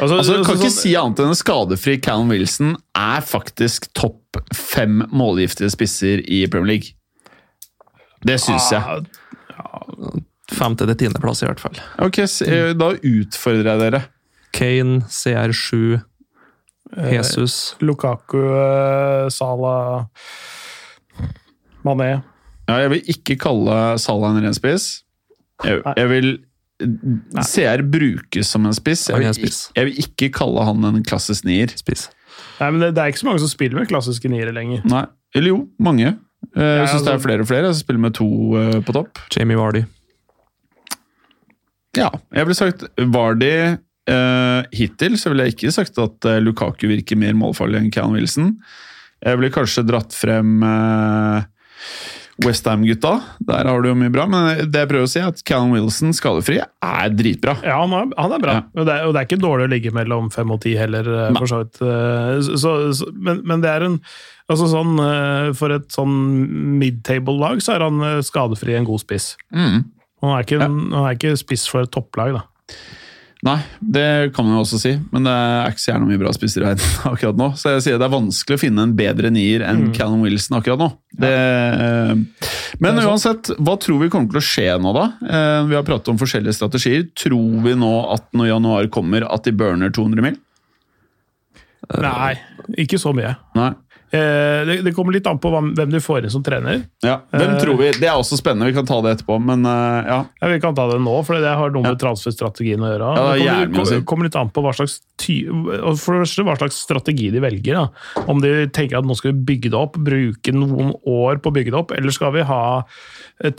altså, 0.00 0.16
Altså, 0.18 0.40
kan 0.46 0.56
ikke 0.56 0.70
sånn- 0.72 0.80
si 0.80 0.96
annet 0.96 1.20
enn 1.22 1.32
en 1.32 1.38
skadefri 1.38 1.98
Callum 2.02 2.32
Wilson 2.32 2.74
er 2.96 3.20
faktisk 3.20 3.90
topp 3.94 4.40
fem 4.56 5.02
målgiftige 5.12 5.70
spisser 5.72 6.24
i 6.24 6.46
Premier 6.48 6.78
League. 6.78 6.96
Det 8.24 8.38
syns 8.40 8.70
jeg. 8.72 9.06
Femte 10.52 10.86
til 10.88 10.98
tiendeplass, 11.04 11.42
i 11.44 11.48
hvert 11.48 11.62
fall. 11.62 11.78
Ok, 12.02 12.18
eh, 12.18 12.72
Da 12.76 12.90
utfordrer 12.98 13.70
jeg 13.70 13.82
dere. 13.84 14.02
Kane, 14.52 15.00
CR7, 15.08 16.02
Jesus. 17.12 17.76
Lukaku, 17.80 18.36
eh, 18.42 19.28
Salah 19.32 20.04
Mané. 21.86 22.22
Ja, 22.68 22.78
jeg 22.84 22.90
vil 22.92 23.12
ikke 23.14 23.38
kalle 23.40 23.78
Salah 23.98 24.36
en 24.36 24.44
ren 24.44 24.54
spiss. 24.56 25.04
Jeg, 25.64 25.80
jeg 25.96 26.08
vil 26.10 26.32
CR 27.46 27.82
brukes 27.86 28.50
som 28.50 28.66
en 28.66 28.74
spiss. 28.74 29.06
Jeg 29.08 29.22
vil, 29.22 29.52
jeg 29.76 29.88
vil 29.88 30.02
ikke 30.02 30.30
kalle 30.34 30.64
han 30.66 30.84
en 30.88 31.02
klassisk 31.06 31.46
nier. 31.46 31.72
Spiss. 31.78 32.08
Nei, 32.58 32.70
men 32.70 32.82
det, 32.82 32.92
det 32.96 33.02
er 33.02 33.12
ikke 33.12 33.22
så 33.22 33.28
mange 33.30 33.42
som 33.44 33.50
spiller 33.52 33.78
med 33.78 33.90
klassiske 33.90 34.30
niere 34.32 34.54
lenger. 34.54 34.84
Nei. 34.88 35.04
Eller 35.36 35.54
jo, 35.54 35.58
mange. 35.82 36.16
Eh, 36.56 36.62
Jeg 36.82 36.88
syns 36.90 37.02
det 37.04 37.08
er 37.08 37.16
altså- 37.16 37.24
flere 37.26 37.40
og 37.44 37.48
flere 37.48 37.72
som 37.72 37.80
spiller 37.80 38.00
med 38.00 38.14
to 38.18 38.28
eh, 38.60 38.80
på 38.82 38.92
topp. 38.96 39.18
Jamie 39.36 39.56
Vardy. 39.56 39.84
Ja, 41.96 42.08
jeg 42.32 42.46
ville 42.46 42.56
sagt 42.56 42.84
Vardy 43.12 43.76
uh, 44.08 44.62
Hittil 44.72 45.18
så 45.20 45.28
ville 45.28 45.44
jeg 45.44 45.54
ikke 45.58 45.72
sagt 45.76 45.98
at 46.00 46.24
Lukaku 46.40 46.86
virker 46.88 47.18
mer 47.20 47.34
målfarlig 47.36 47.82
enn 47.82 47.90
Callum 47.92 48.16
Wilson. 48.16 48.54
Jeg 49.22 49.38
ville 49.38 49.52
kanskje 49.54 49.84
dratt 49.86 50.16
frem 50.16 50.62
eh, 50.66 51.44
Westham-gutta. 52.46 53.12
Der 53.48 53.68
har 53.70 53.82
du 53.84 53.88
jo 53.90 53.94
mye 53.98 54.12
bra. 54.12 54.24
Men 54.30 54.70
det 54.72 54.82
jeg 54.84 54.90
prøver 54.90 55.06
å 55.08 55.10
si, 55.12 55.20
er 55.22 55.30
at 55.32 55.42
Callum 55.48 55.72
Wilson 55.76 56.12
skadefri 56.16 56.58
er 56.62 57.14
dritbra. 57.14 57.56
Ja, 57.66 57.78
han 57.84 57.94
er, 57.98 58.10
han 58.18 58.34
er 58.36 58.42
bra. 58.44 58.56
Ja. 58.58 58.64
Og, 58.76 58.86
det 58.88 58.94
er, 58.98 59.06
og 59.08 59.14
det 59.16 59.22
er 59.22 59.28
ikke 59.30 59.40
dårlig 59.44 59.66
å 59.68 59.72
ligge 59.72 59.94
mellom 59.96 60.30
fem 60.34 60.50
og 60.54 60.60
ti 60.64 60.74
heller, 60.78 61.08
eh, 61.28 61.32
for 61.38 61.50
så 61.50 61.62
vidt. 61.64 61.82
Eh, 61.82 62.52
Så, 62.62 62.72
så, 62.98 63.08
men, 63.14 63.42
men 63.48 63.62
det 63.64 63.70
er 63.72 63.86
en 63.88 63.98
altså 64.52 64.66
sånn, 64.68 64.96
eh, 65.00 65.50
For 65.56 65.72
et 65.76 65.86
sånn 65.94 66.16
mid-table-lag 66.82 67.62
så 67.64 67.76
er 67.76 67.86
han 67.86 68.02
skadefri 68.26 68.74
en 68.78 68.88
god 68.88 69.00
spiss. 69.04 69.32
Mm. 69.54 69.84
Han 70.22 70.34
er, 70.36 70.44
ikke, 70.46 70.58
en- 70.62 70.92
han 70.94 71.06
er 71.08 71.16
ikke 71.16 71.36
spiss 71.40 71.64
for 71.70 71.82
et 71.86 71.90
topplag, 71.94 72.36
da. 72.36 72.44
Nei, 73.42 73.56
det 73.82 74.30
kan 74.36 74.46
man 74.46 74.54
jo 74.54 74.60
også 74.62 74.78
si, 74.78 74.92
men 75.10 75.24
det 75.26 75.32
er 75.34 75.72
ikke 75.72 75.82
så 75.82 75.88
gjerne 75.90 76.06
mye 76.06 76.20
bra 76.20 76.30
spisser 76.30 76.62
i 76.62 76.66
verden 76.68 76.92
akkurat 77.10 77.40
nå. 77.40 77.48
Så 77.58 77.72
jeg 77.72 77.82
sier 77.88 77.96
det 77.98 78.06
er 78.06 78.12
vanskelig 78.14 78.54
å 78.54 78.62
finne 78.62 78.84
en 78.86 78.92
bedre 78.94 79.32
nier 79.34 79.64
enn 79.66 79.88
Callum 79.96 80.22
Wilson 80.22 80.60
akkurat 80.60 80.78
nå. 80.78 80.88
Det, 81.24 81.30
eh, 81.32 82.12
men 82.86 83.00
uansett, 83.02 83.50
hva 83.58 83.74
tror 83.82 83.98
vi 84.04 84.10
kommer 84.14 84.30
til 84.30 84.38
å 84.38 84.46
skje 84.46 84.68
nå, 84.78 84.92
da? 84.94 85.08
Eh, 85.26 85.58
Vi 85.72 85.74
har 85.74 85.82
pratet 85.88 86.12
om 86.14 86.20
forskjellige 86.22 86.54
strategier. 86.54 87.08
Tror 87.18 87.58
vi 87.66 87.74
nå 87.82 87.90
at 88.14 88.28
når 88.30 88.52
januar 88.52 88.86
kommer, 88.94 89.26
at 89.26 89.42
de 89.48 89.56
burner 89.58 89.90
200 89.90 90.22
mil? 90.28 90.38
Nei, 91.98 92.36
ikke 92.78 93.00
så 93.02 93.10
mye. 93.16 93.34
Nei. 93.58 93.72
Eh, 94.12 94.64
det, 94.68 94.74
det 94.84 94.92
kommer 94.92 95.14
litt 95.16 95.26
an 95.26 95.38
på 95.40 95.48
hvem, 95.48 95.70
du 95.88 95.96
får 96.04 96.26
inn 96.26 96.32
som 96.34 96.42
trener. 96.44 96.82
Ja, 97.00 97.14
Hvem 97.32 97.54
Eh. 97.54 97.60
tror 97.62 97.78
vi? 97.80 97.86
Det 97.96 98.08
er 98.10 98.18
også 98.20 98.36
spennende, 98.36 98.66
vi 98.68 98.74
kan 98.76 98.84
ta 98.84 98.98
det 99.00 99.14
etterpå, 99.16 99.38
men 99.40 99.64
eh, 99.64 100.04
ja. 100.10 100.18
Ja, 100.42 100.48
vi 100.52 100.58
kan 100.60 100.74
ta 100.76 100.84
det 100.90 100.98
nå, 101.00 101.14
for 101.24 101.40
det 101.40 101.48
har 101.48 101.70
noe 101.72 101.80
Ja. 101.82 101.94
med 101.94 102.00
transferstrategien 102.02 102.84
å 102.84 102.90
gjøre. 102.92 103.08
Ja, 103.16 103.24
det 103.32 103.72
kommer, 103.72 103.88
det 103.88 104.04
kommer, 104.04 104.24
litt 104.28 104.36
an 104.36 104.50
på 104.52 104.60
hva 104.66 104.74
slags, 104.76 104.98
ty 105.16 105.38
første, 105.96 106.44
hva 106.44 106.58
slags 106.60 106.76
strategi 106.84 107.30
de 107.32 107.40
velger. 107.40 107.72
Da. 107.80 107.88
Om 108.28 108.42
de 108.44 108.52
tenker 108.68 108.98
at 109.00 109.08
nå 109.08 109.16
skal 109.16 109.32
vi 109.32 109.46
bygge 109.54 109.70
det 109.72 109.80
opp, 109.80 109.96
bruke 109.96 110.52
noen 110.52 110.92
år 111.08 111.40
på 111.40 111.48
å 111.48 111.56
bygge 111.56 111.72
det 111.72 111.80
opp, 111.80 111.92
eller 111.96 112.12
skal 112.12 112.32
vi 112.36 112.42
ha 112.44 112.62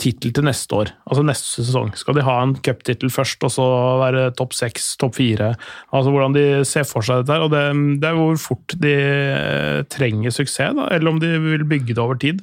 tittel 0.00 0.32
til 0.32 0.46
neste 0.46 0.76
år, 0.76 0.90
altså 1.04 1.24
neste 1.26 1.64
sesong. 1.64 1.90
Skal 1.98 2.16
de 2.16 2.24
ha 2.24 2.36
en 2.40 2.54
cuptittel 2.64 3.10
først, 3.12 3.44
og 3.44 3.52
så 3.52 3.66
være 4.00 4.26
topp 4.38 4.54
seks, 4.56 4.94
topp 5.00 5.18
fire? 5.18 5.50
Altså 5.94 6.12
hvordan 6.14 6.36
de 6.36 6.44
ser 6.68 6.86
for 6.88 7.04
seg 7.04 7.22
dette. 7.22 7.36
her, 7.36 7.44
og 7.44 7.52
Det, 7.52 7.64
det 8.00 8.08
er 8.08 8.18
hvor 8.18 8.38
fort 8.40 8.76
de 8.80 8.94
eh, 8.94 9.80
trenger 9.92 10.34
suksess, 10.34 10.76
da, 10.78 10.88
eller 10.94 11.12
om 11.12 11.20
de 11.20 11.34
vil 11.42 11.66
bygge 11.68 11.92
det 11.92 12.02
over 12.02 12.20
tid. 12.20 12.40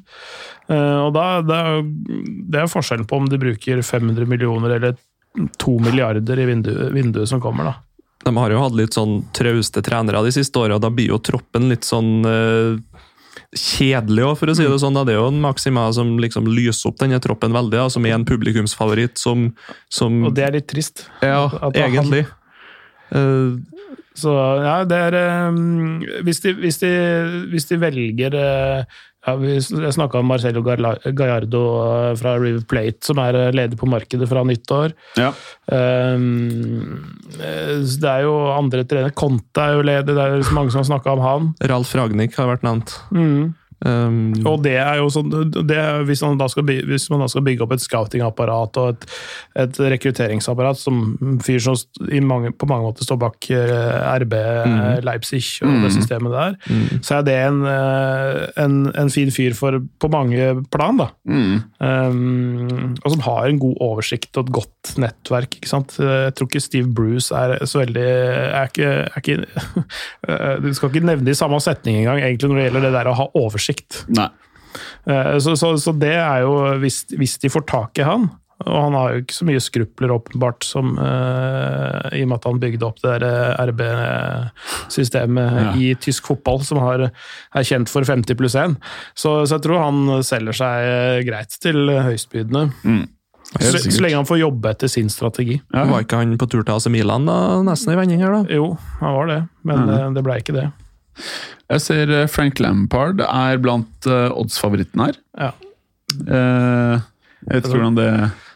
Eh, 0.70 0.98
og 1.08 1.14
da, 1.18 1.28
det, 1.42 1.62
er, 2.60 2.70
forskjellen 2.72 3.08
på 3.10 3.22
om 3.22 3.30
de 3.30 3.42
bruker 3.42 3.82
500 3.82 4.30
millioner 4.30 4.78
eller 4.78 5.00
2 5.62 5.78
milliarder 5.82 6.40
i 6.40 6.50
vinduet, 6.50 6.92
vinduet 6.94 7.30
som 7.30 7.42
kommer. 7.42 7.72
da. 7.72 7.78
De 8.22 8.36
har 8.38 8.54
jo 8.54 8.62
hatt 8.62 8.78
litt 8.78 8.94
sånn 8.94 9.22
trauste 9.34 9.82
trenere 9.82 10.22
de 10.28 10.34
siste 10.36 10.60
åra. 10.62 10.78
Da 10.82 10.92
blir 10.94 11.10
jo 11.10 11.22
troppen 11.24 11.72
litt 11.72 11.88
sånn 11.88 12.28
eh, 12.28 12.76
kjedelig 13.58 14.24
òg, 14.30 14.38
for 14.40 14.52
å 14.52 14.56
si 14.56 14.64
det 14.64 14.78
sånn. 14.80 14.96
Det 15.06 15.14
er 15.16 15.20
jo 15.20 15.28
en 15.32 15.42
Maxima 15.44 15.88
som 15.96 16.14
liksom 16.24 16.46
lyser 16.48 16.88
opp 16.92 17.00
denne 17.02 17.20
troppen 17.24 17.52
veldig, 17.56 17.76
da, 17.78 17.88
som 17.92 18.06
er 18.08 18.16
en 18.16 18.26
publikumsfavoritt 18.28 19.18
som, 19.20 19.50
som 19.92 20.22
Og 20.30 20.36
det 20.38 20.46
er 20.48 20.56
litt 20.60 20.70
trist. 20.72 21.06
Ja, 21.22 21.48
han- 21.48 21.74
egentlig. 21.76 22.26
Eh, 23.12 23.60
Så 24.16 24.32
ja, 24.64 24.84
det 24.84 24.98
er 24.98 25.48
um, 25.50 26.02
hvis, 26.24 26.42
de, 26.44 26.52
hvis, 26.60 26.78
de, 26.82 26.90
hvis 27.52 27.66
de 27.70 27.78
velger 27.80 28.34
eh, 28.36 28.84
ja, 29.26 29.36
vi, 29.38 29.62
snakka 29.62 30.20
om 30.20 30.30
Marcelo 30.32 30.64
Gallardo 30.66 31.62
eh, 31.86 32.16
fra 32.18 32.36
River 32.42 32.64
Plate, 32.66 33.06
som 33.06 33.22
er 33.22 33.38
eh, 33.38 33.52
leder 33.54 33.78
på 33.78 33.90
markedet 33.90 34.30
fra 34.30 34.44
nyttår. 34.48 34.96
ja. 35.20 35.34
Um, 35.72 37.06
det 37.32 38.10
er 38.10 38.26
jo 38.26 38.34
andre 38.52 38.84
trenere. 38.84 39.14
Conte 39.16 39.64
er 39.64 39.78
jo 39.78 39.86
leder, 39.86 40.18
det 40.18 40.24
er 40.26 40.44
så 40.44 40.56
mange 40.58 40.74
som 40.74 40.82
har 40.82 40.90
snakka 40.90 41.14
om 41.14 41.22
han. 41.24 41.50
Ralf 41.72 41.94
Ragnhild 41.96 42.36
har 42.36 42.50
vært 42.50 42.66
nevnt. 42.66 42.96
Mm. 43.16 43.54
Um, 43.86 44.34
Og 44.48 44.62
det 44.66 44.78
er 44.80 45.00
jo 45.02 45.10
sånn, 45.14 45.32
det, 45.68 45.80
hvis, 46.10 46.22
man 46.26 46.40
da 46.42 46.48
skal 46.52 46.66
hvis 46.66 47.10
man 47.14 47.24
da 47.24 47.30
skal 47.32 47.46
bygge 47.46 47.66
opp 47.66 47.76
et 47.76 47.84
scoutingapparat 47.84 48.78
og 48.82 48.92
et, 48.94 49.08
et 49.66 49.80
rekrutteringsapparat 49.96 50.80
som 50.80 51.16
fyr 51.46 51.62
som 51.64 51.78
i 52.12 52.22
mange, 52.24 52.54
på 52.54 52.70
mange 52.70 52.90
måter 52.90 53.08
står 53.08 53.20
bak 53.22 53.50
RB 53.52 54.32
RB 54.32 54.36
Leipzig 55.06 55.44
og 55.66 55.84
det 55.84 55.92
systemet 55.96 56.34
der, 56.34 56.58
så 57.04 57.20
er 57.20 57.26
det 57.28 57.36
en, 57.48 57.62
eh, 57.68 58.38
en, 58.62 58.78
en 58.98 59.12
fin 59.14 59.32
fyr 59.34 59.56
for, 59.58 59.80
på 60.00 60.10
mange 60.12 60.52
plan. 60.74 61.00
da. 61.00 61.10
Mm. 61.26 61.62
Um, 61.82 62.96
og 63.04 63.12
som 63.16 63.24
har 63.26 63.50
en 63.50 63.60
god 63.62 63.78
oversikt 63.84 64.38
og 64.38 64.48
et 64.48 64.54
godt 64.62 64.94
nettverk. 65.02 65.58
ikke 65.60 65.70
sant? 65.70 65.98
Jeg 66.00 66.36
tror 66.38 66.50
ikke 66.50 66.64
Steve 66.64 66.92
Bruce 66.94 67.36
er 67.36 67.66
så 67.66 67.84
veldig 67.84 68.08
er 68.08 68.70
ikke, 68.70 68.92
er 69.08 69.22
ikke, 69.22 69.38
Du 70.64 70.72
skal 70.78 70.92
ikke 70.92 71.06
nevne 71.06 71.26
det 71.28 71.36
i 71.36 71.42
samme 71.42 71.60
setning 71.64 72.02
engang, 72.02 72.22
egentlig 72.22 72.50
når 72.50 72.60
det 72.60 72.68
gjelder 72.68 72.88
det 72.88 72.94
der 72.98 73.12
å 73.12 73.18
ha 73.18 73.28
oversikt. 73.40 73.71
Nei. 74.18 74.30
Eh, 75.08 75.38
Så, 75.44 75.56
så, 75.60 75.74
så 75.82 75.92
det 75.98 76.16
er 76.16 76.46
jo, 76.46 76.54
hvis, 76.80 77.04
hvis 77.18 77.38
de 77.42 77.52
får 77.52 77.68
tak 77.72 78.00
i 78.00 78.08
han 78.08 78.30
og 78.68 78.78
han 78.78 78.98
har 78.98 79.14
jo 79.14 79.22
ikke 79.24 79.36
så 79.36 79.48
mye 79.48 79.62
skrupler, 79.64 80.14
åpenbart, 80.14 80.66
som, 80.68 80.94
uh, 81.00 82.10
i 82.14 82.24
og 82.24 82.30
med 82.30 82.38
at 82.38 82.48
han 82.50 82.60
bygde 82.62 82.88
opp 82.88 83.00
det 83.04 83.16
der 83.24 83.56
RB-systemet 83.72 85.62
Ja. 85.62 85.72
i 85.78 85.94
tysk 85.96 86.30
fotball, 86.30 86.62
som 86.66 86.82
har, 86.84 87.08
er 87.10 87.68
kjent 87.68 87.90
for 87.90 88.06
50 88.06 88.38
pluss 88.38 88.56
1. 88.56 88.78
Så, 89.16 89.46
så 89.46 89.58
jeg 89.58 89.66
tror 89.66 89.82
han 89.82 90.24
selger 90.26 90.58
seg 90.62 91.26
greit 91.30 91.58
til 91.64 91.90
høystbydende. 91.90 92.68
Mm. 92.84 93.08
Så, 93.52 93.82
så 93.84 94.00
lenge 94.00 94.16
han 94.16 94.30
får 94.30 94.40
jobbe 94.40 94.70
etter 94.72 94.92
sin 94.92 95.10
strategi. 95.12 95.58
Ja. 95.74 95.84
Var 95.90 96.06
ikke 96.06 96.22
han 96.22 96.38
på 96.40 96.48
tur 96.48 96.62
til 96.62 96.76
AC 96.76 96.88
Milan 96.94 97.26
da, 97.28 97.40
nesten 97.66 97.96
i 97.96 97.98
vending 98.00 98.22
her, 98.24 98.38
da? 98.38 98.46
Jo, 98.54 98.76
han 99.02 99.18
var 99.18 99.32
det, 99.32 99.42
men 99.68 99.84
mm. 99.84 99.90
det, 99.90 100.00
det 100.20 100.26
ble 100.28 100.38
ikke 100.44 100.56
det. 100.56 100.70
Jeg 101.72 101.84
ser 101.84 102.12
eh, 102.12 102.30
Frank 102.32 102.60
Lampard 102.64 103.22
er 103.24 103.60
blant 103.64 104.08
uh, 104.10 104.30
oddsfavorittene 104.36 105.10
her. 105.10 105.20
Ja. 105.40 105.52
Eh, 106.12 106.96
jeg 107.48 107.54
vet 107.56 107.68
ikke 107.68 107.78
hvordan 107.78 107.96
det 108.00 108.08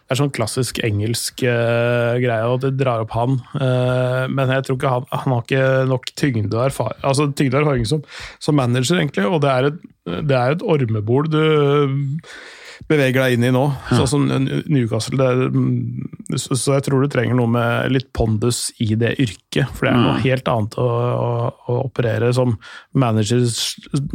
Det 0.05 0.13
er 0.13 0.19
sånn 0.19 0.33
klassisk 0.35 0.79
engelsk 0.85 1.41
uh, 1.47 2.19
greie, 2.21 2.45
og 2.45 2.59
det 2.61 2.75
drar 2.77 3.01
opp 3.01 3.15
han. 3.17 3.39
Uh, 3.57 4.27
men 4.29 4.51
jeg 4.53 4.67
tror 4.67 4.77
ikke 4.77 4.91
han, 4.91 5.07
han 5.09 5.33
har 5.33 5.45
ikke 5.47 5.69
nok 5.89 6.11
tyngde 6.13 6.59
og 6.59 6.67
erfaring, 6.67 6.99
altså 7.09 7.25
tyngde 7.33 7.57
og 7.57 7.63
erfaring 7.63 7.87
som, 7.89 8.03
som 8.37 8.59
manager, 8.59 8.99
egentlig. 8.99 9.25
Og 9.25 9.41
det 9.41 9.49
er 9.49 9.69
et, 9.71 9.79
det 10.29 10.37
er 10.37 10.53
et 10.53 10.67
ormebol 10.75 11.31
du 11.33 11.41
beveger 12.89 13.21
deg 13.23 13.35
inn 13.37 13.45
i 13.47 13.51
nå. 13.55 13.61
Sånn 13.91 14.07
som 14.09 14.25
Newcastle. 14.27 15.17
Det, 15.19 15.27
er- 15.27 15.51
mm, 15.53 16.37
så, 16.41 16.57
så 16.59 16.73
jeg 16.77 16.85
tror 16.87 17.03
du 17.05 17.09
trenger 17.13 17.37
noe 17.39 17.47
med 17.51 17.91
litt 17.95 18.09
pondus 18.15 18.67
i 18.83 18.91
det 18.99 19.13
yrket. 19.21 19.69
For 19.75 19.87
det 19.87 19.93
er 19.93 19.99
noe 20.01 20.15
Mm. 20.15 20.23
helt 20.25 20.47
annet 20.51 20.77
å, 20.81 20.87
å, 20.87 21.29
å 21.71 21.77
operere 21.85 22.31
som 22.35 22.55
manager, 22.93 23.43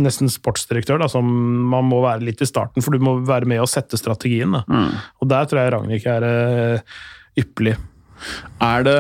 nesten 0.01 0.29
sportsdirektør, 0.33 0.99
da, 1.03 1.09
som 1.13 1.25
man 1.71 1.87
må 1.89 2.03
være 2.05 2.25
litt 2.29 2.43
i 2.45 2.49
starten, 2.49 2.83
for 2.85 2.93
du 2.97 2.99
må 3.05 3.19
være 3.27 3.47
med 3.51 3.61
og 3.65 3.69
sette 3.71 3.97
strategien. 4.01 4.53
Da. 4.59 4.65
mm. 4.69 4.91
Og 5.23 5.31
der 5.31 5.49
tror 5.51 5.63
jeg 5.63 5.73
Ragnhild 5.77 6.11
er 6.17 6.29
eh, 6.31 6.99
ypperlig. 7.45 7.77
Er 8.61 8.83
det 8.85 8.99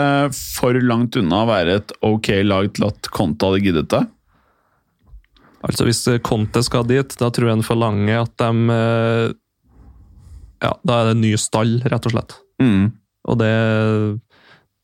for 0.56 0.72
langt 0.80 1.18
unna 1.20 1.42
å 1.44 1.48
være 1.50 1.74
et 1.82 1.92
ok 2.08 2.30
lag 2.46 2.70
til 2.72 2.86
at 2.88 3.10
Conte 3.12 3.50
hadde 3.50 3.60
giddet 3.66 3.90
det? 3.92 4.00
Altså 5.60 5.84
Hvis 5.84 5.98
Conte 6.24 6.62
skal 6.64 6.86
dit, 6.88 7.12
da 7.20 7.28
tror 7.28 7.50
jeg 7.50 7.56
han 7.58 7.66
forlanger 7.66 8.22
at 8.22 8.32
de 8.40 8.76
eh, 8.76 9.34
Ja, 10.62 10.74
da 10.84 11.00
er 11.00 11.10
det 11.10 11.16
en 11.18 11.24
ny 11.24 11.34
stall, 11.40 11.78
rett 11.88 12.06
og 12.10 12.12
slett. 12.16 12.36
Mm. 12.60 12.90
Og 13.30 13.38
det, 13.40 13.50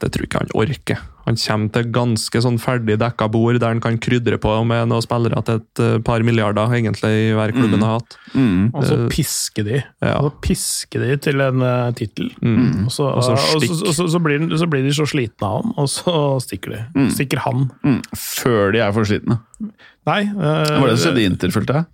det 0.02 0.10
tror 0.12 0.24
jeg 0.24 0.28
ikke 0.30 0.40
han 0.42 0.50
orker. 0.60 0.98
Han 1.26 1.34
kommer 1.40 1.70
til 1.74 1.86
ganske 1.90 2.40
sånn 2.44 2.58
ferdig 2.62 2.94
dekka 3.00 3.26
bord, 3.34 3.56
der 3.58 3.72
han 3.72 3.80
kan 3.82 3.96
krydre 3.98 4.36
på 4.38 4.52
med 4.68 4.84
noen 4.92 5.02
spillere 5.02 5.40
til 5.42 5.56
et 5.58 5.80
eh, 5.82 5.96
par 6.06 6.22
milliarder 6.22 6.70
egentlig 6.76 7.10
i 7.10 7.32
hver 7.34 7.50
klubben 7.56 7.82
har 7.82 7.96
hatt. 7.96 8.14
Mm. 8.36 8.68
Og 8.76 8.84
så 8.86 8.98
pisker 9.10 9.16
piske 9.16 9.64
de. 9.66 9.80
ja. 10.06 10.12
Og 10.20 10.28
så 10.28 10.32
piske 10.44 11.00
de 11.02 11.16
til 11.26 11.42
en 11.42 11.64
uh, 11.64 11.88
tittel. 11.98 12.28
Mm. 12.44 12.84
Og, 12.86 12.92
så, 12.94 13.08
Og 13.10 13.24
så 13.26 13.34
og 13.34 13.64
så, 13.66 14.04
og 14.06 14.12
så, 14.14 14.20
blir, 14.22 14.38
den- 14.44 14.54
så 14.60 14.68
blir 14.70 14.86
de 14.86 14.94
så 14.94 15.08
slitne 15.10 15.48
av 15.50 15.64
ham, 15.64 15.74
og 15.82 15.90
så 15.90 16.14
stikker 16.44 16.76
de. 16.76 17.08
Stikker 17.16 17.42
han. 17.42 17.66
Mm. 17.82 17.98
Før 18.14 18.70
de 18.76 18.84
er 18.86 18.94
for 18.94 19.08
slitne. 19.08 19.40
Nei. 20.06 20.20
eh, 20.28 20.64
Det 20.70 20.78
var 20.78 20.92
det 20.92 20.98
som 21.00 21.08
skjedde 21.10 21.24
i 21.24 21.28
Inter, 21.32 21.56
følte 21.56 21.80
jeg. 21.80 21.90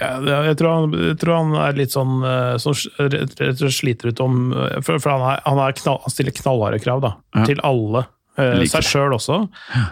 Ja, 0.00 0.12
jeg, 0.48 0.56
tror 0.60 0.70
han, 0.74 0.92
jeg 1.10 1.16
tror 1.22 1.34
han 1.40 1.56
er 1.64 1.78
litt 1.78 1.94
sånn 1.94 2.20
eh, 2.26 2.54
som 2.62 2.74
slett 2.76 3.64
sliter 3.74 4.12
ut 4.12 4.20
om 4.24 4.38
eh, 4.52 4.78
For, 4.84 5.00
for 5.02 5.14
han, 5.14 5.24
er, 5.32 5.42
han, 5.46 5.58
er 5.64 5.76
knall, 5.80 5.98
han 6.04 6.14
stiller 6.14 6.34
knallharde 6.36 6.78
krav 6.84 7.02
da, 7.04 7.12
Ja. 7.36 7.44
til 7.50 7.60
alle. 7.66 8.04
Like. 8.38 8.70
Seg 8.70 8.84
sjøl 8.86 9.16
også, 9.16 9.40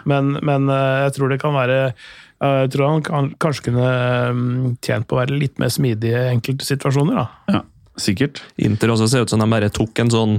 men, 0.07 0.37
men 0.47 0.69
eh, 0.71 1.01
jeg 1.03 1.17
tror 1.17 1.33
det 1.33 1.41
kan 1.41 1.51
være 1.57 1.79
eh, 1.91 2.59
jeg 2.63 2.69
tror 2.71 2.85
han 2.93 3.01
kan, 3.03 3.25
kanskje 3.43 3.65
kunne 3.65 3.87
mm, 4.37 4.77
tjent 4.85 5.07
på 5.09 5.17
å 5.17 5.19
være 5.19 5.35
litt 5.35 5.59
mer 5.59 5.73
smidig 5.73 6.13
i 6.13 6.21
enkelte 6.31 6.63
situasjoner. 6.63 7.17
da. 7.19 7.25
Ja, 7.57 7.61
sikkert. 7.99 8.39
Inter 8.63 8.93
også 8.93 9.09
ser 9.11 9.25
ut 9.27 9.33
som 9.33 9.43
de 9.43 9.49
bare 9.51 9.67
tok 9.75 9.99
en 9.99 10.13
sånn 10.13 10.37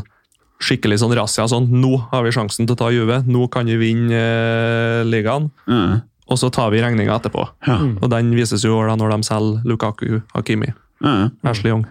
skikkelig 0.64 1.02
sånn 1.02 1.12
razzia. 1.14 1.44
Sånn, 1.52 1.68
nå 1.82 1.98
har 2.10 2.24
vi 2.24 2.32
sjansen 2.34 2.64
til 2.66 2.74
å 2.74 2.80
ta 2.80 2.88
Juve, 2.94 3.20
nå 3.28 3.44
kan 3.52 3.68
vi 3.68 3.76
vinne 3.78 4.16
eh, 4.22 5.02
ligaen. 5.06 5.50
Mm. 5.68 5.98
Og 6.28 6.38
så 6.40 6.50
tar 6.52 6.70
vi 6.74 6.82
regninga 6.84 7.16
etterpå. 7.16 7.46
Ja. 7.66 7.78
Og 8.02 8.10
den 8.12 8.34
vises 8.36 8.64
jo 8.66 8.76
da 8.84 8.96
når 9.00 9.14
de 9.16 9.28
selger 9.28 9.68
Lukaku, 9.68 10.20
Hakimi, 10.34 10.72
ja. 11.04 11.14
Ashley 11.48 11.72
Young. 11.72 11.86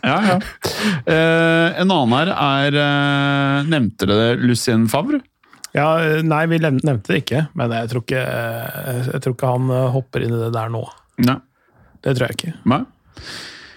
Ja, 0.00 0.16
ja. 0.24 0.36
Eh, 1.04 1.80
en 1.82 1.90
annen 1.92 2.14
her 2.16 2.30
er 2.32 2.76
eh, 2.80 3.66
Nevnte 3.68 4.06
dere 4.08 4.38
Lucien 4.40 4.86
Favre? 4.88 5.20
Ja, 5.76 5.90
eh, 6.00 6.22
Nei, 6.24 6.46
vi 6.48 6.56
nevnte 6.62 7.12
det 7.12 7.20
ikke, 7.24 7.42
men 7.58 7.74
jeg 7.76 7.90
tror 7.92 8.04
ikke, 8.06 8.22
eh, 8.24 9.02
jeg 9.10 9.22
tror 9.24 9.36
ikke 9.36 9.50
han 9.52 9.74
hopper 9.92 10.24
inn 10.24 10.32
i 10.32 10.40
det 10.40 10.50
der 10.56 10.72
nå. 10.72 10.80
Nei. 11.26 11.36
Det 12.00 12.16
tror 12.16 12.30
jeg 12.30 12.38
ikke. 12.38 12.54
Nei. 12.72 12.80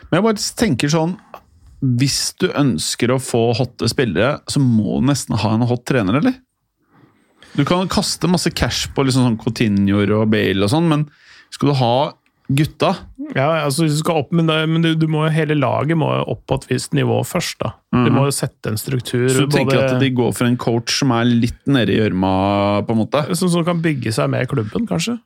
Men 0.08 0.20
jeg 0.20 0.26
bare 0.30 0.44
tenker 0.62 0.92
sånn 0.94 1.18
Hvis 2.00 2.20
du 2.40 2.46
ønsker 2.56 3.12
å 3.12 3.20
få 3.20 3.42
hotte 3.58 3.90
spillere, 3.92 4.38
så 4.48 4.62
må 4.64 5.02
du 5.02 5.10
nesten 5.10 5.36
ha 5.42 5.50
en 5.58 5.66
hot 5.68 5.84
trener, 5.90 6.22
eller? 6.22 6.38
Du 7.54 7.64
kan 7.68 7.90
kaste 7.92 8.30
masse 8.32 8.50
cash 8.56 8.90
på 8.96 9.06
liksom 9.06 9.28
sånn 9.28 9.40
Coutinhoer 9.42 10.12
og 10.18 10.30
Bale 10.34 10.66
og 10.66 10.72
sånn, 10.74 10.90
men 10.90 11.08
skal 11.54 11.70
du 11.70 11.76
ha 11.80 11.96
gutta 12.54 12.90
Ja, 13.38 13.64
altså 13.64 13.86
du 13.88 13.94
skal 13.96 14.24
opp, 14.24 14.34
Men, 14.36 14.50
det, 14.50 14.58
men 14.70 14.84
du, 14.84 14.90
du 15.00 15.06
må, 15.12 15.24
hele 15.32 15.56
laget 15.56 15.98
må 15.98 16.10
opp 16.20 16.44
på 16.50 16.58
et 16.60 16.66
visst 16.74 16.96
nivå 16.98 17.22
først. 17.26 17.60
da. 17.62 17.74
Du 17.94 18.10
må 18.14 18.26
jo 18.28 18.34
sette 18.36 18.74
en 18.74 18.80
struktur. 18.80 19.30
Så 19.32 19.46
du 19.46 19.54
tenker 19.54 19.80
at 19.80 20.02
de 20.02 20.10
går 20.14 20.34
for 20.36 20.50
en 20.50 20.58
coach 20.60 20.98
som 21.00 21.14
er 21.16 21.30
litt 21.30 21.62
nede 21.70 21.94
i 21.94 22.02
gjørma, 22.02 22.34
som, 23.32 23.48
som 23.48 23.64
kan 23.66 23.82
bygge 23.84 24.12
seg 24.14 24.30
med 24.34 24.50
klubben, 24.52 24.90
kanskje. 24.90 25.18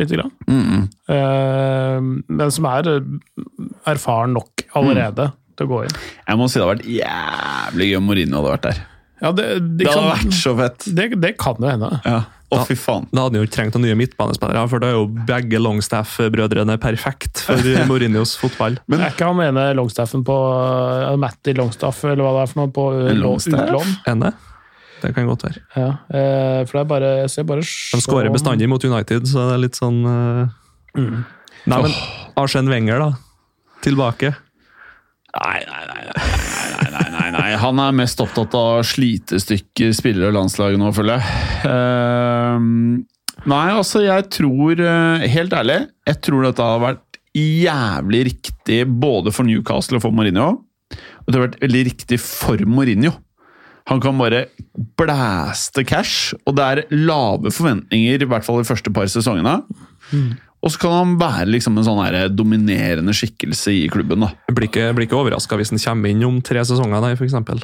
Lite 0.00 0.18
grann. 0.18 0.32
Mm. 0.50 0.88
Eh, 1.14 2.08
men 2.26 2.50
som 2.50 2.66
er 2.66 2.90
eh, 2.96 3.12
erfaren 3.92 4.34
nok 4.34 4.64
allerede 4.74 5.30
til 5.54 5.68
å 5.68 5.70
gå 5.70 5.84
inn. 5.86 5.94
Jeg 6.26 6.40
må 6.40 6.48
si 6.50 6.58
det 6.58 6.66
hadde 6.66 6.74
vært 6.74 6.90
jævlig 6.96 7.88
gøy 7.92 8.00
om 8.00 8.10
Mourinho 8.10 8.40
hadde 8.40 8.54
vært 8.56 8.66
der. 8.66 8.82
Ja, 9.24 9.32
det, 9.32 9.50
det, 9.64 9.86
Det 9.86 9.92
hadde 9.92 10.10
vært 10.10 10.36
så 10.36 10.54
fett! 10.58 10.88
det, 10.96 11.10
det 11.22 11.34
kan 11.40 11.60
jo 11.60 11.70
hende. 11.70 11.90
Ja. 12.04 12.22
Å, 12.54 12.60
fy 12.68 12.76
faen. 12.78 13.06
Da 13.10 13.24
hadde 13.24 13.34
han 13.34 13.42
jo 13.42 13.48
ikke 13.48 13.54
trengt 13.56 13.76
noen 13.76 13.86
nye 13.88 13.98
midtbanespillere, 13.98 14.62
for 14.70 14.82
da 14.82 14.90
er 14.92 14.98
jo 14.98 15.06
begge 15.26 15.58
Longstaff-brødrene 15.62 16.76
perfekt 16.82 17.42
for 17.46 17.70
Mourinhos 17.88 18.36
fotball. 18.38 18.76
er 18.94 19.06
ikke 19.08 19.30
han 19.30 19.42
ene 19.42 19.68
Longstaffen 19.78 20.22
på 20.26 20.36
uh, 20.36 21.14
Matti 21.20 21.56
Longstaff, 21.56 22.04
eller 22.06 22.22
hva 22.22 22.34
det 22.36 22.44
er 22.44 22.52
for 22.52 22.62
noe, 22.62 22.72
på 22.76 22.86
uh, 22.94 23.08
Longstaff? 23.18 23.64
utlån? 23.64 23.96
Ene? 24.12 24.34
Det 25.00 25.12
kan 25.16 25.26
godt 25.28 25.48
være. 25.48 25.64
Ja, 25.74 25.88
uh, 25.90 26.60
for 26.68 26.78
det 26.78 26.84
er 26.84 26.90
bare 26.92 27.08
Jeg 27.24 27.32
ser 27.34 27.48
bare 27.48 27.64
De 27.64 28.00
skårer 28.04 28.32
bestandig 28.32 28.68
mot 28.70 28.84
United, 28.86 29.26
så 29.28 29.50
det 29.50 29.58
er 29.58 29.64
litt 29.66 29.80
sånn 29.80 30.00
uh... 30.06 30.54
Mm. 30.94 31.24
Nei, 31.64 31.80
men 31.88 31.96
Arsen 32.38 32.70
Wenger, 32.70 33.00
da. 33.02 33.10
Tilbake. 33.84 34.34
Nei, 35.34 35.58
nei, 35.66 35.82
nei, 35.90 36.02
nei, 36.12 36.63
nei. 37.34 37.48
Han 37.60 37.80
er 37.82 37.96
mest 37.96 38.20
opptatt 38.22 38.54
av 38.58 38.84
slitestykker 38.88 39.94
spillere 39.96 40.30
og 40.30 40.38
landslaget 40.38 40.80
nå, 40.80 40.92
føler 40.96 41.18
jeg. 41.18 41.42
Uh, 41.66 43.02
nei, 43.50 43.66
altså, 43.74 44.04
jeg 44.04 44.28
tror 44.32 44.80
eh, 44.80 45.26
Helt 45.32 45.54
ærlig, 45.56 45.80
jeg 46.08 46.20
tror 46.24 46.46
dette 46.46 46.68
har 46.68 46.82
vært 46.82 47.20
jævlig 47.34 48.22
riktig 48.30 48.84
både 48.86 49.32
for 49.34 49.46
Newcastle 49.48 49.98
og 49.98 50.06
for 50.06 50.14
Mourinho. 50.14 50.48
Og 51.24 51.28
det 51.28 51.38
har 51.38 51.46
vært 51.48 51.62
veldig 51.64 51.84
riktig 51.90 52.20
for 52.22 52.60
Mourinho. 52.68 53.16
Han 53.90 54.00
kan 54.00 54.16
bare 54.16 54.46
blæste 54.96 55.84
cash, 55.84 56.32
og 56.48 56.56
det 56.56 56.64
er 56.64 56.94
lave 56.94 57.52
forventninger, 57.52 58.22
i 58.22 58.28
hvert 58.30 58.46
fall 58.46 58.62
de 58.62 58.68
første 58.68 58.92
par 58.94 59.10
sesongene. 59.12 59.58
Og 60.64 60.72
så 60.72 60.80
kan 60.80 60.94
han 60.96 61.14
være 61.20 61.46
liksom 61.52 61.76
en 61.76 61.84
sånn 61.84 62.00
her 62.00 62.30
dominerende 62.32 63.12
skikkelse 63.16 63.74
i 63.74 63.84
klubben. 63.92 64.24
da. 64.24 64.32
Jeg 64.48 64.56
blir 64.56 64.70
ikke, 64.70 64.86
blir 64.96 65.08
ikke 65.08 65.18
overraska 65.20 65.58
hvis 65.60 65.74
han 65.74 65.82
kommer 65.82 66.12
inn 66.14 66.24
om 66.24 66.40
tre 66.44 66.64
sesonger, 66.64 67.04
nei, 67.04 67.14
for 67.18 67.28
eksempel. 67.28 67.60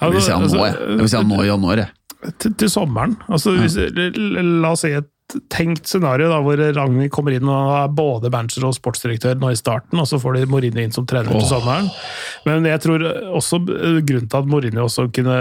Jeg 0.00 0.14
vil 0.14 0.24
si 0.24 0.34
han 0.34 0.48
nå, 0.48 0.64
jeg. 0.66 0.74
Jeg 0.74 1.04
vil 1.04 1.12
si 1.12 1.20
han 1.20 1.30
nå 1.30 1.42
i 1.44 1.48
januar, 1.48 1.84
jeg. 1.84 2.32
til, 2.42 2.56
til 2.58 2.72
sommeren. 2.72 3.14
Altså, 3.30 3.54
hvis, 3.60 3.78
la 3.78 4.74
oss 4.74 4.82
si 4.82 4.90
et 4.98 5.08
tenkt 5.52 5.88
scenario 5.88 6.30
da, 6.30 6.40
hvor 6.44 6.60
Ragnhild 6.60 7.12
kommer 7.14 7.36
inn 7.36 7.48
og 7.48 7.72
er 7.76 7.92
både 7.96 8.30
manager 8.32 8.68
og 8.68 8.76
sportsdirektør 8.76 9.38
nå 9.40 9.52
i 9.52 9.58
starten, 9.58 10.00
og 10.00 10.08
så 10.08 10.20
får 10.22 10.38
de 10.38 10.48
Mourinho 10.50 10.82
inn 10.82 10.94
som 10.94 11.06
trener 11.08 11.32
til 11.32 11.46
sommeren. 11.48 11.90
Men 12.46 12.66
jeg 12.68 12.82
tror 12.84 13.04
også 13.38 13.62
eh, 13.62 14.00
grunnen 14.06 14.28
til 14.28 14.40
at 14.40 14.50
Mourinho 14.50 14.86
også 14.86 15.08
kunne 15.14 15.38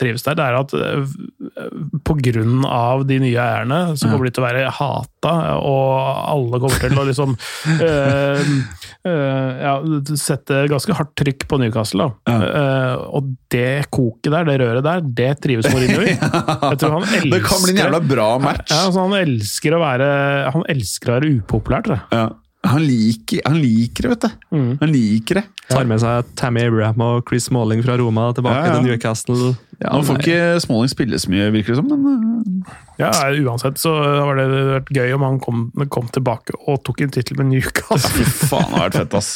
trives 0.00 0.26
der, 0.26 0.38
det 0.38 0.46
er 0.46 0.60
at 0.60 0.74
pga. 0.74 1.68
på 2.04 2.16
grunn 2.20 2.64
av 2.68 3.04
de 3.08 3.18
nye 3.22 3.40
eierne, 3.40 3.80
så 3.98 4.10
kommer 4.10 4.28
de 4.28 4.34
til 4.34 4.44
å 4.44 4.46
være 4.46 4.72
hata, 4.78 5.34
og 5.60 5.92
alle 6.34 6.60
kommer 6.62 6.82
til 6.82 7.00
å 7.00 7.06
liksom 7.08 7.34
øh, 7.34 8.52
øh, 9.10 9.50
ja, 9.64 9.74
sette 10.20 10.64
ganske 10.70 10.96
hardt 10.96 11.14
trykk 11.20 11.46
på 11.50 11.60
Newcastle. 11.62 12.10
Da. 12.24 12.36
Eh, 12.44 13.04
og 13.14 13.34
det 13.52 13.86
koket 13.94 14.32
der, 14.32 14.48
det 14.48 14.58
røret 14.62 14.86
der, 14.86 15.04
det 15.20 15.30
trives 15.44 15.68
Mourinho 15.72 16.04
i. 16.04 16.14
Jeg 16.70 16.80
tror 16.80 16.96
han 16.98 17.08
elsker 17.08 17.32
Det 17.34 17.42
kan 17.46 17.64
bli 17.64 17.74
en 17.74 17.82
jævla 17.84 18.02
bra 18.04 18.28
match. 18.42 18.72
ja, 18.72 18.84
altså 18.88 19.04
han, 19.04 19.16
elsker 19.24 19.76
å 19.76 19.82
være, 19.82 20.08
han 20.54 20.64
elsker 20.72 21.12
å 21.12 21.18
være 21.18 21.34
upopulær, 21.40 21.84
tror 21.86 21.98
jeg. 22.00 22.08
Ja. 22.20 22.24
Han, 22.64 22.80
liker, 22.88 23.42
han 23.44 23.58
liker 23.60 24.06
det, 24.06 24.10
vet 24.14 24.22
du. 24.24 24.44
Mm. 24.56 24.68
Han 24.80 24.88
liker 24.94 25.36
det. 25.36 25.42
Tar 25.68 25.84
med 25.88 26.00
seg 26.00 26.30
Tammy 26.40 26.62
Abraham 26.64 27.02
og 27.04 27.26
Chris 27.28 27.50
Smalling 27.50 27.82
fra 27.84 27.98
Roma 28.00 28.30
tilbake 28.36 28.56
Ja, 28.56 28.70
ja. 28.70 28.78
til 28.78 28.86
Newcastle. 28.88 29.50
Ja, 29.82 29.90
Nå 29.92 30.04
får 30.06 30.16
nei. 30.16 30.22
ikke 30.24 30.62
Smalling 30.64 30.92
spille 30.92 31.18
så 31.20 31.32
mye, 31.32 31.50
virker 31.52 31.74
det 31.74 31.76
som, 31.82 31.90
men 31.92 32.64
uh, 32.64 32.78
Ja, 33.02 33.10
Uansett 33.44 33.76
så 33.82 33.92
har 34.00 34.40
det 34.40 34.46
vært 34.48 34.92
gøy 34.96 35.12
om 35.18 35.26
han 35.26 35.36
kom, 35.44 35.66
kom 35.92 36.08
tilbake 36.14 36.56
og 36.62 36.80
tok 36.88 37.02
en 37.04 37.12
tittel 37.12 37.36
med 37.42 37.50
Newcastle. 37.52 38.14
fy 38.16 38.24
faen, 38.48 38.70
det 38.70 38.78
har 38.78 38.86
vært 38.86 38.98
fett, 39.02 39.18
ass. 39.20 39.30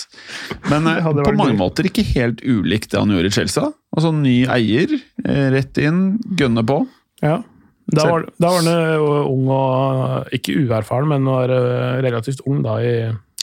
Men 0.70 0.88
uh, 0.88 1.10
på 1.20 1.34
mange 1.36 1.52
gøy. 1.52 1.60
måter 1.60 1.90
ikke 1.90 2.06
helt 2.14 2.40
ulikt 2.48 2.94
det 2.94 3.02
han 3.02 3.12
gjorde 3.12 3.28
i 3.28 3.36
Chelsea. 3.42 3.68
Altså 3.92 4.14
Ny 4.16 4.38
eier, 4.56 4.96
eh, 5.26 5.46
rett 5.58 5.84
inn, 5.84 6.02
gønne 6.40 6.64
på. 6.64 6.80
Ja. 7.20 7.42
Da 7.88 8.04
var, 8.04 8.26
da 8.36 8.50
var 8.52 8.66
han 8.66 8.98
jo 8.98 9.12
ung 9.30 9.46
og 9.54 10.34
ikke 10.36 10.58
uerfaren, 10.60 11.08
men 11.08 11.28
var 11.28 11.52
eh, 11.54 12.00
relativt 12.04 12.42
ung 12.44 12.60
da 12.66 12.76
i 12.84 12.92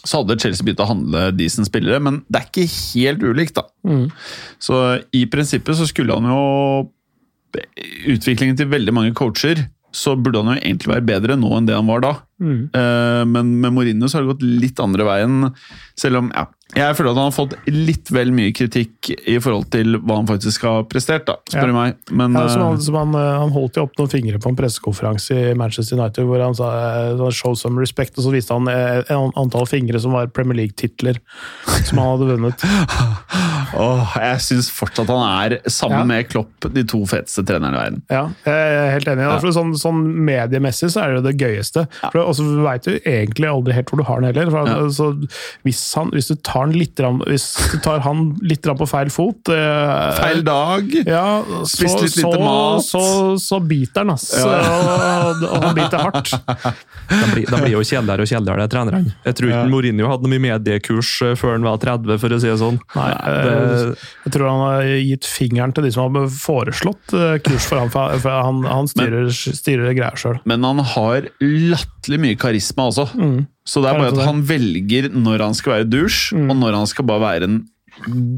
Så 0.05 0.21
hadde 0.21 0.37
Chelsea 0.41 0.65
begynt 0.65 0.83
å 0.85 0.89
handle 0.91 1.31
decent 1.33 1.65
spillere, 1.69 1.97
men 2.03 2.19
det 2.29 2.41
er 2.41 2.49
ikke 2.51 2.67
helt 2.69 3.23
ulikt, 3.25 3.57
da. 3.57 3.65
Mm. 3.87 4.11
Så 4.61 4.81
i 5.17 5.23
prinsippet 5.25 5.79
så 5.79 5.87
skulle 5.89 6.17
han 6.17 6.29
jo 6.29 6.91
Utviklingen 8.11 8.57
til 8.59 8.67
veldig 8.67 8.91
mange 8.91 9.13
coacher, 9.15 9.61
så 9.95 10.11
burde 10.19 10.41
han 10.43 10.57
jo 10.57 10.59
egentlig 10.59 10.91
være 10.91 11.05
bedre 11.07 11.37
nå 11.39 11.53
enn 11.55 11.69
det 11.69 11.77
han 11.77 11.87
var 11.87 12.01
da. 12.03 12.09
Mm. 12.43 12.57
Eh, 12.75 13.21
Men 13.31 13.53
med 13.63 13.71
Mourinho 13.77 14.09
så 14.11 14.19
har 14.19 14.25
det 14.25 14.33
gått 14.33 14.43
litt 14.43 14.81
andre 14.83 15.07
veien. 15.07 15.37
Selv 15.95 16.19
om 16.19 16.27
ja, 16.35 16.43
jeg 16.73 16.95
føler 16.97 17.11
at 17.13 17.19
han 17.21 17.27
har 17.29 17.35
fått 17.35 17.53
litt 17.69 18.09
vel 18.11 18.31
mye 18.35 18.51
kritikk 18.57 19.11
i 19.29 19.35
forhold 19.39 19.67
til 19.71 19.99
hva 20.01 20.15
han 20.17 20.25
faktisk 20.27 20.63
har 20.65 20.83
prestert, 20.89 21.25
da, 21.29 21.35
spør 21.47 21.69
Ja. 21.69 21.73
meg. 21.73 21.95
Men 22.11 22.33
Ja, 22.33 22.47
som 22.49 22.61
han, 22.65 22.73
eh, 22.73 22.79
som 22.81 22.95
han, 22.95 23.13
eh, 23.15 23.37
han 23.39 23.51
holdt 23.53 23.75
jo 23.77 23.83
opp 23.83 23.93
noen 23.99 24.09
fingre 24.09 24.39
på 24.41 24.49
en 24.49 24.55
pressekonferanse 24.57 25.51
i 25.51 25.53
Manchester 25.53 25.95
United 25.99 26.25
hvor 26.25 26.41
han 26.43 26.55
sa 26.55 26.71
eh, 27.11 27.29
'show 27.29 27.53
some 27.55 27.77
respect', 27.79 28.17
og 28.17 28.23
så 28.25 28.31
viste 28.33 28.49
han 28.51 28.67
et 28.67 29.05
antall 29.11 29.65
fingre 29.67 29.99
som 30.01 30.11
var 30.11 30.25
Premier 30.27 30.55
League-titler 30.65 31.17
som 31.85 31.97
han 31.99 32.17
hadde 32.17 32.33
vunnet. 32.33 32.65
åh, 33.75 34.15
jeg 34.17 34.39
syns 34.41 34.69
fortsatt 34.73 35.07
han 35.07 35.51
er, 35.51 35.59
sammen 35.69 35.99
Ja. 35.99 36.03
med 36.05 36.29
Klopp, 36.29 36.49
de 36.73 36.83
to 36.83 37.03
feteste 37.05 37.45
trenerne 37.45 37.75
i 37.75 37.81
verden. 37.83 38.01
Ja, 38.09 38.29
jeg 38.45 38.53
er 38.55 38.91
helt 38.91 39.05
enig. 39.07 39.39
For 39.41 39.51
sånn, 39.51 39.73
sånn 39.77 40.03
mediemessig 40.25 40.89
så 40.91 41.03
er 41.05 41.21
det 41.21 41.23
det 41.29 41.37
gøyeste. 41.45 41.87
For, 42.11 42.19
og 42.25 42.33
så 42.35 42.43
veit 42.63 42.83
du 42.83 42.97
egentlig 43.05 43.47
aldri 43.51 43.73
helt 43.73 43.85
hvor 43.91 43.97
du 43.97 44.03
har 44.03 44.19
den 44.21 44.33
heller. 44.33 44.49
For, 44.51 44.65
Ja. 44.65 44.89
så 44.89 45.27
hvis, 45.63 45.93
han, 45.95 46.09
hvis 46.11 46.27
du 46.27 46.35
tar, 46.35 46.54
den 46.63 46.75
litt, 46.79 47.01
hvis 47.27 47.45
du 47.73 47.77
tar 47.83 48.01
han 48.05 48.27
litt 48.45 48.65
på 48.65 48.87
feil 48.89 49.11
fot 49.13 49.51
eh, 49.53 50.15
Feil 50.17 50.41
dag! 50.45 50.89
Ja, 51.05 51.43
så, 51.45 51.67
Spist 51.75 52.01
litt 52.01 52.15
så, 52.15 52.31
lite 52.31 52.41
mat. 52.41 52.85
Så, 52.85 53.03
så 53.41 53.59
biter 53.61 54.05
han, 54.05 54.15
ass. 54.15 54.31
Og, 54.41 55.45
og 55.49 55.65
han 55.67 55.75
biter 55.77 56.01
hardt. 56.01 56.33
De 57.05 57.25
blir, 57.33 57.45
de 57.45 57.61
blir 57.61 57.73
jo 57.75 57.83
kjedeligere 57.85 58.25
og 58.25 58.29
kjedeligere, 58.31 58.65
de 58.65 58.73
trenerne. 58.73 59.15
Jeg 59.27 59.37
tror 59.37 59.51
ikke 59.51 59.69
Mourinho 59.69 60.09
hadde 60.09 60.25
noe 60.25 60.33
mye 60.33 60.45
mediekurs 60.47 61.11
eh, 61.25 61.35
før 61.37 61.55
han 61.57 61.67
var 61.67 61.81
30, 61.83 62.17
for 62.21 62.35
å 62.35 62.39
si 62.41 62.49
det 62.49 62.57
sånn. 62.61 62.79
Nei, 62.95 63.09
det, 63.13 63.53
eh, 63.53 64.07
jeg 64.25 64.35
tror 64.35 64.49
han 64.49 64.63
har 64.63 64.91
gitt 64.93 65.29
fingeren 65.29 65.75
til 65.75 65.85
de 65.85 65.93
som 65.93 66.17
har 66.17 66.29
foreslått 66.33 67.15
eh, 67.17 67.35
kurs 67.45 67.69
for 67.69 67.83
ham, 67.83 67.91
for 67.93 68.15
for 68.25 68.33
han, 68.33 68.63
han 68.69 68.89
styrer, 68.89 69.29
styrer 69.31 69.93
greier 69.97 70.19
sjøl. 70.19 70.39
Men 70.49 70.65
han 70.65 70.81
har 70.95 71.29
latterlig 71.41 72.21
mye 72.21 72.39
karisma 72.39 72.89
også. 72.91 73.09
Mm. 73.17 73.43
Så 73.65 73.81
det 73.81 73.89
er 73.89 73.97
bare 73.97 74.11
at 74.13 74.25
han 74.27 74.43
velger 74.47 75.09
når 75.09 75.41
han 75.43 75.53
skal 75.57 75.73
være 75.79 75.89
douche, 75.89 76.35
Mm. 76.37 76.49
og 76.51 76.55
når 76.61 76.75
han 76.77 76.87
skal 76.87 77.05
bare 77.05 77.19
være 77.21 77.39
den 77.47 77.55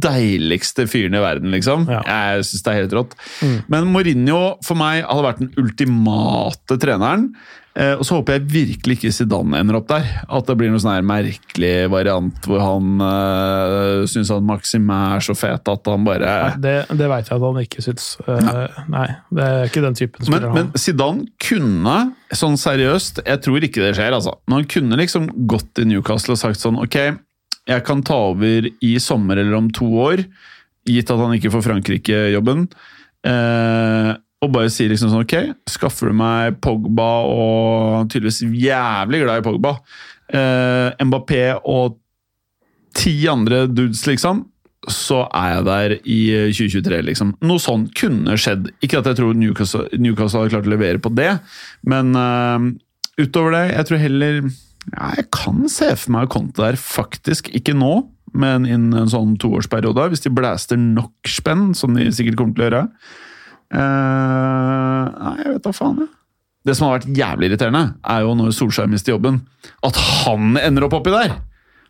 deiligste 0.03 0.87
fyren 0.89 1.17
i 1.17 1.23
verden, 1.23 1.51
liksom. 1.53 1.87
Ja. 1.91 2.01
Jeg 2.05 2.47
syns 2.47 2.65
det 2.65 2.73
er 2.73 2.81
helt 2.83 2.97
rått. 2.97 3.15
Mm. 3.41 3.55
Men 3.73 3.93
Mourinho 3.93 4.41
for 4.65 4.79
meg 4.79 5.05
hadde 5.05 5.27
vært 5.27 5.43
den 5.43 5.53
ultimate 5.61 6.79
treneren. 6.81 7.31
Eh, 7.77 7.93
og 7.93 8.07
så 8.07 8.17
håper 8.17 8.37
jeg 8.37 8.47
virkelig 8.49 8.95
ikke 8.97 9.11
Zidane 9.13 9.59
ender 9.61 9.77
opp 9.77 9.89
der. 9.91 10.05
At 10.25 10.47
det 10.49 10.55
blir 10.57 10.71
noen 10.71 10.81
sånn 10.81 10.95
her 10.95 11.05
merkelig 11.05 11.73
variant 11.93 12.47
hvor 12.49 12.63
han 12.63 13.03
uh, 13.03 14.05
syns 14.09 14.31
at 14.33 14.45
Maxim 14.45 14.89
er 14.93 15.21
så 15.21 15.35
fet 15.37 15.69
at 15.69 15.91
han 15.91 16.07
bare 16.07 16.25
Nei, 16.25 16.55
det, 16.63 16.75
det 16.97 17.09
veit 17.11 17.29
jeg 17.29 17.37
at 17.37 17.45
han 17.45 17.61
ikke 17.61 17.85
syns. 17.85 18.07
Eh, 18.25 18.79
nei, 18.93 19.05
det 19.29 19.45
er 19.45 19.69
ikke 19.69 19.85
den 19.85 19.99
typen 19.99 20.31
Men, 20.33 20.47
han. 20.47 20.57
men 20.57 20.71
Zidane 20.81 21.27
kunne, 21.43 21.97
sånn 22.33 22.57
seriøst 22.59 23.21
Jeg 23.27 23.43
tror 23.45 23.69
ikke 23.69 23.83
det 23.85 23.93
skjer, 23.99 24.15
altså. 24.17 24.33
Men 24.47 24.61
han 24.61 24.69
kunne 24.73 24.99
liksom 24.99 25.29
gått 25.49 25.83
i 25.83 25.85
Newcastle 25.87 26.33
og 26.33 26.41
sagt 26.41 26.63
sånn 26.63 26.81
Ok, 26.81 26.97
jeg 27.67 27.83
kan 27.87 28.03
ta 28.05 28.17
over 28.31 28.69
i 28.83 28.93
sommer 29.03 29.39
eller 29.41 29.57
om 29.57 29.67
to 29.73 29.87
år, 30.07 30.23
gitt 30.87 31.11
at 31.11 31.19
han 31.19 31.35
ikke 31.35 31.51
får 31.53 31.65
Frankrike-jobben. 31.65 32.67
Eh, 33.27 34.11
og 34.37 34.51
bare 34.53 34.69
si 34.69 34.85
liksom 34.85 35.09
sånn 35.09 35.23
Ok, 35.25 35.33
skaffer 35.67 36.11
du 36.11 36.15
meg 36.15 36.59
Pogba 36.61 37.07
og 37.25 38.11
tydeligvis 38.11 38.43
jævlig 38.45 39.23
glad 39.23 39.41
i 39.41 39.45
Pogba. 39.47 39.73
Eh, 40.29 41.05
Mbappé 41.07 41.41
og 41.63 41.97
ti 42.97 43.19
andre 43.29 43.65
dudes, 43.67 44.05
liksom 44.07 44.45
så 44.87 45.23
er 45.35 45.49
jeg 45.51 45.65
der 45.67 45.93
i 46.07 46.19
2023, 46.55 47.01
liksom. 47.09 47.33
Noe 47.43 47.59
sånn 47.59 47.87
kunne 47.97 48.37
skjedd. 48.39 48.69
Ikke 48.85 49.01
at 49.01 49.09
jeg 49.09 49.17
tror 49.19 49.35
Newcastle, 49.35 49.87
Newcastle 49.99 50.43
hadde 50.43 50.53
klart 50.53 50.69
å 50.69 50.71
levere 50.71 51.01
på 51.03 51.11
det, 51.17 51.33
men 51.89 52.13
eh, 52.15 52.67
utover 53.25 53.57
det, 53.57 53.65
jeg 53.73 53.89
tror 53.89 54.03
heller 54.05 54.39
ja, 54.93 55.13
Jeg 55.19 55.27
kan 55.35 55.65
se 55.71 55.89
for 55.95 56.13
meg 56.15 56.29
Conte 56.33 56.63
der, 56.63 56.77
faktisk. 56.79 57.49
Ikke 57.57 57.75
nå, 57.77 58.07
men 58.37 58.67
innen 58.67 58.95
en 59.03 59.11
sånn 59.11 59.35
toårsperiode, 59.41 60.09
hvis 60.11 60.23
de 60.25 60.33
blæster 60.33 60.79
nok 60.79 61.31
spenn, 61.31 61.71
som 61.77 61.95
de 61.97 62.07
sikkert 62.13 62.37
kommer 62.39 62.55
til 62.57 62.65
å 62.65 62.69
gjøre. 62.69 62.83
Eh, 63.77 65.03
nei, 65.17 65.35
jeg 65.43 65.57
vet 65.57 65.65
da 65.67 65.73
faen, 65.75 65.99
jeg. 66.05 66.13
Det 66.67 66.75
som 66.75 66.89
har 66.89 66.97
vært 66.97 67.11
jævlig 67.15 67.47
irriterende, 67.47 67.83
er 68.03 68.23
jo 68.25 68.33
når 68.35 68.55
Solskjær 68.55 68.89
mister 68.91 69.13
jobben. 69.15 69.41
At 69.87 69.99
han 70.25 70.57
ender 70.59 70.87
opp 70.87 70.97
oppi 70.99 71.13
der! 71.13 71.37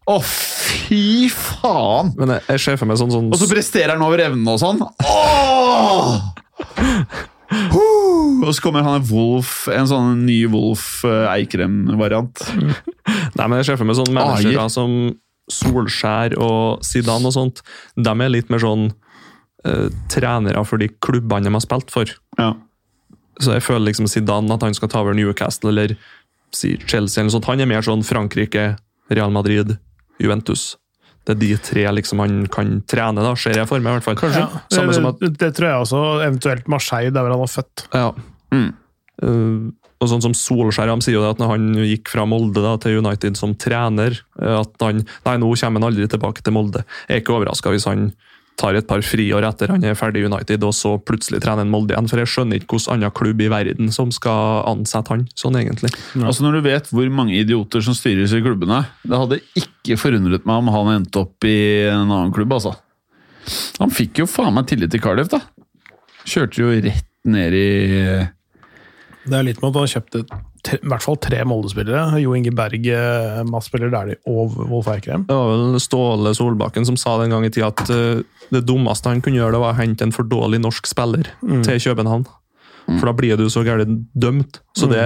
Å, 0.08 0.20
fy 0.24 1.28
faen! 1.34 2.14
men 2.16 2.36
jeg, 2.36 2.46
jeg 2.54 2.64
ser 2.64 2.78
for 2.80 2.88
meg 2.88 3.00
sånn, 3.02 3.12
sånn 3.12 3.32
Og 3.34 3.42
så 3.42 3.50
presterer 3.52 3.96
han 3.96 4.06
over 4.06 4.22
evnen 4.24 4.48
og 4.54 4.62
sånn. 4.62 4.80
Åh! 5.04 6.14
Og 7.52 8.52
så 8.54 8.64
kommer 8.64 8.86
han 8.86 9.00
en 9.00 9.08
Wolf, 9.10 9.68
en 9.72 9.88
sånn 9.90 10.26
ny 10.28 10.42
Wolf 10.52 11.02
eh, 11.08 11.26
Eikrem-variant. 11.32 12.44
Nei, 13.38 13.48
men 13.48 13.58
jeg 13.60 13.70
ser 13.70 13.80
for 13.80 13.88
meg 13.88 13.98
sånne 14.00 14.16
mennesker 14.16 14.58
da, 14.58 14.68
som 14.72 14.94
Solskjær 15.52 16.36
og 16.44 16.84
Zidane 16.86 17.30
og 17.30 17.36
sånt. 17.36 17.64
De 17.96 18.12
er 18.12 18.34
litt 18.34 18.52
mer 18.52 18.62
sånn 18.64 18.90
uh, 18.92 19.88
trenere 20.12 20.64
for 20.68 20.82
de 20.82 20.90
klubbene 21.04 21.48
de 21.48 21.56
har 21.56 21.64
spilt 21.64 21.94
for. 21.94 22.12
Ja. 22.40 22.52
Så 23.40 23.56
jeg 23.56 23.64
føler 23.64 23.90
liksom 23.90 24.10
Zidane 24.12 24.58
at 24.58 24.66
han 24.66 24.76
skal 24.76 24.92
ta 24.92 25.04
over 25.06 25.16
Newcastle 25.16 25.72
eller 25.72 25.96
si 26.56 26.76
Chelsea 26.84 27.22
eller 27.22 27.34
sånt. 27.36 27.48
Han 27.48 27.64
er 27.64 27.70
mer 27.70 27.86
sånn 27.86 28.04
Frankrike, 28.08 28.74
Real 29.14 29.32
Madrid, 29.32 29.78
Juventus. 30.20 30.74
Det 31.28 31.34
er 31.36 31.40
de 31.42 31.50
tre 31.60 31.84
liksom 31.98 32.22
han 32.24 32.38
kan 32.52 32.78
trene, 32.88 33.24
da, 33.24 33.34
ser 33.36 33.60
jeg 33.60 33.68
for 33.68 33.84
meg. 33.84 33.98
i 33.98 34.00
hvert 34.00 34.08
fall. 34.08 34.38
Ja, 34.38 34.48
Samme 34.72 34.96
som 34.96 35.10
at 35.10 35.20
det, 35.20 35.34
det 35.42 35.52
tror 35.58 35.68
jeg 35.68 35.88
også. 35.88 36.04
Eventuelt 36.24 36.70
Marseille, 36.72 37.12
der 37.12 37.26
hvor 37.26 37.36
han 37.36 37.44
var 37.44 37.52
født. 37.52 37.84
Ja. 37.92 38.08
Mm. 38.56 38.70
Uh, 39.18 39.88
og 39.98 40.12
sånn 40.12 40.22
som 40.22 40.36
Solskjær 40.38 40.92
han 40.92 41.02
sier 41.02 41.18
jo 41.18 41.24
det 41.24 41.34
at 41.34 41.40
når 41.42 41.56
han 41.56 41.68
gikk 41.82 42.12
fra 42.14 42.28
Molde 42.30 42.62
da, 42.62 42.76
til 42.82 43.00
United 43.02 43.38
som 43.40 43.56
trener 43.58 44.14
eh, 44.14 44.60
at 44.60 44.84
han, 44.86 45.02
Nei, 45.26 45.36
nå 45.42 45.50
kommer 45.50 45.82
han 45.82 45.88
aldri 45.90 46.06
tilbake 46.12 46.44
til 46.46 46.54
Molde. 46.54 46.84
Jeg 47.08 47.16
er 47.16 47.24
ikke 47.24 47.34
overraska 47.34 47.74
hvis 47.74 47.88
han 47.90 48.12
tar 48.58 48.78
et 48.78 48.88
par 48.90 49.04
friår 49.06 49.46
etter 49.46 49.70
han 49.74 49.84
er 49.86 49.98
ferdig 49.98 50.24
i 50.24 50.28
United, 50.28 50.64
og 50.66 50.74
så 50.76 50.96
plutselig 50.98 51.42
trener 51.44 51.62
han 51.62 51.72
Molde 51.72 51.94
igjen. 51.94 52.10
For 52.10 52.22
jeg 52.22 52.32
skjønner 52.32 52.60
ikke 52.60 52.78
hvilken 52.78 52.96
annen 52.96 53.14
klubb 53.16 53.44
i 53.44 53.50
verden 53.54 53.92
som 53.94 54.12
skal 54.16 54.64
ansette 54.72 55.14
han 55.14 55.28
sånn, 55.38 55.60
egentlig. 55.62 55.92
Altså 56.18 56.46
Når 56.46 56.58
du 56.58 56.62
vet 56.66 56.90
hvor 56.94 57.12
mange 57.14 57.38
idioter 57.38 57.86
som 57.86 57.96
styrer 57.98 58.26
i 58.26 58.42
klubbene 58.44 58.82
Det 59.06 59.22
hadde 59.22 59.42
ikke 59.62 60.00
forundret 60.02 60.48
meg 60.50 60.64
om 60.64 60.72
han 60.74 60.94
endte 60.96 61.22
opp 61.22 61.48
i 61.48 61.58
en 61.92 62.08
annen 62.10 62.34
klubb, 62.36 62.58
altså. 62.58 62.74
Han 63.78 63.94
fikk 63.94 64.24
jo 64.24 64.30
faen 64.30 64.56
meg 64.58 64.68
tillit 64.68 64.92
til 64.92 65.04
Cardiff, 65.04 65.30
da. 65.32 65.44
Kjørte 66.28 66.64
jo 66.64 66.74
rett 66.84 67.06
ned 67.28 67.56
i 67.56 67.68
Det 69.28 69.36
er 69.36 69.46
litt 69.48 69.60
med 69.62 69.74
at 69.74 69.82
han 69.82 69.92
kjøpte 69.92 70.24
tre, 70.66 70.80
i 70.80 70.90
hvert 70.92 71.04
fall 71.04 71.20
tre 71.24 71.44
Molde-spillere. 71.48 72.22
Jo 72.22 72.34
Inge 72.38 72.54
Berg, 72.56 72.88
eh, 72.88 73.44
Mads 73.48 73.68
spiller 73.70 73.92
Dæhlie 73.94 74.20
og 74.30 74.56
Wolf 74.70 74.90
Eikrem. 74.92 75.28
Det 75.28 75.36
var 75.36 75.52
vel 75.52 75.80
Ståle 75.84 76.34
Solbakken 76.38 76.88
som 76.88 77.00
sa 77.00 77.18
den 77.22 77.36
gang 77.36 77.46
i 77.48 77.52
tida 77.54 77.70
at 77.74 77.84
uh, 77.92 78.24
det 78.54 78.64
dummeste 78.68 79.12
han 79.12 79.24
kunne 79.24 79.42
gjøre, 79.42 79.58
det 79.58 79.64
var 79.64 79.76
å 79.76 79.82
hente 79.82 80.08
en 80.08 80.16
for 80.16 80.28
dårlig 80.28 80.62
norsk 80.64 80.88
spiller 80.88 81.28
til 81.44 81.82
København. 81.84 82.28
For 82.88 83.10
da 83.10 83.12
blir 83.12 83.36
du 83.36 83.50
så 83.52 83.66
gærent 83.68 84.06
dømt. 84.16 84.62
Så 84.78 84.88
det, 84.88 85.02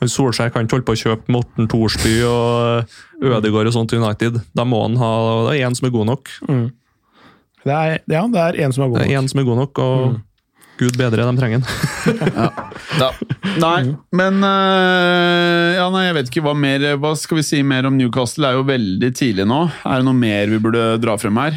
han 0.00 0.10
Solskjær 0.10 0.50
kan 0.50 0.66
ikke 0.66 0.80
holde 0.80 0.88
på 0.88 0.96
å 0.96 1.02
kjøpe 1.04 1.30
Morten 1.30 1.68
Thorsby 1.70 2.16
og 2.26 2.96
Ødegaard 3.22 3.70
og 3.70 3.76
sånt 3.76 3.92
til 3.92 4.02
United. 4.02 4.40
Da 4.58 4.66
må 4.66 4.80
han 4.82 4.98
ha 4.98 5.12
Det 5.46 5.52
er 5.54 5.68
én 5.68 5.78
som 5.78 5.86
er 5.86 5.94
god 5.94 6.10
nok. 6.10 6.32
Det 7.62 7.70
er, 7.76 8.00
ja, 8.10 8.24
det 8.26 8.42
er 8.42 8.58
en 8.64 8.74
som 8.74 8.82
er 8.82 8.90
god 8.90 8.98
nok. 8.98 9.06
Det 9.06 9.14
er 9.14 9.20
en 9.20 9.30
som 9.30 9.38
er 9.38 9.46
god 9.46 9.60
nok, 9.62 9.82
og 9.84 10.18
gud 10.82 10.98
bedre, 11.00 11.24
de 11.30 11.38
trenger 11.40 11.62
den. 11.62 11.66
Ja. 12.98 13.08
Nei, 13.62 13.94
men 14.12 14.42
uh, 14.44 15.72
Ja, 15.78 15.86
nei, 15.94 16.02
jeg 16.08 16.16
vet 16.18 16.28
ikke 16.30 16.42
hva 16.44 16.52
mer 16.58 16.82
Hva 17.00 17.12
skal 17.18 17.38
vi 17.38 17.44
si 17.46 17.60
mer 17.66 17.86
om 17.88 17.94
Newcastle? 17.96 18.44
Det 18.44 18.50
er 18.50 18.58
jo 18.58 18.66
veldig 18.68 19.10
tidlig 19.16 19.46
nå. 19.48 19.60
Er 19.88 20.02
det 20.02 20.06
noe 20.08 20.18
mer 20.18 20.50
vi 20.52 20.58
burde 20.62 20.82
dra 21.02 21.14
frem 21.20 21.38
her? 21.40 21.56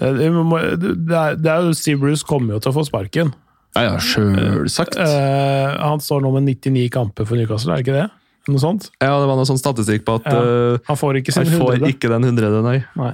Det, 0.00 0.10
det, 0.20 0.30
må- 0.32 0.60
det, 0.80 0.94
er, 1.10 1.36
det 1.36 1.50
er 1.52 1.66
jo 1.68 1.74
Steve 1.76 2.00
Bruce 2.04 2.24
kommer 2.26 2.56
jo 2.56 2.62
til 2.64 2.72
å 2.72 2.76
få 2.78 2.86
sparken. 2.88 3.32
Ja, 3.76 3.82
ja, 3.90 3.98
sjølsagt. 4.02 4.96
Uh, 4.98 5.76
han 5.84 6.00
står 6.02 6.24
nå 6.24 6.32
med 6.38 6.48
99 6.48 6.88
kamper 6.94 7.28
for 7.28 7.38
Newcastle, 7.38 7.74
er 7.76 7.82
det 7.82 7.86
ikke 7.88 7.98
det? 8.00 8.06
Noe 8.50 8.62
sånt? 8.62 8.88
Ja, 9.02 9.12
det 9.20 9.28
var 9.28 9.36
noe 9.38 9.46
sånn 9.46 9.60
statistikk 9.60 10.06
på 10.08 10.16
at 10.18 10.26
Ja. 10.30 10.38
eh, 10.40 10.78
Han 10.88 10.96
får 10.98 11.18
ikke 11.20 11.34
han 11.36 11.50
får 11.60 11.84
ikke 11.90 12.08
den 12.10 12.24
hundrede, 12.30 12.62
nei. 12.64 12.78
Nei. 12.98 13.10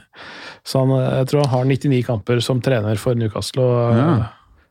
Så 0.64 0.84
han, 0.84 0.92
jeg 1.18 1.26
tror 1.32 1.42
han 1.44 1.50
har 1.52 1.66
99 1.68 2.04
kamper 2.07 2.40
som 2.46 2.62
trener 2.64 2.96
for 3.02 3.18
Newcastle, 3.18 3.66
og 3.66 3.98
Ja. 3.98 4.12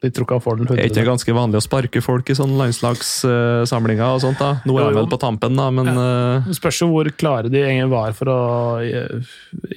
De 0.04 0.12
tror 0.12 0.26
ikke 0.28 0.38
han 0.38 0.44
får 0.44 0.60
den 0.60 0.72
Er 0.76 0.82
ikke 0.90 1.00
det 1.00 1.06
ganske 1.08 1.36
vanlig 1.38 1.62
å 1.62 1.66
sparke 1.66 2.02
folk 2.04 2.30
i 2.30 2.36
sånne 2.38 2.58
landslagssamlinger 2.60 4.06
og 4.18 4.22
sånt? 4.26 4.42
da? 4.42 4.52
Nå 4.68 4.76
er 4.80 4.90
han 4.90 5.00
vel 5.00 5.10
på 5.12 5.22
tampen, 5.22 5.56
da, 5.60 5.70
men 5.74 5.92
Det 6.50 6.58
spørs 6.58 6.82
jo 6.84 6.90
hvor 6.92 7.10
klare 7.16 7.52
de 7.52 7.64
egentlig 7.64 7.94
var 7.94 8.18
for 8.18 8.32
å 8.34 8.42
eh, 8.84 9.32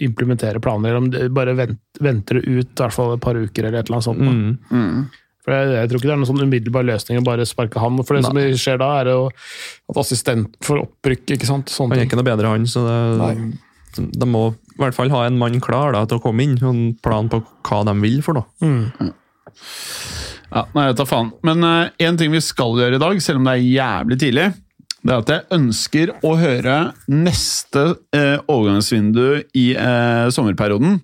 implementere 0.05 0.61
planer. 0.65 0.91
eller 0.91 1.05
Om 1.05 1.09
de 1.15 1.29
bare 1.33 1.55
venter 1.55 2.41
det 2.41 2.45
ut 2.47 2.69
i 2.69 2.83
hvert 2.83 2.95
fall 2.95 3.15
et 3.17 3.25
par 3.25 3.39
uker 3.39 3.69
eller 3.69 3.81
et 3.81 3.89
eller 3.89 4.01
annet 4.01 4.09
sånt. 4.11 4.23
da. 4.25 4.35
mm. 4.35 4.59
Mm. 4.73 5.09
For 5.49 5.57
jeg, 5.57 5.69
jeg 5.73 5.89
tror 5.89 6.01
ikke 6.01 6.09
det 6.11 6.13
er 6.13 6.21
noen 6.21 6.29
sånn 6.29 6.45
umiddelbar 6.45 6.85
løsning 6.85 7.21
å 7.23 7.25
bare 7.25 7.47
sparke 7.49 7.81
han. 7.81 7.97
For 8.05 8.19
det 8.19 8.27
som 8.27 8.37
skjer 8.37 8.83
da, 8.83 8.89
er 9.01 9.13
jo 9.15 9.23
at 9.33 10.01
assistent 10.03 10.59
får 10.67 10.83
opprykk. 10.83 11.25
ikke 11.39 11.49
sant? 11.49 11.73
Sånne 11.73 11.97
Han 11.97 12.03
er 12.03 12.09
ikke 12.11 12.19
noe 12.21 12.27
bedre, 12.29 12.51
han. 12.53 12.67
så 12.69 12.83
det, 12.85 14.03
De 14.13 14.29
må 14.29 14.51
i 14.53 14.83
hvert 14.83 14.95
fall 14.95 15.09
ha 15.15 15.25
en 15.27 15.39
mann 15.41 15.57
klar 15.65 15.97
da, 15.97 16.05
til 16.07 16.21
å 16.21 16.23
komme 16.23 16.45
inn, 16.45 16.59
og 16.61 16.69
en 16.69 16.83
plan 17.03 17.31
på 17.33 17.41
hva 17.65 17.81
de 17.89 17.97
vil 18.03 18.21
for 18.27 18.37
noe. 18.37 18.45
Mm. 18.61 19.09
Ja, 20.49 20.63
nei, 20.75 20.87
jeg 20.89 20.97
tar 20.97 21.09
faen. 21.11 21.33
Men 21.45 21.65
én 22.01 22.17
ting 22.17 22.33
vi 22.33 22.41
skal 22.41 22.77
gjøre 22.79 22.97
i 22.97 23.03
dag, 23.03 23.19
selv 23.21 23.41
om 23.43 23.49
det 23.49 23.57
er 23.59 23.67
jævlig 23.69 24.19
tidlig, 24.23 24.47
det 25.05 25.13
er 25.15 25.21
at 25.23 25.31
jeg 25.31 25.45
ønsker 25.55 26.11
å 26.27 26.31
høre 26.41 26.77
neste 27.13 27.83
uh, 28.17 28.39
overgangsvindu 28.51 29.45
i 29.57 29.67
uh, 29.79 30.27
sommerperioden. 30.35 30.99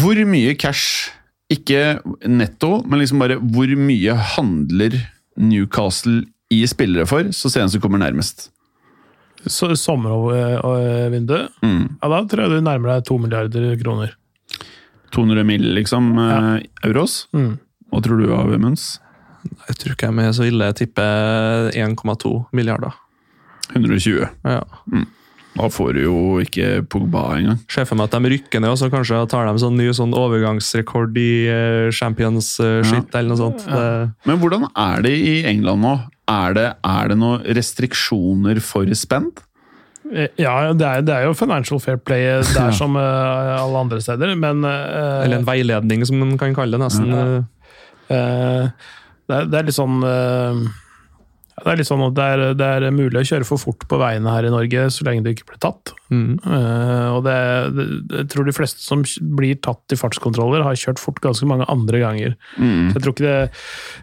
Hvor 0.00 0.18
mye 0.28 0.54
cash, 0.60 1.10
ikke 1.52 2.00
netto, 2.28 2.80
men 2.88 3.02
liksom 3.02 3.20
bare 3.22 3.36
hvor 3.40 3.70
mye 3.78 4.16
handler 4.34 4.96
Newcastle 5.40 6.22
i 6.52 6.62
spillere 6.68 7.06
for, 7.08 7.30
så 7.32 7.50
sent 7.52 7.72
som 7.72 7.80
kommer 7.84 8.00
nærmest. 8.02 8.48
Så 9.42 9.72
Sommervindu, 9.74 11.38
Mm. 11.64 11.98
ja, 12.02 12.08
da 12.08 12.20
tror 12.30 12.44
jeg 12.44 12.50
du 12.50 12.60
nærmer 12.62 12.92
deg 12.94 13.06
to 13.08 13.16
milliarder 13.18 13.72
kroner. 13.80 14.12
200 15.12 15.44
mill., 15.48 15.72
liksom, 15.76 16.12
ja. 16.18 16.58
euros. 16.88 17.26
Mm. 17.36 17.56
Hva 17.92 18.02
tror 18.04 18.22
du 18.22 18.30
av 18.34 18.52
Munns? 18.56 18.96
Jeg 19.68 19.80
tror 19.80 19.96
ikke 19.96 20.12
de 20.12 20.24
er 20.24 20.36
så 20.36 20.46
ille. 20.48 20.68
Jeg 20.70 20.78
tipper 20.84 21.72
1,2 21.76 22.36
milliarder. 22.54 22.94
120. 23.72 24.22
Ja. 24.44 24.62
Da 25.52 25.68
får 25.68 25.96
du 25.96 26.00
jo 26.06 26.16
ikke 26.40 26.80
Pogba 26.88 27.26
engang. 27.36 27.60
Ser 27.70 27.84
for 27.88 27.98
meg 27.98 28.08
at 28.08 28.16
de 28.16 28.32
rykker 28.32 28.62
ned, 28.62 28.72
og 28.72 28.80
så 28.80 28.88
kanskje 28.92 29.20
tar 29.28 29.48
de 29.48 29.60
sånn 29.60 29.76
ny 29.76 29.90
sånn 29.96 30.14
overgangsrekord 30.16 31.18
i 31.20 31.32
eh, 31.52 31.90
Champions 31.92 32.54
Shit 32.56 33.12
ja. 33.12 33.20
eller 33.20 33.34
noe 33.34 33.40
sånt. 33.40 33.66
Ja. 33.68 34.08
Men 34.28 34.40
hvordan 34.40 34.70
er 34.70 35.04
det 35.04 35.12
i 35.18 35.34
England 35.50 35.84
nå? 35.84 35.94
Er 36.32 36.56
det, 36.56 36.68
er 36.86 37.12
det 37.12 37.18
noen 37.20 37.44
restriksjoner 37.58 38.62
for 38.64 38.88
spend? 38.96 39.42
Eh, 40.12 40.28
Ja, 40.40 40.54
det 40.76 40.86
er, 40.86 41.04
det 41.06 41.14
er 41.16 41.26
jo 41.28 41.36
financial 41.36 41.80
fair 41.80 42.00
play 42.00 42.26
der 42.56 42.74
som 42.76 42.96
uh, 42.98 43.56
alle 43.58 43.84
andre 43.86 44.00
steder, 44.04 44.34
men 44.36 44.64
uh, 44.64 45.24
eller 45.24 45.40
en 45.40 45.48
veiledning, 45.48 46.04
som 46.08 46.20
man 46.22 46.36
kan 46.40 46.54
kalle 46.56 46.76
det. 46.76 46.84
nesten. 46.84 47.12
Ja. 47.12 47.24
Uh, 48.12 48.92
det, 49.28 49.36
er, 49.36 49.50
det 49.50 49.58
er 49.60 49.68
litt 49.68 49.78
sånn 49.78 50.02
eh, 50.04 50.62
det 51.62 51.70
er 51.70 51.78
litt 51.78 51.88
sånn 51.88 52.02
at 52.08 52.14
det 52.16 52.24
er, 52.34 52.42
det 52.58 52.68
er 52.76 52.94
mulig 52.94 53.20
å 53.20 53.26
kjøre 53.28 53.46
for 53.46 53.60
fort 53.60 53.84
på 53.88 53.98
veiene 54.00 54.32
her 54.34 54.48
i 54.48 54.52
Norge 54.52 54.86
så 54.90 55.06
lenge 55.06 55.22
du 55.24 55.30
ikke 55.30 55.46
blir 55.52 55.60
tatt. 55.62 55.92
Mm. 56.12 56.36
Eh, 56.44 57.08
og 57.14 57.22
det, 57.24 57.36
det, 57.76 57.86
jeg 58.18 58.28
tror 58.34 58.46
de 58.48 58.54
fleste 58.54 58.82
som 58.84 59.04
blir 59.36 59.56
tatt 59.64 59.94
i 59.94 59.98
fartskontroller, 59.98 60.64
har 60.66 60.78
kjørt 60.78 61.00
fort 61.00 61.20
ganske 61.24 61.48
mange 61.48 61.66
andre 61.72 62.02
ganger. 62.02 62.34
Mm. 62.58 62.90
Så 62.90 62.98
jeg 62.98 63.04
tror 63.04 63.14
ikke 63.14 63.28
det 63.28 63.38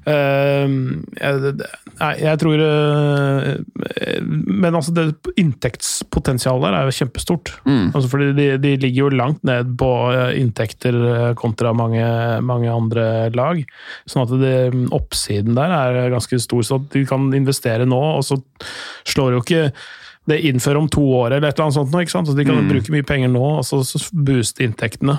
uh, 0.09 0.73
jeg, 1.19 1.53
Nei, 1.99 2.11
jeg 2.21 2.39
tror 2.41 2.61
uh, 2.63 3.49
Men 4.31 4.77
altså, 4.77 4.93
det 4.95 5.33
inntektspotensialet 5.39 6.65
der 6.65 6.77
er 6.79 6.89
jo 6.89 6.97
kjempestort. 6.99 7.53
Mm. 7.67 7.91
Altså 7.93 8.11
fordi 8.11 8.31
de, 8.37 8.47
de 8.61 8.73
ligger 8.81 9.05
jo 9.05 9.19
langt 9.19 9.43
ned 9.47 9.75
på 9.79 9.89
eh, 10.13 10.39
inntekter 10.39 10.97
kontra 11.39 11.71
mange, 11.75 12.03
mange 12.45 12.71
andre 12.71 13.05
lag. 13.35 13.61
Sånn 14.09 14.25
at 14.25 14.33
det, 14.41 14.55
oppsiden 14.95 15.57
der 15.57 15.73
er 15.75 16.13
ganske 16.13 16.39
stor. 16.41 16.65
Så 16.65 16.81
de 16.93 17.05
kan 17.09 17.29
investere 17.35 17.87
nå, 17.89 18.01
og 18.19 18.25
så 18.25 18.39
slår 19.07 19.37
jo 19.37 19.43
ikke 19.43 19.63
det 20.29 20.39
innfører 20.45 20.79
om 20.79 20.87
to 20.91 21.03
år 21.19 21.35
eller 21.35 21.49
et 21.49 21.57
eller 21.57 21.67
annet 21.67 21.77
sånt. 21.79 21.99
ikke 22.03 22.13
sant? 22.13 22.29
Så 22.29 22.37
de 22.37 22.45
kan 22.47 22.59
Mm. 22.61 22.69
bruke 22.71 22.93
mye 22.93 23.05
penger 23.07 23.29
nå, 23.33 23.43
og 23.59 23.65
så, 23.65 23.81
booste 24.13 24.63
inntektene. 24.65 25.17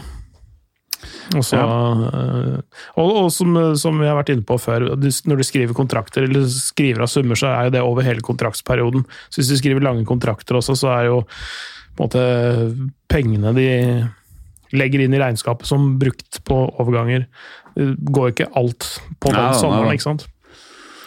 Og, 1.34 1.44
så, 1.46 1.56
eh, 1.56 2.60
og, 3.00 3.10
og 3.24 3.28
som, 3.32 3.54
som 3.78 3.98
vi 4.02 4.08
har 4.08 4.18
vært 4.18 4.32
inne 4.34 4.44
på 4.44 4.58
før, 4.60 4.90
når 4.98 5.40
du 5.40 5.44
skriver 5.46 5.76
kontrakter 5.76 6.26
eller 6.26 6.44
skriver 6.50 7.04
av 7.06 7.08
summer, 7.12 7.38
så 7.38 7.52
er 7.54 7.68
jo 7.68 7.74
det 7.76 7.82
over 7.86 8.04
hele 8.04 8.20
kontraktsperioden. 8.26 9.06
Så 9.30 9.40
hvis 9.40 9.52
du 9.52 9.56
skriver 9.60 9.84
lange 9.86 10.04
kontrakter 10.08 10.58
også, 10.58 10.76
så 10.76 10.90
er 10.98 11.08
jo 11.08 11.22
på 11.96 12.04
en 12.04 12.08
måte 12.08 12.24
pengene 13.10 13.54
de 13.56 13.68
legger 14.76 15.02
inn 15.02 15.14
i 15.16 15.22
regnskapet 15.22 15.66
som 15.66 15.96
brukt 15.98 16.42
på 16.46 16.58
overganger, 16.82 17.24
det 17.74 17.94
går 18.12 18.34
ikke 18.34 18.50
alt 18.58 18.86
på 19.22 19.32
den 19.32 19.40
ja, 19.40 19.56
sommeren, 19.56 19.94
ikke 19.94 20.06
sant? 20.10 20.26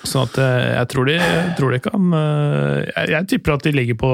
Sånn 0.03 0.25
at 0.27 0.37
eh, 0.43 0.69
jeg 0.77 0.89
tror 0.91 1.05
de, 1.07 1.17
tror 1.57 1.71
de 1.75 1.79
kan 1.85 2.15
eh, 2.19 2.79
jeg, 2.89 3.09
jeg 3.13 3.27
tipper 3.33 3.53
at 3.55 3.63
de 3.67 3.71
ligger 3.75 3.95
på 4.01 4.09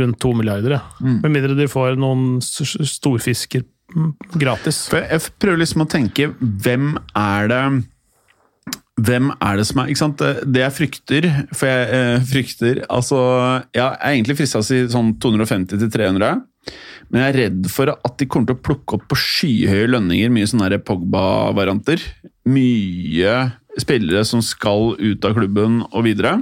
rundt 0.00 0.20
to 0.22 0.30
milliarder. 0.38 0.76
Mm. 1.02 1.16
Med 1.24 1.34
mindre 1.38 1.56
de 1.58 1.66
får 1.70 1.96
noen 1.98 2.38
storfisker 2.44 3.64
mm, 3.94 4.12
gratis. 4.38 4.84
For 4.92 5.02
jeg 5.02 5.26
prøver 5.42 5.60
liksom 5.64 5.82
å 5.86 5.90
tenke 5.90 6.30
hvem 6.38 6.94
er 7.18 7.50
det 7.50 7.64
hvem 9.04 9.32
er 9.42 9.56
det 9.58 9.64
som 9.66 9.80
er 9.82 9.88
ikke 9.90 9.98
sant? 10.04 10.20
Det- 10.22 10.44
Det 10.54 10.60
jeg 10.62 10.72
frykter 10.76 11.24
For 11.50 11.66
jeg 11.66 11.86
eh, 11.98 12.20
frykter 12.30 12.84
Altså, 12.88 13.16
jeg 13.74 13.82
er 13.82 14.12
egentlig 14.12 14.36
frista 14.38 14.60
til 14.60 14.62
å 14.62 14.68
si 14.68 14.92
sånn 14.94 15.08
250 15.18 15.80
til 15.82 15.90
300. 15.90 16.44
Men 17.10 17.20
jeg 17.24 17.32
er 17.34 17.38
redd 17.42 17.66
for 17.74 17.90
at 17.90 18.14
de 18.22 18.28
kommer 18.30 18.46
til 18.52 18.54
å 18.56 18.62
plukke 18.62 18.94
opp 18.96 19.08
på 19.10 19.18
skyhøye 19.18 19.90
lønninger 19.90 20.30
mye 20.32 20.46
sånne 20.46 20.78
Pogba-varianter. 20.86 21.98
Mye 22.46 23.34
spillere 23.80 24.24
som 24.28 24.42
skal 24.44 24.94
ut 24.98 25.24
av 25.24 25.34
klubben 25.36 25.82
og 25.90 26.04
videre. 26.06 26.36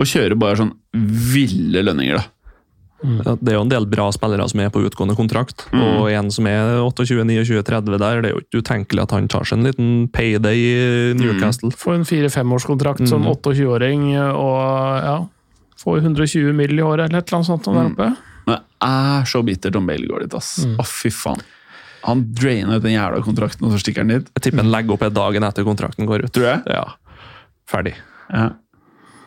Og 0.00 0.06
kjører 0.08 0.38
bare 0.40 0.58
sånn 0.58 0.72
ville 1.32 1.82
lønninger, 1.84 2.16
da. 2.20 2.28
Det 3.02 3.50
er 3.50 3.56
jo 3.56 3.64
en 3.64 3.70
del 3.72 3.86
bra 3.90 4.04
spillere 4.14 4.44
som 4.46 4.60
er 4.62 4.68
på 4.70 4.78
utgående 4.86 5.16
kontrakt, 5.18 5.64
og 5.74 6.04
en 6.14 6.28
som 6.30 6.46
er 6.46 6.76
28, 6.84 7.24
29, 7.26 7.62
30 7.66 7.98
der, 7.98 8.20
det 8.22 8.28
er 8.30 8.36
jo 8.36 8.42
ikke 8.44 8.60
utenkelig 8.62 9.02
at 9.02 9.14
han 9.16 9.26
tar 9.32 9.42
seg 9.48 9.58
en 9.58 9.66
liten 9.66 9.88
payday 10.14 10.60
i 10.62 11.14
Newcastle. 11.18 11.72
Får 11.74 11.96
en 11.98 12.04
fire-femårskontrakt 12.06 13.02
som 13.10 13.24
Mm. 13.26 13.32
28-åring 13.34 14.04
og 14.38 15.02
ja, 15.02 15.16
får 15.82 15.98
120 16.04 16.52
mill. 16.54 16.78
i 16.78 16.82
året 16.86 17.08
eller 17.10 17.18
et 17.18 17.26
eller 17.26 17.40
annet 17.40 17.50
sånt 17.50 17.64
der 17.66 17.90
oppe. 17.90 18.08
Men 18.46 18.54
det 18.56 18.62
er 18.86 19.24
så 19.34 19.42
bittert 19.46 19.76
om 19.82 19.86
Bale 19.86 20.06
går 20.06 20.20
dit, 20.28 20.34
ass. 20.38 20.52
Å, 20.78 20.86
fy 20.86 21.10
faen. 21.10 21.42
Han 22.06 22.24
drainer 22.34 22.78
ut 22.80 22.82
den 22.86 22.96
jævla 22.96 23.20
kontrakten, 23.24 23.66
og 23.68 23.74
så 23.74 23.82
stikker 23.82 24.02
han 24.04 24.10
dit. 24.14 24.32
Jeg 24.36 24.42
tipper 24.48 24.64
han 24.64 24.72
legger 24.74 24.96
opp 24.96 25.04
et 25.06 25.14
dagen 25.14 25.46
etter 25.46 25.66
kontrakten 25.66 26.08
går 26.08 26.26
ut. 26.26 26.32
Tror 26.34 26.48
jeg. 26.48 26.62
Ja, 26.72 26.84
ferdig. 27.70 27.94
Ja. 28.32 28.50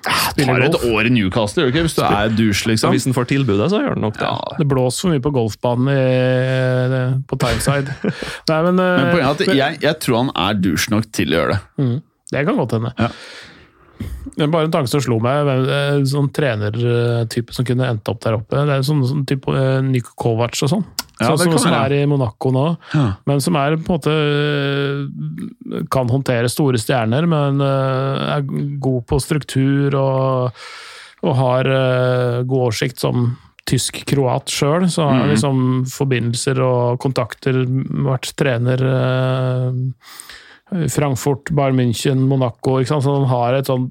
Tar 0.06 0.62
et 0.62 0.76
år 0.86 1.08
i 1.08 1.12
Newcastle, 1.16 1.66
okay. 1.70 1.82
Hvis 1.88 1.96
du 1.98 2.04
er 2.06 2.30
douche, 2.38 2.68
liksom. 2.70 2.92
hvis 2.94 3.08
han 3.08 3.16
får 3.18 3.26
tilbudet, 3.32 3.72
så 3.72 3.80
gjør 3.82 3.96
han 3.96 4.04
nok 4.06 4.20
det. 4.20 4.28
Ja. 4.28 4.58
Det 4.60 4.68
blåser 4.70 5.08
for 5.08 5.16
mye 5.16 5.24
på 5.26 5.32
golfbanen 5.34 5.90
i, 5.96 7.00
på 7.26 7.40
Timeside. 7.42 7.96
Nei, 8.52 8.60
men, 8.68 8.84
eh, 8.84 9.00
Men 9.00 9.10
poenget 9.16 9.26
er 9.26 9.50
at 9.50 9.58
jeg, 9.64 9.80
jeg 9.88 10.00
tror 10.06 10.20
han 10.22 10.32
er 10.46 10.60
douche 10.62 10.94
nok 10.94 11.10
til 11.16 11.34
å 11.34 11.40
gjøre 11.40 11.56
det. 11.56 11.60
Mm, 11.82 11.96
det 12.36 12.46
kan 12.52 12.60
godt 12.62 12.78
hende. 12.78 12.94
Ja. 13.02 13.10
Det 14.36 14.44
er 14.44 14.52
bare 14.52 14.68
en 14.68 14.76
tanke 14.76 14.92
som 14.92 15.02
slo 15.02 15.18
meg. 15.24 15.50
eh, 15.72 15.98
Sånn 16.12 16.30
trenertype 16.36 17.56
som 17.56 17.66
kunne 17.66 17.88
endt 17.90 18.10
opp 18.12 18.22
der 18.26 18.38
oppe. 18.38 18.62
Det 18.68 18.78
er 18.78 18.86
sånn, 18.86 19.02
sånn 19.08 19.26
type 19.30 19.54
Niko 19.90 20.14
Kovac 20.20 20.60
og 20.68 20.74
sånn. 20.76 20.86
Ja, 21.20 21.30
sånn 21.38 21.54
som, 21.54 21.58
som 21.64 21.74
er 21.78 21.94
i 21.96 22.06
Monaco 22.12 22.50
nå. 22.52 22.66
Ja. 22.94 23.06
Men 23.26 23.40
som 23.42 23.56
er 23.56 23.78
på 23.78 23.88
en 23.88 23.96
måte 23.96 25.86
Kan 25.92 26.10
håndtere 26.12 26.50
store 26.52 26.80
stjerner, 26.82 27.26
men 27.30 27.62
eh, 27.64 28.26
er 28.36 28.46
god 28.84 29.06
på 29.10 29.20
struktur 29.24 29.96
og, 30.00 30.62
og 31.24 31.36
har 31.40 31.70
eh, 31.72 32.44
god 32.44 32.68
oversikt 32.68 33.00
som 33.02 33.38
tysk-kroat 33.66 34.52
sjøl. 34.54 34.86
Så 34.92 35.08
har 35.08 35.24
Mhm. 35.24 35.32
liksom 35.34 35.64
forbindelser 35.90 36.60
og 36.62 37.00
kontakter, 37.02 37.64
vært 37.66 38.34
trener 38.38 38.84
eh, 38.86 39.72
Frankfurt, 40.90 41.52
Bayern 41.54 41.76
München, 41.78 42.24
Monaco. 42.28 42.80
Ikke 42.82 42.90
sant? 42.96 43.04
Så 43.06 43.14
han 43.14 43.28
har 43.30 43.54
et 43.60 43.68
sånn 43.70 43.90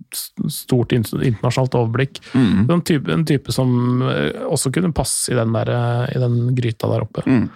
stort 0.50 0.90
internasjonalt 0.96 1.76
overblikk. 1.78 2.18
Mm. 2.34 2.64
En, 2.70 2.82
type, 2.82 3.12
en 3.14 3.22
type 3.28 3.52
som 3.54 4.02
eh, 4.08 4.32
også 4.48 4.72
kunne 4.74 4.90
passe 4.96 5.30
i 5.32 5.38
den, 5.38 5.54
der, 5.54 5.70
eh, 5.70 6.16
i 6.16 6.22
den 6.24 6.40
gryta 6.58 6.90
der 6.90 7.06
oppe. 7.06 7.22
Mm. 7.30 7.46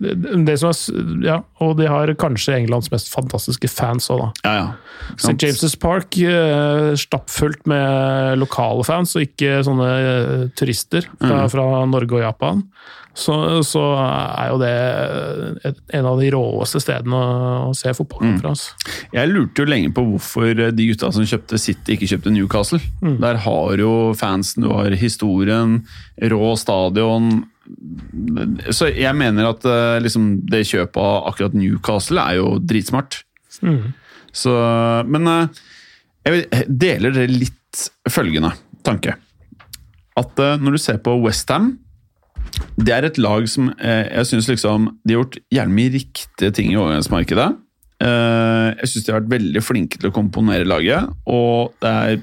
Det, 0.00 0.14
det 0.46 0.54
som 0.62 0.70
er, 0.70 1.10
ja, 1.26 1.34
og 1.60 1.74
de 1.76 1.88
har 1.90 2.08
kanskje 2.16 2.54
Englands 2.56 2.88
mest 2.92 3.10
fantastiske 3.12 3.68
fans 3.68 4.06
òg, 4.14 4.22
da. 4.22 4.28
Ja, 4.46 4.54
ja. 4.54 5.10
St. 5.18 5.34
James' 5.42 5.74
Park 5.82 6.16
eh, 6.22 6.94
stappfullt 6.96 7.66
med 7.68 8.38
lokale 8.40 8.86
fans, 8.86 9.12
og 9.18 9.26
ikke 9.26 9.58
sånne 9.66 9.90
turister 10.56 11.04
fra, 11.18 11.42
Mm. 11.42 11.50
fra 11.52 11.66
Norge 11.90 12.16
og 12.16 12.22
Japan. 12.24 12.62
Så, 13.10 13.34
så 13.66 13.82
er 13.98 14.50
jo 14.52 14.58
det 14.60 14.74
et, 15.66 15.78
en 15.98 16.06
av 16.06 16.20
de 16.20 16.28
råeste 16.32 16.80
stedene 16.82 17.16
å, 17.16 17.70
å 17.70 17.72
se 17.76 17.92
fotballkamper. 17.96 18.46
Mm. 18.46 18.52
Altså. 18.52 18.92
Jeg 19.16 19.32
lurte 19.32 19.64
jo 19.64 19.68
lenge 19.68 19.90
på 19.96 20.04
hvorfor 20.12 20.52
de 20.54 20.86
gutta 20.92 21.10
som 21.14 21.26
kjøpte 21.26 21.58
City, 21.60 21.96
ikke 21.96 22.08
kjøpte 22.12 22.34
Newcastle. 22.34 22.80
Der 23.02 23.40
har 23.44 23.82
jo 23.82 23.94
fansen, 24.18 24.64
du 24.64 24.70
har 24.72 24.94
historien, 24.98 25.80
rå 26.30 26.52
stadion. 26.60 27.42
Så 28.70 28.90
jeg 28.94 29.14
mener 29.18 29.50
at 29.50 29.66
eh, 29.68 29.98
liksom, 30.02 30.30
det 30.50 30.64
kjøpet 30.70 31.02
av 31.02 31.28
akkurat 31.30 31.56
Newcastle 31.58 32.22
er 32.22 32.40
jo 32.40 32.54
dritsmart. 32.62 33.20
Mm. 33.66 33.92
Så, 34.30 34.54
men 35.10 35.30
eh, 35.30 35.60
jeg 36.30 36.66
deler 36.70 37.14
dere 37.14 37.40
litt 37.42 37.84
følgende 38.10 38.54
tanke. 38.86 39.16
At 40.18 40.42
eh, 40.42 40.58
når 40.62 40.76
du 40.76 40.82
ser 40.82 41.00
på 41.04 41.18
Westham 41.24 41.74
det 42.80 42.94
er 42.94 43.06
et 43.06 43.18
lag 43.20 43.46
som 43.50 43.70
eh, 43.76 44.06
jeg 44.08 44.28
syns 44.30 44.48
liksom 44.50 44.86
De 45.04 45.14
har 45.14 45.22
gjort 45.22 45.38
gjerne 45.52 45.76
mye 45.76 45.92
riktige 45.94 46.54
ting 46.56 46.72
i 46.72 46.78
overgangsmarkedet. 46.80 47.48
Eh, 48.00 48.68
jeg 48.80 48.92
syns 48.92 49.06
de 49.06 49.12
har 49.12 49.20
vært 49.20 49.32
veldig 49.34 49.62
flinke 49.64 50.00
til 50.00 50.10
å 50.10 50.14
komponere 50.16 50.68
laget, 50.68 51.10
og 51.28 51.74
det 51.84 51.90
er 51.90 52.22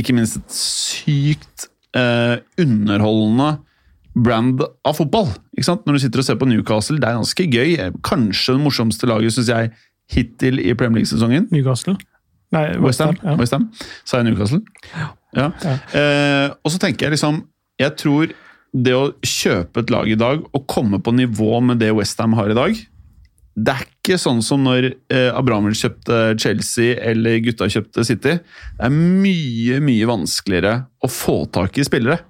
ikke 0.00 0.16
minst 0.16 0.40
et 0.40 0.56
sykt 0.56 1.68
eh, 1.96 2.40
underholdende 2.60 3.52
brand 4.12 4.60
av 4.84 4.96
fotball. 4.98 5.30
Ikke 5.56 5.68
sant? 5.68 5.86
Når 5.86 5.96
du 5.96 6.04
sitter 6.04 6.22
og 6.22 6.26
ser 6.26 6.40
på 6.40 6.48
Newcastle, 6.48 6.98
det 7.00 7.08
er 7.08 7.20
ganske 7.20 7.46
gøy. 7.48 7.76
Kanskje 8.04 8.56
det 8.56 8.64
morsomste 8.64 9.08
laget, 9.08 9.36
syns 9.36 9.52
jeg, 9.52 9.72
hittil 10.12 10.60
i 10.60 10.74
Premier 10.76 11.00
League-sesongen. 11.00 11.46
Newcastle? 11.54 11.96
Nei, 12.52 12.66
Westham. 12.84 13.16
Ja. 13.22 13.36
West 13.40 13.54
Ham. 13.56 13.70
Sa 14.04 14.20
jeg 14.20 14.28
Newcastle? 14.28 14.60
Ja. 14.92 15.48
Ja. 15.64 15.76
Eh, 15.96 16.50
og 16.60 16.74
så 16.74 16.76
tenker 16.76 17.06
jeg 17.06 17.14
liksom 17.14 17.38
Jeg 17.80 17.94
tror 17.96 18.34
det 18.72 18.94
å 18.96 19.12
kjøpe 19.20 19.82
et 19.82 19.92
lag 19.92 20.08
i 20.08 20.18
dag 20.18 20.42
og 20.48 20.66
komme 20.70 21.00
på 21.02 21.12
nivå 21.14 21.60
med 21.64 21.82
det 21.82 21.92
Westham 21.92 22.32
har 22.38 22.52
i 22.52 22.56
dag 22.56 22.78
Det 23.52 23.72
er 23.74 23.84
ikke 23.84 24.16
sånn 24.20 24.40
som 24.44 24.64
når 24.64 24.88
eh, 25.12 25.28
Abramovic 25.28 25.82
kjøpte 25.82 26.20
Chelsea 26.40 26.96
eller 26.96 27.36
gutta 27.44 27.68
kjøpte 27.70 28.04
City. 28.08 28.38
Det 28.40 28.86
er 28.88 28.94
mye, 28.94 29.76
mye 29.84 30.08
vanskeligere 30.08 30.86
å 31.04 31.10
få 31.12 31.42
tak 31.52 31.76
i 31.76 31.84
spillere. 31.84 32.22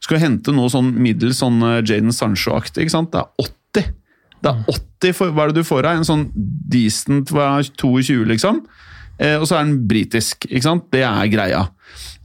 Skal 0.00 0.16
du 0.16 0.22
hente 0.22 0.54
noe 0.54 0.70
sånn 0.72 0.94
middels 0.94 1.42
sånn 1.42 1.58
eh, 1.66 1.80
Jaden 1.82 2.14
Sancho-aktig, 2.14 2.86
ikke 2.86 2.94
sant? 2.94 3.10
Det 3.12 3.20
er 3.20 3.50
80. 3.50 3.90
Det 4.40 4.52
er 4.54 4.62
80 4.72 5.18
for, 5.18 5.34
Hva 5.34 5.44
er 5.44 5.52
det 5.52 5.60
du 5.60 5.68
får 5.68 5.90
av? 5.90 5.98
En 5.98 6.08
sånn 6.08 6.24
decent 6.70 7.34
er 7.34 7.66
22, 7.66 8.22
liksom? 8.30 8.62
Eh, 9.20 9.36
og 9.36 9.46
så 9.48 9.58
er 9.58 9.68
den 9.68 9.84
britisk, 9.90 10.48
ikke 10.48 10.64
sant? 10.66 10.88
Det 10.92 11.04
er 11.06 11.32
greia. 11.32 11.66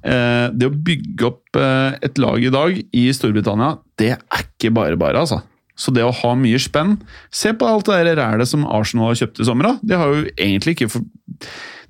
Eh, 0.06 0.48
det 0.56 0.70
å 0.70 0.78
bygge 0.88 1.28
opp 1.28 1.60
eh, 1.60 1.98
et 2.06 2.22
lag 2.22 2.43
i 2.43 2.54
dag 2.54 2.80
i 2.80 3.06
Storbritannia, 3.16 3.76
det 4.00 4.14
er 4.16 4.46
ikke 4.46 4.72
bare 4.76 5.00
bare, 5.00 5.26
altså. 5.26 5.41
Så 5.76 5.91
det 5.91 6.06
å 6.08 6.14
ha 6.22 6.30
mye 6.39 6.56
spenn 6.62 6.93
Se 7.36 7.50
på 7.52 7.68
alt 7.68 7.89
det 7.89 8.14
rælet 8.16 8.48
som 8.48 8.62
Arsenal 8.64 9.10
har 9.10 9.18
kjøpt 9.20 9.41
i 9.43 9.48
sommer. 9.50 9.68
da. 9.68 9.74
De 9.84 9.98
har 10.00 10.14
jo 10.14 10.22
egentlig 10.32 10.78
ikke 10.78 10.88
for... 10.93 11.04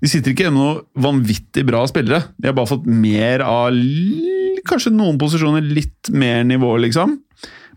De 0.02 0.10
sitter 0.10 0.34
ikke 0.34 0.50
med 0.50 0.58
noe 0.58 1.04
vanvittig 1.06 1.64
bra 1.70 1.84
spillere. 1.88 2.32
De 2.42 2.50
har 2.50 2.56
bare 2.58 2.72
fått 2.74 2.88
mer 2.90 3.44
av 3.46 3.78
kanskje 4.66 4.92
noen 4.94 5.20
posisjoner 5.22 5.64
litt 5.64 6.10
mer 6.10 6.42
nivå, 6.50 6.72
liksom. 6.82 7.14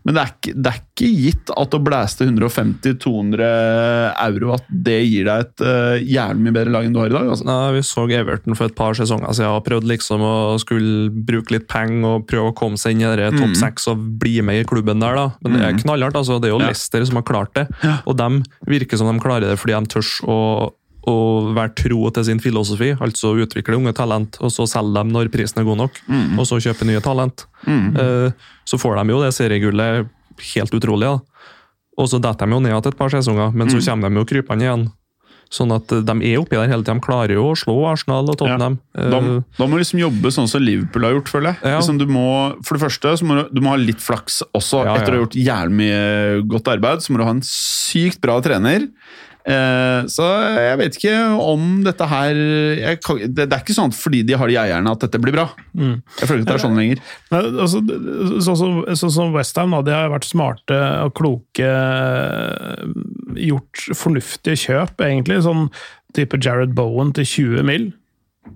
Men 0.05 0.15
det 0.15 0.21
er 0.23 0.31
ikke, 0.33 0.53
det 0.55 0.71
er 0.71 0.79
ikke 0.79 1.09
gitt 1.23 1.51
at 1.55 1.75
å 1.75 1.79
blæste 1.83 2.25
150-200 2.25 3.49
euro 4.25 4.53
at 4.55 4.65
det 4.69 4.97
gir 5.05 5.27
deg 5.27 5.43
et 5.45 5.63
uh, 5.65 5.97
jævlig 6.01 6.45
mye 6.45 6.55
bedre 6.55 6.73
lag 6.73 6.87
enn 6.87 6.95
du 6.95 6.99
har 7.01 7.11
i 7.11 7.15
dag. 7.15 7.29
altså. 7.33 7.47
Nei, 7.47 7.57
Vi 7.77 7.83
så 7.87 8.05
Everton 8.19 8.57
for 8.57 8.69
et 8.69 8.77
par 8.77 8.97
sesonger 8.97 9.35
siden 9.37 9.53
og 9.55 9.65
prøvde 9.67 9.91
liksom 9.91 10.23
å 10.25 10.33
skulle 10.61 11.09
bruke 11.11 11.55
litt 11.55 11.67
penger 11.71 12.07
og 12.19 12.27
prøve 12.29 12.51
å 12.51 12.55
komme 12.57 12.79
seg 12.79 12.95
inn 12.97 13.05
i 13.05 13.11
det 13.19 13.31
topp 13.37 13.55
seks 13.59 13.89
og 13.91 14.01
bli 14.21 14.39
med 14.45 14.63
i 14.63 14.67
klubben 14.69 15.01
der. 15.03 15.15
da. 15.19 15.27
Men 15.43 15.57
det 15.57 15.63
er 15.67 15.79
knallhardt. 15.83 16.19
altså. 16.19 16.39
Det 16.39 16.49
er 16.49 16.55
jo 16.55 16.59
Ja. 16.59 16.67
Leicester 16.69 17.05
som 17.07 17.15
har 17.21 17.23
klart 17.23 17.53
det, 17.55 17.67
og 18.05 18.17
de 18.19 18.43
virker 18.67 18.97
som 18.99 19.07
de 19.09 19.21
klarer 19.23 19.47
det 19.49 19.59
fordi 19.59 19.73
de 19.77 19.93
tør 19.93 20.09
å 20.29 20.39
å 21.07 21.53
være 21.55 21.73
tro 21.75 22.09
til 22.11 22.23
sin 22.27 22.39
filosofi, 22.43 22.91
altså 22.99 23.31
utvikle 23.39 23.77
unge 23.79 23.93
talent, 23.95 24.37
og 24.41 24.51
så 24.51 24.67
selge 24.67 24.93
dem 24.99 25.09
når 25.15 25.29
prisen 25.31 25.59
er 25.61 25.65
god 25.69 25.77
nok, 25.85 25.99
og 26.37 26.45
så 26.45 26.59
kjøpe 26.59 26.85
nye 26.85 27.01
talent. 27.01 27.45
Eh, 27.67 28.31
Så 28.69 28.77
får 28.77 28.99
de 29.01 29.09
jo 29.15 29.21
det 29.23 29.33
seriegullet 29.33 30.09
helt 30.55 30.71
utrolig. 30.73 31.07
da. 31.07 31.19
Og 31.97 32.07
så 32.07 32.19
detter 32.21 32.45
de 32.45 32.53
jo 32.53 32.59
ned 32.59 32.71
igjen 32.71 32.87
et 32.87 32.97
par 32.97 33.09
sesonger, 33.09 33.53
men 33.53 33.67
så 33.69 33.79
kommer 33.81 34.09
de 34.09 34.15
jo 34.21 34.25
krypende 34.25 34.61
igjen. 34.67 34.91
Sånn 35.49 35.71
at 35.73 35.89
eh, 35.91 36.01
de 36.05 36.13
er 36.29 36.37
oppi 36.37 36.55
der 36.55 36.67
hele 36.69 36.83
tida. 36.83 36.93
De 36.93 37.01
klarer 37.01 37.33
jo 37.33 37.47
å 37.49 37.55
slå 37.57 37.73
Arsenal 37.89 38.29
og 38.29 38.37
Tottenham. 38.37 38.77
Da, 38.93 39.17
Eh, 39.17 39.41
da 39.57 39.65
må 39.65 39.71
du 39.73 39.81
liksom 39.81 39.99
jobbe 39.99 40.29
sånn 40.31 40.47
som 40.47 40.61
Liverpool 40.61 41.03
har 41.07 41.15
gjort, 41.17 41.27
føler 41.33 41.55
jeg. 41.55 41.71
Ja. 41.71 41.79
Liksom 41.79 41.97
du 41.97 42.05
må, 42.05 42.55
for 42.63 42.77
det 42.77 42.83
første 42.85 43.15
så 43.17 43.25
må 43.25 43.39
du, 43.41 43.49
du 43.57 43.61
må 43.65 43.71
ha 43.73 43.79
litt 43.81 43.97
flaks 43.99 44.43
også. 44.53 44.85
Ja, 44.85 44.93
Etter 44.99 45.15
å 45.15 45.17
ha 45.17 45.23
gjort 45.25 45.39
jævlig 45.39 45.75
mye 45.81 46.43
godt 46.47 46.67
arbeid, 46.69 47.01
så 47.01 47.09
må 47.11 47.17
du 47.17 47.23
ha 47.25 47.31
en 47.33 47.41
sykt 47.41 48.21
bra 48.21 48.37
trener. 48.45 48.85
Eh, 49.49 50.01
så 50.11 50.25
jeg 50.53 50.79
vet 50.81 50.97
ikke 50.99 51.13
om 51.41 51.79
dette 51.85 52.07
her 52.11 52.41
kan, 53.01 53.21
det, 53.25 53.47
er 53.47 53.61
ikke 53.63 53.75
sånn 53.75 53.93
at 53.93 53.97
fordi 53.97 54.21
de 54.27 54.37
har 54.37 54.51
de 54.51 54.57
eierne 54.61 54.93
at 54.93 55.05
dette 55.05 55.21
blir 55.21 55.33
bra. 55.35 55.47
Jeg 55.73 56.29
føler 56.29 56.43
ikke 56.43 56.51
det 56.51 56.57
er 56.57 56.65
sånn 56.65 56.79
lenger. 56.79 57.03
Sånn 57.31 57.61
altså, 57.65 57.83
Sånn 58.49 58.59
som, 58.59 58.75
så, 58.93 59.11
så, 59.15 59.29
Westham, 59.33 59.73
de 59.85 59.95
har 59.95 60.11
vært 60.13 60.29
smarte 60.29 60.77
og 61.05 61.15
kloke. 61.17 61.71
Gjort 63.39 63.87
fornuftige 63.97 64.59
kjøp, 64.67 65.01
egentlig. 65.05 65.41
Sånn 65.45 65.67
type 66.17 66.39
Jared 66.41 66.75
Bowen 66.77 67.13
til 67.17 67.27
20 67.27 67.67
mill. 67.67 67.89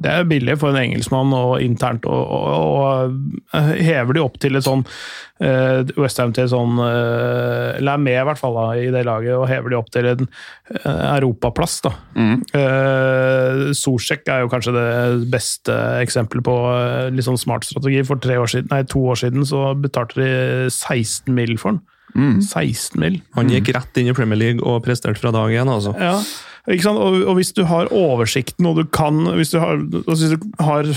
Det 0.01 0.09
er 0.11 0.27
billig 0.29 0.55
for 0.61 0.73
en 0.73 0.81
engelskmann 0.81 1.33
og 1.35 1.61
internt, 1.63 2.07
og, 2.09 2.23
og, 2.23 3.13
og 3.53 3.77
hever 3.79 4.17
de 4.17 4.23
opp 4.23 4.39
til 4.41 4.57
et 4.57 4.65
sånn 4.65 4.83
uh, 5.43 5.83
Westham 5.99 6.33
til 6.35 6.49
sånn 6.51 6.79
uh, 6.79 7.75
Eller 7.77 7.93
er 7.93 8.03
med, 8.03 8.17
i 8.17 8.25
hvert 8.27 8.41
fall, 8.41 8.57
da, 8.57 8.65
i 8.79 8.91
det 8.93 9.05
laget, 9.07 9.35
og 9.37 9.47
hever 9.51 9.73
de 9.73 9.79
opp 9.79 9.91
til 9.93 10.09
en 10.13 10.25
uh, 10.25 11.05
europaplass. 11.13 11.79
da. 11.85 11.93
Uh, 12.17 13.71
Sorsek 13.77 14.27
er 14.31 14.43
jo 14.43 14.51
kanskje 14.51 14.75
det 14.75 14.89
beste 15.33 15.77
eksempelet 16.03 16.45
på 16.47 16.57
uh, 16.67 17.09
litt 17.13 17.27
sånn 17.27 17.41
smart 17.41 17.67
strategi. 17.67 18.03
For 18.07 18.21
tre 18.23 18.39
år 18.41 18.53
siden, 18.55 18.71
nei, 18.73 18.83
to 18.89 19.03
år 19.13 19.23
siden 19.25 19.47
så 19.47 19.71
betalte 19.79 20.21
de 20.21 20.31
16 20.71 21.33
mill 21.33 21.57
for 21.61 21.75
den. 21.75 21.83
16 22.13 22.99
mill. 23.01 23.15
han 23.33 23.47
gikk 23.49 23.71
rett 23.73 23.97
inn 23.97 24.11
i 24.11 24.13
Premier 24.13 24.37
League 24.37 24.61
og 24.61 24.83
presterte 24.85 25.17
fra 25.17 25.31
dag 25.33 25.49
én. 25.49 25.69
Altså. 25.71 25.95
Ja? 25.97 26.19
Og, 26.64 27.16
og 27.28 27.34
hvis 27.36 27.51
du 27.51 27.66
har 27.68 27.89
oversikten, 27.91 28.70
og 28.70 28.78
du 28.80 28.86
kan 28.88 29.18
Hvis 29.36 29.51
du 29.51 29.57
har, 29.59 29.82
hvis 29.84 30.32
du 30.32 30.45
har 30.64 30.88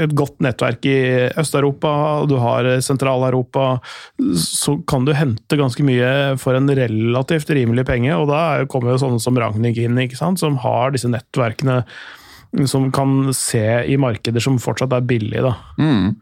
et 0.00 0.14
godt 0.16 0.40
nettverk 0.40 0.86
i 0.88 0.96
Øst-Europa, 1.36 1.90
og 2.22 2.30
du 2.30 2.38
har 2.40 2.64
Sentral-Europa, 2.80 3.82
så 4.32 4.78
kan 4.88 5.04
du 5.04 5.12
hente 5.12 5.60
ganske 5.60 5.84
mye 5.84 6.38
for 6.40 6.56
en 6.56 6.72
relativt 6.72 7.52
rimelig 7.52 7.84
penge. 7.84 8.16
Og 8.16 8.30
da 8.32 8.40
er 8.56 8.70
kommer 8.72 8.94
jo 8.94 9.02
sånne 9.04 9.20
som 9.20 9.36
Ragnhild 9.36 9.82
inn, 9.82 10.00
ikke 10.06 10.16
sant? 10.16 10.40
som 10.40 10.56
har 10.64 10.96
disse 10.96 11.10
nettverkene 11.10 11.82
som 12.68 12.92
kan 12.92 13.32
se 13.34 13.64
i 13.88 13.96
markeder 14.00 14.40
som 14.40 14.58
fortsatt 14.60 14.92
er 14.92 15.04
billige. 15.04 15.42
da. 15.42 15.54
Mm. 15.78 16.16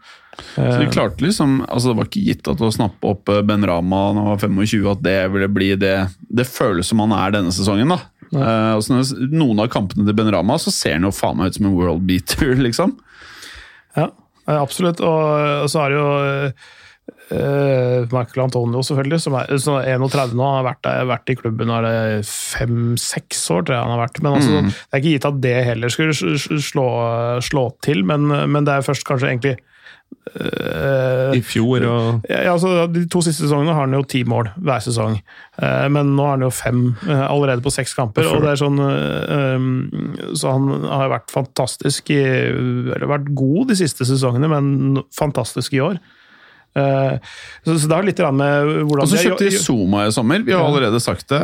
Så 0.55 0.79
de 0.79 0.87
klarte 0.89 1.25
liksom, 1.25 1.59
altså 1.69 1.91
Det 1.91 1.97
var 1.99 2.07
ikke 2.07 2.23
gitt 2.25 2.49
at 2.49 2.63
å 2.63 2.71
snappe 2.73 3.09
opp 3.11 3.29
eh, 3.29 3.43
Ben 3.45 3.67
Rama 3.67 4.07
når 4.15 4.23
han 4.23 4.31
var 4.31 4.39
25, 4.41 4.87
at 4.89 5.03
det 5.05 5.19
ville 5.35 5.49
bli 5.53 5.69
det 5.77 5.97
Det 6.17 6.47
føles 6.49 6.89
som 6.89 7.03
han 7.03 7.13
er 7.13 7.35
denne 7.35 7.53
sesongen. 7.53 7.93
da. 7.93 7.99
Eh, 8.35 8.73
og 8.77 8.83
så 8.87 9.01
noen 9.31 9.63
av 9.65 9.71
kampene 9.73 10.07
til 10.07 10.15
Ben 10.19 10.31
Rama, 10.31 10.59
så 10.63 10.71
ser 10.75 10.99
han 10.99 11.07
jo 11.09 11.15
faen 11.15 11.39
meg 11.41 11.51
ut 11.51 11.59
som 11.59 11.67
en 11.71 11.79
world 11.79 12.05
beater, 12.07 12.53
liksom. 12.67 12.97
Ja, 13.97 14.11
eh, 14.47 14.59
absolutt. 14.61 15.01
Og, 15.03 15.65
og 15.65 15.71
så 15.73 15.87
er 15.87 15.95
det 15.97 15.99
jo 16.03 16.13
Uh, 17.31 18.07
Michael 18.11 18.45
Antonio, 18.45 18.81
selvfølgelig, 18.87 19.21
som 19.23 19.35
er, 19.39 19.51
som 19.63 19.77
er 19.79 19.93
31 20.03 20.33
nå. 20.35 20.43
Han 20.43 20.57
har 20.61 20.65
vært, 20.67 20.81
der- 20.83 21.07
vært 21.07 21.31
i 21.31 21.37
klubben 21.39 21.71
er 21.71 21.85
det 21.87 22.25
fem-seks 22.27 23.45
år, 23.55 23.65
tror 23.67 23.77
jeg 23.77 23.85
han 23.85 23.93
har 23.95 24.01
vært. 24.03 24.19
Men 24.23 24.33
altså, 24.35 24.61
Det 24.67 24.91
er 24.91 24.99
ikke 25.01 25.13
gitt 25.15 25.27
at 25.29 25.39
det 25.45 25.53
heller 25.69 25.95
skulle 25.95 26.15
slå, 26.15 26.87
slå 27.47 27.65
til, 27.87 28.03
men, 28.07 28.27
men 28.51 28.67
det 28.67 28.75
er 28.75 28.87
først 28.87 29.07
kanskje 29.07 29.31
egentlig 29.31 29.55
eh, 30.35 31.39
I 31.39 31.41
fjor 31.45 31.85
og 31.89 32.29
ja, 32.31 32.53
altså, 32.53 32.87
De 32.91 33.03
to 33.11 33.23
siste 33.25 33.45
sesongene 33.45 33.75
har 33.77 33.87
han 33.87 33.97
jo 33.97 34.03
ti 34.09 34.23
mål 34.29 34.51
hver 34.61 34.83
sesong. 34.85 35.19
Uh, 35.61 35.87
men 35.93 36.15
nå 36.17 36.27
har 36.27 36.39
han 36.39 36.47
jo 36.47 36.53
fem 36.55 36.85
uh, 37.07 37.27
allerede 37.27 37.65
på 37.65 37.73
seks 37.75 37.95
kamper. 37.99 38.29
og 38.31 38.45
det 38.45 38.55
er 38.55 38.61
sånn, 38.61 38.79
Så 40.39 40.55
han 40.55 40.87
har 40.87 41.13
vært 41.13 41.35
fantastisk 41.35 42.13
i 42.15 42.21
Eller 42.21 43.11
vært 43.11 43.33
god 43.37 43.71
de 43.73 43.79
siste 43.83 44.07
sesongene, 44.09 44.51
men 44.51 45.05
fantastisk 45.17 45.77
i 45.77 45.85
år. 45.91 46.01
Så, 46.71 47.73
så 47.83 47.89
det 47.91 47.97
har 47.97 48.05
litt 48.07 48.21
med 48.23 48.69
hvordan 48.87 49.03
Og 49.03 49.09
så 49.11 49.19
kjøpte 49.25 49.49
de 49.49 49.59
Zuma 49.59 50.05
i 50.07 50.13
sommer. 50.15 50.45
Vi 50.47 50.55
har 50.55 50.63
allerede 50.63 51.01
sagt 51.03 51.27
det. 51.33 51.41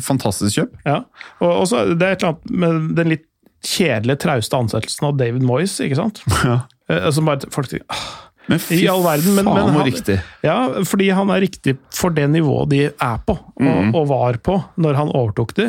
Fantastisk 0.00 0.56
kjøp. 0.56 0.78
Ja, 0.88 1.02
og 1.44 1.52
og 1.60 1.68
så 1.68 1.84
det 1.92 2.06
er 2.06 2.16
et 2.16 2.24
eller 2.24 2.32
annet 2.32 2.56
med 2.64 2.96
den 2.96 3.12
litt 3.12 3.26
kjedelige, 3.62 4.22
trauste 4.24 4.58
ansettelsen 4.58 5.08
av 5.08 5.18
David 5.20 5.44
Moyes, 5.46 5.76
ikke 5.82 5.98
sant? 5.98 6.22
Ja. 6.42 6.62
Eh, 6.92 7.08
Som 7.14 7.28
bare 7.30 7.48
folk 7.54 7.70
tenker, 7.72 7.88
«Ah, 7.92 8.28
Men 8.50 8.58
fy 8.58 8.80
I 8.82 8.88
all 8.90 9.04
verden, 9.04 9.36
men- 9.36 9.46
faen 9.46 9.70
hvor 9.70 9.84
riktig. 9.86 10.16
Ja, 10.42 10.56
fordi 10.82 11.06
han 11.14 11.30
er 11.30 11.40
riktig 11.44 11.76
for 11.94 12.10
det 12.10 12.24
nivået 12.32 12.68
de 12.72 12.80
er 12.90 13.18
på, 13.24 13.36
og, 13.38 13.62
mm. 13.62 13.92
og 13.94 14.08
var 14.10 14.38
på 14.42 14.56
når 14.82 14.98
han 14.98 15.12
overtok 15.14 15.54
de. 15.54 15.68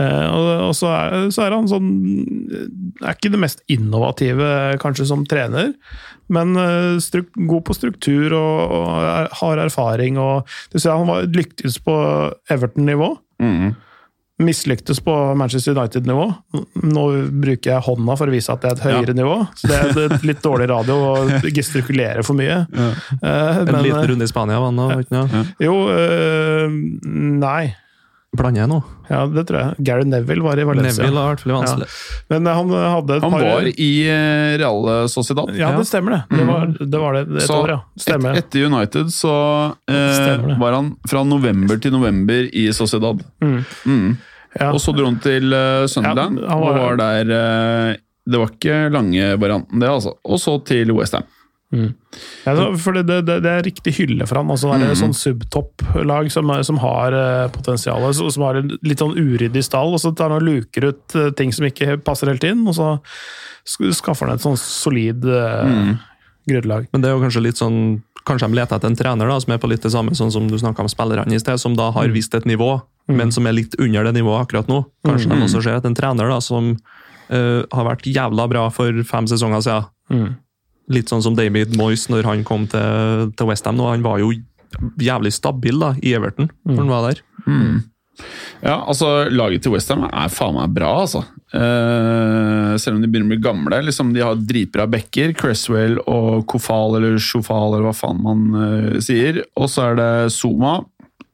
Eh, 0.00 0.26
og, 0.32 0.48
og 0.70 0.72
så, 0.78 0.88
er, 0.96 1.26
så 1.30 1.44
er 1.44 1.52
han 1.58 1.68
sånn 1.68 1.90
Er 3.04 3.12
ikke 3.12 3.30
det 3.34 3.42
mest 3.42 3.60
innovative, 3.68 4.48
kanskje, 4.80 5.06
som 5.12 5.26
trener, 5.28 5.74
men 6.32 6.56
eh, 6.56 6.96
struk, 7.04 7.28
god 7.36 7.66
på 7.68 7.76
struktur 7.76 8.32
og, 8.32 8.72
og 8.80 8.88
er, 9.12 9.28
har 9.42 9.64
erfaring. 9.68 10.16
og 10.18 10.48
du 10.72 10.78
ser 10.80 10.96
Han 10.96 11.06
var 11.12 11.28
lyktes 11.28 11.76
på 11.84 11.98
Everton-nivå. 12.50 13.12
Mhm. 13.44 13.74
Mislyktes 14.38 14.98
på 15.00 15.12
Manchester 15.34 15.72
United-nivå. 15.72 16.26
Nå 16.84 17.04
bruker 17.40 17.70
jeg 17.70 17.84
hånda 17.86 18.16
for 18.20 18.28
å 18.28 18.34
vise 18.34 18.52
at 18.52 18.60
det 18.60 18.68
er 18.68 18.76
et 18.76 18.84
høyere 18.84 19.14
nivå. 19.16 19.36
Så 19.56 19.70
det 19.70 19.78
er 19.80 20.26
litt 20.28 20.42
dårlig 20.44 20.66
radio 20.68 20.98
å 21.08 21.14
gestikulere 21.56 22.24
for 22.26 22.36
mye. 22.36 22.58
Eh, 22.76 23.62
En 23.62 23.70
men, 23.70 23.80
liten 23.86 24.02
eh, 24.02 24.10
runde 24.12 24.28
i 24.28 24.30
Spania, 24.30 24.60
det 24.60 24.76
da? 24.76 25.00
vet 25.00 25.14
noe? 25.16 25.42
jo, 25.64 25.78
uh, 25.88 26.68
nei. 27.46 27.62
Blander 28.36 28.62
jeg 28.64 28.70
nå? 28.70 28.78
Ja, 29.08 29.20
det 29.30 29.44
tror 29.48 29.58
jeg. 29.62 29.84
Gary 29.86 30.04
Neville 30.08 30.42
var 30.44 30.58
i 30.58 30.64
Valencia. 30.68 31.02
Neville 31.04 31.22
har 31.22 31.34
hvert 31.34 31.42
fall 31.44 31.54
vanskelig. 31.56 31.88
Men 32.32 32.46
han 32.50 32.70
hadde 32.76 33.16
et 33.16 33.22
Han 33.26 33.34
par 33.36 33.44
var 33.46 33.68
i 33.70 33.90
eh, 34.12 34.56
Real 34.60 35.08
Sociedad. 35.12 35.50
Ja, 35.56 35.70
Ja. 35.70 35.78
det 35.78 35.86
stemmer 35.88 36.16
det. 36.16 36.22
Det 36.36 36.46
var 36.48 36.66
det, 36.78 37.00
var 37.02 37.12
det 37.18 37.22
et 37.42 37.46
Så 37.48 37.58
år, 37.62 37.68
ja. 37.74 37.80
Stemmer. 37.98 38.36
et, 38.36 38.44
etter 38.44 38.66
United 38.70 39.12
så 39.14 39.34
eh, 39.90 40.56
var 40.60 40.72
han 40.78 40.92
fra 41.08 41.22
november 41.24 41.78
til 41.82 41.92
november 41.94 42.48
i 42.52 42.66
Sociedad. 42.76 43.22
Mm. 43.42 43.60
Mm. 43.86 44.16
Ja. 44.58 44.70
Og 44.72 44.80
så 44.80 44.94
dro 44.96 45.04
han 45.10 45.18
til 45.20 45.52
uh, 45.52 45.84
Sunderland, 45.86 46.38
Ja, 46.40 46.54
var- 46.56 46.78
og 46.78 46.78
var 46.80 46.96
der 46.96 47.28
uh, 47.28 47.96
Det 48.26 48.38
var 48.40 48.48
ikke 48.54 48.76
lange 48.90 49.26
varianten, 49.38 49.78
det, 49.82 49.88
altså. 49.90 50.14
Og 50.24 50.40
så 50.40 50.54
til 50.64 50.90
Westham. 50.96 51.26
Ja, 51.72 52.52
så- 52.56 52.78
for 52.78 52.92
det, 52.94 53.06
det, 53.26 53.42
det 53.42 53.50
er 53.50 53.62
riktig 53.66 53.92
hylle 53.98 54.26
for 54.26 54.36
han. 54.38 54.48
Altså, 54.48 54.70
det 54.78 54.86
er 54.86 54.94
Mm. 54.94 55.00
sånn 55.02 55.16
subtopplag 55.18 56.30
som, 56.30 56.52
som 56.64 56.78
har 56.78 57.12
uh, 57.12 57.48
potensial, 57.50 58.06
som, 58.14 58.30
som 58.30 58.42
har 58.46 58.54
en 58.60 58.70
litt 58.82 58.98
sånn 59.02 59.16
uryddig 59.18 59.64
stall, 59.64 59.92
og 59.92 60.00
så 60.00 60.14
tar 60.16 60.30
han 60.30 60.38
og 60.40 60.46
luker 60.46 60.88
ut 60.92 61.16
uh, 61.16 61.30
ting 61.30 61.52
som 61.52 61.66
ikke 61.66 61.98
passer 62.04 62.28
helt 62.30 62.44
inn, 62.44 62.62
og 62.68 62.74
så 62.74 63.00
skaffer 63.66 64.26
han 64.28 64.36
et 64.36 64.42
sånn 64.46 64.56
solid 64.56 65.24
uh, 65.24 65.66
Mm. 65.66 65.98
grunnlag. 66.48 66.86
Men 66.92 67.02
det 67.02 67.10
er 67.10 67.16
jo 67.16 67.24
kanskje 67.24 67.42
litt 67.42 67.56
sånn 67.58 68.02
Kanskje 68.26 68.48
de 68.50 68.56
leter 68.58 68.74
etter 68.74 68.88
en 68.90 68.96
trener 68.98 69.28
da, 69.30 69.36
som 69.38 69.52
er 69.54 69.58
på 69.62 69.68
litt 69.70 69.82
det 69.86 69.92
samme 69.92 70.10
sånn 70.10 70.32
som 70.34 70.48
du 70.50 70.56
om 70.58 70.88
spillerne 70.90 71.30
i 71.32 71.38
sted, 71.38 71.60
som 71.62 71.76
da 71.78 71.92
har 71.94 72.08
visst 72.10 72.34
et 72.34 72.44
nivå, 72.44 72.82
men 73.06 73.30
som 73.30 73.46
er 73.46 73.52
litt 73.54 73.76
under 73.78 74.02
det 74.02 74.14
nivået 74.16 74.42
akkurat 74.48 74.66
nå. 74.66 74.80
Kanskje 75.06 75.28
de 75.30 75.44
også 75.46 75.62
ser 75.62 75.76
etter 75.76 75.86
en 75.86 75.94
trener 75.94 76.28
da, 76.28 76.40
som 76.40 76.72
har 77.30 77.84
vært 77.86 78.02
jævla 78.02 78.48
bra 78.50 78.68
for 78.74 78.90
fem 79.06 79.26
sesonger 79.30 79.62
siden. 79.62 80.36
Mm. 80.86 80.94
Litt 80.94 81.10
sånn 81.10 81.24
som 81.24 81.34
David 81.38 81.74
Moyes 81.78 82.06
når 82.12 82.28
han 82.30 82.44
kom 82.46 82.68
til, 82.70 83.32
til 83.34 83.50
Westham. 83.50 83.82
Han 83.82 84.06
var 84.06 84.22
jo 84.22 84.32
jævlig 85.02 85.32
stabil 85.34 85.78
da, 85.82 85.94
i 86.02 86.14
Everton 86.16 86.50
når 86.66 86.82
han 86.82 86.92
var 86.94 87.06
der. 87.08 87.22
Ja, 88.64 88.78
altså 88.88 89.26
Laget 89.28 89.66
til 89.66 89.74
Westham 89.74 90.06
er 90.08 90.30
faen 90.32 90.56
meg 90.56 90.72
bra, 90.76 90.92
altså. 91.02 91.20
Eh, 91.54 92.72
selv 92.80 92.96
om 92.96 93.02
de 93.02 93.08
begynner 93.10 93.28
å 93.28 93.34
bli 93.34 93.42
gamle. 93.44 93.80
liksom 93.86 94.12
De 94.14 94.24
har 94.24 94.38
dritbra 94.40 94.86
backer. 94.90 95.34
Cresswell 95.36 95.98
og 96.06 96.46
Kofal 96.50 96.98
eller 96.98 97.18
Sjofal, 97.22 97.74
eller 97.74 97.86
hva 97.90 97.94
faen 97.96 98.22
man 98.24 98.46
eh, 98.62 98.98
sier. 99.04 99.42
Og 99.60 99.68
så 99.72 99.90
er 99.90 100.00
det 100.00 100.10
Zuma. 100.34 100.78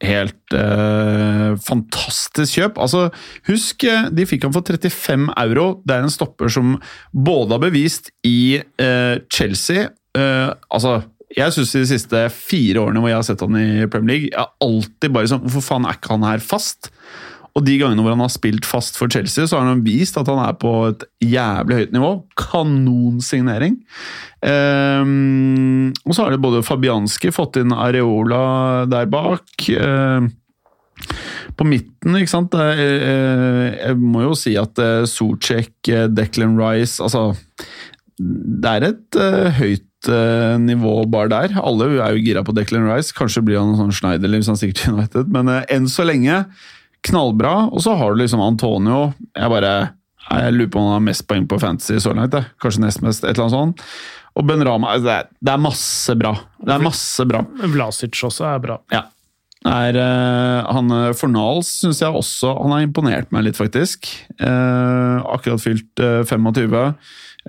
Helt 0.03 0.55
eh, 0.57 1.53
fantastisk 1.63 2.59
kjøp. 2.59 2.79
Altså, 2.83 3.07
Husk, 3.47 3.87
eh, 3.87 4.09
de 4.11 4.27
fikk 4.27 4.49
han 4.49 4.55
for 4.55 4.67
35 4.67 5.31
euro. 5.45 5.67
Det 5.87 5.95
er 5.95 6.07
en 6.07 6.13
stopper 6.13 6.51
som 6.53 6.75
både 7.15 7.55
har 7.55 7.63
bevist 7.63 8.11
i 8.27 8.59
eh, 8.59 9.17
Chelsea 9.33 9.87
eh, 10.19 10.51
Altså, 10.75 10.97
jeg 11.33 11.55
syns 11.55 11.75
de 11.77 11.85
siste 11.89 12.25
fire 12.35 12.83
årene 12.83 13.03
hvor 13.03 13.13
jeg 13.13 13.21
har 13.21 13.29
sett 13.29 13.45
han 13.45 13.61
i 13.61 13.87
Premier 13.87 14.11
League, 14.11 14.33
jeg 14.33 14.41
har 14.43 14.51
alltid 14.65 15.15
bare 15.15 15.31
sånn 15.31 15.45
Hvorfor 15.47 15.65
faen 15.65 15.87
er 15.89 15.97
ikke 15.97 16.13
han 16.17 16.27
her 16.29 16.43
fast? 16.45 16.91
Og 17.53 17.65
de 17.67 17.77
gangene 17.81 18.01
hvor 18.01 18.15
han 18.15 18.25
har 18.25 18.33
spilt 18.33 18.65
fast 18.65 18.97
for 18.97 19.13
Chelsea, 19.13 19.45
så 19.45 19.59
har 19.59 19.69
han 19.69 19.85
vist 19.85 20.17
at 20.17 20.29
han 20.31 20.41
er 20.41 20.55
på 20.61 20.73
et 20.89 21.05
jævlig 21.21 21.83
høyt 21.83 21.97
nivå. 21.97 22.13
Kanonsignering. 22.41 23.77
Um, 24.43 25.91
og 26.07 26.15
så 26.17 26.25
har 26.25 26.33
det 26.33 26.43
både 26.43 26.65
Fabianski 26.67 27.33
fått 27.35 27.61
inn 27.61 27.75
Areola 27.77 28.87
der 28.91 29.11
bak. 29.13 29.45
Ehm, 29.69 30.33
på 31.59 31.67
midten, 31.67 32.17
ikke 32.17 32.31
sant 32.31 32.55
eh, 32.55 33.73
Jeg 33.75 33.97
må 33.99 34.23
jo 34.23 34.35
si 34.39 34.53
at 34.61 34.79
eh, 34.81 35.05
Socek, 35.09 35.73
eh, 35.91 36.05
Declan 36.13 36.55
Rice 36.59 37.03
Altså, 37.03 37.33
det 38.21 38.71
er 38.71 38.87
et 38.91 39.19
eh, 39.19 39.49
høyt 39.59 40.11
eh, 40.13 40.55
nivå 40.63 40.95
bare 41.11 41.33
der. 41.33 41.57
Alle 41.63 41.89
er 41.97 42.15
jo 42.15 42.23
gira 42.23 42.45
på 42.47 42.55
Declan 42.57 42.87
Rice. 42.87 43.15
Kanskje 43.17 43.43
blir 43.47 43.61
han 43.61 43.75
sånn 43.79 43.95
Schneiderlin 43.95 44.43
hvis 44.43 44.53
han 44.53 44.61
stikker 44.61 44.79
til 44.79 44.97
United, 44.99 45.33
men 45.33 45.51
eh, 45.51 45.67
enn 45.73 45.89
så 45.91 46.07
lenge 46.07 46.45
knallbra. 47.09 47.69
Og 47.73 47.83
så 47.85 47.97
har 47.99 48.13
du 48.13 48.23
liksom 48.23 48.43
Antonio. 48.45 49.13
Jeg 49.37 49.53
bare 49.53 49.75
jeg 50.31 50.55
lurer 50.55 50.71
på 50.71 50.81
om 50.81 50.87
han 50.87 50.99
har 51.01 51.07
mest 51.11 51.25
poeng 51.29 51.47
på 51.51 51.59
Fantasy 51.61 51.99
så 52.01 52.13
langt. 52.17 52.33
Det. 52.35 52.45
Kanskje 52.63 52.85
nest 52.85 53.03
mest, 53.05 53.25
et 53.25 53.35
eller 53.35 53.49
annet 53.49 53.57
sånt. 53.57 53.83
Og 54.39 54.47
Ben 54.49 54.63
Rama 54.65 54.95
det 55.03 55.13
er, 55.13 55.27
det 55.45 55.53
er 55.53 55.61
masse 55.61 56.15
bra. 56.17 56.33
Det 56.63 56.73
er 56.73 56.85
masse 56.85 57.27
bra. 57.29 57.43
Vlasic 57.75 58.23
også 58.29 58.47
er 58.49 58.63
bra. 58.63 58.79
Ja. 58.95 59.03
Er, 59.69 59.95
eh, 59.95 60.71
han 60.75 60.91
eh, 60.91 61.13
Fornals 61.15 61.69
syns 61.85 62.01
jeg 62.03 62.11
også 62.11 62.51
Han 62.65 62.73
har 62.75 62.81
imponert 62.83 63.29
meg 63.31 63.45
litt, 63.47 63.59
faktisk. 63.59 64.09
Eh, 64.43 65.19
akkurat 65.23 65.63
fylt 65.63 66.03
eh, 66.03 66.23
25. 66.27 66.75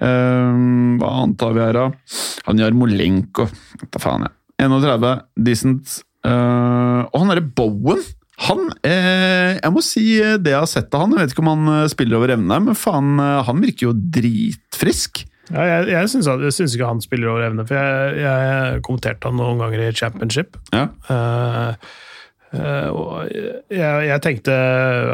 Eh, 0.04 0.60
hva 1.00 1.14
annet 1.24 1.46
har 1.48 1.56
vi 1.56 1.64
her, 1.64 1.80
da? 1.80 2.18
Han 2.50 2.62
Jarmolenko. 2.62 3.48
Hva 3.88 4.04
faen, 4.04 4.28
jeg. 4.28 4.38
31. 4.62 5.16
Decent. 5.48 5.96
Eh, 6.28 7.00
og 7.08 7.18
han 7.24 7.34
derre 7.34 7.48
Bowen! 7.58 8.04
Han 8.48 8.66
eh, 8.84 9.60
Jeg 9.60 9.74
må 9.74 9.84
si 9.86 10.06
eh, 10.20 10.38
det 10.42 10.54
jeg 10.54 10.60
har 10.64 10.70
sett 10.70 10.96
av 10.96 11.06
han. 11.06 11.16
Jeg 11.16 11.28
vet 11.28 11.36
ikke 11.36 11.46
om 11.46 11.52
han 11.54 11.76
eh, 11.76 11.92
spiller 11.92 12.20
over 12.20 12.34
evne, 12.36 12.60
men 12.68 12.78
faen, 12.78 13.14
eh, 13.24 13.44
han 13.48 13.62
virker 13.64 13.90
jo 13.90 13.94
dritfrisk. 14.18 15.24
Ja, 15.52 15.64
jeg 15.68 15.92
jeg 15.92 16.10
syns 16.10 16.76
ikke 16.76 16.88
han 16.88 17.04
spiller 17.04 17.34
over 17.34 17.46
evne, 17.50 17.66
for 17.68 17.76
jeg, 17.76 18.18
jeg 18.24 18.84
kommenterte 18.88 19.30
han 19.30 19.40
noen 19.40 19.60
ganger 19.60 19.86
i 19.86 19.94
championship. 19.96 20.58
Ja. 20.72 20.88
Eh, 21.12 21.94
eh, 22.54 22.90
og 22.94 23.28
jeg, 23.74 24.08
jeg 24.08 24.22
tenkte 24.24 24.54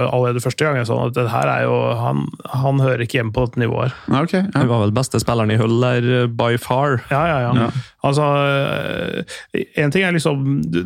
allerede 0.09 0.41
første 0.43 0.65
gang 0.65 0.77
jeg 0.79 0.87
så 0.89 0.97
han 0.99 1.09
at 1.11 1.15
det 1.17 1.29
her 1.31 1.47
er 1.51 1.63
jo 1.65 1.77
Han, 1.99 2.25
han 2.53 2.79
hører 2.83 3.03
ikke 3.05 3.19
hjemme 3.19 3.33
på 3.35 3.45
dette 3.47 3.59
nivået 3.63 3.93
her. 4.07 4.21
Okay. 4.23 4.43
Ja. 4.43 4.59
Han 4.59 4.69
var 4.71 4.83
vel 4.85 4.93
beste 4.95 5.19
spilleren 5.23 5.51
i 5.53 5.57
Hull 5.61 5.77
der 5.81 6.09
eh, 6.23 6.27
by 6.27 6.57
far. 6.61 6.99
Ja, 7.11 7.23
ja, 7.29 7.39
ja. 7.47 7.53
Ja. 7.65 7.69
Altså 8.03 8.25
En 9.77 9.91
ting 9.91 10.05
er 10.07 10.13
liksom 10.15 10.61
du- 10.71 10.85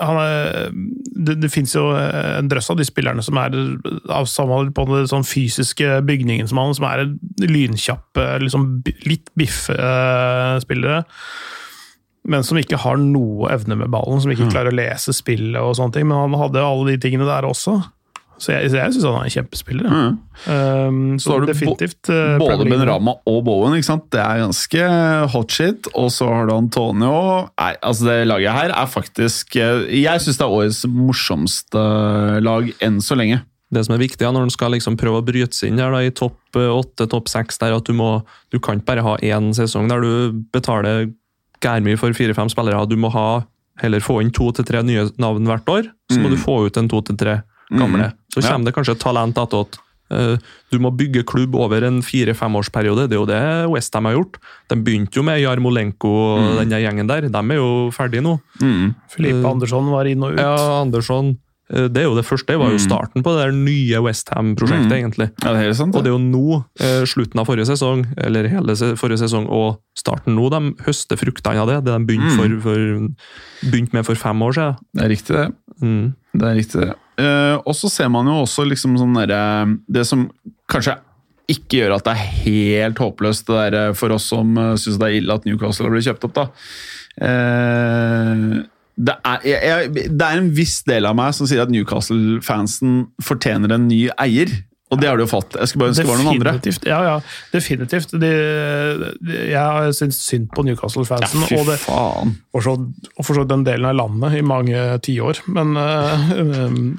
han 0.00 0.16
er, 0.18 0.70
Det, 1.14 1.36
det 1.42 1.50
fins 1.52 1.74
jo 1.76 1.90
en 1.94 2.48
drøss 2.50 2.70
av 2.72 2.78
de 2.80 2.84
spillerne 2.88 3.22
som 3.22 3.36
er 3.38 3.54
av 4.10 4.26
samme 4.30 4.62
på 4.74 4.86
den 4.88 5.06
sånn 5.10 5.26
fysiske 5.26 6.00
bygningen 6.08 6.48
som 6.48 6.58
han, 6.58 6.74
som 6.74 6.86
er 6.88 7.04
lynkjappe, 7.44 8.24
liksom 8.42 8.82
litt 9.06 9.28
biffe 9.38 9.76
eh, 9.76 10.56
spillere. 10.64 11.02
Men 12.28 12.44
som 12.44 12.58
ikke 12.60 12.80
har 12.82 12.98
noe 13.00 13.48
evne 13.54 13.78
med 13.80 13.90
ballen, 13.92 14.20
som 14.20 14.32
ikke 14.32 14.50
klarer 14.52 14.74
å 14.74 14.76
lese 14.76 15.14
spillet 15.16 15.60
og 15.60 15.72
sånne 15.78 15.96
ting. 15.96 16.08
Men 16.10 16.26
han 16.26 16.36
hadde 16.42 16.64
alle 16.64 16.92
de 16.92 17.00
tingene 17.00 17.28
der 17.28 17.48
også. 17.48 17.78
Så 18.40 18.54
jeg, 18.54 18.70
så 18.72 18.78
jeg 18.78 18.94
syns 18.94 19.04
han 19.04 19.18
er 19.18 19.26
en 19.28 19.34
kjempespiller. 19.34 19.86
ja. 19.90 20.04
Mm. 20.10 20.18
Um, 20.40 21.00
så, 21.20 21.26
Så 21.26 21.32
har 21.34 21.42
du 21.42 21.50
definitivt 21.50 22.08
uh, 22.08 22.38
Både 22.40 22.62
Premier 22.62 22.78
Ben 22.78 22.86
Rama 22.88 23.12
og 23.28 23.42
Bowen, 23.44 23.74
ikke 23.76 23.88
sant? 23.90 24.06
det 24.14 24.22
er 24.22 24.40
ganske 24.40 24.86
hot 25.34 25.52
shit. 25.52 25.90
Og 25.92 26.08
så 26.14 26.28
har 26.30 26.48
du 26.48 26.54
Antonio. 26.56 27.12
Nei, 27.60 27.74
altså 27.84 28.08
Det 28.08 28.16
laget 28.30 28.56
her 28.56 28.72
er 28.72 28.88
faktisk 28.88 29.56
eh, 29.60 29.84
Jeg 30.00 30.24
syns 30.24 30.40
det 30.40 30.46
er 30.46 30.56
årets 30.56 30.80
morsomste 30.88 31.84
lag 32.40 32.72
enn 32.80 33.00
så 33.04 33.18
lenge. 33.20 33.42
Det 33.70 33.84
som 33.86 33.94
er 33.94 34.02
viktig 34.02 34.24
ja, 34.24 34.32
når 34.34 34.48
du 34.48 34.56
skal 34.56 34.72
liksom 34.74 34.96
prøve 34.98 35.20
å 35.20 35.26
bryte 35.26 35.54
seg 35.54 35.70
inn 35.70 35.78
der, 35.78 35.92
da, 35.92 36.00
i 36.02 36.14
topp 36.16 36.58
eh, 36.58 36.72
åtte, 36.72 37.06
topp 37.12 37.28
seks, 37.30 37.60
at 37.60 37.86
du 37.86 37.92
må 37.94 38.22
Du 38.50 38.58
kan 38.58 38.80
ikke 38.80 38.94
bare 38.94 39.04
ha 39.06 39.16
én 39.20 39.52
sesong 39.56 39.90
der 39.92 40.00
du 40.00 40.44
betaler 40.54 41.10
gærmye 41.60 41.98
for 41.98 42.12
fire-fem 42.16 42.48
spillere. 42.48 42.86
Du 42.88 42.96
må 42.96 43.10
ha 43.12 43.42
heller 43.80 44.00
få 44.00 44.20
inn 44.22 44.30
to 44.30 44.50
til 44.52 44.64
tre 44.64 44.82
nye 44.82 45.08
navn 45.18 45.44
hvert 45.46 45.64
år. 45.68 45.90
Så 46.10 46.18
må 46.20 46.28
Mm. 46.28 46.30
du 46.30 46.36
få 46.36 46.66
ut 46.66 46.76
en 46.76 46.88
to 46.88 47.00
til 47.02 47.16
tre 47.16 47.42
gamle. 47.72 48.12
Så 48.34 48.42
Ja. 48.42 48.52
kommer 48.52 48.64
det 48.66 48.74
kanskje 48.74 48.92
et 48.92 49.00
talent 49.00 49.34
attåt. 49.36 49.78
Eh, 50.10 50.36
Du 50.72 50.78
må 50.78 50.90
bygge 50.96 51.24
klubb 51.24 51.54
over 51.54 51.82
en 51.84 52.00
fire-femårsperiode. 52.02 53.08
Det 53.08 53.12
er 53.12 53.20
jo 53.20 53.26
det 53.26 53.70
Westham 53.70 54.04
har 54.06 54.14
gjort. 54.14 54.36
De 54.68 54.76
begynte 54.76 55.14
jo 55.16 55.22
med 55.22 55.40
Jarmolenko 55.40 56.08
og 56.08 56.58
den 56.58 56.70
gjengen 56.70 57.06
der. 57.08 57.22
De 57.28 57.38
er 57.38 57.56
jo 57.56 57.90
ferdige 57.90 58.22
nå. 58.22 58.40
Mm. 58.60 58.94
Filippe 59.08 59.44
Andersson 59.48 59.90
var 59.90 60.04
inn 60.06 60.22
og 60.22 60.32
ut. 60.32 60.38
Ja, 60.38 60.80
Andersson. 60.82 61.38
Eh, 61.70 61.86
Det 61.88 62.02
er 62.02 62.08
jo 62.08 62.16
det 62.16 62.26
første, 62.26 62.52
det 62.52 62.58
var 62.58 62.72
jo 62.72 62.78
starten 62.82 63.22
på 63.22 63.32
det 63.34 63.44
der 63.44 63.54
nye 63.56 64.00
Westham-prosjektet, 64.04 64.94
egentlig. 64.96 65.28
Ja, 65.44 65.52
det 65.54 65.68
er 65.68 65.72
sant, 65.78 65.92
det. 65.92 65.98
Og 66.00 66.04
det 66.04 66.10
er 66.10 66.16
jo 66.16 66.24
nå, 66.24 66.64
eh, 66.80 67.02
slutten 67.06 67.40
av 67.40 67.46
forrige 67.46 67.68
sesong, 67.70 68.06
eller 68.18 68.48
hele 68.50 68.74
forrige 68.98 69.20
sesong 69.22 69.46
og 69.48 69.80
starten 69.96 70.34
nå, 70.34 70.48
de 70.50 70.84
høster 70.86 71.16
fruktene 71.20 71.60
av 71.62 71.68
det. 71.70 71.84
Det 71.86 71.94
de 71.94 72.06
begynte, 72.08 72.34
for, 72.36 72.56
for, 72.64 73.68
begynte 73.70 73.94
med 73.94 74.06
for 74.06 74.18
fem 74.18 74.42
år 74.42 74.56
siden. 74.58 74.80
Det 74.94 75.04
er 75.04 75.14
riktig, 75.14 75.36
det. 75.36 75.46
Mm. 75.82 76.14
Det 76.34 76.48
er 76.48 76.58
riktig, 76.58 76.80
det. 76.80 76.96
Eh, 77.20 77.56
og 77.64 77.74
så 77.76 77.90
ser 77.92 78.08
man 78.08 78.26
jo 78.26 78.40
også 78.42 78.64
liksom 78.64 78.94
sånn 78.96 79.12
derre 79.12 79.78
Det 79.92 80.06
som 80.08 80.30
kanskje 80.72 80.94
ikke 81.50 81.80
gjør 81.82 81.96
at 81.96 82.04
det 82.06 82.12
er 82.14 82.30
helt 82.46 83.00
håpløst 83.02 83.48
det 83.50 83.72
der 83.74 83.92
for 83.98 84.14
oss 84.14 84.28
som 84.30 84.54
syns 84.78 85.00
det 85.00 85.08
er 85.08 85.16
ille 85.18 85.34
at 85.34 85.44
Newcastle 85.44 85.88
har 85.88 85.92
blitt 85.96 86.06
kjøpt 86.06 86.28
opp, 86.28 86.34
da. 86.38 86.44
Eh, 87.26 88.62
det, 89.00 89.16
er, 89.24 89.44
jeg, 89.48 89.92
det 90.12 90.26
er 90.26 90.40
en 90.40 90.50
viss 90.52 90.80
del 90.88 91.08
av 91.08 91.16
meg 91.16 91.32
som 91.36 91.48
sier 91.48 91.62
at 91.64 91.72
Newcastle-fansen 91.72 93.06
fortjener 93.24 93.72
en 93.76 93.88
ny 93.88 94.02
eier. 94.20 94.52
Og 94.90 94.98
det 94.98 95.06
har 95.06 95.18
de 95.18 95.22
jo 95.22 95.30
fått. 95.30 95.54
Jeg 95.54 95.70
skulle 95.70 95.84
bare 95.84 95.92
ønske 95.92 96.02
det 96.02 96.10
var 96.10 96.18
noen 96.18 96.32
andre. 96.32 96.52
Ja, 96.88 96.98
ja, 97.06 97.16
definitivt. 97.52 98.14
De, 98.18 98.30
de, 99.22 99.36
jeg 99.52 99.92
syns 99.96 100.18
synd 100.26 100.48
på 100.54 100.64
Newcastle-fansen. 100.66 101.46
fy 101.46 101.60
og 101.60 101.70
det, 101.70 101.78
og 101.86 102.64
så 102.66 102.74
og 102.74 103.22
for 103.22 103.38
så 103.38 103.46
den 103.46 103.62
delen 103.68 103.86
av 103.86 103.94
landet 104.00 104.40
i 104.40 104.42
mange 104.42 104.82
tiår. 105.06 105.44
Men 105.54 105.78
uh, 105.78 106.34
um, 106.66 106.98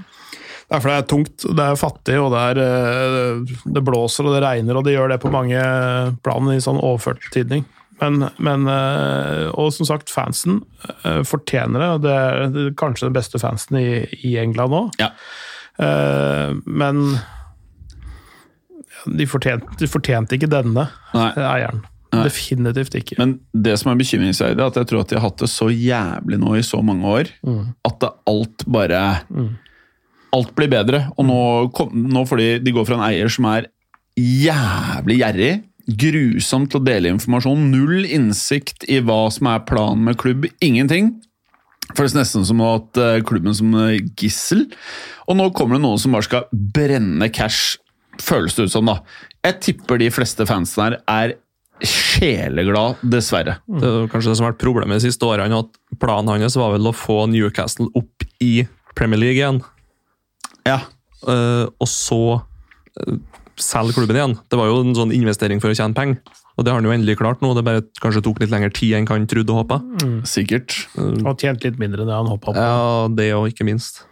det 0.72 0.78
er 0.78 0.84
fordi 0.86 0.96
det 0.96 1.04
er 1.04 1.10
tungt, 1.12 1.46
det 1.60 1.64
er 1.68 1.80
fattig, 1.82 2.16
og 2.24 2.32
det, 2.32 2.42
er, 2.54 2.60
eh, 2.64 3.56
det 3.76 3.82
blåser 3.84 4.24
og 4.24 4.38
det 4.38 4.40
regner, 4.46 4.78
og 4.80 4.86
det 4.88 4.94
gjør 4.94 5.12
det 5.12 5.18
på 5.20 5.32
mange 5.34 5.60
plan 6.24 6.48
i 6.48 6.62
sånn 6.64 6.80
overført 6.80 7.20
betydning. 7.26 7.66
Men, 8.02 8.26
men 8.42 8.66
eh, 8.72 9.48
Og 9.54 9.70
som 9.76 9.86
sagt, 9.86 10.10
fansen 10.10 10.62
eh, 11.06 11.22
fortjener 11.28 11.84
det. 11.84 11.90
og 11.96 12.02
Det 12.06 12.16
er 12.18 12.74
kanskje 12.80 13.10
den 13.10 13.18
beste 13.18 13.42
fansen 13.42 13.78
i, 13.80 13.88
i 14.26 14.36
England 14.42 14.74
nå. 14.74 14.82
Ja. 15.02 15.12
Eh, 15.82 16.58
men 16.66 17.04
de 19.06 19.26
fortjente, 19.30 19.78
de 19.80 19.90
fortjente 19.90 20.38
ikke 20.38 20.50
denne 20.52 20.88
Nei. 21.16 21.30
eieren. 21.38 21.82
Nei. 22.12 22.26
Definitivt 22.28 22.96
ikke. 23.00 23.16
Men 23.22 23.38
det 23.56 23.78
som 23.80 23.94
er 23.94 24.00
bekymringsverdig, 24.02 24.60
er 24.60 24.68
at 24.68 24.80
jeg 24.82 24.90
tror 24.90 25.06
at 25.06 25.12
de 25.14 25.18
har 25.18 25.24
hatt 25.30 25.42
det 25.42 25.48
så 25.50 25.70
jævlig 25.72 26.42
nå 26.42 26.58
i 26.60 26.64
så 26.68 26.82
mange 26.84 27.08
år, 27.08 27.30
at 27.88 28.02
det 28.04 28.16
alt 28.30 28.66
bare 28.68 29.04
Alt 30.32 30.54
blir 30.56 30.70
bedre. 30.72 31.02
Og 31.20 31.26
nå, 31.28 31.38
kom, 31.76 31.90
nå 32.08 32.22
får 32.24 32.40
de, 32.40 32.46
de 32.64 32.72
går 32.72 32.86
fra 32.88 32.96
en 32.96 33.02
eier 33.10 33.28
som 33.32 33.50
er 33.52 33.66
jævlig 34.16 35.18
gjerrig, 35.20 35.50
grusom 36.00 36.68
til 36.70 36.80
å 36.80 36.86
dele 36.86 37.12
informasjon, 37.14 37.68
null 37.74 38.06
innsikt 38.06 38.86
i 38.92 39.00
hva 39.04 39.26
som 39.34 39.50
er 39.52 39.66
planen 39.68 40.06
med 40.08 40.20
klubb, 40.22 40.48
ingenting. 40.64 41.14
Føles 41.98 42.16
nesten 42.16 42.46
som 42.48 42.62
hatt 42.64 43.00
eh, 43.02 43.20
klubben 43.28 43.56
som 43.58 43.74
eh, 43.80 44.00
gissel. 44.20 44.68
Og 45.28 45.38
nå 45.40 45.50
kommer 45.58 45.78
det 45.78 45.86
noen 45.86 46.02
som 46.02 46.16
bare 46.16 46.28
skal 46.28 46.48
brenne 46.52 47.28
cash, 47.34 47.80
føles 48.22 48.56
det 48.56 48.70
ut 48.70 48.76
som, 48.76 48.88
da. 48.88 49.02
Jeg 49.46 49.60
tipper 49.66 50.02
de 50.02 50.12
fleste 50.14 50.46
fansen 50.48 50.86
her 50.86 51.00
er 51.10 51.36
sjeleglad, 51.82 53.00
dessverre. 53.02 53.58
Det 53.66 53.88
er 53.90 54.10
kanskje 54.12 54.32
det 54.32 54.38
som 54.38 54.46
har 54.46 54.54
vært 54.54 54.62
problemet 54.62 55.00
de 55.00 55.08
siste 55.08 55.26
årene, 55.26 55.64
at 55.64 56.00
planen 56.02 56.44
hans 56.44 56.58
var 56.60 56.76
vel 56.76 56.92
å 56.92 56.96
få 56.96 57.24
Newcastle 57.32 57.90
opp 57.98 58.26
i 58.44 58.68
Premier 58.98 59.22
League 59.22 59.40
igjen, 59.40 59.62
Ja. 60.68 60.82
Uh, 61.22 61.70
og 61.78 61.86
så 61.86 62.18
selge 63.64 63.96
klubben 63.98 64.18
igjen. 64.20 64.38
Det 64.52 64.60
var 64.60 64.70
jo 64.72 64.82
en 64.84 64.96
sånn 64.98 65.16
investering 65.16 65.62
for 65.64 65.74
å 65.74 65.78
tjene 65.78 65.98
penger, 65.98 66.22
og 66.58 66.66
det 66.66 66.74
har 66.74 66.82
han 66.82 66.88
jo 66.90 66.94
endelig 66.94 67.18
klart 67.22 67.44
nå. 67.44 67.54
Det 67.58 67.66
bare 67.66 67.84
kanskje 68.04 68.24
tok 68.26 68.42
litt 68.44 68.54
lengre 68.54 68.74
tid 68.76 68.98
enn 68.98 69.10
han 69.10 69.28
trodde 69.30 69.54
og 69.54 69.64
håpa. 69.64 69.82
Sikkert. 70.28 70.76
Og 70.98 71.34
tjent 71.40 71.64
litt 71.68 71.80
mindre 71.82 72.04
enn 72.04 72.12
det 72.12 72.18
han 72.20 72.32
håpa 72.32 72.52
på. 72.52 72.58
Ja, 72.60 73.08
det 73.14 73.32
òg, 73.38 73.52
ikke 73.54 73.68
minst. 73.68 74.04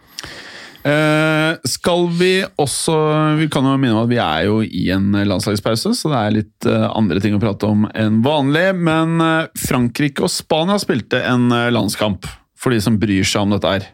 Eh, 0.80 1.58
skal 1.68 2.06
vi 2.16 2.40
også 2.56 2.94
Vi 3.36 3.50
kan 3.52 3.66
jo 3.68 3.74
minne 3.76 3.98
om 3.98 4.06
at 4.06 4.08
vi 4.08 4.16
er 4.16 4.46
jo 4.46 4.62
i 4.64 4.86
en 4.94 5.12
landslagspause, 5.12 5.92
så 5.96 6.08
det 6.08 6.20
er 6.20 6.36
litt 6.38 6.68
eh, 6.68 6.86
andre 6.96 7.20
ting 7.20 7.36
å 7.36 7.42
prate 7.42 7.68
om 7.68 7.84
enn 7.92 8.22
vanlig. 8.24 8.70
Men 8.80 9.20
eh, 9.20 9.50
Frankrike 9.60 10.24
og 10.24 10.32
Spania 10.32 10.78
spilte 10.80 11.20
en 11.28 11.50
eh, 11.52 11.68
landskamp, 11.74 12.24
for 12.60 12.74
de 12.74 12.80
som 12.84 12.98
bryr 13.00 13.24
seg 13.26 13.46
om 13.46 13.54
dette 13.54 13.72
her. 13.72 13.86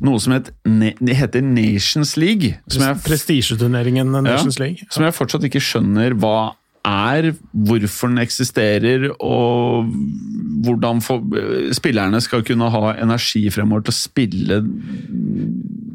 Noe 0.00 0.22
som 0.22 0.34
het, 0.34 0.48
det 0.64 1.16
heter 1.18 1.44
Nations 1.44 2.16
League. 2.18 2.56
Prestisjeturneringen 3.04 4.10
Nations 4.16 4.58
League. 4.58 4.88
som 4.90 5.04
jeg 5.06 5.16
fortsatt 5.16 5.46
ikke 5.46 5.62
skjønner 5.62 6.16
hva 6.18 6.54
er, 6.86 7.34
hvorfor 7.52 8.08
den 8.08 8.22
eksisterer, 8.22 9.10
og 9.20 9.90
hvordan 10.64 11.02
for, 11.04 11.24
spillerne 11.76 12.20
skal 12.24 12.44
kunne 12.46 12.70
ha 12.72 12.94
energi 12.96 13.44
fremover 13.52 13.86
til 13.86 13.94
å 13.94 13.98
spille 13.98 14.60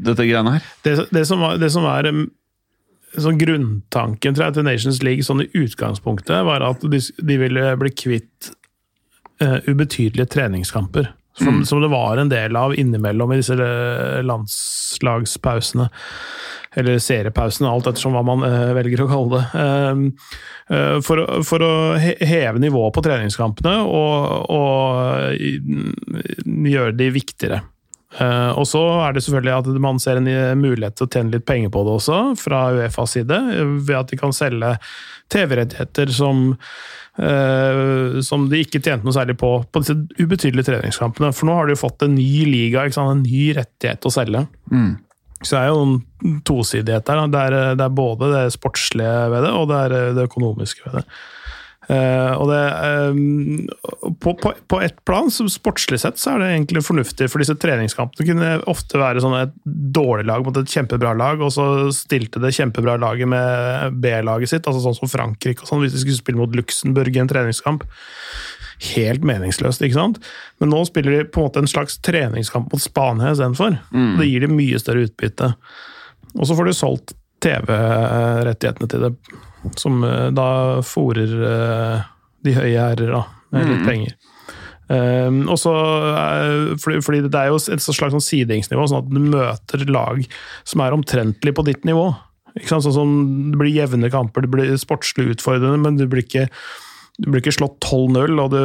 dette 0.05 0.27
greiene 0.27 0.57
her. 0.57 0.67
Det, 0.85 0.97
det, 1.09 1.25
som 1.27 1.41
var, 1.41 1.57
det 1.61 1.71
som 1.73 1.87
er 1.89 2.11
sånn 3.15 3.39
grunntanken 3.41 4.35
tror 4.35 4.49
jeg, 4.49 4.57
til 4.59 4.67
Nations 4.67 5.01
League 5.05 5.25
sånn 5.25 5.45
i 5.45 5.49
utgangspunktet, 5.57 6.37
var 6.45 6.65
at 6.67 6.85
de, 6.85 7.01
de 7.01 7.41
ville 7.41 7.67
bli 7.81 7.93
kvitt 7.95 8.51
uh, 9.41 9.59
ubetydelige 9.65 10.29
treningskamper. 10.37 11.13
Som, 11.35 11.65
som 11.65 11.81
det 11.81 11.91
var 11.91 12.17
en 12.17 12.29
del 12.31 12.55
av 12.55 12.75
innimellom 12.79 13.33
i 13.33 13.41
disse 13.41 13.57
eh, 13.59 14.21
landslagspausene. 14.23 15.89
Eller 16.75 16.99
seriepausene, 16.99 17.69
alt 17.71 17.87
ettersom 17.87 18.15
hva 18.15 18.23
man 18.27 18.43
uh, 18.43 18.73
velger 18.75 19.05
å 19.05 19.07
kalle 19.07 19.37
det. 19.37 19.43
Uh, 19.55 20.31
eh, 20.75 20.97
for, 21.03 21.21
for 21.47 21.63
å 21.63 21.73
heve 21.99 22.59
nivået 22.59 22.95
på 22.95 23.03
treningskampene 23.05 23.77
og, 23.87 24.49
og 24.51 25.45
gjøre 26.43 26.97
de 26.99 27.09
viktigere. 27.15 27.61
Eh, 28.15 28.51
og 28.55 28.63
så 28.69 28.81
er 29.03 29.15
det 29.15 29.25
selvfølgelig 29.25 29.55
at 29.57 29.69
man 29.83 29.99
ser 29.99 30.21
en 30.21 30.29
eh, 30.31 30.53
mulighet 30.55 30.95
til 30.95 31.07
å 31.07 31.11
tjene 31.11 31.33
litt 31.35 31.47
penger 31.47 31.71
på 31.73 31.83
det 31.83 31.95
også, 31.97 32.19
fra 32.39 32.67
Uefas 32.75 33.17
side, 33.17 33.39
ved 33.75 33.95
at 33.97 34.11
de 34.11 34.19
kan 34.19 34.35
selge 34.35 34.75
TV-rettigheter 35.33 36.11
som 36.13 36.51
uh, 37.17 38.19
som 38.21 38.43
de 38.51 38.59
ikke 38.61 38.77
tjente 38.77 39.07
noe 39.07 39.15
særlig 39.15 39.33
på 39.41 39.49
på 39.71 39.81
disse 39.81 39.95
ubetydelige 40.19 40.67
treningskampene. 40.69 41.31
For 41.33 41.49
nå 41.49 41.55
har 41.57 41.65
de 41.65 41.73
jo 41.73 41.81
fått 41.81 42.05
en 42.05 42.13
ny 42.13 42.45
liga, 42.45 42.85
en 42.85 43.23
ny 43.23 43.47
rettighet 43.57 44.05
å 44.05 44.13
selge. 44.13 44.45
Så 45.41 45.57
det 45.57 45.63
er 45.63 45.71
jo 45.73 45.81
en 45.81 46.37
tosidighet 46.47 47.07
der. 47.09 47.23
Det 47.33 47.41
er, 47.41 47.57
det 47.79 47.87
er 47.87 47.97
både 47.97 48.29
det 48.35 48.43
sportslige 48.55 49.15
ved 49.33 49.47
det, 49.47 49.55
og 49.57 49.67
det 49.71 49.81
er 49.81 50.13
det 50.17 50.27
økonomiske 50.29 50.85
ved 50.85 51.01
det. 51.01 51.05
Eh, 51.91 52.31
og 52.33 52.49
det, 52.49 52.61
eh, 52.87 54.13
på, 54.21 54.33
på, 54.41 54.53
på 54.67 54.79
ett 54.81 54.97
plan, 55.05 55.29
så 55.31 55.45
sportslig 55.51 55.99
sett, 56.01 56.17
så 56.21 56.33
er 56.33 56.41
det 56.41 56.49
egentlig 56.53 56.83
fornuftig, 56.87 57.27
for 57.29 57.43
disse 57.43 57.57
treningskampene 57.61 58.27
kunne 58.29 58.51
ofte 58.71 59.01
være 59.01 59.21
sånn 59.23 59.37
et 59.37 59.53
dårlig 59.65 60.25
lag 60.29 60.45
mot 60.45 60.57
et 60.57 60.71
kjempebra 60.71 61.13
lag, 61.17 61.43
og 61.45 61.53
så 61.53 61.67
stilte 61.95 62.41
det 62.41 62.55
kjempebra 62.57 62.97
laget 63.01 63.29
med 63.29 63.99
B-laget 64.01 64.55
sitt, 64.55 64.65
altså 64.65 64.81
sånn 64.87 64.97
som 64.97 65.11
Frankrike 65.11 65.65
og 65.65 65.71
sånn, 65.71 65.83
hvis 65.85 65.95
de 65.95 66.03
skulle 66.03 66.21
spille 66.21 66.41
mot 66.41 66.57
Luxembourg 66.57 67.13
i 67.13 67.21
en 67.21 67.31
treningskamp. 67.31 67.85
Helt 68.95 69.23
meningsløst, 69.23 69.83
ikke 69.85 69.99
sant? 69.99 70.17
Men 70.59 70.73
nå 70.73 70.81
spiller 70.89 71.19
de 71.19 71.27
på 71.29 71.39
en 71.39 71.47
måte 71.47 71.61
en 71.63 71.69
slags 71.69 71.99
treningskamp 72.03 72.73
mot 72.73 72.81
Spania 72.81 73.31
istedenfor. 73.31 73.77
Mm. 73.93 74.15
Det 74.19 74.27
gir 74.27 74.43
de 74.43 74.51
mye 74.51 74.81
større 74.81 75.05
utbytte. 75.07 75.53
Og 76.35 76.49
så 76.49 76.57
får 76.57 76.67
du 76.67 76.75
solgt 76.75 77.15
TV-rettighetene 77.45 78.89
til 78.91 79.05
det, 79.05 79.13
som 79.79 80.03
eh, 80.05 80.29
da 80.35 80.47
fòrer 80.85 81.35
eh, 81.49 82.07
de 82.45 82.55
høye 82.55 82.77
herrer 82.77 83.11
da, 83.15 83.25
med 83.55 83.69
litt 83.71 83.85
penger. 83.87 84.15
Um, 84.85 85.47
og 85.49 85.57
så, 85.57 85.71
eh, 86.13 86.75
fordi, 86.77 86.99
fordi 87.01 87.23
det 87.25 87.39
er 87.39 87.49
jo 87.49 87.57
et 87.57 87.81
slags 87.81 88.13
sånn 88.13 88.21
sideingsnivå, 88.21 88.85
sånn 88.85 89.01
at 89.01 89.07
du 89.09 89.21
møter 89.33 89.85
lag 89.89 90.21
som 90.67 90.83
er 90.85 90.93
omtrentlig 90.93 91.55
på 91.57 91.65
ditt 91.65 91.87
nivå. 91.89 92.11
Ikke 92.55 92.69
sant? 92.69 92.85
Sånn 92.85 92.95
som 92.95 93.15
Det 93.51 93.59
blir 93.59 93.73
jevne 93.73 94.11
kamper, 94.13 94.45
det 94.45 94.51
blir 94.53 94.75
sportslig 94.79 95.33
utfordrende, 95.33 95.81
men 95.81 95.97
du 95.97 96.05
blir 96.11 96.23
ikke, 96.23 96.45
du 97.17 97.31
blir 97.31 97.41
ikke 97.41 97.55
slått 97.57 97.79
12-0, 97.81 98.37
og 98.43 98.53
du 98.53 98.61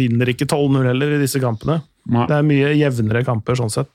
vinner 0.00 0.32
ikke 0.32 0.48
12-0 0.48 0.88
heller 0.88 1.14
i 1.18 1.20
disse 1.20 1.42
kampene. 1.42 1.82
Nei. 2.08 2.24
Det 2.30 2.38
er 2.38 2.48
mye 2.48 2.72
jevnere 2.78 3.24
kamper 3.26 3.58
sånn 3.58 3.72
sett. 3.74 3.92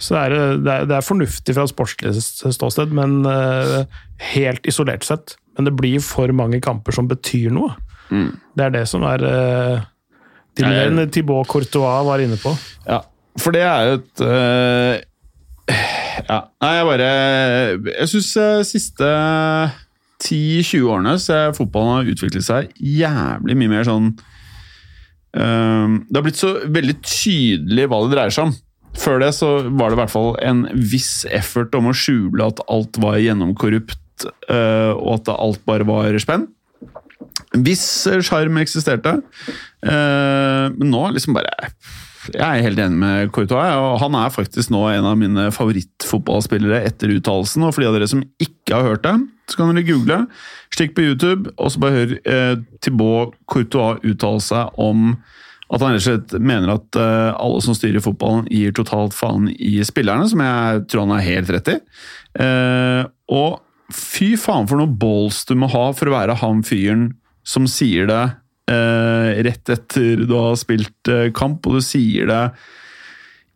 Så 0.00 0.14
det 0.14 0.22
er, 0.22 0.56
det 0.64 0.72
er, 0.72 0.86
det 0.88 0.96
er 0.96 1.04
fornuftig 1.04 1.54
fra 1.56 1.66
et 1.66 1.72
sportslig 1.74 2.54
ståsted, 2.56 2.92
men 2.96 3.20
uh, 3.26 3.82
helt 4.32 4.64
isolert 4.68 5.04
sett. 5.04 5.34
Men 5.56 5.68
det 5.68 5.74
blir 5.76 6.02
for 6.04 6.30
mange 6.36 6.60
kamper 6.64 6.94
som 6.96 7.08
betyr 7.10 7.50
noe. 7.54 7.74
Det 8.10 8.64
er 8.64 8.72
det 8.74 8.86
som 8.90 9.04
er 9.06 9.22
uh, 9.22 9.82
tilhørende 10.58 11.06
Thibaut 11.14 11.46
Courtois 11.50 12.06
var 12.06 12.22
inne 12.22 12.38
på. 12.40 12.54
Ja, 12.88 13.02
for 13.38 13.54
det 13.54 13.62
er 13.66 13.86
jo 13.86 14.00
et 14.00 14.24
uh, 14.26 14.94
Ja, 16.26 16.40
nei, 16.60 16.70
jeg 16.74 16.86
bare 16.88 17.10
Jeg 17.94 18.08
syns 18.10 18.32
siste 18.66 19.10
10-20 20.20 20.88
årene 20.90 21.14
så 21.20 21.38
fotballen 21.56 21.94
har 21.94 22.10
utviklet 22.12 22.44
seg 22.46 22.74
jævlig 22.76 23.56
mye 23.56 23.72
mer 23.72 23.86
sånn 23.88 24.10
øh, 24.10 25.94
Det 26.04 26.18
har 26.18 26.26
blitt 26.26 26.40
så 26.40 26.52
veldig 26.66 26.96
tydelig 27.06 27.86
hva 27.88 28.02
det 28.04 28.12
dreier 28.16 28.34
seg 28.34 28.50
om. 28.50 28.56
Før 29.00 29.20
det 29.22 29.30
så 29.36 29.52
var 29.70 29.90
det 29.90 29.96
i 29.96 30.00
hvert 30.02 30.12
fall 30.12 30.32
en 30.44 30.64
viss 30.74 31.24
effort 31.30 31.74
om 31.78 31.90
å 31.90 31.96
skjule 31.96 32.50
at 32.50 32.62
alt 32.68 32.98
var 33.00 33.20
gjennomkorrupt, 33.22 34.00
øh, 34.26 34.92
og 34.94 35.20
at 35.20 35.32
alt 35.36 35.64
bare 35.68 35.86
var 35.88 36.18
spenn. 36.22 36.48
Hvis 37.50 38.06
viss 38.06 38.28
sjarm 38.28 38.60
eksisterte, 38.60 39.16
øh, 39.82 40.66
men 40.76 40.92
nå 40.92 41.08
liksom 41.14 41.34
bare 41.36 41.70
jeg 42.28 42.44
er 42.44 42.64
helt 42.66 42.78
enig 42.78 42.98
med 43.00 43.30
Courtois. 43.32 43.74
og 43.80 43.98
Han 44.02 44.14
er 44.14 44.32
faktisk 44.32 44.70
nå 44.70 44.82
en 44.90 45.06
av 45.08 45.16
mine 45.18 45.48
favorittfotballspillere 45.56 46.82
etter 46.84 47.14
uttalelsen. 47.16 47.64
Og 47.64 47.72
for 47.72 47.82
de 47.82 47.88
av 47.88 47.96
dere 47.96 48.08
som 48.10 48.22
ikke 48.42 48.76
har 48.76 48.86
hørt 48.90 49.06
det, 49.06 49.14
så 49.48 49.56
kan 49.56 49.72
dere 49.72 49.88
google. 49.88 50.18
Stikk 50.74 50.94
på 50.94 51.06
YouTube, 51.08 51.50
og 51.56 51.72
så 51.72 51.80
bare 51.80 51.96
hør 51.96 52.12
eh, 52.20 52.56
Thibaut 52.84 53.32
Courtois 53.50 54.04
uttale 54.04 54.44
seg 54.44 54.80
om 54.80 55.14
at 55.70 55.82
han 55.84 55.94
rett 55.94 56.02
og 56.02 56.06
slett 56.08 56.32
mener 56.42 56.72
at 56.72 56.96
uh, 56.98 57.30
alle 57.38 57.60
som 57.62 57.76
styrer 57.78 58.02
fotballen, 58.02 58.48
gir 58.50 58.72
totalt 58.74 59.14
faen 59.14 59.46
i 59.54 59.76
spillerne, 59.86 60.26
som 60.26 60.42
jeg 60.42 60.80
tror 60.90 61.04
han 61.04 61.12
har 61.14 61.26
helt 61.28 61.52
rett 61.54 61.70
i. 61.70 61.76
Uh, 62.34 63.04
og 63.30 63.60
fy 63.94 64.34
faen 64.40 64.68
for 64.70 64.80
noen 64.80 64.96
balls 65.00 65.44
du 65.48 65.54
må 65.58 65.68
ha 65.72 65.88
for 65.96 66.10
å 66.10 66.16
være 66.16 66.38
han 66.42 66.62
fyren 66.66 67.08
som 67.46 67.66
sier 67.70 68.06
det 68.10 68.22
eh, 68.70 69.40
rett 69.46 69.72
etter 69.72 70.26
du 70.28 70.34
har 70.36 70.58
spilt 70.60 71.08
eh, 71.10 71.30
kamp, 71.34 71.66
og 71.66 71.78
du 71.80 71.84
sier 71.84 72.28
det 72.30 72.42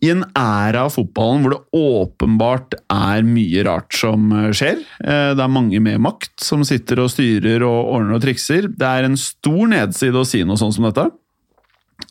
i 0.04 0.10
en 0.12 0.24
æra 0.36 0.82
av 0.84 0.92
fotballen 0.92 1.44
hvor 1.44 1.54
det 1.54 1.80
åpenbart 1.80 2.74
er 2.92 3.22
mye 3.24 3.62
rart 3.64 3.94
som 3.96 4.26
eh, 4.36 4.50
skjer. 4.56 4.82
Eh, 5.00 5.30
Det 5.36 5.44
er 5.44 5.52
mange 5.52 5.80
med 5.80 6.02
makt 6.04 6.42
som 6.44 6.64
sitter 6.66 7.00
og 7.04 7.12
styrer 7.14 7.62
og 7.64 7.92
ordner 7.94 8.18
og 8.18 8.24
trikser. 8.24 8.68
Det 8.68 8.84
er 8.90 9.06
en 9.06 9.16
stor 9.20 9.62
nedside 9.70 10.18
å 10.20 10.26
si 10.28 10.42
noe 10.44 10.60
sånt 10.60 10.76
som 10.76 10.84
dette. 10.88 11.06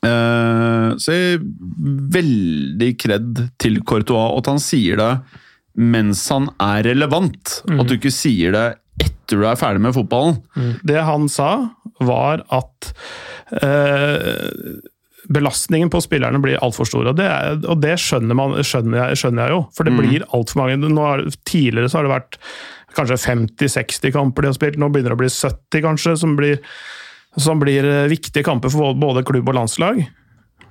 Eh, 0.01 0.89
Så 0.97 1.13
jeg 1.13 1.41
veldig 2.17 2.91
kred 3.01 3.43
til 3.61 3.81
Courtois, 3.85 4.37
at 4.39 4.49
han 4.49 4.61
sier 4.63 4.97
det 4.97 5.11
mens 5.79 6.23
han 6.33 6.49
er 6.61 6.83
relevant. 6.89 7.59
At 7.71 7.89
du 7.89 7.97
ikke 7.97 8.13
sier 8.13 8.53
det 8.55 8.67
etter 9.03 9.39
du 9.39 9.45
er 9.47 9.57
ferdig 9.57 9.81
med 9.81 9.95
fotballen. 9.95 10.41
Det 10.85 11.01
han 11.01 11.29
sa, 11.31 11.51
var 12.03 12.43
at 12.53 12.91
eh, 13.63 14.51
belastningen 15.33 15.89
på 15.89 16.01
spillerne 16.03 16.41
blir 16.43 16.61
altfor 16.63 16.87
stor. 16.89 17.09
Og 17.09 17.17
det, 17.17 17.27
er, 17.29 17.59
og 17.63 17.81
det 17.81 17.95
skjønner, 18.01 18.37
man, 18.37 18.55
skjønner, 18.61 18.99
jeg, 18.99 19.21
skjønner 19.23 19.47
jeg 19.47 19.55
jo, 19.55 19.61
for 19.75 19.87
det 19.87 19.95
blir 19.97 20.25
altfor 20.35 20.63
mange. 20.63 20.93
Har, 20.99 21.25
tidligere 21.47 21.89
så 21.89 21.99
har 21.99 22.07
det 22.07 22.15
vært 22.15 22.39
kanskje 22.97 23.21
50-60 23.23 24.13
kamper 24.13 24.45
de 24.45 24.51
har 24.51 24.57
spilt, 24.57 24.77
nå 24.77 24.91
begynner 24.93 25.15
det 25.15 25.17
å 25.17 25.23
bli 25.23 25.31
70 25.33 25.85
kanskje, 25.85 26.17
som 26.21 26.35
blir, 26.37 26.59
som 27.41 27.61
blir 27.61 27.87
eh, 27.89 28.09
viktige 28.11 28.45
kamper 28.45 28.73
for 28.73 28.93
både 28.99 29.25
klubb 29.25 29.49
og 29.49 29.57
landslag. 29.57 30.03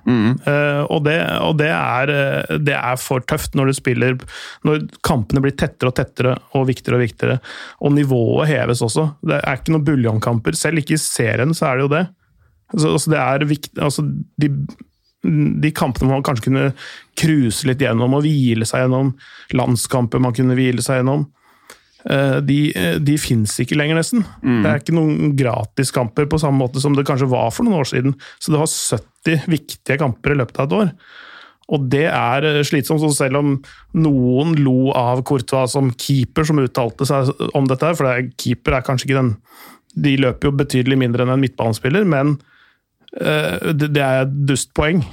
Eh, 0.09 0.81
og 0.91 1.03
det, 1.05 1.17
og 1.39 1.57
det, 1.61 1.69
er, 1.71 2.11
eh, 2.11 2.55
det 2.59 2.75
er 2.75 2.99
for 2.99 3.23
tøft 3.23 3.53
når 3.55 3.69
du 3.69 3.75
spiller 3.77 4.17
Når 4.67 4.81
kampene 5.05 5.39
blir 5.43 5.55
tettere 5.55 5.93
og 5.93 5.95
tettere 5.95 6.33
og 6.57 6.67
viktigere 6.67 6.99
og 6.99 7.03
viktigere. 7.05 7.37
Og 7.81 7.95
nivået 7.95 8.51
heves 8.51 8.83
også. 8.85 9.07
Det 9.23 9.39
er 9.39 9.59
ikke 9.59 9.75
noen 9.75 9.87
buljongkamper. 9.87 10.57
Selv 10.59 10.83
ikke 10.83 10.97
i 10.97 11.01
serien 11.01 11.55
så 11.55 11.69
er 11.69 11.79
det 11.79 11.87
jo 11.87 11.93
det. 11.95 12.03
Altså, 12.73 12.95
altså 12.95 13.13
det 13.13 13.21
er 13.21 13.45
viktig 13.45 13.83
altså 13.85 14.03
de, 14.41 14.49
de 15.63 15.71
kampene 15.75 16.09
man 16.09 16.25
kanskje 16.25 16.49
kunne 16.49 16.71
cruise 17.19 17.67
litt 17.69 17.83
gjennom 17.83 18.17
og 18.17 18.25
hvile 18.25 18.67
seg 18.67 18.85
gjennom. 18.85 19.13
Landskamper 19.55 20.23
man 20.23 20.35
kunne 20.35 20.57
hvile 20.57 20.83
seg 20.83 21.01
gjennom. 21.01 21.27
Eh, 22.09 22.37
De, 22.43 22.59
de 22.99 23.17
fins 23.21 23.59
ikke 23.63 23.77
lenger, 23.79 23.99
nesten. 23.99 24.25
Det 24.43 24.69
er 24.69 24.81
ikke 24.81 24.95
noen 24.95 25.35
gratiskamper 25.39 26.27
på 26.29 26.41
samme 26.41 26.59
måte 26.59 26.83
som 26.83 26.95
det 26.97 27.05
kanskje 27.07 27.31
var 27.31 27.51
for 27.55 27.67
noen 27.67 27.81
år 27.81 27.91
siden. 27.93 28.17
Så 28.39 28.53
du 28.53 28.59
har 28.59 28.67
70 28.67 29.47
viktige 29.51 29.99
kamper 30.01 30.35
i 30.35 30.41
løpet 30.41 30.59
av 30.59 30.67
et 30.67 30.79
år. 30.81 30.95
Og 31.71 31.85
det 31.91 32.05
er 32.09 32.47
eh, 32.47 32.61
slitsomt, 32.67 33.01
så 33.03 33.11
selv 33.15 33.39
om 33.39 33.53
noen 33.95 34.55
lo 34.59 34.91
av 34.97 35.23
Courtois 35.27 35.71
som 35.71 35.91
keeper, 35.95 36.47
som 36.47 36.59
uttalte 36.61 37.07
seg 37.07 37.31
om 37.55 37.69
dette, 37.69 37.93
for 37.95 38.07
det 38.07 38.15
er, 38.15 38.31
keeper 38.39 38.77
er 38.77 38.85
kanskje 38.85 39.09
ikke 39.09 39.21
den 39.21 39.35
De 39.93 40.15
løper 40.17 40.49
jo 40.49 40.57
betydelig 40.57 40.97
mindre 40.97 41.23
enn 41.23 41.35
en 41.35 41.41
midtbanespiller, 41.43 42.05
men 42.09 42.33
uh, 43.21 43.73
det, 43.77 43.91
det 43.93 44.01
er 44.01 44.25
dustpoeng. 44.25 45.03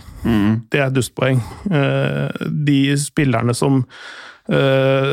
Det 0.72 0.80
er 0.80 0.86
et 0.86 0.96
dustpoeng. 0.96 1.42
Uh, 1.68 2.32
de 2.48 2.96
spillerne 2.96 3.52
som 3.56 3.82
eh, 3.82 4.39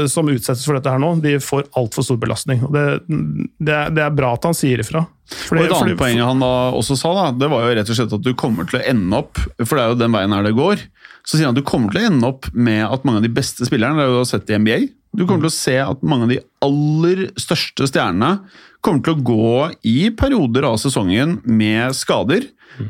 som 0.09 0.29
utsettes 0.31 0.63
for 0.65 0.73
dette 0.77 0.89
her 0.89 0.97
nå, 1.01 1.11
de 1.21 1.35
får 1.43 1.67
altfor 1.77 2.05
stor 2.07 2.17
belastning. 2.17 2.63
Og 2.65 2.71
det, 2.73 2.85
det, 3.07 3.73
er, 3.73 3.91
det 3.93 4.01
er 4.07 4.15
bra 4.17 4.31
at 4.33 4.47
han 4.49 4.55
sier 4.57 4.81
ifra. 4.81 5.03
Fordi- 5.27 5.61
Og 5.61 5.65
Et 5.67 5.73
annet 5.75 5.83
fordi- 5.83 5.97
poeng 5.99 6.21
han 6.25 6.39
da 6.41 6.51
også 6.73 6.97
sa, 6.97 7.11
da, 7.13 7.25
det 7.37 7.49
var 7.51 7.65
jo 7.67 7.75
rett 7.77 7.89
og 7.91 7.99
slett 7.99 8.13
at 8.17 8.23
du 8.25 8.31
kommer 8.33 8.65
til 8.69 8.79
å 8.79 8.85
ende 8.87 9.17
opp 9.19 9.37
For 9.59 9.75
det 9.75 9.83
er 9.83 9.89
jo 9.91 9.99
den 9.99 10.15
veien 10.15 10.33
her 10.33 10.43
det 10.47 10.55
går. 10.57 10.81
Så 11.27 11.35
sier 11.37 11.45
han 11.49 11.57
at 11.57 11.59
du 11.61 11.67
kommer 11.67 11.91
til 11.91 12.01
å 12.01 12.07
ende 12.09 12.29
opp 12.31 12.47
med 12.55 12.85
at 12.87 13.03
mange 13.05 13.19
av 13.21 13.27
de 13.27 13.33
beste 13.35 13.67
spillerne, 13.67 13.99
det 13.99 14.07
har 14.07 14.23
du 14.23 14.29
sett 14.31 14.49
i 14.49 14.57
NBA 14.57 14.79
Du 15.17 15.25
kommer 15.25 15.43
til 15.45 15.51
å 15.51 15.57
se 15.59 15.77
at 15.83 16.01
mange 16.01 16.23
av 16.23 16.29
de 16.33 16.39
aller 16.63 17.27
største 17.37 17.87
stjernene 17.91 18.39
kommer 18.85 19.03
til 19.03 19.15
å 19.17 19.23
gå 19.25 19.77
i 19.89 20.09
perioder 20.15 20.63
av 20.69 20.77
sesongen 20.79 21.41
med 21.45 21.91
skader. 21.97 22.45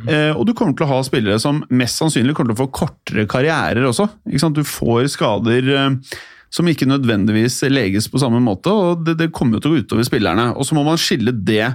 Eh, 0.10 0.34
og 0.36 0.46
du 0.46 0.52
kommer 0.54 0.76
til 0.76 0.86
å 0.86 0.90
ha 0.90 0.98
spillere 1.08 1.40
som 1.40 1.62
mest 1.72 1.98
sannsynlig 2.02 2.36
kommer 2.36 2.52
til 2.54 2.58
å 2.60 2.68
få 2.68 2.72
kortere 2.76 3.26
karrierer 3.30 3.88
også. 3.88 4.10
Du 4.54 4.64
får 4.68 5.08
skader 5.16 5.70
eh, 5.74 6.18
som 6.54 6.68
ikke 6.70 6.88
nødvendigvis 6.88 7.60
leges 7.72 8.08
på 8.12 8.22
samme 8.22 8.40
måte, 8.44 8.72
og 8.72 9.04
det, 9.06 9.18
det 9.20 9.32
kommer 9.36 9.58
jo 9.58 9.64
til 9.64 9.72
å 9.72 9.76
gå 9.76 9.86
utover 9.86 10.08
spillerne. 10.08 10.50
Og 10.56 10.68
så 10.68 10.78
må 10.78 10.86
man 10.88 11.00
skille 11.02 11.34
det 11.36 11.66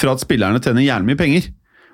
fra 0.00 0.14
at 0.14 0.22
spillerne 0.24 0.62
tjener 0.62 0.86
jævlig 0.86 1.12
mye 1.12 1.20
penger. 1.20 1.50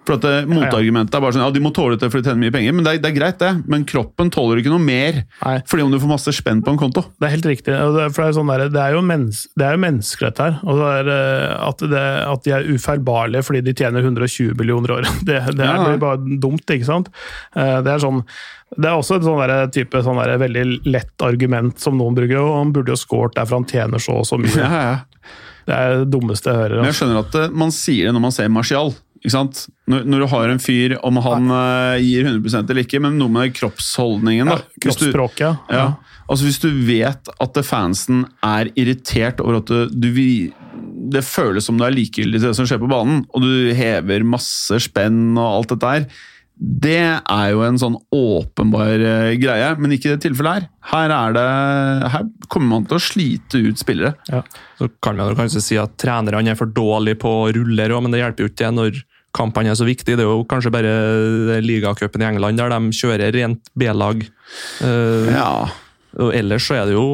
For 0.09 0.17
at 0.17 0.25
det, 0.25 0.35
Motargumentet 0.49 1.13
er 1.19 1.21
bare 1.21 1.37
sånn 1.37 1.43
ja, 1.45 1.51
de 1.53 1.61
må 1.61 1.69
tåle 1.77 1.99
det 2.01 2.09
for 2.09 2.23
de 2.23 2.31
tjener 2.31 2.41
mye 2.47 2.55
penger, 2.55 2.73
men 2.79 2.87
det 2.87 2.95
er, 2.97 3.01
det 3.05 3.11
er 3.11 3.17
greit, 3.19 3.39
det. 3.43 3.51
Men 3.69 3.85
kroppen 3.89 4.31
tåler 4.33 4.63
ikke 4.63 4.73
noe 4.73 4.81
mer 4.81 5.19
Nei. 5.45 5.57
fordi 5.69 5.85
om 5.85 5.93
du 5.93 5.99
får 6.01 6.09
masse 6.15 6.33
spenn 6.39 6.63
på 6.65 6.73
en 6.73 6.81
konto. 6.81 7.03
Det 7.21 7.29
er 7.29 7.35
helt 7.37 7.49
riktig. 7.51 7.75
og 7.77 7.93
Det 7.99 8.07
for 8.17 8.25
det 8.25 8.31
er, 8.33 8.37
sånn 8.39 8.53
der, 8.55 8.65
det 8.73 8.81
er 8.87 8.97
jo 8.97 9.03
mens, 9.05 9.43
det 9.59 9.67
er 9.69 9.77
jo 9.77 9.83
mennesker, 9.85 10.31
dette 10.31 10.47
her. 10.49 10.57
Og 10.65 10.81
det 10.81 10.89
er, 11.03 11.11
eh, 11.15 11.69
at, 11.69 11.85
det, 11.93 12.05
at 12.33 12.47
de 12.49 12.55
er 12.57 12.71
ufeilbarlige 12.73 13.45
fordi 13.45 13.61
de 13.69 13.77
tjener 13.77 14.01
120 14.09 14.57
millioner 14.59 14.97
år. 14.97 15.11
Det, 15.29 15.43
det 15.59 15.67
er 15.69 15.75
Ja. 15.77 15.85
blir 15.85 16.01
bare 16.01 16.39
dumt, 16.41 16.65
ikke 16.73 16.89
sant? 16.89 17.13
Eh, 17.55 17.79
Det 17.85 17.93
er 17.99 18.01
sånn 18.09 18.25
det 18.77 18.85
er 18.85 18.99
også 19.01 19.17
et 19.17 19.23
sånn 19.25 19.39
der, 19.41 19.71
type 19.73 20.01
sånn 20.05 20.19
der, 20.21 20.35
veldig 20.43 20.63
lett 20.93 21.23
argument 21.25 21.79
som 21.81 21.97
noen 21.97 22.13
bruker. 22.15 22.37
og 22.37 22.59
Han 22.59 22.73
burde 22.77 22.93
jo 22.93 22.99
scoret 23.01 23.33
der, 23.39 23.47
for 23.49 23.57
han 23.63 23.65
tjener 23.71 23.97
så 24.03 24.19
og 24.21 24.27
så 24.29 24.37
mye. 24.37 24.57
Ja, 24.61 24.81
ja. 24.85 24.97
Det 25.69 25.77
er 25.77 25.95
det 26.03 26.11
dummeste 26.13 26.49
jeg 26.53 26.57
hører. 26.57 26.77
Men 26.77 26.85
jeg 26.89 26.93
Altså. 26.95 27.05
skjønner 27.07 27.19
at 27.25 27.35
eh, 27.41 27.55
man 27.65 27.73
sier 27.73 28.07
det 28.09 28.13
når 28.17 28.23
man 28.27 28.33
ser 28.37 28.49
Martial. 28.53 28.93
Når, 29.25 30.05
når 30.05 30.23
du 30.23 30.27
har 30.31 30.53
en 30.53 30.61
fyr, 30.63 30.95
om 31.05 31.19
han 31.25 31.51
uh, 31.51 31.97
gir 32.03 32.29
100 32.29 32.63
eller 32.63 32.85
ikke, 32.85 33.01
men 33.03 33.19
noe 33.19 33.33
med 33.33 33.57
kroppsholdningen 33.57 34.51
da. 34.53 34.61
Ja, 34.61 34.83
Kroppsspråket, 34.87 35.47
ja. 35.49 35.75
Ja. 35.75 36.19
Altså 36.29 36.45
Hvis 36.45 36.61
du 36.61 36.69
vet 36.87 37.31
at 37.41 37.61
fansen 37.65 38.27
er 38.45 38.69
irritert 38.77 39.41
over 39.41 39.63
at 39.63 39.71
du, 39.71 39.89
du 39.89 40.09
Det 41.09 41.23
føles 41.25 41.65
som 41.65 41.79
du 41.79 41.87
er 41.87 41.95
likegyldig 41.97 42.43
til 42.43 42.51
det 42.51 42.57
som 42.59 42.69
skjer 42.69 42.83
på 42.83 42.91
banen, 42.91 43.23
og 43.33 43.45
du 43.45 43.73
hever 43.75 44.27
masse 44.29 44.83
spenn 44.85 45.33
og 45.39 45.47
alt 45.49 45.73
dette 45.73 45.95
her. 45.95 46.11
Det 46.59 47.21
er 47.23 47.51
jo 47.53 47.61
en 47.63 47.79
sånn 47.79 47.97
åpenbar 48.15 48.99
eh, 48.99 49.35
greie, 49.39 49.69
men 49.79 49.93
ikke 49.95 50.11
i 50.11 50.15
det 50.17 50.23
tilfellet 50.25 50.57
her. 50.57 50.65
Her, 50.91 51.13
er 51.15 51.37
det, 51.37 51.45
her 52.15 52.25
kommer 52.51 52.73
man 52.73 52.89
til 52.89 52.99
å 52.99 53.03
slite 53.05 53.61
ut 53.69 53.79
spillere. 53.79 54.15
Så 54.81 54.89
kan 55.05 55.21
man 55.21 55.37
kanskje 55.39 55.63
si 55.63 55.79
at 55.79 55.95
trenerne 56.01 56.51
er 56.51 56.59
for 56.59 56.71
dårlige 56.75 57.21
på 57.23 57.33
ruller 57.55 57.95
òg, 57.95 58.03
men 58.07 58.15
det 58.15 58.23
hjelper 58.25 58.47
jo 58.47 58.51
ikke 58.53 58.73
når 58.75 58.99
kampene 59.39 59.71
er 59.71 59.79
så 59.79 59.87
viktige. 59.87 60.17
Det 60.19 60.25
er 60.25 60.33
jo 60.33 60.47
kanskje 60.51 60.73
bare 60.75 61.61
ligacupen 61.63 62.25
i 62.25 62.29
England 62.33 62.59
der 62.59 62.73
de 62.75 62.97
kjører 62.97 63.37
rent 63.37 63.71
B-lag. 63.79 64.25
Uh, 64.81 65.29
Ja, 65.31 65.53
Og 66.19 66.33
ellers 66.35 66.65
så 66.67 66.81
er 66.81 66.89
det 66.89 66.97
jo 66.97 67.07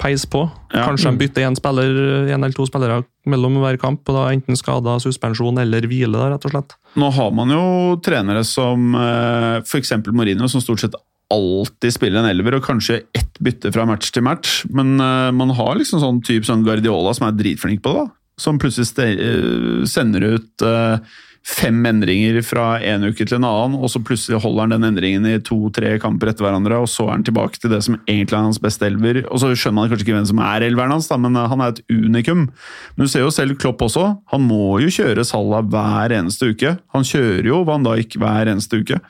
peis 0.00 0.24
på. 0.28 0.46
Ja. 0.72 0.86
Kanskje 0.88 1.12
de 1.12 1.20
bytter 1.20 1.46
én 1.46 1.56
spiller, 1.58 2.00
en 2.30 2.40
eller 2.40 2.56
to 2.56 2.66
spillere 2.68 3.02
mellom 3.28 3.58
hver 3.60 3.78
kamp. 3.80 4.02
og 4.08 4.16
da 4.16 4.26
Enten 4.32 4.58
skada, 4.58 4.96
suspensjon 5.02 5.60
eller 5.60 5.86
hvile, 5.90 6.16
da, 6.16 6.30
rett 6.32 6.46
og 6.48 6.54
slett. 6.54 6.76
Nå 7.00 7.10
har 7.16 7.30
man 7.36 7.52
jo 7.54 7.62
trenere 8.04 8.42
som 8.48 8.94
eh, 8.96 9.60
f.eks. 9.60 9.94
Mourinho, 10.08 10.48
som 10.50 10.64
stort 10.64 10.84
sett 10.84 10.96
alltid 11.30 11.94
spiller 11.94 12.22
en 12.22 12.30
elver, 12.32 12.58
og 12.58 12.66
kanskje 12.66 13.02
ett 13.16 13.38
bytte 13.42 13.70
fra 13.74 13.86
match 13.88 14.10
til 14.14 14.24
match. 14.26 14.62
Men 14.72 14.96
eh, 14.98 15.30
man 15.36 15.54
har 15.56 15.76
liksom 15.78 16.02
sånn 16.02 16.22
type 16.26 16.48
sånn 16.48 16.64
Guardiola 16.66 17.14
som 17.16 17.28
er 17.28 17.38
dritflink 17.38 17.84
på 17.84 17.94
det. 17.94 18.06
da. 18.06 18.16
Som 18.40 18.58
plutselig 18.62 19.20
eh, 19.20 19.84
sender 19.90 20.26
ut 20.34 20.64
eh, 20.64 21.18
fem 21.46 21.78
endringer 21.88 22.40
fra 22.44 22.64
en 22.84 23.06
uke 23.08 23.24
til 23.24 23.38
en 23.38 23.46
annen, 23.48 23.78
og 23.80 23.88
så 23.92 24.02
plutselig 24.04 24.42
holder 24.42 24.66
han 24.66 24.74
den 24.74 24.88
endringen 24.90 25.26
i 25.28 25.38
to-tre 25.44 25.94
kamper 26.02 26.30
etter 26.30 26.44
hverandre, 26.44 26.82
og 26.82 26.90
så 26.90 27.08
er 27.08 27.14
han 27.16 27.24
tilbake 27.26 27.60
til 27.60 27.72
det 27.72 27.80
som 27.86 27.96
egentlig 28.02 28.36
er 28.36 28.44
hans 28.44 28.60
beste 28.62 28.86
elver. 28.86 29.22
Og 29.30 29.40
så 29.42 29.50
skjønner 29.54 29.78
man 29.78 29.90
kanskje 29.90 30.06
ikke 30.06 30.18
hvem 30.18 30.28
som 30.30 30.42
er 30.44 30.66
elveren 30.68 30.94
hans, 30.94 31.08
da, 31.10 31.18
men 31.20 31.38
eh, 31.38 31.48
han 31.50 31.64
er 31.64 31.72
et 31.74 31.82
unikum. 31.88 32.46
Men 32.94 33.08
du 33.08 33.12
ser 33.12 33.24
jo 33.24 33.32
selv 33.34 33.56
Klopp 33.60 33.82
også. 33.88 34.06
Han 34.34 34.46
må 34.46 34.78
jo 34.84 34.92
kjøre 34.92 35.26
Salah 35.26 35.64
hver 35.72 36.14
eneste 36.20 36.52
uke. 36.52 36.76
Han 36.94 37.08
kjører 37.08 37.50
jo 37.50 37.64
Van 37.68 37.88
Dijk 37.88 38.20
hver 38.20 38.52
eneste 38.52 38.84
uke. 38.84 39.00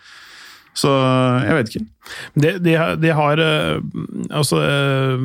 Så 0.80 0.90
jeg 1.44 1.56
vet 1.58 1.70
ikke. 1.74 1.86
De, 2.42 2.50
de, 2.64 2.74
har- 2.80 2.96
de 2.98 3.10
har 3.14 3.40
eh, 3.44 3.80
Altså 4.34 4.58
eh, 4.64 5.24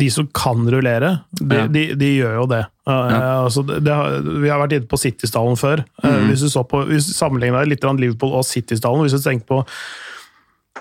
De 0.00 0.08
som 0.10 0.26
kan 0.34 0.62
rullere, 0.72 1.10
de, 1.36 1.58
Ja. 1.60 1.66
de, 1.70 1.82
gjør 2.16 2.38
jo 2.40 2.46
det. 2.50 2.62
Ja. 2.90 2.96
altså, 3.44 3.62
har, 3.92 4.16
vi 4.42 4.48
har 4.50 4.62
vært 4.62 4.72
inne 4.78 4.88
på 4.90 4.98
City-stallen 4.98 5.58
før. 5.60 5.84
Eh, 6.02 6.10
Mhm. 6.10 6.30
Hvis 6.32 6.40
du 6.46 6.48
så 6.50 6.64
på, 6.66 6.80
hvis 6.88 7.06
du 7.10 7.12
litt 7.68 7.84
Liverpool 8.00 8.32
og 8.40 8.44
City-stallen 8.48 9.04
Hvis 9.04 9.18
du 9.18 9.22
tenker 9.28 9.46
på 9.46 9.60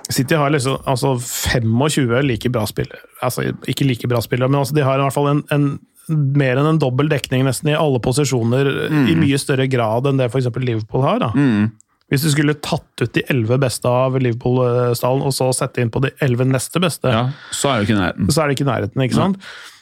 City 0.09 0.33
har 0.39 0.49
liksom 0.49 0.79
altså 0.89 1.15
25 1.19 2.23
like 2.25 2.49
bra 2.49 2.63
spillere. 2.65 3.01
Altså, 3.21 3.43
ikke 3.69 3.85
like 3.85 4.07
bra 4.09 4.21
spillere, 4.25 4.49
men 4.49 4.61
altså, 4.63 4.73
de 4.77 4.81
har 4.85 4.97
i 4.97 5.03
hvert 5.03 5.13
fall 5.13 5.27
en, 5.35 5.43
en 5.53 5.67
mer 6.09 6.57
enn 6.57 6.65
en 6.71 6.79
dobbel 6.81 7.09
dekning 7.11 7.43
nesten 7.45 7.69
i 7.69 7.75
alle 7.77 7.99
posisjoner, 8.01 8.69
i 9.11 9.13
mye 9.19 9.37
større 9.37 9.67
grad 9.69 10.07
enn 10.09 10.17
det 10.17 10.31
f.eks. 10.31 10.47
Liverpool 10.57 11.03
har. 11.05 11.19
Da. 11.21 11.29
Mm. 11.37 11.67
Hvis 12.09 12.23
du 12.25 12.29
skulle 12.33 12.55
tatt 12.57 13.01
ut 13.03 13.13
de 13.13 13.21
elleve 13.29 13.59
beste 13.61 13.85
av 13.89 14.15
Liverpool-stallen, 14.17 15.21
og 15.25 15.33
så 15.35 15.51
sette 15.53 15.81
inn 15.83 15.91
på 15.93 16.01
de 16.01 16.09
elleve 16.25 16.45
neste 16.49 16.81
beste, 16.81 17.09
Ja, 17.13 17.27
så 17.53 17.69
er 17.69 17.75
det 17.83 17.89
ikke 17.89 17.99
nærheten. 18.01 18.31
så 18.33 18.41
er 18.43 18.47
det 18.49 18.57
ikke 18.59 18.69
nærheten. 18.71 19.03
ikke 19.05 19.15
sant? 19.19 19.37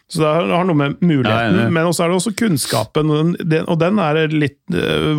Så 0.09 0.21
det 0.23 0.27
har 0.55 0.63
noe 0.63 0.75
med 0.79 0.93
Ja, 1.01 1.07
muligheten, 1.07 1.57
ja, 1.59 1.69
men 1.69 1.83
også 1.89 2.03
er 2.05 2.07
det 2.07 2.15
også 2.15 2.31
kunnskapen. 2.39 3.09
og 3.11 3.35
den- 3.79 3.99
er 3.99 4.13
det 4.13 4.31
litt, 4.33 4.59
øh, 4.71 5.17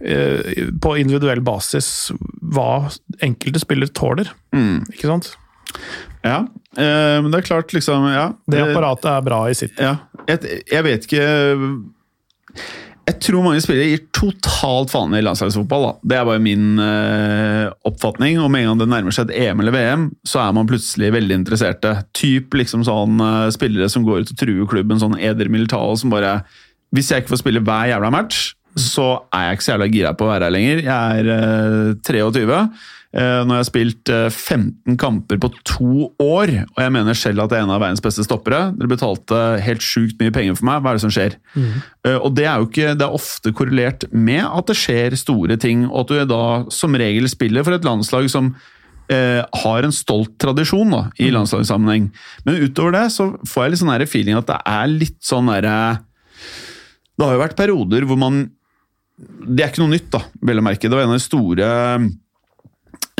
på 0.00 0.92
individuell 0.98 1.42
basis 1.44 2.10
hva 2.54 2.88
enkelte 3.22 3.60
spillere 3.62 3.92
tåler. 3.94 4.32
Ikke 4.90 5.10
sant? 5.10 5.34
Ja, 6.22 6.38
eh, 6.76 7.18
men 7.22 7.32
det 7.32 7.40
er 7.40 7.48
klart, 7.48 7.72
liksom 7.74 8.06
ja, 8.12 8.28
Det 8.46 8.60
eh, 8.60 8.70
apparatet 8.70 9.10
er 9.10 9.26
bra 9.26 9.42
i 9.50 9.58
sitt. 9.58 9.74
Ja, 9.80 9.96
jeg, 10.28 10.62
jeg 10.70 10.86
vet 10.86 11.08
ikke 11.08 11.24
Jeg 13.08 13.16
tror 13.24 13.42
mange 13.42 13.62
spillere 13.64 13.88
gir 13.90 14.04
totalt 14.14 14.92
faen 14.92 15.16
i 15.18 15.22
landslagsfotball. 15.24 15.88
Da. 15.88 15.92
Det 16.06 16.18
er 16.20 16.28
bare 16.28 16.44
min 16.44 16.78
eh, 16.78 17.66
oppfatning. 17.88 18.38
Og 18.38 18.52
med 18.54 18.62
en 18.62 18.70
gang 18.70 18.84
det 18.84 18.90
nærmer 18.92 19.16
seg 19.16 19.32
et 19.32 19.48
EM 19.48 19.64
eller 19.64 19.74
VM, 19.74 20.04
så 20.22 20.44
er 20.44 20.54
man 20.54 20.70
plutselig 20.70 21.10
veldig 21.16 21.40
interesserte. 21.40 21.96
Typ 22.14 22.54
liksom 22.60 22.86
sånn 22.86 23.18
eh, 23.18 23.48
spillere 23.54 23.90
som 23.90 24.06
går 24.06 24.22
ut 24.22 24.34
og 24.36 24.42
truer 24.44 24.70
klubben, 24.70 25.02
sånn 25.02 25.18
Eder 25.18 25.50
Militao 25.50 25.96
som 25.98 26.14
bare 26.14 26.42
Hvis 26.94 27.10
jeg 27.10 27.24
ikke 27.24 27.34
får 27.34 27.42
spille 27.42 27.64
hver 27.64 27.90
jævla 27.90 28.12
match, 28.14 28.52
så 28.78 29.06
er 29.34 29.48
jeg 29.50 29.58
ikke 29.58 29.64
så 29.66 29.72
jævla 29.74 29.88
gira 29.92 30.12
på 30.16 30.24
å 30.26 30.32
være 30.32 30.48
her 30.48 30.54
lenger. 30.54 30.82
Jeg 30.86 31.22
er 31.22 31.30
eh, 31.36 31.94
23. 32.08 32.42
når 33.12 33.42
Nå 33.44 33.52
har 33.52 33.58
jeg 33.60 33.68
spilt 33.68 34.08
eh, 34.08 34.28
15 34.32 34.96
kamper 34.96 35.36
på 35.42 35.50
to 35.68 36.06
år, 36.24 36.52
og 36.72 36.78
jeg 36.80 36.92
mener 36.94 37.18
selv 37.18 37.42
at 37.44 37.52
jeg 37.52 37.60
er 37.60 37.66
en 37.66 37.72
av 37.74 37.82
verdens 37.82 38.00
beste 38.00 38.24
stoppere. 38.24 38.70
Dere 38.78 38.88
betalte 38.88 39.40
helt 39.66 39.84
sjukt 39.84 40.16
mye 40.22 40.32
penger 40.32 40.56
for 40.56 40.64
meg. 40.70 40.80
Hva 40.80 40.94
er 40.94 40.96
det 41.00 41.04
som 41.04 41.12
skjer? 41.12 41.36
Eh, 42.06 42.16
Og 42.16 42.30
det 42.38 42.46
er 42.48 42.62
jo 42.62 42.70
ikke, 42.70 42.94
det 42.96 43.04
er 43.04 43.18
ofte 43.18 43.52
korrelert 43.52 44.06
med 44.12 44.40
at 44.46 44.70
det 44.72 44.78
skjer 44.80 45.18
store 45.20 45.58
ting, 45.60 45.84
og 45.90 46.06
at 46.06 46.14
du 46.14 46.22
da 46.32 46.44
som 46.72 46.96
regel 46.96 47.28
spiller 47.28 47.66
for 47.68 47.76
et 47.76 47.84
landslag 47.84 48.30
som 48.32 48.54
eh, 49.12 49.42
har 49.60 49.84
en 49.84 49.92
stolt 49.92 50.32
tradisjon 50.40 50.96
da, 50.96 51.02
i 51.20 51.28
landslagssammenheng. 51.34 52.08
Men 52.48 52.64
utover 52.64 52.96
det 52.96 53.04
så 53.12 53.28
får 53.44 53.66
jeg 53.66 53.74
litt 53.74 53.82
sånn 53.84 54.06
feeling 54.08 54.40
at 54.40 54.48
det 54.48 54.58
er 54.72 54.88
litt 54.88 55.20
sånn 55.20 55.52
derre 55.52 55.76
Det 57.12 57.26
har 57.28 57.36
jo 57.36 57.42
vært 57.44 57.58
perioder 57.60 58.08
hvor 58.08 58.16
man 58.16 58.46
Det 59.20 59.60
er 59.60 59.70
ikke 59.70 59.82
noe 59.84 59.92
nytt, 59.92 60.10
da, 60.12 60.22
vel 60.42 60.62
å 60.62 60.64
merke. 60.64 60.88
Det 60.88 60.96
var 60.96 61.04
en 61.04 61.14
av 61.14 61.18
de 61.20 61.24
store 61.24 61.70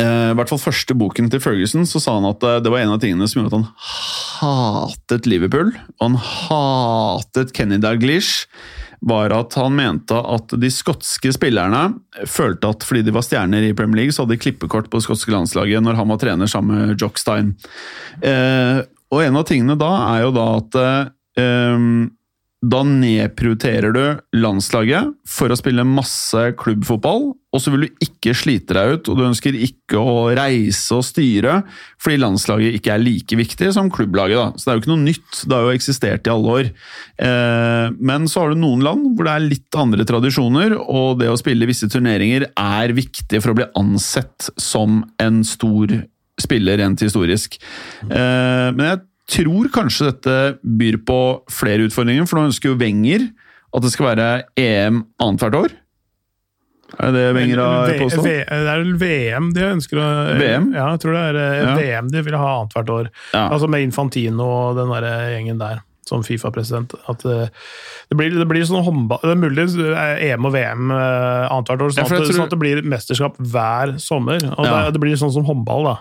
eh, 0.00 0.30
I 0.30 0.36
hvert 0.38 0.50
fall 0.50 0.62
første 0.62 0.96
boken 0.98 1.28
til 1.32 1.42
Ferguson 1.42 1.86
så 1.88 2.00
sa 2.02 2.16
han 2.16 2.28
at 2.30 2.44
eh, 2.48 2.60
det 2.64 2.72
var 2.72 2.82
en 2.82 2.94
av 2.94 3.02
tingene 3.02 3.28
som 3.28 3.42
gjorde 3.42 3.52
at 3.52 3.58
han 3.58 3.66
hatet 4.42 5.28
Liverpool. 5.30 5.74
Og 5.98 6.06
han 6.06 6.16
hatet 6.22 7.52
Kenny 7.56 7.78
Dalglish. 7.82 8.48
Var 9.02 9.34
at 9.34 9.56
han 9.58 9.74
mente 9.74 10.14
at 10.14 10.52
de 10.62 10.68
skotske 10.70 11.32
spillerne 11.34 11.80
følte 12.30 12.70
at 12.70 12.84
fordi 12.86 13.02
de 13.02 13.14
var 13.14 13.24
stjerner 13.26 13.64
i 13.66 13.72
Premier 13.74 14.04
League, 14.04 14.14
så 14.14 14.22
hadde 14.22 14.36
de 14.36 14.44
klippekort 14.44 14.86
på 14.92 15.00
det 15.00 15.06
skotske 15.08 15.34
landslaget 15.34 15.82
når 15.82 15.98
han 15.98 16.12
var 16.12 16.20
trener 16.22 16.50
sammen 16.50 16.78
med 16.78 17.02
Jock 17.02 17.18
Stein. 17.18 17.50
Eh, 18.22 18.78
og 19.12 19.24
en 19.24 19.40
av 19.40 19.48
tingene 19.50 19.74
da 19.74 19.90
er 20.12 20.22
jo 20.22 20.30
da 20.38 20.46
at 20.60 20.78
da 22.62 22.84
nedprioriterer 22.86 23.94
du 23.94 24.02
landslaget 24.38 25.16
for 25.26 25.50
å 25.50 25.56
spille 25.58 25.82
masse 25.86 26.44
klubbfotball, 26.60 27.32
og 27.52 27.60
så 27.60 27.72
vil 27.72 27.84
du 27.84 28.04
ikke 28.06 28.32
slite 28.38 28.76
deg 28.76 28.92
ut, 28.94 29.10
og 29.10 29.18
du 29.18 29.24
ønsker 29.26 29.58
ikke 29.58 29.98
å 29.98 30.30
reise 30.38 30.94
og 30.94 31.02
styre, 31.04 31.58
fordi 32.00 32.20
landslaget 32.22 32.78
ikke 32.78 32.94
er 32.94 33.02
like 33.02 33.38
viktig 33.40 33.72
som 33.74 33.90
klubblaget. 33.92 34.38
Da. 34.38 34.46
Så 34.54 34.64
det 34.64 34.72
er 34.72 34.78
jo 34.78 34.84
ikke 34.84 34.92
noe 34.94 35.08
nytt, 35.08 35.42
det 35.42 35.58
har 35.58 35.66
jo 35.66 35.74
eksistert 35.74 36.30
i 36.30 36.34
alle 36.36 36.54
år. 36.60 36.70
Eh, 37.26 37.98
men 37.98 38.30
så 38.30 38.44
har 38.44 38.54
du 38.54 38.62
noen 38.62 38.86
land 38.86 39.10
hvor 39.10 39.26
det 39.26 39.34
er 39.34 39.48
litt 39.50 39.80
andre 39.82 40.06
tradisjoner, 40.08 40.78
og 40.80 41.18
det 41.20 41.32
å 41.32 41.38
spille 41.40 41.68
visse 41.68 41.90
turneringer 41.90 42.46
er 42.54 42.96
viktig 42.96 43.42
for 43.42 43.52
å 43.52 43.58
bli 43.58 43.70
ansett 43.82 44.52
som 44.54 45.02
en 45.22 45.42
stor 45.46 45.98
spiller 46.40 46.78
rent 46.80 47.02
historisk. 47.04 47.58
Eh, 48.06 48.68
men 48.70 48.86
jeg 48.86 49.02
tror 49.32 49.70
kanskje 49.74 50.10
dette 50.12 50.36
byr 50.62 50.98
på 51.08 51.18
flere 51.52 51.88
utfordringer, 51.88 52.26
for 52.28 52.38
nå 52.40 52.48
ønsker 52.50 52.72
jo 52.72 52.78
Wenger 52.80 53.28
at 53.72 53.84
det 53.86 53.92
skal 53.94 54.10
være 54.12 54.26
EM 54.60 55.02
annethvert 55.22 55.54
år. 55.62 55.78
Er 57.00 57.08
det 57.08 57.20
det 57.24 57.28
Wenger 57.38 57.60
har 57.62 57.94
påstått? 58.02 58.26
Det 58.26 58.34
er 58.52 58.66
vel 58.82 58.90
VM 59.00 59.46
de 59.56 59.62
ønsker 59.64 59.96
å 60.02 60.08
VM? 60.36 60.66
Ja, 60.76 60.90
jeg 60.92 61.00
tror 61.00 61.14
det 61.16 61.22
er 61.30 61.38
eh, 61.40 61.62
Ja. 61.62 61.70
VM 61.78 62.10
de 62.12 62.20
vil 62.26 62.36
ha 62.36 62.50
annethvert 62.58 62.92
år. 62.92 63.08
Ja. 63.32 63.46
Altså 63.48 63.70
med 63.72 63.86
Infantino 63.86 64.44
og 64.44 64.76
den 64.76 64.92
der 64.92 65.06
gjengen 65.32 65.62
der, 65.62 65.80
som 66.04 66.20
Fifa-president. 66.26 66.92
At 67.08 67.24
eh, 67.24 67.48
det 68.12 68.18
blir, 68.20 68.36
det 68.36 68.44
blir 68.50 68.66
sånn 68.68 68.84
håndball 68.84 69.22
Det 69.24 69.32
er 69.32 69.40
mulig 69.40 69.64
EM 69.72 70.44
og 70.50 70.52
VM 70.52 70.92
eh, 70.92 71.48
annethvert 71.48 71.86
år, 71.86 71.94
sånn, 71.96 72.02
jeg 72.04 72.10
at, 72.12 72.26
tror- 72.28 72.36
sånn 72.36 72.48
at 72.50 72.56
det 72.58 72.60
blir 72.66 72.84
mesterskap 72.92 73.40
hver 73.40 73.96
sommer. 74.02 74.44
Og 74.52 74.68
Ja. 74.68 74.82
det, 74.84 74.98
det 74.98 75.04
blir 75.06 75.16
sånn 75.16 75.32
som 75.32 75.48
håndball, 75.48 75.88
da. 75.94 75.96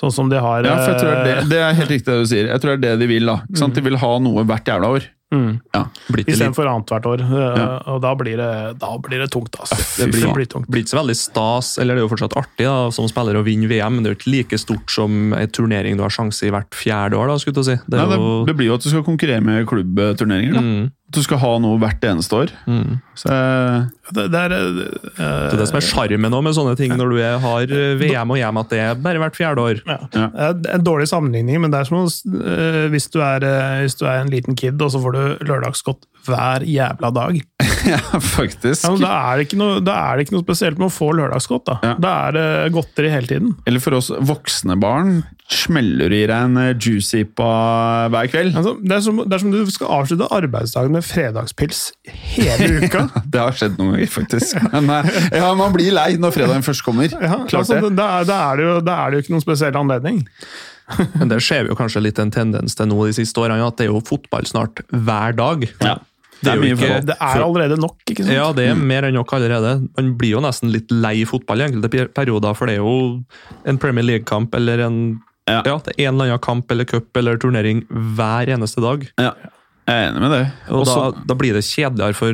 Sånn 0.00 0.12
som 0.16 0.30
de 0.32 0.40
har 0.40 0.64
Ja, 0.64 0.76
for 0.80 0.94
jeg 0.94 1.00
tror 1.02 1.24
det, 1.24 1.32
eh, 1.38 1.48
det, 1.50 1.58
er 1.60 1.74
helt 1.76 1.90
riktig 1.92 2.08
det 2.08 2.20
du 2.24 2.28
sier. 2.30 2.46
Jeg 2.48 2.60
tror 2.62 2.76
det 2.76 2.78
er 2.88 2.96
det 2.96 3.04
de 3.04 3.08
vil. 3.10 3.26
da. 3.28 3.40
Ikke 3.50 3.60
sant? 3.66 3.74
De 3.76 3.82
vil 3.84 3.98
ha 4.00 4.12
noe 4.24 4.44
hvert 4.48 4.64
jævla 4.64 4.88
år. 4.96 5.08
mm, 5.30 5.50
Ja. 5.76 5.82
Istedenfor 6.24 6.66
annethvert 6.66 7.04
år. 7.06 7.20
eh, 7.20 7.58
Ja. 7.60 7.66
Og 7.92 8.00
da 8.02 8.14
blir 8.18 8.36
det, 8.40 8.78
da 8.80 8.96
blir 8.98 9.20
det 9.20 9.28
tungt, 9.30 9.54
altså. 9.60 9.76
det 10.00 10.08
blir, 10.10 10.24
det 10.24 10.34
blir 10.34 10.46
tungt. 10.50 10.66
blir 10.72 10.82
ikke 10.82 10.94
så 10.94 10.98
veldig 11.04 11.16
stas, 11.20 11.78
eller 11.78 11.94
det 11.94 12.00
er 12.02 12.08
jo 12.08 12.12
fortsatt 12.16 12.34
artig 12.40 12.64
da, 12.66 12.90
som 12.90 13.06
spiller 13.12 13.36
å 13.38 13.44
vinne 13.44 13.68
VM, 13.68 13.94
men 13.94 14.02
det 14.02 14.10
er 14.10 14.14
jo 14.16 14.18
ikke 14.18 14.32
like 14.34 14.58
stort 14.58 14.90
som 14.90 15.34
en 15.36 15.52
turnering 15.54 15.96
du 15.96 16.02
har 16.02 16.10
sjanse 16.10 16.48
i 16.48 16.50
hvert 16.50 16.70
fjerde 16.74 17.14
år. 17.20 17.28
da, 17.28 17.36
skulle 17.38 17.60
jeg 17.60 17.68
si. 17.70 17.76
Det 17.86 18.00
Nei, 18.00 18.08
det, 18.10 18.18
jo... 18.18 18.44
det 18.48 18.56
blir 18.56 18.66
jo 18.72 18.74
at 18.80 18.82
du 18.82 18.88
skal 18.90 19.04
konkurrere 19.04 19.44
med 19.44 19.66
klubbturneringer. 19.70 20.54
da. 20.56 20.60
Mm, 20.64 20.90
At 21.10 21.16
du 21.18 21.24
skal 21.26 21.40
ha 21.42 21.48
noe 21.58 21.78
hvert 21.82 22.04
eneste 22.06 22.36
år. 22.38 22.52
mm. 22.70 23.00
Så 23.18 23.28
Det, 24.14 24.28
det 24.30 24.38
er 24.40 24.52
eh, 24.54 24.76
Det 25.18 25.56
er 25.56 25.58
det 25.58 25.66
som 25.68 25.78
er 25.80 25.84
sjarmen 25.84 26.36
med 26.46 26.54
sånne 26.54 26.76
ting, 26.78 26.94
når 26.96 27.10
du 27.10 27.18
er, 27.18 27.38
har 27.42 27.74
eh, 27.74 27.96
VM 27.98 28.30
og 28.30 28.38
EM, 28.38 28.60
at 28.62 28.70
det 28.70 28.78
er 28.84 29.00
bare 29.02 29.22
hvert 29.22 29.36
fjerde 29.38 29.64
år. 29.64 29.82
Ja. 29.90 29.98
Ja. 30.14 30.52
Det 30.54 30.70
er 30.70 30.78
en 30.78 30.86
dårlig 30.86 31.08
sammenligning, 31.10 31.58
men 31.64 31.74
det 31.74 31.82
er 31.82 31.90
som 31.90 32.06
eh, 32.06 32.86
hvis, 32.94 33.10
du 33.10 33.18
er, 33.26 33.44
eh, 33.44 33.82
hvis 33.82 33.98
du 33.98 34.06
er 34.06 34.22
en 34.22 34.30
liten 34.30 34.54
kid, 34.58 34.78
og 34.80 34.94
så 34.94 35.02
får 35.02 35.18
du 35.18 35.50
lørdagsgodt 35.50 36.06
hver 36.28 36.64
jævla 36.68 37.10
dag. 37.16 37.42
ja, 37.92 37.98
faktisk. 38.20 38.84
Ja, 38.84 38.94
da, 39.00 39.10
er 39.32 39.40
det 39.40 39.48
ikke 39.48 39.58
noe, 39.60 39.80
da 39.84 39.94
er 40.10 40.16
det 40.20 40.26
ikke 40.26 40.36
noe 40.36 40.44
spesielt 40.44 40.78
med 40.80 40.88
å 40.90 40.92
få 40.94 41.10
lørdagsgodt. 41.18 41.64
Da, 41.68 41.76
Ja. 41.86 41.92
da 42.00 42.12
er 42.28 42.36
det 42.36 42.46
godteri 42.74 43.10
hele 43.12 43.26
tiden. 43.30 43.52
Eller 43.66 43.82
for 43.84 43.96
oss 43.98 44.10
voksne 44.10 44.76
barn 44.80 45.20
smeller 45.50 46.12
du 46.12 46.14
i 46.14 46.26
deg 46.30 46.30
en 46.30 46.54
juicypa 46.78 46.84
juicy 46.86 47.22
på 47.34 47.46
hver 48.14 48.28
kveld. 48.30 48.54
Altså, 48.60 48.76
det, 48.78 48.92
er 48.94 49.00
som, 49.02 49.16
det 49.24 49.34
er 49.34 49.42
som 49.42 49.50
du 49.54 49.72
skal 49.74 49.90
avslutte 49.96 50.28
arbeidsdagen 50.36 50.94
med 50.94 51.02
fredagspils 51.06 51.80
hele 52.36 52.68
uka. 52.84 53.06
Det 53.26 53.40
har 53.42 53.56
skjedd 53.58 53.78
noen 53.80 53.96
ganger, 53.96 54.12
faktisk. 54.14 54.60
Men 54.76 54.90
eh, 55.00 55.10
ja, 55.40 55.50
man 55.58 55.74
blir 55.74 55.90
lei 55.96 56.12
når 56.22 56.36
fredagen 56.36 56.66
først 56.66 56.84
kommer. 56.86 57.10
Ja, 57.10 57.40
Klart 57.50 57.64
altså, 57.64 57.80
det. 57.82 57.94
da, 57.98 58.10
er- 58.20 58.28
da, 58.30 58.40
er 58.52 58.60
det 58.62 58.68
jo, 58.68 58.76
da 58.86 58.98
er 59.04 59.10
det 59.10 59.18
jo 59.18 59.24
ikke 59.26 59.34
noen 59.38 59.46
spesiell 59.48 59.80
anledning. 59.82 60.22
Men 61.14 61.28
det 61.30 61.36
ser 61.46 61.62
vi 61.66 61.70
jo 61.70 61.76
kanskje 61.78 62.00
litt 62.02 62.18
en 62.18 62.32
tendens 62.34 62.74
til 62.74 62.88
nå 62.90 62.96
de 63.06 63.12
siste 63.14 63.38
årene, 63.38 63.62
at 63.62 63.76
det 63.78 63.84
er 63.86 63.92
jo 63.92 64.00
fotball 64.06 64.46
snart 64.50 64.80
hver 64.90 65.36
dag. 65.38 65.66
Ja. 65.86 65.92
Det 66.42 66.52
er 66.52 66.56
mye 66.60 66.74
ikke- 66.76 67.04
Det 67.06 67.16
er 67.20 67.42
allerede 67.44 67.76
nok, 67.78 67.96
ikke 68.08 68.24
sant? 68.24 68.32
Ja, 68.32 68.52
det 68.56 68.68
er 68.70 68.74
mer 68.74 69.02
enn 69.04 69.14
nok 69.14 69.32
allerede. 69.36 69.88
Man 69.96 70.14
blir 70.16 70.30
jo 70.36 70.40
nesten 70.40 70.72
litt 70.72 70.90
lei 70.90 71.24
fotball 71.24 71.60
i 71.60 71.68
enkelte 71.68 72.08
perioder, 72.14 72.54
for 72.56 72.66
det 72.66 72.78
er 72.78 72.82
jo 72.84 73.24
en 73.66 73.78
Premier 73.78 74.04
League-kamp 74.04 74.54
eller 74.54 74.80
en 74.86 75.20
Ja. 75.48 75.62
ja. 75.66 75.78
det 75.78 75.94
er 75.98 76.08
en 76.08 76.14
eller 76.14 76.30
annen 76.30 76.38
kamp 76.40 76.70
eller 76.70 76.84
cup 76.84 77.16
eller 77.16 77.36
turnering 77.36 77.84
hver 77.90 78.46
eneste 78.48 78.80
dag. 78.80 79.08
Ja, 79.18 79.32
jeg 79.88 79.96
er 79.96 80.12
enig 80.12 80.20
med 80.20 80.30
det. 80.30 80.52
Og 80.70 80.84
Også, 80.86 81.12
da, 81.14 81.20
da 81.26 81.34
blir 81.34 81.52
det 81.52 81.64
kjedeligere 81.64 82.14
for 82.14 82.32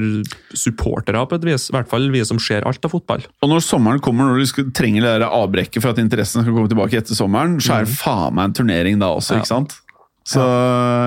supportere, 0.54 1.26
på 1.28 1.34
et 1.38 1.44
vis. 1.48 1.70
I 1.70 1.76
hvert 1.78 1.88
fall 1.88 2.10
vi 2.12 2.22
som 2.24 2.38
ser 2.38 2.66
alt 2.68 2.84
av 2.84 2.90
fotball. 2.92 3.24
og 3.42 3.48
når 3.48 3.62
sommeren 3.64 4.00
kommer, 4.00 4.24
når 4.28 4.38
du 4.38 4.46
skal, 4.46 4.64
trenger 4.70 5.00
det 5.02 5.20
der 5.20 5.26
avbrekket 5.28 5.80
for 5.82 5.90
at 5.90 5.98
interessen 5.98 6.42
skal 6.42 6.52
komme 6.52 6.68
tilbake 6.68 6.92
etter 7.00 7.14
sommeren, 7.16 7.56
så 7.60 7.80
er 7.80 7.84
det 7.86 7.94
faen 7.96 8.34
meg 8.34 8.44
en 8.44 8.52
turnering 8.52 8.98
da 9.00 9.06
også, 9.16 9.32
Ja. 9.34 9.38
ikke 9.40 9.46
sant? 9.54 9.80
Så 10.26 10.42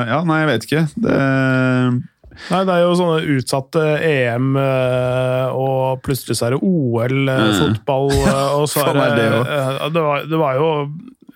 ja, 0.08 0.24
nei, 0.24 0.40
jeg 0.46 0.48
vet 0.48 0.66
ikke. 0.66 0.84
Det, 0.96 2.04
Nei, 2.50 2.62
det 2.66 2.74
er 2.76 2.82
jo 2.86 2.94
sånne 2.98 3.20
utsatte 3.36 3.84
EM, 4.06 4.56
eh, 4.58 5.48
og 5.54 6.02
plutselig 6.06 6.38
så 6.40 6.48
er 6.48 6.56
det 6.56 6.62
OL, 6.64 7.30
eh, 7.30 7.46
Mm. 7.50 7.58
fotball, 7.60 8.12
eh, 8.16 8.50
og 8.60 8.68
så 8.72 8.86
er 8.88 9.16
det 9.16 9.30
det 9.94 10.02
var, 10.04 10.24
det 10.30 10.40
var 10.40 10.54
jo 10.60 10.70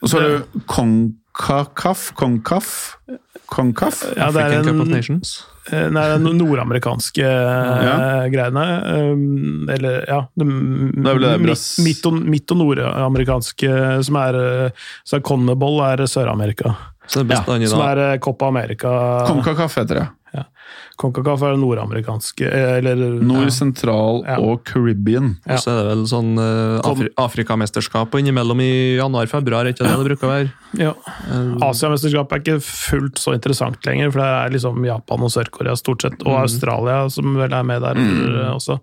og 0.03 0.09
så 0.09 0.19
er 0.19 0.29
det 0.29 0.63
Konkakaf 0.67 2.13
Konkaf? 2.15 2.97
Konkaf? 3.53 4.03
ja, 4.17 4.31
det 4.31 4.41
er 4.41 4.45
African 4.47 4.63
Cup 4.65 4.81
of 4.81 4.87
en, 4.87 4.91
Nations. 4.91 5.33
nei, 5.71 6.03
det 6.09 6.17
no- 6.23 6.33
nordamerikanske 6.35 7.23
Ja. 7.23 8.27
greiene. 8.33 8.63
um, 9.13 9.69
Eller, 9.69 10.03
ja 10.07 10.21
det, 10.35 10.47
Det 10.47 11.07
er 11.07 11.19
vel 11.19 11.21
det 11.21 11.39
midt, 11.41 11.67
midt, 11.85 12.05
og, 12.09 12.13
midt 12.33 12.51
og 12.51 12.57
nordamerikanske, 12.57 14.03
som 14.03 14.15
er 14.15 14.71
Så 15.05 15.17
er 15.17 15.21
Conmebol 15.21 15.79
er 15.85 16.03
Sør-Amerika. 16.07 16.75
Så 17.07 17.19
det 17.21 17.31
er 17.31 17.35
bestandig 17.37 17.69
Som 17.69 17.81
er 17.81 18.17
Copa 18.19 18.47
America 18.47 19.25
Concacaf 19.27 19.75
heter 19.75 19.95
det. 20.01 20.07
Concacaf 20.99 21.41
er 21.41 21.55
det 21.55 21.61
nordamerikanske 21.63 22.45
eh, 22.45 22.75
Eller 22.77 22.99
Nord, 23.17 23.47
ja. 23.47 23.53
sentral 23.53 24.21
Ja. 24.27 24.37
og 24.37 24.61
Caribbean. 24.69 25.33
Og 25.47 25.61
så 25.61 25.71
er 25.71 25.79
det 25.79 25.87
vel 25.89 26.03
sånn 26.09 26.35
uh, 26.37 26.83
Afri 26.85 27.09
Afrikamesterskap 27.19 28.13
og 28.13 28.21
innimellom 28.21 28.61
i 28.61 28.73
januar-februar, 28.99 29.71
ikke 29.71 29.87
det 29.87 29.95
det 29.97 30.07
bruker 30.11 30.27
å 30.27 30.31
være? 30.31 30.51
Ja. 30.77 30.91
Eh, 31.29 31.65
Asiamesterskapet 31.65 32.35
er 32.35 32.43
ikke 32.43 32.65
fullt 32.65 33.21
så 33.21 33.33
interessant 33.35 33.81
lenger, 33.87 34.13
for 34.13 34.21
det 34.21 34.29
er 34.29 34.53
liksom 34.55 34.85
Japan 34.85 35.25
og 35.25 35.33
Sør-Korea 35.33 35.75
stort 35.79 36.05
sett, 36.05 36.21
og 36.25 36.39
Australia 36.43 37.01
som 37.13 37.35
vel 37.37 37.53
er 37.53 37.67
med 37.67 37.83
der 37.85 37.99
mm. 37.99 38.37
også. 38.53 38.77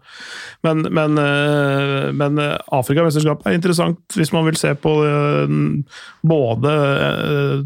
Men, 0.67 0.85
men, 0.91 1.19
uh, 1.19 2.11
men 2.15 2.43
Afrikamesterskapet 2.43 3.51
er 3.51 3.59
interessant 3.59 4.19
hvis 4.19 4.35
man 4.35 4.47
vil 4.49 4.59
se 4.59 4.75
på 4.79 4.99
både 6.27 6.77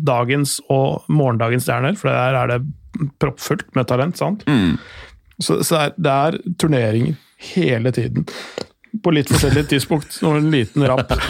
dagens 0.05 0.59
og 0.73 1.05
morgendagens 1.09 1.65
stjerner, 1.67 1.97
for 1.99 2.13
der 2.13 2.43
er 2.43 2.53
det 2.55 2.65
proppfullt 3.23 3.67
med 3.77 3.89
talent, 3.91 4.19
sant? 4.21 4.45
Mm. 4.51 4.77
Så, 5.43 5.61
så 5.67 5.81
er, 5.87 5.97
det 5.99 6.13
er 6.13 6.39
turneringer 6.61 7.19
hele 7.55 7.93
tiden. 7.95 8.27
På 9.03 9.11
litt 9.11 9.31
forskjellig 9.31 9.67
tidspunkt, 9.73 10.21
og 10.23 10.39
en 10.39 10.53
liten 10.55 10.85
rapp. 10.87 11.11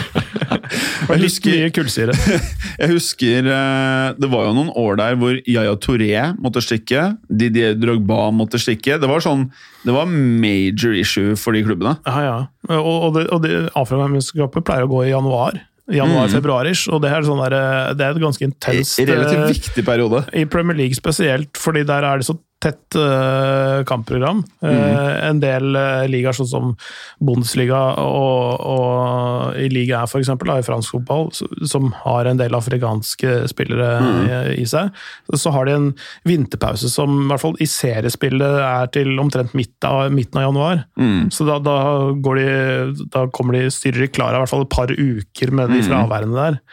Og 1.09 1.19
litt 1.19 1.45
mye 1.45 1.69
kullsyre. 1.73 2.13
Jeg 2.81 2.91
husker 2.91 3.47
eh, 3.49 4.07
det 4.17 4.29
var 4.31 4.47
jo 4.47 4.55
noen 4.57 4.71
år 4.77 4.99
der 5.01 5.17
hvor 5.19 5.37
Yaya 5.43 5.75
Touré 5.81 6.31
måtte 6.41 6.63
stikke, 6.63 7.15
Didier 7.29 7.75
Drogba 7.77 8.29
måtte 8.35 8.61
stikke. 8.61 8.99
Det 9.01 9.09
var 9.09 9.23
sånn, 9.23 9.47
det 9.85 9.95
var 9.95 10.09
major 10.09 10.95
issue 10.97 11.37
for 11.39 11.57
de 11.57 11.63
klubbene. 11.65 11.97
Ja, 12.07 12.17
ja. 12.25 12.37
Og, 12.79 12.93
og, 12.95 13.09
det, 13.17 13.27
og 13.33 13.45
det, 13.45 13.53
Afrikamesterskapet 13.77 14.65
pleier 14.65 14.87
å 14.87 14.91
gå 14.91 15.05
i 15.05 15.13
januar. 15.13 15.59
Januar-februarish, 15.93 16.89
og 16.89 17.03
det 17.03 17.11
er, 17.13 17.25
sånn 17.27 17.41
der, 17.43 17.55
det 17.93 18.05
er 18.07 18.15
et 18.15 18.21
ganske 18.23 18.47
intenst 18.47 18.97
Relativt 19.05 19.43
eh, 19.43 19.51
viktig 19.51 19.83
periode. 19.85 20.23
I 20.33 20.47
Premier 20.49 20.77
League 20.77 20.97
spesielt, 20.97 21.59
fordi 21.61 21.83
der 21.85 22.07
er 22.07 22.21
det 22.21 22.25
så 22.25 22.37
tett 22.63 22.95
uh, 22.97 23.83
kampprogram. 23.85 24.43
Eh, 24.63 25.27
en 25.27 25.39
del 25.41 25.75
uh, 25.75 26.05
ligaer, 26.09 26.35
sånn 26.35 26.49
som 26.49 26.71
Bundesliga 27.23 27.79
og, 28.01 28.63
og 28.65 29.59
i 29.61 29.67
Liga 29.69 30.01
her, 30.01 30.09
f.eks., 30.09 30.31
i 30.31 30.65
fransk 30.65 30.95
fotball, 30.95 31.29
som 31.67 31.91
har 32.05 32.29
en 32.29 32.39
del 32.39 32.55
afrikanske 32.57 33.37
spillere 33.51 33.89
i, 34.01 34.63
i 34.63 34.65
seg, 34.69 34.93
så 35.35 35.53
har 35.53 35.67
de 35.67 35.75
en 35.75 35.89
vinterpause 36.27 36.89
som 36.91 37.25
i 37.25 37.27
hvert 37.29 37.43
fall 37.43 37.57
i 37.61 37.69
seriespillet 37.69 38.59
er 38.65 38.93
til 38.95 39.13
omtrent 39.21 39.55
midt 39.57 39.87
av, 39.87 40.07
midten 40.13 40.41
av 40.41 40.47
januar. 40.49 40.85
Mm. 40.99 41.27
Så 41.35 41.47
da, 41.47 41.59
da, 41.63 41.79
går 42.15 42.41
de, 42.41 43.07
da 43.13 43.27
kommer 43.35 43.59
de, 43.59 43.67
styrer 43.73 44.07
de 44.07 44.13
klar 44.15 44.33
av 44.33 44.41
i 44.41 44.45
hvert 44.45 44.55
fall 44.55 44.65
et 44.65 44.77
par 44.77 44.95
uker 44.95 45.53
med 45.55 45.75
de 45.75 45.83
fraværende 45.85 46.39
der. 46.39 46.63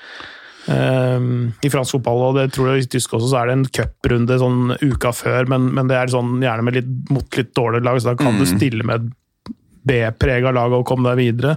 Ehm, 0.70 1.52
I 1.64 1.70
fransk 1.72 1.96
fotball 1.96 2.20
og 2.28 2.36
det 2.38 2.50
tror 2.54 2.70
jeg 2.70 2.84
i 2.84 2.90
tysk 2.94 3.16
også, 3.16 3.32
så 3.32 3.40
er 3.40 3.50
det 3.50 3.56
en 3.56 3.64
cuprunde 3.78 4.36
sånn 4.38 4.76
uka 4.82 5.10
før, 5.16 5.48
men, 5.50 5.72
men 5.74 5.90
det 5.90 5.98
er 5.98 6.12
sånn, 6.12 6.36
gjerne 6.44 6.66
med 6.66 6.78
litt, 6.78 6.92
mot 7.10 7.38
litt 7.38 7.50
dårligere 7.56 7.88
lag, 7.88 7.98
så 7.98 8.12
da 8.12 8.20
kan 8.20 8.38
du 8.38 8.46
stille 8.46 8.86
med 8.86 9.10
B-prega 9.88 10.52
lag 10.54 10.74
og 10.76 10.86
komme 10.86 11.10
deg 11.10 11.18
videre. 11.18 11.56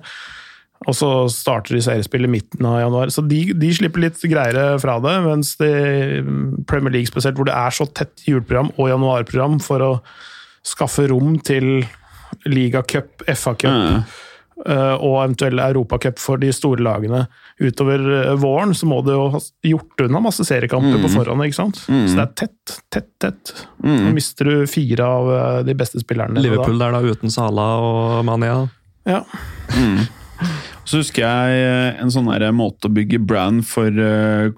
Og 0.85 0.93
så 0.97 1.09
starter 1.31 1.77
de 1.77 1.81
seriespill 1.85 2.27
i 2.27 2.29
midten 2.29 2.65
av 2.67 2.81
januar. 2.81 3.09
Så 3.13 3.23
de, 3.25 3.39
de 3.57 3.69
slipper 3.73 4.03
litt 4.03 4.19
greiere 4.29 4.75
fra 4.81 4.97
det, 5.01 5.13
mens 5.25 5.53
de, 5.61 5.69
Premier 6.69 6.97
League 6.97 7.09
spesielt, 7.09 7.37
hvor 7.39 7.47
det 7.47 7.55
er 7.57 7.73
så 7.73 7.87
tett 7.89 8.25
juleprogram 8.27 8.73
og 8.75 8.91
januarprogram 8.91 9.61
for 9.63 9.85
å 9.85 9.91
skaffe 10.65 11.07
rom 11.09 11.37
til 11.45 11.85
ligacup, 12.49 13.23
FA-cup 13.29 13.69
Ja. 13.69 13.97
Eh, 14.63 14.95
og 14.95 15.17
eventuell 15.19 15.59
europacup 15.59 16.19
for 16.21 16.39
de 16.39 16.51
store 16.55 16.83
lagene 16.85 17.25
utover 17.59 18.03
eh, 18.21 18.33
våren, 18.39 18.71
så 18.75 18.87
må 18.87 19.01
du 19.03 19.11
jo 19.11 19.25
ha 19.33 19.41
gjort 19.67 20.05
unna 20.07 20.21
masse 20.23 20.45
seriekamper 20.47 21.01
på 21.03 21.11
forhånd. 21.17 21.43
ikke 21.47 21.59
sant? 21.59 21.81
Så 21.83 22.13
det 22.15 22.23
er 22.23 22.35
tett, 22.43 22.75
tett, 22.93 23.09
tett. 23.21 23.55
Nå 23.83 24.13
mister 24.15 24.47
du 24.47 24.69
fire 24.71 25.09
av 25.17 25.33
eh, 25.35 25.59
de 25.67 25.75
beste 25.77 25.99
spillerne. 26.03 26.39
Liverpool 26.43 26.79
der 26.79 26.95
da, 26.95 27.03
uten 27.03 27.33
Sala 27.33 27.67
og 27.83 28.21
Mania. 28.27 28.61
Ja. 29.05 29.19
Ja. 29.19 29.21
Så 30.85 30.99
husker 31.01 31.23
jeg 31.25 31.93
en 31.97 32.11
sånn 32.13 32.27
der 32.29 32.51
måte 32.53 32.85
å 32.89 32.93
bygge 32.93 33.17
brand 33.17 33.63
for 33.65 33.89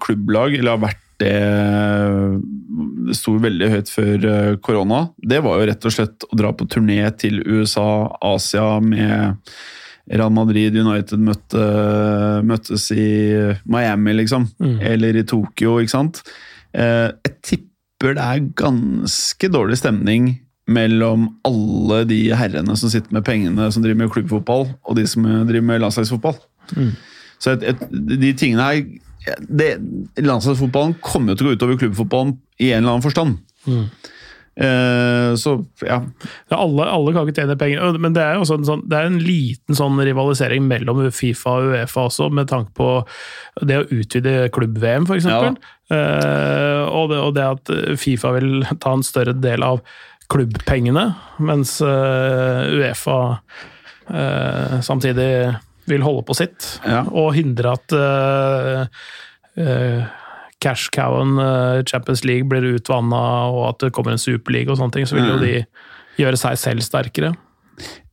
klubblag, 0.02 0.58
eller 0.58 0.74
har 0.74 0.82
vært 0.82 1.04
det 1.18 3.14
sto 3.16 3.32
veldig 3.40 3.70
høyt 3.72 3.90
før 3.90 4.26
korona. 4.62 5.00
Det 5.16 5.40
var 5.42 5.56
jo 5.58 5.68
rett 5.70 5.86
og 5.88 5.94
slett 5.94 6.26
å 6.28 6.38
dra 6.38 6.52
på 6.54 6.68
turné 6.70 7.00
til 7.18 7.40
USA, 7.46 7.88
Asia 8.20 8.76
med 8.84 9.40
Real 10.10 10.30
Madrid 10.32 10.76
United 10.76 11.18
møtte, 11.20 11.62
møttes 12.48 12.90
i 12.94 13.06
Miami, 13.68 14.14
liksom. 14.22 14.46
Eller 14.80 15.16
i 15.20 15.24
Tokyo, 15.28 15.78
ikke 15.82 15.92
sant. 15.94 16.22
Eh, 16.72 17.10
Jeg 17.24 17.34
tipper 17.42 18.14
det 18.14 18.22
er 18.22 18.44
ganske 18.54 19.48
dårlig 19.50 19.76
stemning 19.80 20.36
mellom 20.68 21.28
alle 21.48 22.04
de 22.06 22.18
herrene 22.36 22.76
som 22.76 22.90
sitter 22.92 23.10
med 23.16 23.24
pengene 23.24 23.70
som 23.72 23.82
driver 23.82 24.02
med 24.04 24.12
klubbfotball, 24.12 24.66
og 24.84 24.96
de 24.96 25.06
som 25.08 25.24
driver 25.48 25.64
med 25.64 25.80
landslagsfotball. 25.82 26.36
Så 27.40 27.54
et, 27.56 27.62
et, 27.72 27.84
de 28.20 28.32
tingene 28.36 28.62
her 28.62 28.82
det, 29.48 29.70
Landslagsfotballen 30.22 30.94
kommer 31.04 31.32
jo 31.32 31.36
til 31.40 31.46
å 31.46 31.50
gå 31.50 31.56
utover 31.58 31.78
klubbfotballen 31.80 32.36
i 32.60 32.70
en 32.72 32.82
eller 32.84 32.94
annen 32.96 33.04
forstand. 33.04 33.38
Eh, 33.66 33.84
så 35.38 35.52
ja. 35.86 36.00
Ja, 36.50 36.56
alle, 36.58 36.86
alle 36.90 37.12
kan 37.14 37.28
ikke 37.28 37.38
tjene 37.44 37.54
penger, 37.60 37.98
men 38.02 38.14
det 38.16 38.24
er 38.24 38.34
jo 38.34 38.42
også 38.42 38.56
en, 38.58 38.66
sånn, 38.66 38.82
det 38.90 38.98
er 38.98 39.06
en 39.06 39.20
liten 39.22 39.76
sånn 39.78 40.00
rivalisering 40.02 40.64
mellom 40.66 41.04
Fifa 41.14 41.52
og 41.60 41.68
Uefa 41.76 42.06
også, 42.08 42.26
med 42.34 42.50
tanke 42.50 42.74
på 42.74 42.88
det 43.62 43.78
å 43.78 43.86
utvide 43.94 44.48
klubb-VM, 44.54 45.06
f.eks. 45.06 45.28
Ja. 45.30 45.52
Eh, 45.94 46.82
og, 46.90 47.14
og 47.14 47.32
det 47.38 47.46
at 47.46 47.72
Fifa 48.02 48.34
vil 48.34 48.64
ta 48.82 48.96
en 48.98 49.06
større 49.06 49.36
del 49.38 49.62
av 49.66 49.78
klubbpengene, 50.28 51.06
mens 51.40 51.78
eh, 51.80 52.74
Uefa 52.82 53.20
eh, 54.10 54.78
samtidig 54.84 55.30
vil 55.88 56.02
holde 56.04 56.26
på 56.28 56.34
sitt, 56.36 56.74
Ja. 56.84 57.04
og 57.08 57.30
hindre 57.38 57.76
at 57.78 57.94
eh, 57.96 58.82
eh, 59.62 60.02
cash-cowen 60.64 61.36
eh, 61.42 61.82
Champions 61.88 62.24
League 62.26 62.48
blir 62.50 62.66
utvanna, 62.76 63.20
og 63.52 63.68
at 63.70 63.84
det 63.84 63.92
kommer 63.96 64.14
en 64.16 64.22
superliga 64.22 64.72
og 64.74 64.80
sånne 64.80 64.96
ting, 64.96 65.06
så 65.06 65.14
vil 65.18 65.28
jo 65.30 65.36
Mm. 65.38 65.44
de 65.44 66.22
gjøre 66.24 66.36
seg 66.40 66.58
selv 66.58 66.82
sterkere. 66.82 67.34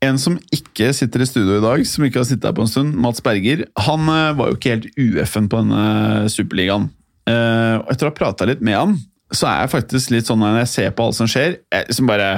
En 0.05 0.19
som 0.21 0.35
ikke 0.53 0.91
sitter 0.93 1.23
i 1.23 1.25
studio 1.25 1.57
i 1.57 1.63
dag, 1.63 1.85
som 1.89 2.03
ikke 2.05 2.19
har 2.21 2.27
sittet 2.29 2.45
her 2.45 2.53
på 2.53 2.61
en 2.61 2.69
stund, 2.69 2.93
Mats 3.01 3.21
Berger, 3.25 3.65
han 3.81 4.01
eh, 4.13 4.33
var 4.37 4.51
jo 4.51 4.59
ikke 4.59 4.75
helt 4.75 4.91
UF-en 5.01 5.49
på 5.49 5.63
denne 5.63 6.29
superligaen. 6.29 6.89
Eh, 7.25 7.81
etter 7.89 8.05
å 8.05 8.11
ha 8.11 8.17
prata 8.19 8.45
litt 8.45 8.61
med 8.61 8.77
han, 8.77 8.97
så 9.33 9.47
er 9.49 9.63
jeg 9.65 9.73
faktisk 9.73 10.11
litt 10.13 10.27
sånn 10.29 10.37
når 10.39 10.59
jeg 10.61 10.67
ser 10.75 10.91
på 10.93 11.07
alt 11.07 11.17
som 11.17 11.25
skjer, 11.27 11.57
jeg 11.73 11.87
liksom 11.89 12.05
bare 12.07 12.29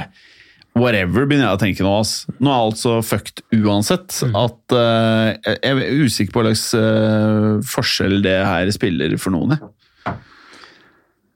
Whatever, 0.78 1.24
begynner 1.26 1.48
jeg 1.48 1.56
å 1.56 1.60
tenke 1.60 1.82
nå. 1.82 1.92
ass. 1.98 2.10
Nå 2.38 2.52
er 2.52 2.60
alt 2.62 2.78
så 2.78 3.00
fucked 3.02 3.40
uansett 3.56 4.20
at 4.30 4.74
uh, 4.76 5.34
jeg 5.42 5.72
er 5.72 6.04
usikker 6.04 6.30
på 6.30 6.44
hva 6.44 6.52
slags 6.52 6.68
uh, 6.78 7.56
forskjell 7.66 8.20
det 8.22 8.36
her 8.46 8.70
spiller 8.70 9.16
for 9.18 9.34
noen. 9.34 9.56
Jeg. 9.56 9.72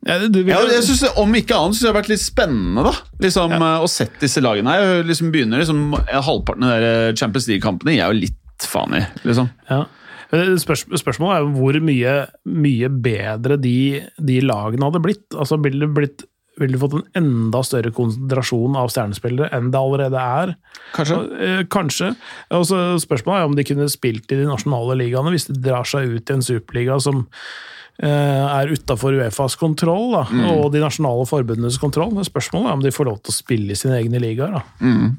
Ja, 0.06 0.18
vil, 0.18 0.48
Ja, 0.50 0.60
jeg 0.66 0.82
synes, 0.82 1.00
det- 1.00 1.12
Om 1.22 1.34
ikke 1.38 1.54
annet 1.54 1.76
synes 1.76 1.80
det 1.86 1.92
har 1.94 2.02
vært 2.02 2.08
litt 2.10 2.24
spennende 2.24 2.82
da, 2.88 2.92
liksom, 3.22 3.50
ja. 3.54 3.78
å 3.78 3.88
sette 3.88 4.18
disse 4.20 4.42
lagene. 4.42 4.74
Jeg 4.74 5.06
liksom 5.06 5.30
begynner 5.30 5.62
liksom, 5.62 5.94
Halvparten 6.10 6.64
av 6.66 6.80
de 6.80 7.16
Champions 7.16 7.46
League-kampene 7.48 7.94
gir 7.94 8.02
jeg 8.02 8.10
jo 8.14 8.20
litt 8.26 8.66
faen 8.66 8.94
i. 8.98 9.06
liksom. 9.24 9.50
ja. 9.70 9.84
Spørs, 10.32 10.86
spørsmålet 10.96 11.36
er 11.36 11.42
jo 11.44 11.50
hvor 11.58 11.76
mye, 11.84 12.12
mye 12.48 12.88
bedre 13.04 13.58
de, 13.60 14.02
de 14.16 14.40
lagene 14.40 14.86
hadde 14.88 15.02
blitt. 15.04 15.26
Altså, 15.36 15.58
Ville 15.62 15.84
det 15.84 15.94
blitt 15.94 16.24
ville 16.60 16.76
de 16.76 16.80
fått 16.82 16.94
en 16.98 17.06
enda 17.16 17.62
større 17.64 17.90
konsentrasjon 17.96 18.74
av 18.76 18.90
stjernespillere 18.92 19.48
enn 19.56 19.70
det 19.72 19.80
allerede 19.80 20.20
er? 20.20 20.54
Kanskje. 20.92 21.18
Eh, 21.40 21.62
Kanskje. 21.72 22.10
Og 22.52 22.66
så 22.68 22.80
Spørsmålet 23.00 23.40
er 23.40 23.48
om 23.48 23.56
de 23.56 23.64
kunne 23.64 23.88
spilt 23.92 24.32
i 24.32 24.36
de 24.40 24.48
nasjonale 24.48 24.98
ligaene 25.00 25.32
hvis 25.32 25.48
de 25.48 25.56
drar 25.64 25.84
seg 25.88 26.12
ut 26.12 26.28
i 26.28 26.36
en 26.36 26.44
superliga 26.44 26.98
som 27.00 27.22
eh, 27.24 27.81
er 28.02 28.70
utafor 28.72 29.14
Uefas 29.18 29.54
kontroll 29.60 30.14
da, 30.14 30.22
og 30.54 30.70
de 30.72 30.80
nasjonale 30.82 31.26
forbundenes 31.28 31.76
kontroll. 31.78 32.14
Spørsmålet 32.26 32.70
er 32.70 32.78
om 32.78 32.82
de 32.82 32.94
får 32.94 33.06
lov 33.10 33.18
til 33.20 33.34
å 33.34 33.36
spille 33.36 33.74
i 33.74 33.78
sine 33.78 33.98
egne 34.00 34.22
ligaer. 34.22 34.56
Mm. 34.80 35.18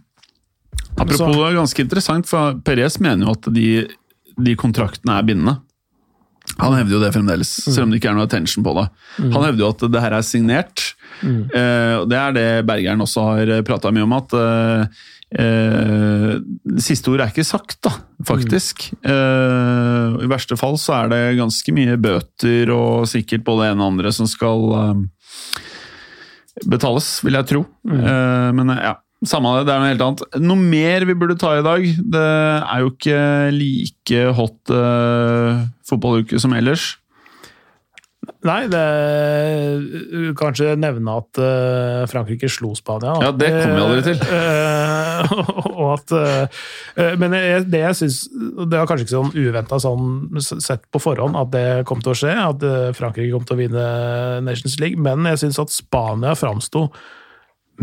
Apropos 0.97 1.35
det 1.37 1.45
er 1.45 1.59
ganske 1.59 1.85
interessant, 1.85 2.27
for 2.29 2.57
Perez 2.65 2.97
mener 3.03 3.27
jo 3.27 3.35
at 3.37 3.47
de, 3.53 3.67
de 4.35 4.55
kontraktene 4.59 5.19
er 5.19 5.29
bindende. 5.29 5.55
Han 6.59 6.75
hevder 6.75 6.97
jo 6.97 7.01
det 7.01 7.13
fremdeles, 7.15 7.49
selv 7.63 7.85
om 7.85 7.93
det 7.93 8.01
ikke 8.01 8.11
er 8.11 8.17
noe 8.17 8.27
attention 8.27 8.65
på 8.65 8.73
det. 8.77 8.83
Han 9.21 9.45
hevder 9.45 9.63
jo 9.63 9.71
at 9.71 9.85
det 9.93 10.01
her 10.03 10.17
er 10.17 10.25
signert. 10.27 10.83
Mm. 11.23 11.39
Det 12.11 12.19
er 12.19 12.35
det 12.35 12.47
Bergeren 12.67 13.01
også 13.05 13.23
har 13.29 13.53
prata 13.65 13.93
mye 13.95 14.05
om, 14.05 14.17
at 14.17 14.35
eh, 15.39 16.33
siste 16.81 17.11
ord 17.11 17.23
er 17.23 17.31
ikke 17.33 17.45
sagt, 17.47 17.79
da, 17.85 17.93
faktisk. 18.27 18.87
Eh, 19.01 20.17
I 20.23 20.29
verste 20.31 20.57
fall 20.59 20.77
så 20.81 20.97
er 21.01 21.13
det 21.13 21.21
ganske 21.39 21.75
mye 21.75 21.97
bøter 22.01 22.71
og 22.73 23.07
sikkert 23.11 23.45
både 23.47 23.71
ene 23.71 23.83
og 23.83 23.93
andre 23.93 24.13
som 24.15 24.29
skal 24.29 24.67
eh, 24.79 25.03
betales, 26.69 27.15
vil 27.25 27.39
jeg 27.39 27.49
tro. 27.49 27.63
Eh, 27.89 28.49
men 28.55 28.73
eh, 28.75 28.83
ja, 28.89 28.95
samme 29.27 29.53
det, 29.57 29.67
det 29.69 29.75
er 29.75 29.83
noe 29.83 29.91
helt 29.93 30.05
annet. 30.07 30.25
Noe 30.43 30.59
mer 30.59 31.07
vi 31.09 31.17
burde 31.17 31.37
ta 31.39 31.55
i 31.57 31.65
dag? 31.65 31.87
Det 32.17 32.25
er 32.25 32.83
jo 32.83 32.91
ikke 32.93 33.21
like 33.55 34.25
hot 34.39 34.73
eh, 34.75 35.63
fotballuke 35.89 36.41
som 36.41 36.55
ellers. 36.57 36.93
Nei, 38.43 38.67
det 38.71 38.83
Kanskje 40.39 40.73
nevne 40.79 41.15
at 41.19 41.39
uh, 41.39 42.03
Frankrike 42.11 42.49
slo 42.51 42.73
Spania. 42.77 43.15
Ja, 43.23 43.31
det 43.35 43.49
kommer 43.51 43.75
vi 43.75 43.83
aldri 43.83 44.03
til. 44.07 44.21
Uh, 44.27 45.33
og 45.79 45.89
at 45.97 46.13
uh, 46.15 47.15
Men 47.19 47.35
jeg, 47.37 47.65
det 47.71 47.83
jeg 47.83 47.99
syns 47.99 48.19
Det 48.31 48.77
var 48.77 48.87
kanskje 48.89 49.07
ikke 49.07 49.15
sånn 49.15 49.33
uventa 49.35 49.79
sånn 49.81 50.43
sett 50.43 50.85
på 50.91 51.01
forhånd 51.03 51.37
at 51.39 51.51
det 51.53 51.67
kom 51.89 52.03
til 52.03 52.13
å 52.13 52.17
skje, 52.17 52.31
at 52.33 52.63
Frankrike 52.97 53.31
kom 53.33 53.45
til 53.47 53.55
å 53.55 53.59
vinne 53.59 53.83
Nations 54.45 54.77
League, 54.81 54.99
men 54.99 55.27
jeg 55.31 55.43
syns 55.43 55.59
at 55.61 55.73
Spania 55.73 56.33
framsto 56.37 56.87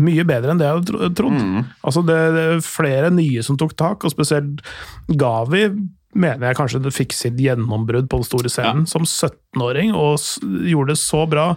mye 0.01 0.23
bedre 0.27 0.53
enn 0.53 0.61
det 0.61 0.67
jeg 0.67 0.77
hadde 0.79 1.09
trodd. 1.17 1.39
Mm. 1.39 1.63
Altså 1.87 2.03
det, 2.07 2.19
det 2.35 2.43
er 2.47 2.61
flere 2.65 3.09
nye 3.13 3.43
som 3.45 3.57
tok 3.59 3.73
tak, 3.79 4.05
og 4.07 4.13
spesielt 4.13 4.61
Gavi 5.09 5.65
mener 6.13 6.49
jeg 6.49 6.59
kanskje 6.59 6.81
det 6.83 6.93
fikk 6.95 7.15
sitt 7.15 7.39
gjennombrudd 7.39 8.09
på 8.11 8.21
den 8.21 8.27
store 8.27 8.51
scenen 8.51 8.85
ja. 8.85 8.91
som 8.91 9.07
17-åring, 9.07 9.93
og 9.95 10.19
gjorde 10.67 10.93
det 10.93 11.01
så 11.01 11.25
bra. 11.29 11.47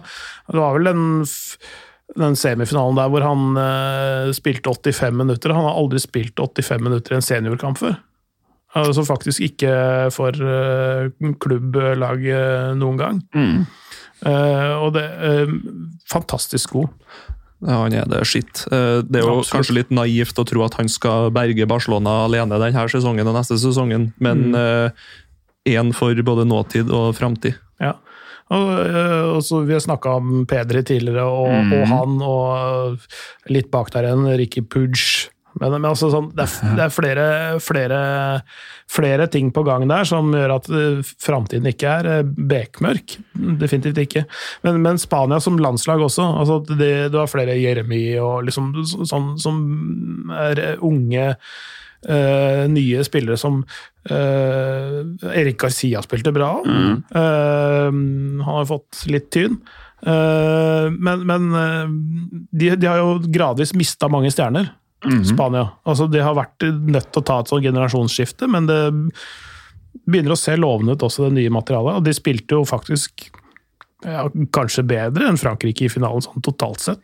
Det 0.49 0.59
var 0.61 0.77
vel 0.77 0.89
den, 0.89 1.05
den 2.21 2.39
semifinalen 2.39 2.99
der 2.99 3.11
hvor 3.13 3.25
han 3.25 3.59
uh, 3.59 4.33
spilte 4.35 4.71
85 4.71 5.21
minutter. 5.21 5.55
Han 5.55 5.67
har 5.67 5.79
aldri 5.79 6.01
spilt 6.03 6.39
85 6.39 6.85
minutter 6.87 7.15
i 7.15 7.19
en 7.19 7.25
seniorkamp 7.25 7.81
før. 7.81 7.97
Altså 8.75 9.05
faktisk 9.07 9.43
ikke 9.45 9.71
for 10.11 10.35
uh, 10.35 11.07
klubblaget 11.39 12.75
noen 12.79 12.99
gang. 12.99 13.21
Mm. 13.35 13.65
Uh, 14.25 14.73
og 14.81 14.93
det 14.95 15.05
er 15.05 15.51
fantastisk 16.11 16.75
god. 16.75 16.91
Han 17.65 17.93
er 17.97 18.07
det 18.09 18.21
skitt. 18.29 18.65
Eh, 18.69 19.01
det 19.05 19.19
er 19.19 19.25
jo 19.25 19.39
Absolutt. 19.39 19.51
kanskje 19.53 19.77
litt 19.79 19.93
naivt 19.93 20.39
å 20.41 20.45
tro 20.47 20.65
at 20.65 20.77
han 20.79 20.89
skal 20.91 21.31
berge 21.35 21.67
Barcelona 21.69 22.23
alene 22.25 22.59
denne 22.61 22.87
sesongen 22.91 23.27
og 23.27 23.37
neste 23.37 23.57
sesongen, 23.61 24.11
men 24.21 24.51
én 24.53 24.91
mm. 25.65 25.91
uh, 25.91 25.95
for 25.97 26.25
både 26.27 26.47
nåtid 26.49 26.91
og 26.93 27.13
framtid. 27.17 27.57
Ja. 27.81 27.95
Og, 28.53 28.71
eh, 28.85 29.23
og 29.33 29.41
så 29.41 29.63
Vi 29.65 29.73
har 29.73 29.81
snakka 29.81 30.17
om 30.19 30.45
Pedri 30.45 30.83
tidligere, 30.85 31.25
og, 31.25 31.49
mm. 31.49 31.71
og, 31.73 31.85
han, 31.89 32.19
og 32.21 33.51
litt 33.51 33.71
bak 33.73 33.89
der 33.93 34.09
igjen 34.09 34.27
Ricky 34.37 34.61
Pudge. 34.61 35.31
Men, 35.61 35.77
men 35.77 35.87
altså, 35.87 36.09
sånn, 36.11 36.29
det, 36.35 36.45
er, 36.45 36.73
det 36.75 36.83
er 36.85 36.93
flere, 36.93 37.27
flere, 37.63 37.99
flere, 38.91 39.27
ting 39.31 39.51
på 39.55 39.63
gang 39.67 39.85
der 39.87 40.07
som 40.07 40.33
gjør 40.35 40.55
at 40.57 40.67
uh, 40.71 41.13
framtiden 41.23 41.69
ikke 41.71 41.93
er 42.01 42.09
uh, 42.11 42.33
bekmørk. 42.51 43.17
Definitivt 43.61 44.01
ikke. 44.03 44.25
Men, 44.67 44.81
men, 44.83 44.99
Spania 45.01 45.39
som 45.43 45.59
landslag 45.61 46.03
også. 46.03 46.27
Altså, 46.41 46.59
det, 46.75 46.91
du 47.13 47.19
har 47.21 47.31
flere 47.31 47.55
Jeremy 47.59 48.03
og 48.19 48.49
liksom, 48.49 48.73
sånn, 49.07 49.33
som 49.41 49.63
er 50.35 50.65
unge 50.83 51.31
uh, 51.31 52.63
nye 52.71 53.07
spillere 53.07 53.39
som 53.39 53.63
Erik 54.05 55.55
Garcia 55.63 55.97
spilte 56.05 56.29
bra. 56.29 56.51
Mm. 56.61 56.99
han 57.09 58.43
har 58.45 58.67
fått 58.69 58.99
litt 59.09 59.31
tyn. 59.33 59.55
men, 60.05 61.23
men 61.25 61.47
de, 62.53 62.69
de, 62.75 62.85
har 62.85 62.99
jo 63.01 63.15
gradvis 63.33 63.73
mista 63.73 64.05
mange 64.13 64.29
stjerner. 64.29 64.69
-hmm. 65.11 65.25
Spania. 65.31 65.65
Altså, 65.85 66.07
de 66.07 66.21
har 66.21 66.35
vært 66.35 66.63
nødt 66.65 67.11
til 67.11 67.21
å 67.21 67.25
ta 67.25 67.39
et 67.39 67.51
sånt 67.51 67.63
generasjonsskifte, 67.63 68.47
men 68.47 68.65
det 68.67 68.79
begynner 70.05 70.35
å 70.35 70.39
se 70.39 70.55
lovende 70.57 70.95
ut 70.95 71.03
også, 71.03 71.29
det 71.29 71.39
nye 71.39 71.53
materialet. 71.53 71.99
Og 71.99 72.03
de 72.03 72.13
spilte 72.13 72.57
jo 72.57 72.65
faktisk 72.67 73.29
ja, 74.03 74.27
kanskje 74.53 74.83
bedre 74.83 75.29
enn 75.29 75.39
Frankrike 75.39 75.85
i 75.85 75.91
finalen, 75.91 76.21
sånn 76.21 76.43
totalt 76.45 76.83
sett. 76.83 77.01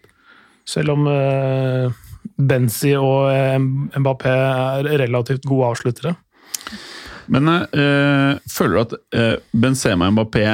Selv 0.68 0.94
om 0.94 1.08
eh, 1.10 1.90
Benzi 2.38 2.94
og 2.98 3.32
eh, 3.32 3.58
Mbappé 3.60 4.34
er 4.34 4.92
relativt 5.02 5.48
gode 5.50 5.72
avsluttere. 5.72 6.14
Men 7.32 7.48
øh, 7.48 8.38
føler 8.50 8.76
du 8.76 8.82
at 8.82 8.94
øh, 9.16 9.36
Benzema 9.54 10.10
og 10.10 10.18
Mbappé 10.18 10.46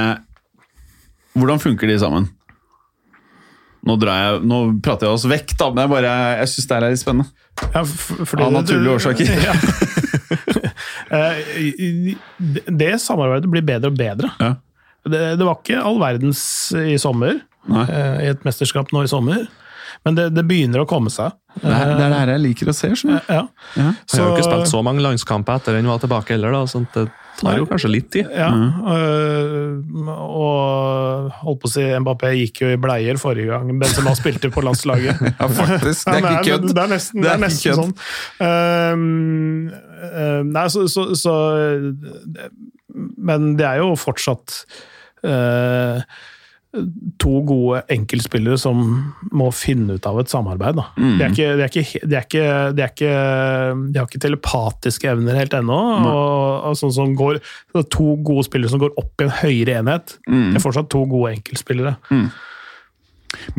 Hvordan 1.38 1.62
funker 1.62 1.90
de 1.90 2.00
sammen? 2.02 2.24
Nå, 3.86 3.96
jeg, 4.04 4.40
nå, 4.48 4.62
prater 4.84 5.08
jeg 5.08 5.18
oss 5.18 5.28
vekk, 5.30 5.54
da, 5.60 5.68
men 5.74 5.86
jeg, 5.86 5.92
bare, 5.94 6.14
jeg 6.42 6.52
syns 6.54 6.70
det 6.70 6.78
er 6.78 6.86
litt 6.88 7.02
spennende. 7.02 7.46
Ja, 7.74 7.84
Av 7.84 8.56
naturlige 8.56 8.98
årsaker. 8.98 9.34
Ja. 9.48 9.56
Eh, 11.08 12.18
det 12.68 12.90
samarbeidet 13.00 13.48
blir 13.50 13.64
bedre 13.66 13.90
og 13.94 13.96
bedre. 13.98 14.28
Ja. 14.42 14.50
Det, 15.08 15.22
det, 15.40 15.46
var 15.46 15.62
ikke 15.62 15.80
all 15.80 16.02
verdens 16.02 16.42
i 16.76 16.98
sommer, 17.00 17.40
Nei. 17.72 17.86
Eh, 17.88 18.18
i 18.26 18.28
et 18.34 18.44
mesterskap 18.48 18.92
nå 18.92 19.06
i 19.06 19.10
sommer. 19.12 19.46
Men 20.04 20.18
det, 20.18 20.28
det 20.36 20.44
begynner 20.48 20.84
å 20.84 20.90
komme 20.90 21.12
seg. 21.14 21.36
Det 21.62 21.72
er 21.72 21.94
det, 21.96 22.10
er 22.10 22.30
det 22.30 22.36
jeg 22.36 22.44
liker 22.44 22.72
å 22.72 22.76
se. 22.76 22.92
Ja, 23.08 23.22
ja. 23.32 23.46
jeg 23.78 23.88
har 23.88 24.28
jo 24.28 24.36
ikke 24.36 24.50
spilt 24.50 24.70
så 24.72 24.84
mange 24.86 25.04
landskamper 25.06 25.62
etter 25.62 25.80
den 25.80 25.90
var 25.90 26.04
tilbake 26.04 26.36
heller. 26.36 26.54
da, 26.54 26.68
sånn 26.70 26.88
det 26.94 27.08
tar 27.38 27.60
jo 27.60 27.68
kanskje 27.70 27.92
litt 27.92 28.10
tid. 28.14 28.30
Ja, 28.34 28.50
mm. 28.52 30.08
og 30.12 31.34
holdt 31.44 31.62
på 31.62 31.70
å 31.70 31.72
si 31.72 31.86
Mbappé 32.04 32.34
gikk 32.40 32.64
jo 32.64 32.72
i 32.74 32.80
bleier 32.82 33.20
forrige 33.22 33.52
gang 33.54 33.72
Benzema 33.82 34.14
spilte 34.18 34.52
på 34.54 34.64
landslaget. 34.66 35.22
ja, 35.40 35.50
faktisk. 35.60 36.08
Det 36.08 36.16
er 36.16 36.24
ikke 36.24 36.46
kødd. 36.52 36.70
Det 36.72 36.86
er 36.86 36.94
nesten, 36.94 37.24
det 37.24 37.34
er 37.34 37.44
nesten 37.44 37.82
sånn. 37.82 37.94
Um, 38.42 39.68
uh, 40.02 40.42
nei, 40.48 40.66
så, 40.74 40.88
så, 40.92 41.10
så, 41.18 41.36
Men 42.98 43.54
det 43.60 43.68
er 43.70 43.84
jo 43.84 43.94
fortsatt 44.00 44.62
uh, 45.28 46.02
to 47.22 47.42
gode 47.48 47.84
enkeltspillere 47.94 48.58
som 48.62 48.82
må 49.36 49.50
finne 49.56 49.98
ut 49.98 50.10
av 50.10 50.20
et 50.22 50.32
samarbeid. 50.32 50.82
Mm. 50.98 51.14
De, 51.18 51.24
er 51.26 51.34
ikke, 51.34 51.48
de, 51.58 51.64
er 51.66 51.72
ikke, 51.72 52.02
de, 52.04 52.18
er 52.18 52.28
ikke, 52.28 52.44
de, 52.78 52.84
er 52.86 52.92
ikke, 52.94 53.14
de 53.94 54.02
har 54.02 54.10
ikke 54.10 54.24
telepatiske 54.26 55.12
evner 55.12 55.40
helt 55.40 55.56
ennå. 55.58 55.80
Og, 56.12 56.68
og 56.72 56.78
sånn 56.80 56.96
som 56.96 57.16
går, 57.18 57.42
to 57.94 58.18
gode 58.28 58.48
spillere 58.50 58.74
som 58.74 58.84
går 58.84 58.94
opp 59.00 59.24
i 59.24 59.28
en 59.28 59.34
høyere 59.42 59.80
enhet. 59.82 60.18
Mm. 60.28 60.52
Det 60.52 60.62
er 60.62 60.66
fortsatt 60.68 60.92
to 60.94 61.06
gode 61.10 61.34
enkeltspillere. 61.38 61.98
Mm. 62.12 62.30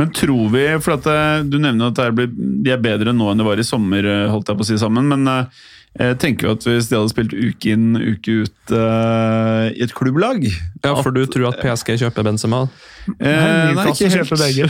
Men 0.00 0.12
tror 0.16 0.46
vi, 0.52 0.62
for 0.80 0.96
at 0.96 1.06
eh, 1.12 1.42
Du 1.44 1.58
nevner 1.60 1.90
at 1.92 1.98
de 2.16 2.72
er 2.72 2.80
bedre 2.82 3.12
nå 3.14 3.28
enn 3.30 3.40
det 3.40 3.46
var 3.46 3.60
i 3.60 3.66
sommer, 3.66 4.06
eh, 4.06 4.28
holdt 4.32 4.48
jeg 4.50 4.58
på 4.58 4.64
å 4.64 4.68
si 4.70 4.78
sammen, 4.80 5.10
men 5.10 5.28
uh, 5.28 5.66
jeg 5.96 6.18
tenker 6.22 6.46
jo 6.46 6.54
at 6.54 6.66
Hvis 6.66 6.90
de 6.90 6.98
hadde 6.98 7.10
spilt 7.10 7.32
uke 7.34 7.72
inn 7.74 7.96
uke 7.96 8.44
ut 8.44 8.72
uh, 8.74 9.66
i 9.72 9.82
et 9.82 9.94
klubblag 9.96 10.44
Ja, 10.46 10.92
For 11.00 11.10
du 11.14 11.24
tror 11.30 11.50
at 11.50 11.62
PSG 11.62 11.96
kjøper 12.04 12.26
Benzema? 12.26 12.66
Eh, 13.08 13.72
nei, 13.72 13.86
ikke 13.88 14.10
helt. 14.12 14.32
begge. 14.36 14.66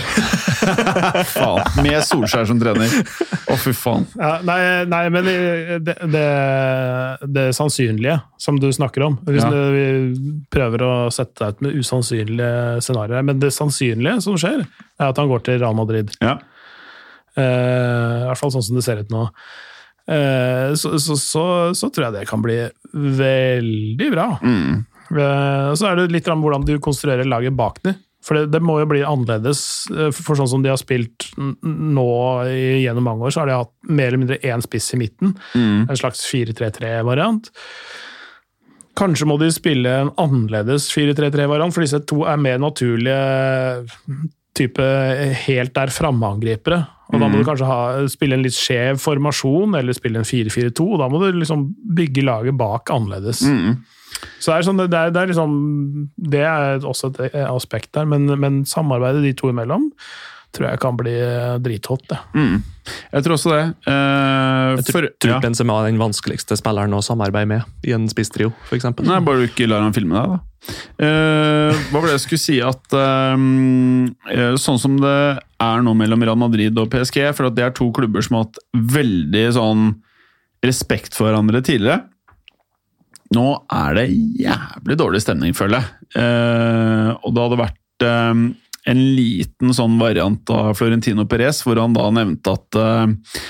faen. 1.35 1.65
Med 1.83 1.97
Solskjær 2.07 2.47
som 2.47 2.61
trener. 2.63 2.87
Å, 2.87 3.51
oh, 3.51 3.59
fy 3.59 3.73
faen. 3.75 4.07
Ja, 4.15 4.37
nei, 4.47 4.59
nei, 4.87 5.01
men 5.11 5.27
det, 5.27 5.97
det, 6.13 6.23
det, 7.27 7.47
sannsynlige 7.59 8.21
som 8.39 8.61
du 8.63 8.69
snakker 8.71 9.09
om 9.09 9.19
Hvis 9.27 9.43
ja. 9.43 9.51
vi 9.51 9.87
prøver 10.55 10.87
å 10.87 10.93
sette 11.15 11.43
deg 11.43 11.59
ut 11.59 11.67
med 11.67 11.81
usannsynlige 11.83 12.85
scenarioer 12.87 13.27
Men 13.27 13.43
det 13.43 13.51
sannsynlige 13.57 14.21
som 14.23 14.39
skjer, 14.39 14.63
er 15.01 15.11
at 15.11 15.19
han 15.19 15.31
går 15.35 15.43
til 15.49 15.59
Real 15.59 15.75
Madrid. 15.75 16.15
Ja. 16.23 16.39
Uh, 17.35 17.43
I 17.43 18.29
hvert 18.31 18.41
fall 18.41 18.55
sånn 18.55 18.71
som 18.71 18.79
det 18.79 18.87
ser 18.87 19.03
ut 19.03 19.11
nå. 19.15 19.27
Eh, 20.09 20.75
så, 20.75 20.99
så, 20.99 21.17
så, 21.17 21.45
så, 21.75 21.91
tror 21.91 22.09
jeg 22.09 22.17
det 22.17 22.29
kan 22.31 22.43
bli 22.45 22.59
veldig 22.93 24.11
bra. 24.15 24.29
Mm. 24.41 24.85
Eh, 25.13 25.71
så 25.77 25.91
er 25.91 25.99
det 25.99 26.13
litt 26.15 26.29
om 26.33 26.45
hvordan 26.45 26.65
du 26.69 26.79
konstruerer 26.83 27.29
laget 27.29 27.57
bak 27.59 27.83
dem. 27.85 27.99
For 28.25 28.35
det, 28.35 28.49
det, 28.57 28.61
må 28.65 28.79
jo 28.81 28.89
bli 28.91 29.05
annerledes. 29.07 29.61
Eh, 29.93 30.11
for 30.17 30.39
sånn 30.39 30.51
som 30.51 30.65
de 30.65 30.73
har 30.73 30.81
spilt 30.81 31.31
nå 31.37 32.09
gjennom 32.49 33.09
mange 33.11 33.29
år, 33.29 33.35
så 33.35 33.45
har 33.45 33.51
de 33.51 33.61
hatt 33.61 33.75
mer 33.89 34.11
eller 34.11 34.25
mindre 34.25 34.43
én 34.43 34.65
spiss 34.65 34.93
i 34.97 35.01
midten. 35.05 35.37
Mm. 35.55 35.87
En 35.87 36.01
slags 36.01 36.25
4-3-3-variant. 36.33 37.53
Kanskje 38.99 39.29
må 39.31 39.37
de 39.39 39.53
spille 39.55 39.93
en 40.03 40.11
annerledes 40.19 40.89
4-3-3-variant, 40.91 41.75
for 41.75 41.85
disse 41.85 42.01
to 42.09 42.25
er 42.27 42.41
mer 42.41 42.59
naturlige 42.59 43.19
type 44.59 44.87
helt 45.45 45.77
der 45.77 45.93
framme-angripere. 45.95 46.81
Og 47.09 47.17
Da 47.17 47.27
må 47.27 47.39
du 47.39 47.43
mm. 47.43 47.49
kanskje 47.49 47.69
ha, 47.69 48.07
spille 48.13 48.37
en 48.37 48.45
litt 48.45 48.57
skjev 48.57 48.99
formasjon, 49.01 49.77
eller 49.79 49.97
spille 49.97 50.21
en 50.21 50.29
4-4-2. 50.29 50.85
og 50.85 50.99
Da 51.01 51.09
må 51.09 51.23
du 51.23 51.41
liksom 51.41 51.69
bygge 51.99 52.25
laget 52.27 52.59
bak 52.61 52.93
annerledes. 52.93 53.43
Mm. 53.49 53.79
Så 54.39 54.51
det 54.51 54.57
er, 54.57 54.67
sånn, 54.67 54.81
det, 54.81 54.89
er, 54.93 55.13
det, 55.15 55.23
er 55.23 55.31
liksom, 55.31 55.55
det 56.33 56.43
er 56.49 56.85
også 56.87 57.13
et 57.13 57.39
aspekt 57.47 57.93
der, 57.97 58.09
men, 58.09 58.27
men 58.41 58.65
samarbeidet 58.69 59.23
de 59.25 59.37
to 59.39 59.53
imellom 59.53 59.93
tror 60.57 60.71
jeg 60.71 60.81
kan 60.81 60.97
bli 60.97 61.15
drithot. 61.61 62.05
Det. 62.09 62.19
Mm. 62.35 62.61
Jeg 63.13 63.25
tror 63.25 63.37
også 63.37 63.53
det. 63.53 63.65
Uh, 63.85 64.79
jeg 64.79 64.87
tror, 64.89 65.09
for, 65.11 65.29
ja. 65.29 65.41
Benzema 65.45 65.81
er 65.83 65.91
den 65.91 66.01
vanskeligste 66.01 66.57
spilleren 66.59 66.97
å 66.97 67.03
samarbeide 67.05 67.51
med 67.51 67.89
i 67.89 67.93
en 67.97 68.09
spisstrio, 68.11 68.55
f.eks. 68.69 68.89
Bare 68.97 69.43
du 69.43 69.45
ikke 69.49 69.69
lar 69.69 69.85
han 69.85 69.97
filme 69.97 70.17
deg, 70.17 70.39
da. 70.39 70.48
Uh, 70.99 71.71
hva 71.89 72.01
var 72.01 72.09
det 72.09 72.17
jeg 72.17 72.25
skulle 72.25 72.43
si 72.43 72.57
at 72.65 72.95
um, 72.99 74.11
Sånn 74.61 74.81
som 74.83 74.97
det 75.01 75.15
er 75.63 75.85
nå 75.87 75.95
mellom 75.97 76.25
Real 76.27 76.39
Madrid 76.41 76.77
og 76.81 76.91
PSG, 76.93 77.23
for 77.37 77.49
det 77.55 77.65
er 77.65 77.75
to 77.77 77.89
klubber 77.95 78.25
som 78.25 78.39
har 78.39 78.49
hatt 78.49 78.61
veldig 78.99 79.45
sånn 79.57 79.89
respekt 80.67 81.15
for 81.15 81.29
hverandre 81.29 81.63
tidligere. 81.65 82.03
Nå 83.37 83.47
er 83.75 83.99
det 83.99 84.07
jævlig 84.41 84.99
dårlig 84.99 85.23
stemning, 85.23 85.55
føler 85.57 85.81
jeg. 85.81 85.89
Uh, 86.19 87.15
og 87.23 87.35
det 87.35 87.45
hadde 87.45 87.63
vært 87.63 88.07
um, 88.09 88.45
en 88.89 89.03
liten 89.19 89.75
sånn 89.77 89.99
variant 90.01 90.55
av 90.55 90.73
Florentino 90.79 91.27
Perez, 91.29 91.63
hvor 91.67 91.81
han 91.83 91.97
da 91.97 92.09
nevnte 92.15 92.55
at 92.59 92.81
uh, 92.81 93.43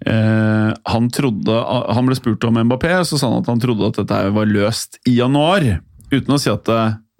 Uh, 0.00 0.72
han, 0.88 1.10
trodde, 1.12 1.52
han 1.92 2.06
ble 2.08 2.16
spurt 2.16 2.44
om 2.48 2.56
Mbappé, 2.56 2.94
så 3.04 3.18
sa 3.20 3.28
han 3.28 3.42
at 3.42 3.50
han 3.52 3.60
trodde 3.60 3.90
at 3.90 3.98
dette 4.00 4.20
var 4.32 4.48
løst 4.48 4.96
i 5.04 5.18
januar. 5.18 5.66
Uten 6.10 6.34
å 6.34 6.40
si 6.40 6.50
at 6.52 6.68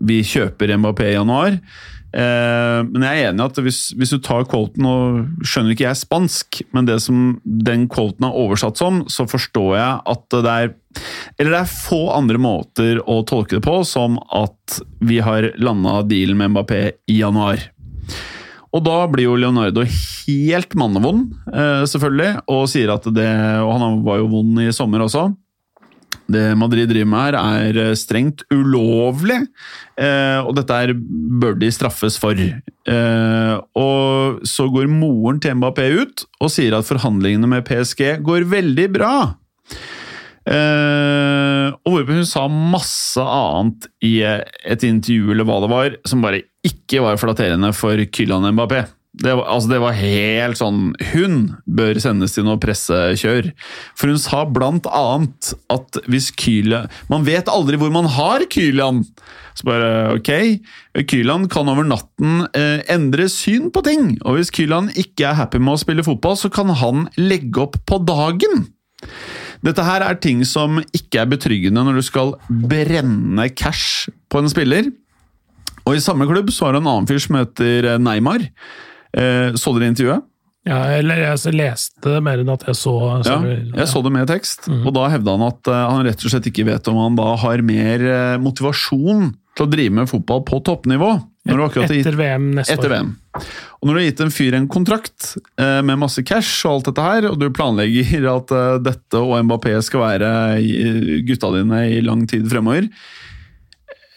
vi 0.01 0.21
kjøper 0.25 0.77
Mbappé 0.81 1.11
i 1.11 1.17
januar. 1.17 1.59
Eh, 2.11 2.79
men 2.89 3.05
jeg 3.07 3.21
er 3.21 3.29
enig 3.29 3.39
i 3.39 3.47
at 3.47 3.59
hvis, 3.63 3.81
hvis, 3.95 4.11
du 4.17 4.19
tar 4.25 4.43
Colton 4.51 4.87
og 4.91 5.45
skjønner 5.47 5.77
ikke 5.77 5.87
jeg 5.87 6.01
spansk, 6.01 6.61
men 6.75 6.89
det 6.89 6.99
som 7.05 7.37
den 7.45 7.87
Colton 7.93 8.27
er 8.27 8.39
oversatt 8.41 8.81
som, 8.81 9.05
så 9.07 9.29
forstår 9.31 9.77
jeg 9.79 10.01
at 10.15 10.25
det 10.35 10.55
er 10.57 10.73
Eller 11.39 11.55
det 11.55 11.61
er 11.61 11.71
få 11.71 12.01
andre 12.11 12.41
måter 12.43 12.99
å 13.07 13.21
tolke 13.23 13.61
det 13.61 13.63
på 13.63 13.77
som 13.87 14.19
at 14.35 14.81
vi 15.07 15.21
har 15.23 15.53
landa 15.63 16.01
dealen 16.03 16.41
med 16.41 16.57
Mbappé 16.57 16.83
i 17.07 17.21
januar. 17.21 17.63
Og 18.71 18.83
da 18.87 18.97
blir 19.11 19.27
jo 19.27 19.39
Leonardo 19.39 19.83
helt 19.87 20.75
mannevond, 20.79 21.31
eh, 21.51 21.87
selvfølgelig, 21.91 22.43
og 22.51 22.69
sier 22.71 22.91
at 22.95 23.07
det 23.15 23.31
Og 23.63 23.71
han 23.79 24.03
var 24.07 24.19
jo 24.19 24.31
vond 24.31 24.61
i 24.63 24.71
sommer 24.75 25.07
også. 25.07 25.31
Det 26.31 26.45
Madrid 26.59 26.91
driver 26.91 27.09
med 27.11 27.25
her, 27.25 27.39
er 27.39 27.79
eh, 27.83 27.97
strengt 27.99 28.45
ulovlig, 28.55 29.41
eh, 29.99 30.39
og 30.45 30.55
dette 30.59 30.77
her 30.77 30.93
bør 30.95 31.59
de 31.59 31.71
straffes 31.75 32.19
for. 32.23 32.39
Og 33.81 34.47
så 34.49 34.67
går 34.73 34.91
moren 34.91 35.41
til 35.43 35.59
Mbappé 35.59 35.89
ut 36.01 36.25
og 36.41 36.53
sier 36.55 36.75
at 36.79 36.89
forhandlingene 36.89 37.51
med 37.51 37.67
PSG 37.67 38.23
går 38.27 38.49
veldig 38.51 38.87
bra. 38.95 39.15
Og 40.51 41.99
hun 42.09 42.25
sa 42.27 42.47
masse 42.51 43.23
annet 43.23 43.87
i 44.03 44.17
et 44.25 44.87
intervju 44.89 45.31
eller 45.35 45.47
hva 45.47 45.61
det 45.63 45.71
var, 45.71 45.99
som 46.09 46.25
bare 46.25 46.43
ikke 46.67 47.05
var 47.05 47.21
flatterende 47.21 47.71
for 47.77 48.01
Kylian 48.11 48.49
Mbappé. 48.57 48.87
Det 49.21 49.35
var, 49.37 49.45
altså 49.53 49.69
det 49.69 49.81
var, 49.83 49.97
helt 49.99 50.57
sånn 50.57 50.79
Hun 51.13 51.35
bør 51.69 51.99
sendes 52.01 52.33
til 52.33 52.47
noe 52.47 52.61
pressekjør. 52.61 53.51
For 53.99 54.13
hun 54.13 54.21
sa 54.21 54.47
blant 54.49 54.89
annet 54.89 55.53
at 55.73 56.01
hvis 56.09 56.31
Kylian 56.41 56.89
Man 57.13 57.27
vet 57.29 57.51
aldri 57.53 57.81
hvor 57.81 57.93
man 57.93 58.09
har 58.09 58.47
Kylian! 58.51 59.05
Så 59.59 59.67
bare 59.67 59.91
ok, 60.17 60.31
Kylian 61.11 61.49
kan 61.53 61.69
over 61.69 61.85
natten 61.85 62.47
eh, 62.57 62.81
endre 62.89 63.27
syn 63.29 63.69
på 63.75 63.83
ting. 63.85 64.15
Og 64.25 64.39
hvis 64.39 64.53
Kylian 64.55 64.89
ikke 64.95 65.27
er 65.29 65.37
happy 65.43 65.61
med 65.61 65.75
å 65.75 65.83
spille 65.83 66.07
fotball, 66.07 66.39
så 66.39 66.49
kan 66.55 66.71
han 66.81 67.09
legge 67.19 67.67
opp 67.67 67.77
på 67.85 67.99
dagen. 68.07 68.65
Dette 69.67 69.85
her 69.85 70.07
er 70.07 70.17
ting 70.23 70.41
som 70.49 70.79
ikke 70.97 71.21
er 71.21 71.29
betryggende 71.29 71.83
når 71.85 72.01
du 72.01 72.05
skal 72.07 72.33
brenne 72.49 73.51
cash 73.53 74.09
på 74.33 74.41
en 74.41 74.49
spiller. 74.49 74.89
Og 75.85 75.99
i 75.99 76.05
samme 76.05 76.29
klubb 76.31 76.53
så 76.55 76.69
har 76.69 76.77
du 76.77 76.81
en 76.81 76.89
annen 76.95 77.11
fyr 77.11 77.21
som 77.21 77.37
heter 77.41 77.91
eh, 77.91 78.01
Neymar. 78.01 78.47
Eh, 79.17 79.55
så 79.59 79.73
dere 79.77 79.91
intervjuet? 79.91 80.27
Ja, 80.69 80.79
eller 80.93 81.23
jeg 81.25 81.55
leste 81.57 82.05
det 82.05 82.19
mer 82.23 82.43
enn 82.43 82.51
at 82.53 82.67
jeg 82.69 82.77
så 82.77 82.93
Ja, 83.25 83.39
jeg 83.49 83.87
så 83.89 84.03
det 84.05 84.13
med 84.13 84.29
tekst, 84.29 84.69
mm. 84.69 84.83
og 84.85 84.93
da 84.93 85.07
hevda 85.09 85.39
han 85.39 85.45
at 85.47 85.71
uh, 85.73 85.77
han 85.89 86.05
rett 86.05 86.21
og 86.21 86.35
slett 86.35 86.51
ikke 86.51 86.67
vet 86.69 86.91
om 86.93 86.99
han 87.01 87.17
da 87.17 87.31
har 87.41 87.63
mer 87.65 88.05
uh, 88.05 88.35
motivasjon 88.45 89.31
til 89.57 89.65
å 89.65 89.71
drive 89.73 89.95
med 89.97 90.11
fotball 90.11 90.45
på 90.45 90.61
toppnivå. 90.69 91.15
etter 91.49 91.97
gitt, 91.97 92.13
VM 92.13 92.51
neste 92.59 92.77
etter 92.77 92.93
VM. 92.93 93.15
Og 93.81 93.89
når 93.89 93.97
du 93.97 94.03
har 94.03 94.07
gitt 94.11 94.23
en 94.27 94.35
fyr 94.37 94.59
en 94.59 94.69
kontrakt 94.71 95.33
med 95.57 95.99
masse 95.99 96.23
cash 96.29 96.69
og 96.69 96.75
alt 96.75 96.91
dette 96.91 97.09
her, 97.09 97.31
og 97.33 97.41
du 97.41 97.49
planlegger 97.57 98.29
at 98.37 98.55
dette 98.85 99.25
og 99.25 99.41
Mbappé 99.49 99.75
skal 99.83 100.05
være 100.05 100.31
gutta 101.27 101.55
dine 101.57 101.83
i 101.97 102.01
lang 102.05 102.27
tid 102.31 102.45
fremover 102.53 102.87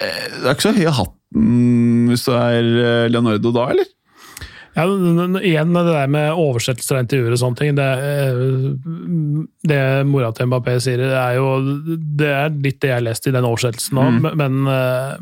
Det 0.03 0.44
er 0.44 0.52
ikke 0.52 0.68
så 0.68 0.76
høy 0.76 0.88
hatt 0.91 1.18
Mm, 1.34 2.11
hvis 2.11 2.28
du 2.28 2.34
er 2.36 2.68
eh, 2.84 3.10
Leonardo 3.10 3.52
da, 3.56 3.68
eller? 3.74 3.90
Ja, 4.74 4.88
igjen 5.41 5.76
det 5.76 5.84
der 5.86 6.10
med 6.10 6.40
oversettelser 6.40 6.98
av 6.98 7.06
intervjuer 7.06 7.36
og 7.36 7.41
sånne 7.44 7.60
ting. 7.60 7.78
Det, 7.78 7.90
eh, 8.10 9.45
det 9.70 9.84
mora 10.10 10.32
til 10.34 10.50
Mbappé 10.50 10.80
sier, 10.82 11.04
det 11.04 11.14
er 11.20 11.38
jo 11.38 11.54
det 11.94 12.34
er 12.34 12.58
litt 12.58 12.82
det 12.82 12.90
jeg 12.90 12.98
har 12.98 13.06
lest 13.06 13.30
i 13.30 13.36
den 13.36 13.48
oversettelsen 13.50 14.02
òg, 14.02 14.20
mm. 14.20 14.28
men, 14.41 14.60
eh, 14.74 15.16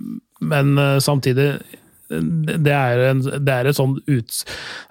men, 0.53 0.73
samtidig 1.03 1.53
det 2.11 2.73
er, 2.76 3.02
en, 3.07 3.22
det 3.23 3.53
er 3.53 3.69
sånn 3.72 3.94
ut, 4.03 4.40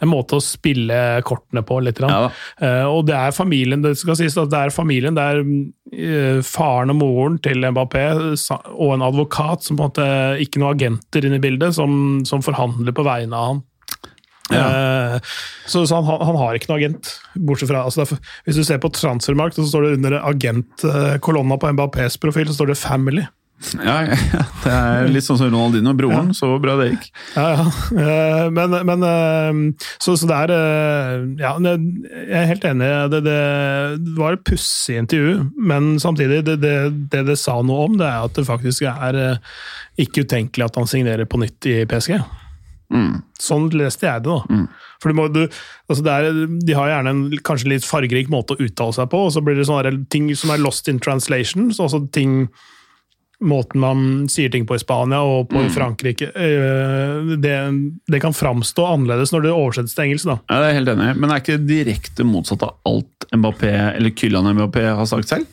en 0.00 0.08
måte 0.08 0.38
å 0.38 0.44
spille 0.44 1.20
kortene 1.28 1.60
på, 1.68 1.76
litt. 1.84 2.00
Ja, 2.00 2.30
og 2.88 3.02
det 3.10 3.16
er 3.18 3.36
familien, 3.36 3.82
det 3.84 3.92
skal 4.00 4.16
sies 4.16 4.38
at 4.40 4.48
det 4.48 4.62
er 4.64 4.72
familien. 4.72 5.18
Det 5.18 5.26
er 6.00 6.40
faren 6.46 6.94
og 6.94 6.96
moren 7.02 7.36
til 7.44 7.60
Mbappé 7.60 8.06
og 8.16 8.94
en 8.94 9.04
advokat, 9.04 9.66
som 9.66 9.76
på 9.76 9.84
en 9.84 9.90
måte 9.90 10.08
ikke 10.46 10.62
noen 10.62 10.78
agenter 10.78 11.28
inne 11.28 11.36
i 11.36 11.44
bildet, 11.44 11.76
som, 11.76 11.92
som 12.24 12.40
forhandler 12.46 12.96
på 12.96 13.04
vegne 13.04 13.36
av 13.36 13.50
han. 13.50 13.62
Ja. 14.50 15.16
Uh, 15.16 15.34
så, 15.66 15.84
så 15.86 16.00
han, 16.00 16.08
han, 16.26 16.38
har 16.40 16.56
ikke 16.56 16.72
noen 16.72 16.80
agent, 16.80 17.12
bortsett 17.38 17.70
fra 17.70 17.84
altså 17.86 18.02
derfor, 18.02 18.18
Hvis 18.46 18.58
du 18.58 18.64
ser 18.66 18.80
på 18.82 18.90
transfermarkt, 18.94 19.58
så 19.58 19.68
står 19.68 19.86
det 19.86 19.98
under 19.98 20.16
agentkolonna 20.20 21.60
på 21.60 21.74
Mbappés 21.76 22.18
profil, 22.22 22.50
så 22.50 22.58
står 22.58 22.72
det 22.72 22.80
'Family'. 22.80 23.28
Ja, 23.76 23.98
ja, 24.08 24.44
det 24.64 24.72
er 24.72 25.10
litt 25.12 25.26
sånn 25.26 25.36
som 25.36 25.50
Ronaldinho. 25.52 25.92
Broren, 25.98 26.30
ja. 26.32 26.36
så 26.36 26.54
bra 26.62 26.78
det 26.80 26.86
gikk. 26.94 27.10
Ja, 27.34 27.44
ja. 27.58 27.66
Eh, 27.92 28.46
men, 28.56 28.76
men 28.88 29.04
eh, 29.04 29.58
så, 30.00 30.14
så, 30.16 30.28
det 30.30 30.38
er 30.46 30.54
Ja, 31.42 31.52
jeg 31.60 32.38
er 32.40 32.48
helt 32.48 32.64
enig. 32.64 32.88
Det, 33.12 33.20
det, 33.26 33.38
det 34.06 34.16
var 34.16 34.38
et 34.38 34.46
pussig 34.48 34.96
intervju, 35.02 35.50
men 35.60 35.92
samtidig, 36.00 36.40
det, 36.48 36.56
det, 36.64 36.74
det 37.12 37.26
det 37.28 37.36
sa 37.40 37.58
noe 37.60 37.90
om, 37.90 38.00
det 38.00 38.08
er 38.08 38.30
at 38.30 38.38
det 38.38 38.48
faktisk 38.48 38.88
er 38.88 39.20
ikke 40.00 40.24
utenkelig 40.24 40.70
at 40.70 40.80
han 40.80 40.88
signerer 40.88 41.28
på 41.28 41.42
nytt 41.42 41.68
i 41.68 41.82
PSG. 41.90 42.16
Mm. 42.90 43.20
Sånn 43.40 43.68
leste 43.74 44.08
jeg 44.08 44.24
det, 44.24 44.32
da. 44.32 44.40
Mm. 44.50 44.66
For 45.00 45.12
du 45.12 45.16
må, 45.16 45.28
du, 45.32 45.44
altså 45.90 46.04
er, 46.10 46.42
De 46.66 46.76
har 46.76 46.90
gjerne 46.90 47.14
en 47.14 47.22
kanskje 47.46 47.70
litt 47.74 47.86
fargerik 47.86 48.30
måte 48.32 48.56
å 48.56 48.66
uttale 48.66 48.96
seg 48.96 49.08
på, 49.12 49.22
og 49.26 49.32
så 49.34 49.44
blir 49.44 49.58
det 49.58 49.68
sånne 49.68 49.94
ting 50.12 50.28
som 50.36 50.52
er 50.54 50.62
lost 50.62 50.90
in 50.90 51.00
translation. 51.02 51.70
Så 51.74 51.86
også 51.86 52.04
ting 52.14 52.44
måten 53.40 53.80
man 53.80 54.02
sier 54.28 54.50
ting 54.52 54.66
på 54.68 54.76
i 54.76 54.82
Spania 54.82 55.22
og 55.24 55.48
på 55.48 55.62
mm. 55.62 55.70
Frankrike 55.72 56.28
eh, 56.28 57.30
det, 57.40 57.54
det, 58.10 58.20
kan 58.20 58.36
framstå 58.36 58.84
annerledes 58.84 59.32
når 59.32 59.46
det 59.46 59.54
oversettes 59.54 59.96
til 59.96 60.10
engelsk. 60.10 60.28
da. 60.28 60.36
Ja, 60.50 60.58
det 60.60 60.66
er 60.68 60.76
helt 60.76 60.92
enig 60.92 61.06
Men 61.14 61.22
Men 61.22 61.32
er 61.32 61.40
ikke 61.40 61.62
direkte 61.64 62.26
motsatt 62.28 62.66
av 62.66 62.76
alt 62.88 63.28
Mbappé 63.32 63.72
eller 63.94 64.12
Kylian 64.12 64.50
Mbappé 64.58 64.84
har 64.98 65.08
sagt 65.08 65.32
selv? 65.32 65.48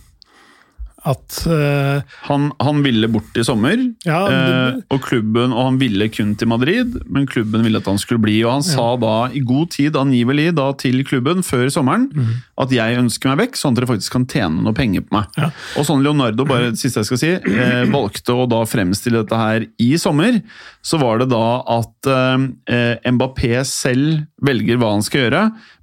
At 1.05 1.35
uh, 1.45 2.01
han, 2.25 2.47
han, 2.57 2.79
ville 2.81 3.07
bort 3.11 3.35
i 3.37 3.43
sommer, 3.45 3.77
ja, 4.07 4.17
uh, 4.27 4.79
og 4.93 5.03
klubben 5.05 5.53
og 5.53 5.69
han 5.69 5.77
ville 5.77 6.07
kun 6.09 6.31
til 6.39 6.49
Madrid, 6.49 6.95
men 7.05 7.27
klubben 7.29 7.61
ville 7.65 7.77
at 7.77 7.89
han 7.89 7.99
skulle 8.01 8.23
bli. 8.23 8.39
og 8.43 8.55
Han 8.55 8.65
ja. 8.65 8.73
sa 8.73 8.87
da 9.01 9.13
i 9.29 9.43
god 9.45 9.69
tid 9.75 9.99
angivelig 9.99 10.49
da 10.57 10.71
til 10.79 11.03
klubben 11.07 11.45
før 11.45 11.67
sommeren 11.73 12.07
mm. 12.09 12.31
at 12.65 12.73
jeg 12.73 12.97
ønsker 13.03 13.31
meg 13.31 13.43
vekk, 13.43 13.59
sånn 13.59 13.75
at 13.75 13.81
dere 13.81 13.91
faktisk 13.91 14.15
kan 14.17 14.25
tjene 14.31 14.65
noe 14.65 14.77
penger 14.77 15.05
på 15.05 15.19
meg. 15.19 15.37
Ja. 15.37 15.51
Og 15.77 15.87
sånn 15.87 16.01
Leonardo 16.05 16.47
bare 16.49 16.71
det 16.71 16.81
siste 16.81 17.03
jeg 17.03 17.11
skal 17.11 17.21
si, 17.21 17.31
uh, 17.45 17.83
valgte 17.93 18.33
å 18.33 18.49
da 18.49 18.63
fremstille 18.67 19.21
dette 19.21 19.43
her 19.43 19.69
i 19.83 19.91
sommer, 20.01 20.41
så 20.81 20.97
var 21.01 21.21
det 21.21 21.29
da 21.33 21.45
at 21.77 22.07
Mbappé 22.07 23.59
selv 23.67 24.23
velger 24.43 24.79
hva 24.79 24.93
han 24.93 25.03
skal 25.03 25.25
gjøre, 25.25 25.41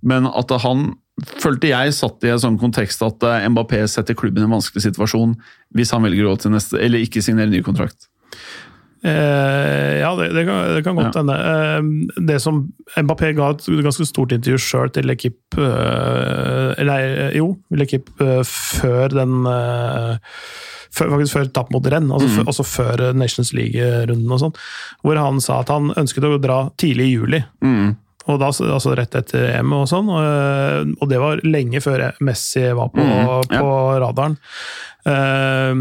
men 0.09 0.29
at 0.31 0.53
han 0.65 0.87
følte 1.23 1.71
jeg 1.71 1.95
satt 1.95 2.27
i 2.27 2.33
en 2.33 2.43
sånn 2.43 2.59
kontekst 2.59 3.03
at 3.07 3.23
eh, 3.29 3.47
Mbappé 3.53 3.85
setter 3.91 4.17
klubben 4.19 4.43
i 4.43 4.49
en 4.49 4.57
vanskelig 4.57 4.83
situasjon 4.89 5.37
hvis 5.77 5.95
han 5.95 6.05
velger 6.07 6.29
å 6.31 6.37
til 6.41 6.55
neste, 6.55 6.81
eller 6.83 7.05
ikke 7.05 7.23
signere 7.25 7.53
ny 7.53 7.63
kontrakt. 7.67 8.09
Eh, 9.05 10.01
ja, 10.01 10.11
det, 10.17 10.31
det, 10.33 10.47
kan, 10.49 10.61
det, 10.73 10.83
kan, 10.87 10.97
godt 10.97 11.19
hende. 11.21 11.37
Ja. 11.37 11.79
Eh, 11.79 12.21
det 12.31 12.39
som 12.43 12.63
Mbappé 12.97 13.35
ga 13.37 13.51
et 13.53 13.67
ganske 13.85 14.07
stort 14.09 14.33
intervju 14.33 14.63
sjøl 14.65 14.93
til 14.97 15.05
Lekip 15.11 15.59
eh, 15.61 16.71
Eller 16.81 17.35
jo, 17.37 17.51
Lekip 17.77 18.09
eh, 18.25 18.41
før 18.49 19.13
den 19.13 19.45
eh, 19.51 20.39
før, 20.95 21.13
faktisk 21.13 21.37
før 21.37 21.51
tap 21.53 21.75
mot 21.75 21.85
renn, 21.91 22.09
altså, 22.09 22.31
mm. 22.31 22.39
før, 22.39 22.49
også 22.55 22.67
før 22.71 23.05
Nations 23.19 23.53
League-runden 23.57 24.33
og 24.33 24.41
sånn, 24.41 24.57
hvor 25.05 25.21
han 25.21 25.43
sa 25.43 25.61
at 25.61 25.73
han 25.75 25.93
ønsket 25.99 26.27
å 26.29 26.39
dra 26.41 26.59
tidlig 26.81 27.11
i 27.11 27.15
juli. 27.17 27.41
Mm. 27.67 27.97
Og 28.25 28.41
da, 28.41 28.49
altså 28.49 28.95
rett 28.97 29.15
etter 29.19 29.51
EM 29.59 29.73
og 29.77 29.85
sånn, 29.91 30.09
og, 30.09 30.95
og, 30.97 31.07
det 31.11 31.21
var 31.21 31.43
lenge 31.45 31.83
før 31.85 32.07
Messi 32.25 32.65
var 32.73 32.89
på, 32.95 33.05
mm, 33.05 33.53
ja. 33.53 33.61
på 33.61 33.71
radaren. 34.01 34.39
Uh, 35.05 35.77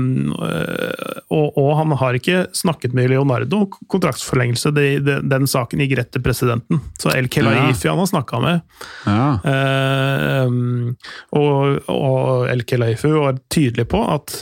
og, 1.31 1.55
og, 1.55 1.69
han 1.79 1.93
har 2.01 2.17
ikke 2.17 2.41
snakket 2.51 2.95
med 2.97 3.07
Leonardo 3.13 3.61
kontraktsforlengelse. 3.91 4.73
Det, 4.75 4.87
det, 5.05 5.17
den 5.31 5.47
saken 5.47 5.83
gikk 5.85 5.95
rett 6.01 6.11
til 6.11 6.23
presidenten. 6.25 6.81
Så 6.99 7.13
El 7.15 7.29
Kelaifi 7.31 7.87
ja. 7.87 7.93
han 7.93 8.03
har 8.03 8.11
snakka 8.11 8.41
med. 8.43 8.79
Ja. 9.07 9.27
Uh, 9.47 10.91
og, 11.39 11.79
og, 11.87 12.49
El 12.51 12.65
Kelaifi 12.67 13.13
var 13.15 13.39
tydelig 13.53 13.87
på 13.93 14.03
at 14.11 14.41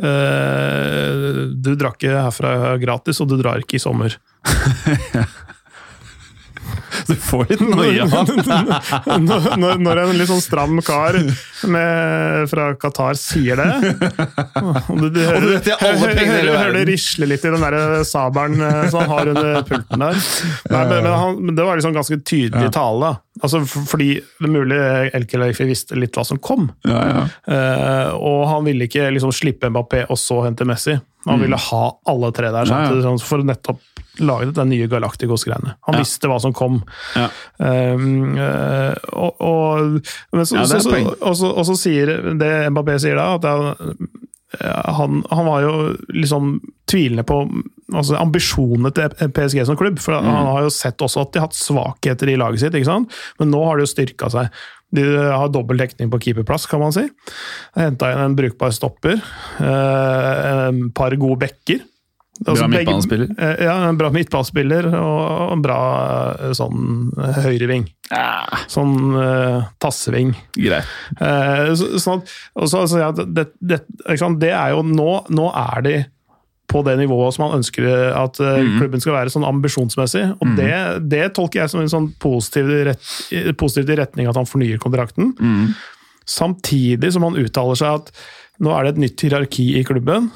uh, 0.00 1.44
du 1.52 1.74
drar 1.74 1.98
ikke 1.98 2.16
herfra 2.16 2.78
gratis, 2.80 3.20
og 3.20 3.28
du 3.28 3.36
drar 3.42 3.60
ikke 3.60 3.76
i 3.76 3.84
sommer. 3.84 4.16
Du 7.08 7.14
får 7.14 7.46
litt 7.50 7.62
noia. 7.64 8.04
når, 8.08 9.46
når- 9.60 9.78
når 9.84 10.00
en 10.02 10.16
litt 10.18 10.28
sånn 10.30 10.42
stram 10.44 10.80
kar 10.84 11.16
med, 11.68 12.48
fra 12.50 12.66
Qatar 12.78 13.16
sier 13.18 13.58
det 13.58 13.68
Og 14.88 15.00
du, 15.00 15.06
du, 15.14 15.20
hører, 15.24 15.56
hører, 15.62 16.72
det 16.76 16.84
risle 16.90 17.28
litt 17.30 17.44
i 17.46 17.52
den 17.54 17.64
der 17.64 18.04
sabelen 18.08 18.60
eh, 18.62 18.84
som 18.92 19.02
han 19.04 19.10
har 19.14 19.30
under 19.32 19.62
pulten 19.68 20.04
der. 20.04 20.20
Nei, 20.72 20.82
men, 20.90 20.94
men, 21.04 21.10
han, 21.12 21.40
men 21.48 21.58
det 21.58 21.66
var 21.66 21.78
liksom 21.80 21.96
ganske 21.96 22.20
tydelig 22.28 22.70
tale. 22.74 23.14
Altså, 23.42 23.60
fordi 23.68 24.10
det 24.18 24.48
er 24.48 24.54
mulig 24.54 24.78
Elkelaifi 25.14 25.66
visste 25.68 25.98
litt 25.98 26.16
hva 26.18 26.24
som 26.26 26.40
kom. 26.42 26.68
Ja, 26.88 27.02
ja. 27.06 27.20
Uh, 27.46 28.16
og 28.18 28.40
han 28.50 28.66
ville 28.66 28.88
ikke 28.88 29.06
liksom 29.14 29.30
slippe 29.34 29.70
Mbappé 29.70 30.04
og 30.10 30.18
så 30.18 30.40
hente 30.46 30.66
Messi. 30.68 30.96
Han 31.28 31.42
ville 31.42 31.58
ha 31.60 31.82
alle 32.08 32.30
tre 32.34 32.50
der 32.54 32.68
sant? 32.70 33.02
Sånn, 33.04 33.18
for 33.22 33.42
nettopp 33.46 33.82
lage 34.20 34.52
den 34.56 34.68
nye 34.72 34.88
Galacticos-greiene. 34.90 35.74
Han 35.86 35.94
Ja. 35.94 36.00
visste 36.02 36.28
hva 36.30 36.40
som 36.40 36.52
kom. 36.52 36.80
Ja. 37.16 37.28
Um, 37.58 38.36
eh, 38.38 38.94
og, 39.12 39.40
og, 39.40 40.00
så, 40.44 40.56
Ja, 40.56 40.62
er 40.62 40.66
så, 40.66 40.80
så, 41.34 41.52
og, 41.52 41.64
så, 41.66 41.76
sier 41.78 42.06
det 42.38 42.52
Mbappé 42.72 42.98
sier 43.02 43.16
da, 43.16 43.34
at 43.38 43.44
han, 43.44 43.98
eh, 44.60 44.92
han, 44.98 45.22
han 45.30 45.46
var 45.46 45.62
jo 45.66 45.74
liksom 46.14 46.58
tvilende 46.88 47.24
på 47.28 47.42
altså, 47.92 48.16
ambisjonene 48.16 48.90
til 48.96 49.30
PSG 49.36 49.64
som 49.68 49.76
klubb. 49.76 49.98
For 50.00 50.16
Mm. 50.18 50.24
han 50.30 50.46
har 50.54 50.62
jo 50.66 50.70
sett 50.72 50.98
også 51.04 51.20
at 51.26 51.32
de 51.32 51.40
har 51.42 51.48
hatt 51.48 51.58
svakheter 51.58 52.28
i 52.32 52.36
laget 52.40 52.60
sitt, 52.64 52.74
ikke 52.74 52.88
sant? 52.88 53.12
men 53.38 53.50
nå 53.52 53.62
har 53.66 53.76
de 53.76 53.84
jo 53.86 53.92
styrka 53.94 54.30
seg. 54.32 54.48
De 54.90 55.02
har 55.04 55.50
dobbel 55.52 55.76
dekning 55.76 56.08
på 56.08 56.16
keeperplass, 56.24 56.64
kan 56.66 56.80
man 56.80 56.94
si. 56.96 57.02
Henta 57.76 58.08
inn 58.14 58.22
en 58.24 58.36
brukbar 58.38 58.72
stopper, 58.72 59.18
Et 59.60 60.94
par 60.94 61.10
gode 61.20 61.38
backer. 61.42 61.82
Bra 62.44 62.68
midtbanespiller. 62.70 63.28
eh, 63.38 63.64
Ja, 63.66 63.74
en 63.88 63.96
bra 63.98 64.10
midtbanespiller 64.14 64.86
og 64.94 65.52
en 65.56 65.62
bra 65.64 65.78
eh, 66.38 66.52
sånn 66.56 67.08
høyreving. 67.42 67.88
Ja, 68.10 68.44
Sånn 68.70 68.94
uh, 69.16 69.66
tasseving. 69.82 70.30
greit. 70.56 70.86
Uh, 71.20 71.74
så, 71.76 71.98
sånn 72.00 72.22
at, 72.22 72.30
så, 72.70 72.84
så, 72.88 73.02
ja, 73.02 73.10
det, 73.12 73.50
det, 73.60 73.82
det 74.40 74.52
er 74.54 74.70
jo 74.72 74.84
nå, 74.86 75.10
nå 75.28 75.50
er 75.52 75.84
de 75.84 75.96
på 76.68 76.82
det 76.84 76.98
nivået 77.00 77.32
som 77.32 77.46
man 77.46 77.54
ønsker 77.62 77.86
at 78.12 78.36
eh, 78.44 78.58
klubben 78.76 79.00
skal 79.00 79.14
være, 79.14 79.30
sånn 79.32 79.46
ambisjonsmessig. 79.48 80.26
Og 80.36 80.50
det, 80.58 80.72
det 81.08 81.22
tolker 81.38 81.62
jeg 81.62 81.72
som 81.72 81.80
en 81.80 81.88
sånn 81.88 82.10
positiv, 82.20 82.68
rett, 82.90 83.06
positivt 83.56 83.94
i 83.94 83.96
retning 84.02 84.28
at 84.28 84.36
han 84.36 84.44
fornyer 84.48 84.76
kontrakten. 84.82 85.30
Samtidig 86.28 87.12
som 87.14 87.24
han 87.24 87.38
uttaler 87.40 87.78
seg 87.80 88.02
at 88.02 88.12
nå 88.60 88.74
er 88.74 88.84
det 88.84 88.92
et 88.92 89.00
nytt 89.06 89.24
hierarki 89.24 89.64
i 89.80 89.84
klubben, 89.88 90.28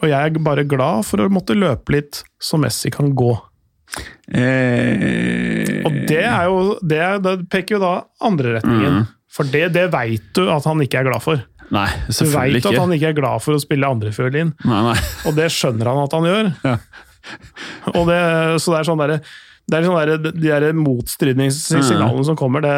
og 0.00 0.06
jeg 0.10 0.18
er 0.34 0.38
bare 0.44 0.64
glad 0.68 1.04
for 1.06 1.22
å 1.24 1.30
måtte 1.32 1.54
løpe 1.56 1.94
litt 1.94 2.22
så 2.42 2.58
Messi 2.60 2.90
kan 2.94 3.12
gå. 3.16 3.32
Eh, 4.34 5.82
Og 5.86 5.98
det 6.08 6.22
er 6.24 6.46
jo 6.48 6.78
Det, 6.82 7.00
det 7.22 7.34
peker 7.52 7.76
jo 7.76 7.82
da 7.82 7.92
andre 8.24 8.56
retningen. 8.58 9.04
For 9.34 9.46
det, 9.50 9.68
det 9.74 9.88
veit 9.92 10.28
du 10.36 10.44
at 10.50 10.64
han 10.68 10.80
ikke 10.84 11.00
er 11.02 11.08
glad 11.08 11.22
for. 11.24 11.40
Nei, 11.74 11.88
selvfølgelig 12.12 12.60
ikke. 12.60 12.68
Du 12.68 12.68
veit 12.68 12.76
at 12.78 12.82
han 12.84 12.92
ikke 12.94 13.08
er 13.10 13.16
glad 13.18 13.42
for 13.42 13.56
å 13.56 13.62
spille 13.62 13.88
andrefiolin, 13.90 14.52
og 15.26 15.32
det 15.34 15.48
skjønner 15.50 15.88
han 15.90 16.02
at 16.04 16.14
han 16.14 16.28
gjør. 16.28 16.50
Ja. 16.68 16.76
Og 17.94 18.04
det, 18.10 18.18
så 18.62 18.74
det 18.74 18.78
er 18.82 18.86
sånn 18.90 19.00
derre 19.00 19.16
det 19.66 19.78
er 19.78 19.86
sånn 19.86 19.96
der, 19.96 20.18
De 20.36 20.48
der 20.50 20.72
motstridningssignalene 20.76 22.24
som 22.26 22.36
kommer, 22.36 22.60
det, 22.64 22.72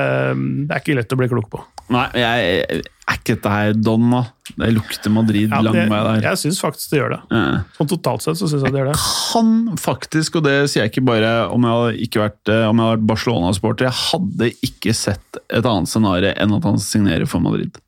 det 0.68 0.76
er 0.76 0.82
ikke 0.84 0.94
lett 1.00 1.14
å 1.14 1.18
bli 1.18 1.28
klok 1.32 1.48
på. 1.50 1.62
nei 1.94 2.04
jeg, 2.18 2.84
er 3.06 3.16
ikke 3.18 3.34
dette 3.36 3.50
her 3.54 3.72
Don, 3.78 4.04
da? 4.10 4.20
Det 4.58 4.68
lukter 4.74 5.10
Madrid 5.14 5.50
Ja, 5.50 5.60
lang 5.62 5.76
vei 5.90 6.00
der. 6.08 6.20
jeg 6.28 6.40
syns 6.42 6.60
faktisk 6.62 6.90
det 6.94 7.00
gjør 7.00 7.12
det. 7.16 7.20
Ja. 7.34 7.42
Sånn 7.78 7.90
totalt 7.90 8.22
sett 8.24 8.38
så 8.38 8.48
syns 8.50 8.64
jeg 8.66 8.74
det 8.74 8.80
gjør 8.82 8.90
det. 8.92 8.96
Jeg 8.98 9.32
kan 9.32 9.80
faktisk, 9.82 10.38
og 10.40 10.46
det 10.46 10.54
sier 10.70 10.84
jeg 10.84 10.92
ikke 10.94 11.04
bare 11.10 11.32
om 11.54 11.66
jeg 11.66 11.76
hadde 11.78 12.04
ikke 12.06 12.22
vært, 12.24 12.52
eh, 12.54 12.66
om 12.70 12.82
jeg 12.82 12.92
vært 12.96 13.06
Barcelona-sporter, 13.10 13.88
jeg 13.90 13.98
hadde 14.04 14.50
ikke 14.70 14.94
sett 14.94 15.40
et 15.50 15.66
annet 15.66 15.90
scenario 15.90 16.32
enn 16.34 16.54
at 16.58 16.70
han 16.70 16.78
signerer 16.82 17.26
for 17.30 17.42
Madrid. 17.44 17.78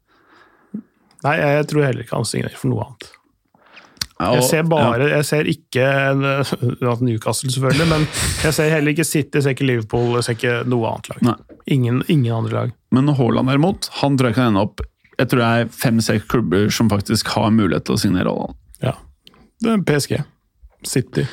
Nei, 1.26 1.34
jeg 1.42 1.66
tror 1.70 1.86
heller 1.88 2.04
ikke 2.06 2.18
han 2.18 2.28
signerer 2.30 2.58
for 2.58 2.70
noe 2.70 2.84
annet. 2.86 3.08
Jeg 4.18 4.42
ser 4.48 4.64
bare, 4.66 5.08
jeg 5.12 5.24
ser 5.28 5.46
ikke 5.50 5.84
Newcastle, 7.06 7.50
selvfølgelig, 7.54 7.86
men 7.90 8.06
jeg 8.42 8.54
ser 8.56 8.72
heller 8.72 8.90
ikke 8.90 9.06
City, 9.06 9.38
jeg 9.38 9.44
ser 9.46 9.54
ikke 9.54 9.68
Liverpool, 9.68 10.16
jeg 10.18 10.26
ser 10.26 10.38
ikke 10.38 10.54
noe 10.66 10.90
annet 10.90 11.10
lag. 11.12 11.44
Ingen, 11.70 12.00
ingen 12.10 12.32
andre 12.34 12.54
lag. 12.56 12.72
Men 12.94 13.12
Haaland 13.14 13.52
derimot, 13.52 13.90
han 14.00 14.16
tror 14.18 14.32
jeg 14.32 14.38
kan 14.38 14.50
ende 14.50 14.64
opp 14.64 14.80
Jeg 15.18 15.28
tror 15.28 15.42
det 15.42 15.46
er 15.50 15.70
fem-seks 15.74 16.26
klubber 16.30 16.68
som 16.70 16.90
faktisk 16.90 17.30
har 17.34 17.50
mulighet 17.54 17.86
til 17.86 17.96
å 17.96 18.00
signere 18.02 18.32
Haaland. 18.32 18.58
Ja. 18.82 18.94
Det 19.62 19.72
er 19.74 19.86
PSG. 19.86 20.18
City. 20.86 21.24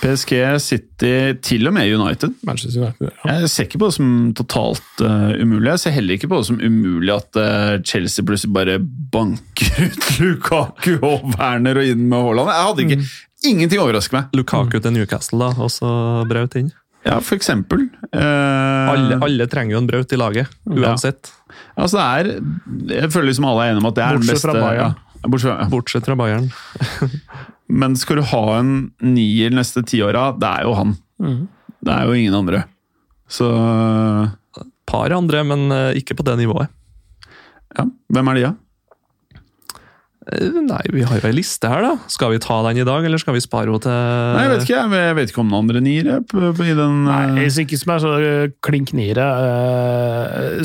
PSG, 0.00 0.34
City, 0.64 1.12
til 1.44 1.68
og 1.68 1.74
med 1.76 1.90
United. 1.92 2.32
Manchester 2.46 2.80
United. 2.86 3.10
Ja. 3.24 3.36
Jeg 3.40 3.50
ser 3.52 3.68
ikke 3.68 3.80
på 3.82 3.90
det 3.90 3.96
som 3.98 4.12
totalt 4.38 5.02
uh, 5.04 5.32
umulig. 5.36 5.68
Jeg 5.74 5.82
ser 5.84 5.96
heller 5.96 6.16
ikke 6.16 6.30
på 6.30 6.40
det 6.40 6.48
som 6.48 6.60
umulig 6.60 7.12
at 7.14 7.40
uh, 7.40 7.74
Chelsea 7.84 8.24
plutselig 8.24 8.54
bare 8.56 8.78
banker 9.12 9.82
ut 9.90 10.08
Lukaku 10.20 10.94
og 10.98 11.26
Werner 11.36 11.82
og 11.82 11.92
inn 11.92 12.06
med 12.08 12.24
Haaland. 12.28 12.54
Jeg 12.54 12.70
hadde 12.70 12.86
ikke 12.88 13.02
Ingenting 13.40 13.80
overrasker 13.80 14.18
meg. 14.18 14.34
Lukaku 14.36 14.74
til 14.84 14.92
Newcastle, 14.92 15.38
da, 15.40 15.64
og 15.64 15.70
så 15.72 15.90
Braut 16.28 16.56
inn. 16.60 16.66
Ja, 17.06 17.14
for 17.24 17.38
eksempel. 17.38 17.86
Uh, 18.12 18.90
Alle, 18.92 19.16
alle 19.24 19.46
trenger 19.48 19.78
jo 19.78 19.80
en 19.80 19.88
Braut 19.88 20.12
i 20.12 20.18
laget, 20.20 20.50
uansett. 20.68 21.30
Altså, 21.72 21.96
det 21.96 22.04
er 22.04 22.98
Jeg 23.00 23.12
føler 23.14 23.30
liksom 23.30 23.46
alle 23.48 23.64
er 23.64 23.72
enige 23.72 23.80
om 23.80 23.88
at 23.88 23.96
det 23.96 24.04
er 24.04 24.18
den 24.20 24.28
beste. 24.28 24.56
Ja, 24.76 24.90
bortsett 25.28 25.50
fra, 25.50 25.56
ja. 25.62 25.68
Bortsett 25.72 26.08
fra 26.08 26.16
Bayern. 26.16 26.50
Men 27.80 27.96
skal 27.96 28.20
du 28.20 28.22
ha 28.32 28.44
en 28.58 28.90
nier 29.04 29.52
neste 29.54 29.82
tiåra, 29.86 30.30
det 30.38 30.48
er 30.48 30.66
jo 30.66 30.74
han. 30.74 30.96
Det 31.80 31.92
er 31.94 32.08
jo 32.08 32.16
ingen 32.18 32.34
andre. 32.34 32.64
Så 33.30 33.46
Par 34.90 35.12
andre, 35.14 35.44
men 35.46 35.70
eh, 35.70 35.98
ikke 36.00 36.16
på 36.18 36.24
det 36.26 36.34
nivået. 36.40 36.66
ja, 37.78 37.84
hvem 38.10 38.30
er 38.32 38.34
de, 38.34 38.42
da? 38.42 38.50
Eh, 38.50 38.69
Nei, 40.20 40.82
vi 40.92 41.00
har 41.08 41.16
jo 41.16 41.28
ei 41.30 41.32
liste 41.32 41.64
her, 41.72 41.80
da. 41.80 41.94
Skal 42.12 42.34
vi 42.34 42.38
ta 42.44 42.58
den 42.66 42.76
i 42.82 42.84
dag, 42.84 43.04
eller 43.08 43.18
skal 43.22 43.32
vi 43.32 43.40
spare 43.40 43.70
henne 43.70 43.80
til 43.80 43.90
Nei, 43.94 44.42
Jeg 44.44 44.50
vet 44.52 44.64
ikke, 44.66 44.74
jeg, 44.76 44.90
jeg 45.08 45.14
vet 45.16 45.30
ikke 45.32 45.40
om 45.40 45.48
noen 45.48 45.62
andre 45.64 45.80
niere 45.80 46.18
i 46.20 46.74
den 46.76 46.98
Nei, 47.06 47.20
eh, 47.30 47.38
hvis 47.40 47.56
ikke 47.64 47.78
som 47.80 47.92
er 47.94 48.02
så 48.04 48.10
øh, 48.20 48.50
klink 48.62 48.92
niere, 48.92 49.24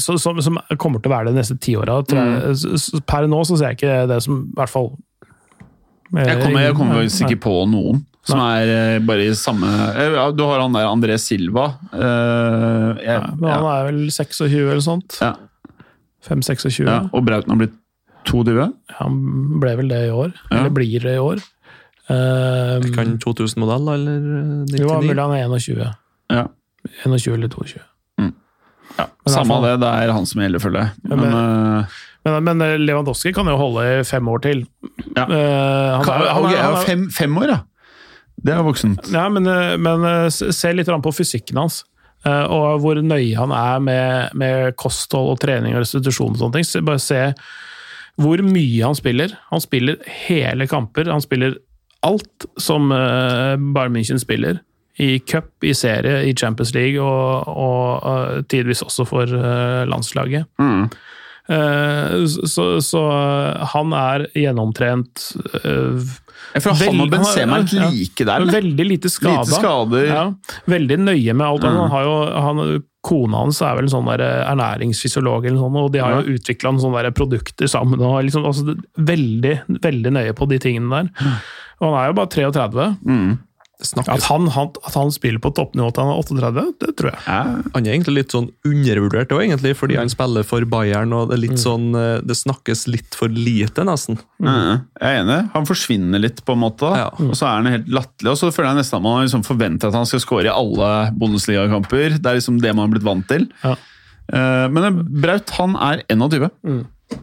så- 0.03 0.17
som, 0.19 0.41
som 0.43 0.59
kommer 0.77 0.99
til 0.99 1.09
å 1.11 1.15
være 1.15 1.29
det 1.29 1.35
de 1.37 1.39
neste 1.39 1.57
tiåra. 1.63 2.01
Mm. 2.03 3.01
Per 3.07 3.27
nå 3.31 3.39
så 3.47 3.57
ser 3.57 3.71
jeg 3.71 3.79
ikke 3.79 3.95
det 4.11 4.19
som 4.27 4.41
i 4.43 4.57
hvert 4.59 4.73
fall 4.75 4.91
eh, 6.17 6.27
Jeg 6.27 6.41
kommer, 6.43 6.59
jeg 6.67 6.75
kommer 6.75 6.99
faktisk 6.99 7.25
ikke 7.29 7.41
på 7.47 7.55
noen 7.71 8.03
som 8.25 8.39
er 8.41 8.69
eh, 8.73 8.99
bare 9.05 9.27
i 9.29 9.33
samme 9.37 9.69
eh, 9.93 10.15
Du 10.33 10.41
har 10.49 10.63
han 10.63 10.73
der 10.75 10.87
André 10.89 11.15
Silva. 11.21 11.67
eh, 11.93 13.03
jeg, 13.05 13.23
Nei, 13.23 13.33
men 13.39 13.49
han 13.53 13.63
ja, 13.63 13.73
er 13.79 13.89
vel 13.91 14.03
26 14.11 14.55
eller 14.65 14.81
sånt. 14.83 15.19
Ja. 15.21 15.35
5-26. 16.27 16.83
ja, 16.89 17.03
og 17.13 17.21
Brauten 17.27 17.53
har 17.53 17.59
blitt 17.63 17.75
22. 18.25 18.67
Han 18.99 19.19
ble 19.61 19.75
vel 19.79 19.91
det 19.91 20.01
i 20.07 20.13
år. 20.13 20.31
Ja. 20.49 20.57
Eller 20.59 20.73
blir 20.75 20.99
det 21.05 21.15
i 21.15 21.21
år. 21.21 21.41
Um, 22.07 22.83
Kan 22.93 23.15
2000-modell, 23.23 23.87
eller 23.95 24.19
99? 24.69 24.81
jo, 24.83 24.89
mulig 25.01 25.21
han 25.21 25.33
er 25.33 25.47
21. 25.49 25.93
Ja. 26.33 26.43
21 27.05 27.33
eller 27.39 27.49
22. 27.49 27.81
Ja, 28.95 29.07
Men 29.25 29.33
Samme 29.33 29.57
det, 29.65 29.71
det 29.81 29.87
er 29.91 30.11
han 30.15 30.27
som 30.29 30.39
gjelder, 30.39 30.61
følger 30.63 30.85
jeg. 30.85 30.91
Ja, 31.09 31.15
Men, 31.15 31.23
men- 31.25 31.79
uh, 31.83 31.95
Men, 32.25 32.43
men 32.59 32.61
Lewandowski 32.85 33.33
kan 33.35 33.45
jo 33.49 33.57
holde 33.59 33.81
i 33.99 34.03
fem 34.07 34.27
år 34.31 34.39
til. 34.45 34.61
Ja. 35.17 35.25
Uh, 35.25 35.97
han 35.97 36.05
kan, 36.05 36.21
han 36.21 36.45
er- 36.49 36.61
han 36.61 36.77
er- 36.77 36.85
fem, 36.85 37.09
fem 37.13 37.35
år, 37.37 37.47
ja. 37.51 37.57
Det 38.45 38.53
er 38.53 38.63
voksent. 38.63 39.11
Ja, 39.13 39.27
men, 39.29 39.47
eh, 39.47 39.75
men 39.77 40.03
eh, 40.05 40.29
se 40.29 40.71
litt 40.73 40.87
på 40.87 41.13
fysikken 41.15 41.57
hans. 41.57 41.83
eh, 42.25 42.43
Og 42.51 42.81
hvor 42.81 42.95
nøye 43.01 43.35
han 43.37 43.51
er 43.51 43.79
med, 43.79 44.29
med 44.35 44.75
kosthold 44.75 45.31
og 45.31 45.39
trening 45.39 45.73
og 45.73 45.81
restitusjon 45.81 46.31
og 46.35 46.37
sånne 46.37 46.53
ting. 46.53 46.63
Så 46.67 46.83
Bare 46.85 46.99
se 46.99 47.33
hvor 48.21 48.41
mye 48.45 48.83
han 48.83 48.95
spiller. 48.97 49.33
Han 49.51 49.63
spiller 49.63 49.99
hele 50.27 50.67
kamper. 50.71 51.09
Han 51.11 51.23
spiller 51.23 51.57
alt 52.05 52.47
som 52.61 52.91
eh, 52.91 53.55
Bayern 53.75 53.95
München 53.95 54.21
spiller. 54.21 54.61
I 54.95 55.19
cup, 55.19 55.51
i 55.63 55.73
serie, 55.75 56.21
i 56.23 56.31
Champions 56.35 56.71
League 56.75 57.01
og, 57.03 57.49
og 57.51 58.05
eh, 58.11 58.43
tidvis 58.47 58.85
også 58.85 59.05
for 59.09 59.27
eh, 59.27 59.83
landslaget. 59.89 60.47
Mm. 60.59 60.87
Så, 62.25 62.63
så 62.81 63.01
han 63.69 63.91
er 63.93 64.23
gjennomtrent. 64.33 65.27
Eh, 66.53 66.61
han 66.65 66.77
Vel, 66.79 66.89
han 66.91 67.01
og 67.05 67.13
Benzema 67.13 67.57
er 67.57 67.63
litt 67.65 67.73
ja. 67.77 67.87
like 67.89 68.27
der. 68.29 68.45
Veldig 68.51 68.85
lite 68.89 69.09
skada. 69.11 69.41
Lite 69.41 69.61
skader. 69.61 70.05
Ja, 70.09 70.25
veldig 70.71 70.99
nøye 71.03 71.33
med 71.33 71.47
alt. 71.47 71.65
Mm. 71.65 71.79
Han 71.79 71.91
har 71.95 72.05
jo, 72.05 72.13
han, 72.47 72.83
kona 73.05 73.43
hans 73.43 73.61
er 73.61 73.75
vel 73.77 73.85
en 73.85 73.93
sånn 73.93 74.07
der 74.09 74.23
ernæringsfysiolog, 74.49 75.45
eller 75.45 75.61
sånn, 75.61 75.79
og 75.83 75.91
de 75.93 76.01
har 76.01 76.15
Ja. 76.15 76.21
jo 76.21 76.37
utvikla 76.39 76.73
sånne 76.81 77.11
produkter 77.13 77.69
sammen. 77.69 78.01
og 78.01 78.23
liksom, 78.23 78.45
altså, 78.45 78.77
Veldig 78.97 79.59
veldig 79.81 80.11
nøye 80.13 80.33
på 80.33 80.47
de 80.49 80.59
tingene 80.59 80.89
der. 81.11 81.35
Og 81.81 81.91
han 81.91 81.99
er 82.03 82.07
jo 82.09 82.17
bare 82.21 82.31
33. 82.31 82.97
Mm. 83.05 83.37
Det 83.75 83.87
snakkes, 83.89 84.07
At 84.15 84.23
han, 84.31 84.45
han, 84.55 84.69
at 84.87 84.93
han 84.95 85.09
spiller 85.11 85.41
på 85.43 85.49
toppnivå 85.57 85.89
til 85.91 86.05
han 86.05 86.11
er 86.13 86.19
38, 86.23 86.61
det 86.79 86.91
tror 86.95 87.09
jeg. 87.11 87.19
Ja. 87.27 87.39
Han 87.73 87.83
er 87.87 87.91
egentlig 87.91 88.13
litt 88.21 88.31
sånn 88.35 88.47
undervurdert 88.63 89.33
òg, 89.35 89.41
egentlig, 89.43 89.73
fordi 89.75 89.97
han 89.99 90.11
spiller 90.13 90.45
for 90.47 90.63
Bayern. 90.71 91.11
og 91.13 91.27
Det 91.29 91.35
er 91.35 91.41
litt 91.43 91.59
sånn, 91.59 91.89
eh, 91.99 92.21
det 92.23 92.37
snakkes 92.39 92.85
litt 92.87 93.17
for 93.19 93.27
lite, 93.27 93.83
nesten. 93.83 94.17
Mhm. 94.39 94.85
Jeg 95.01 95.09
er 95.11 95.19
enig. 95.25 95.39
Han 95.57 95.65
forsvinner 95.67 96.23
litt, 96.23 96.39
på 96.47 96.55
en 96.55 96.63
måte. 96.63 96.87
Ja. 96.95 97.09
Og 97.19 97.35
så 97.35 97.49
er 97.49 97.59
han 97.59 97.65
helt 97.73 97.87
latterlig. 97.91 98.31
Og 98.31 98.37
så 98.39 98.53
føler 98.55 98.71
jeg 98.71 98.79
nesten 98.83 98.97
at 99.01 99.03
man 99.03 99.25
liksom 99.27 99.43
forventer 99.43 99.91
at 99.91 99.99
han 99.99 100.05
skal 100.07 100.23
skåre 100.23 100.47
i 100.47 100.55
alle 100.55 101.11
Bundesliga-kamper. 101.19 102.15
Det 102.21 102.25
er 102.31 102.39
liksom 102.39 102.61
det 102.61 102.73
man 102.75 102.87
har 102.87 102.93
blitt 102.95 103.03
vant 103.11 103.27
til. 103.27 103.49
Ja. 103.63 103.75
Eh, 104.31 104.67
Men 104.71 105.03
Braut 105.21 105.49
han 105.59 105.75
er 105.75 106.01
21. 106.09 106.49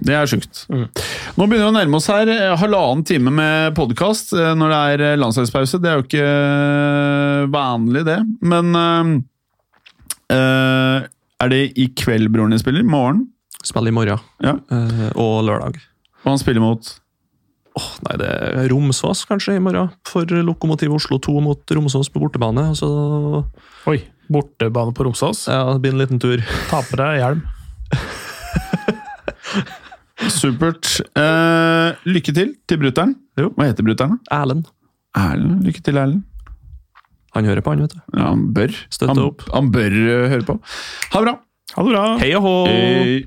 Det 0.03 0.15
er 0.15 0.29
sjukt. 0.31 0.65
Nå 0.71 1.47
begynner 1.49 1.67
vi 1.67 1.71
å 1.73 1.75
nærme 1.75 1.99
oss 1.99 2.07
her 2.11 2.29
eh, 2.31 2.53
halvannen 2.61 3.03
time 3.07 3.33
med 3.35 3.75
podkast 3.77 4.31
når 4.35 4.71
det 4.73 4.79
er 4.95 5.05
eh, 5.09 5.17
landslagspause. 5.19 5.81
Det 5.83 5.91
er 5.91 5.99
jo 5.99 6.07
ikke 6.07 6.27
eh, 6.27 7.43
vanlig, 7.53 8.05
det. 8.07 8.19
Men 8.47 8.71
eh, 8.79 9.13
eh, 10.37 11.09
er 11.43 11.53
det 11.53 11.63
i 11.83 11.89
kveld 11.99 12.31
broren 12.35 12.55
din 12.55 12.63
spiller? 12.63 12.87
Morgen? 12.87 13.25
Spiller 13.63 13.93
i 13.93 13.95
morgen 13.95 14.19
Ja. 14.43 14.57
eh, 14.75 15.09
og 15.19 15.43
lørdag. 15.51 15.79
Og 16.23 16.31
han 16.35 16.39
spiller 16.43 16.63
mot 16.63 16.99
Åh, 17.73 17.87
nei, 18.05 18.17
det 18.21 18.27
er 18.29 18.67
Romsås 18.69 19.23
kanskje 19.25 19.55
i 19.57 19.61
morgen, 19.65 19.89
for 20.05 20.29
Lokomotiv 20.45 20.93
Oslo 20.93 21.17
2 21.25 21.39
mot 21.41 21.71
Romsås 21.73 22.11
på 22.13 22.21
bortebane. 22.21 22.67
så 22.77 22.89
Oi, 23.89 23.97
bortebane 24.29 24.93
på 24.93 25.07
Romsås. 25.09 25.47
ja, 25.49 25.63
det 25.73 25.81
blir 25.81 25.95
en 25.95 26.03
liten 26.03 26.21
tur. 26.21 26.43
Taper 26.69 27.01
deg 27.01 27.17
hjelm. 27.23 27.41
Supert. 30.41 31.01
Eh, 31.19 31.89
lykke 32.09 32.35
til 32.37 32.55
til 32.69 32.79
brutter'n. 32.83 33.15
Hva 33.39 33.69
heter 33.69 33.87
brutter'n? 33.87 34.19
Erlend. 34.33 34.69
Erlend. 35.19 35.65
Lykke 35.67 35.83
til, 35.85 35.97
Erlend. 35.97 36.23
Han 37.35 37.45
hører 37.49 37.61
på, 37.65 37.71
han, 37.73 37.81
vet 37.81 37.95
du. 37.95 38.01
Ja, 38.19 38.29
han 38.29 38.55
bør. 38.55 38.69
Støtte 38.91 39.15
han, 39.15 39.19
opp. 39.25 39.43
Han 39.55 39.73
bør 39.73 39.91
uh, 39.91 40.29
høre 40.29 40.43
på. 40.45 40.59
Ha 41.13 41.19
det 41.19 41.27
bra. 41.27 41.37
Ha 41.77 41.83
det 41.83 41.95
bra. 41.95 42.05
Hei 42.21 42.35
og 42.37 42.43
hå! 42.45 42.67
Hei. 42.69 43.25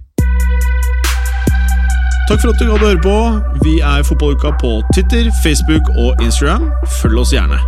Takk 2.29 2.41
for 2.41 2.49
at 2.49 2.59
du 2.61 2.65
hadde 2.69 2.85
høre 2.85 3.01
på. 3.01 3.17
Vi 3.65 3.79
er 3.81 4.03
Fotballuka 4.05 4.49
på 4.61 4.81
Twitter, 4.93 5.31
Facebook 5.43 5.89
og 5.97 6.21
Instagram. 6.21 6.69
Følg 7.01 7.17
oss 7.21 7.33
gjerne. 7.33 7.59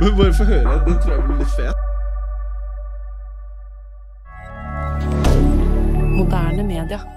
Men 0.00 0.16
bare 0.16 0.34
få 0.34 0.44
høre. 0.44 0.80
Den 0.86 0.94
tror 1.02 1.12
jeg 1.12 1.22
blir 1.26 1.36
litt 1.38 1.54
fet. 1.58 1.85
Moderne 6.16 6.62
media. 6.62 7.15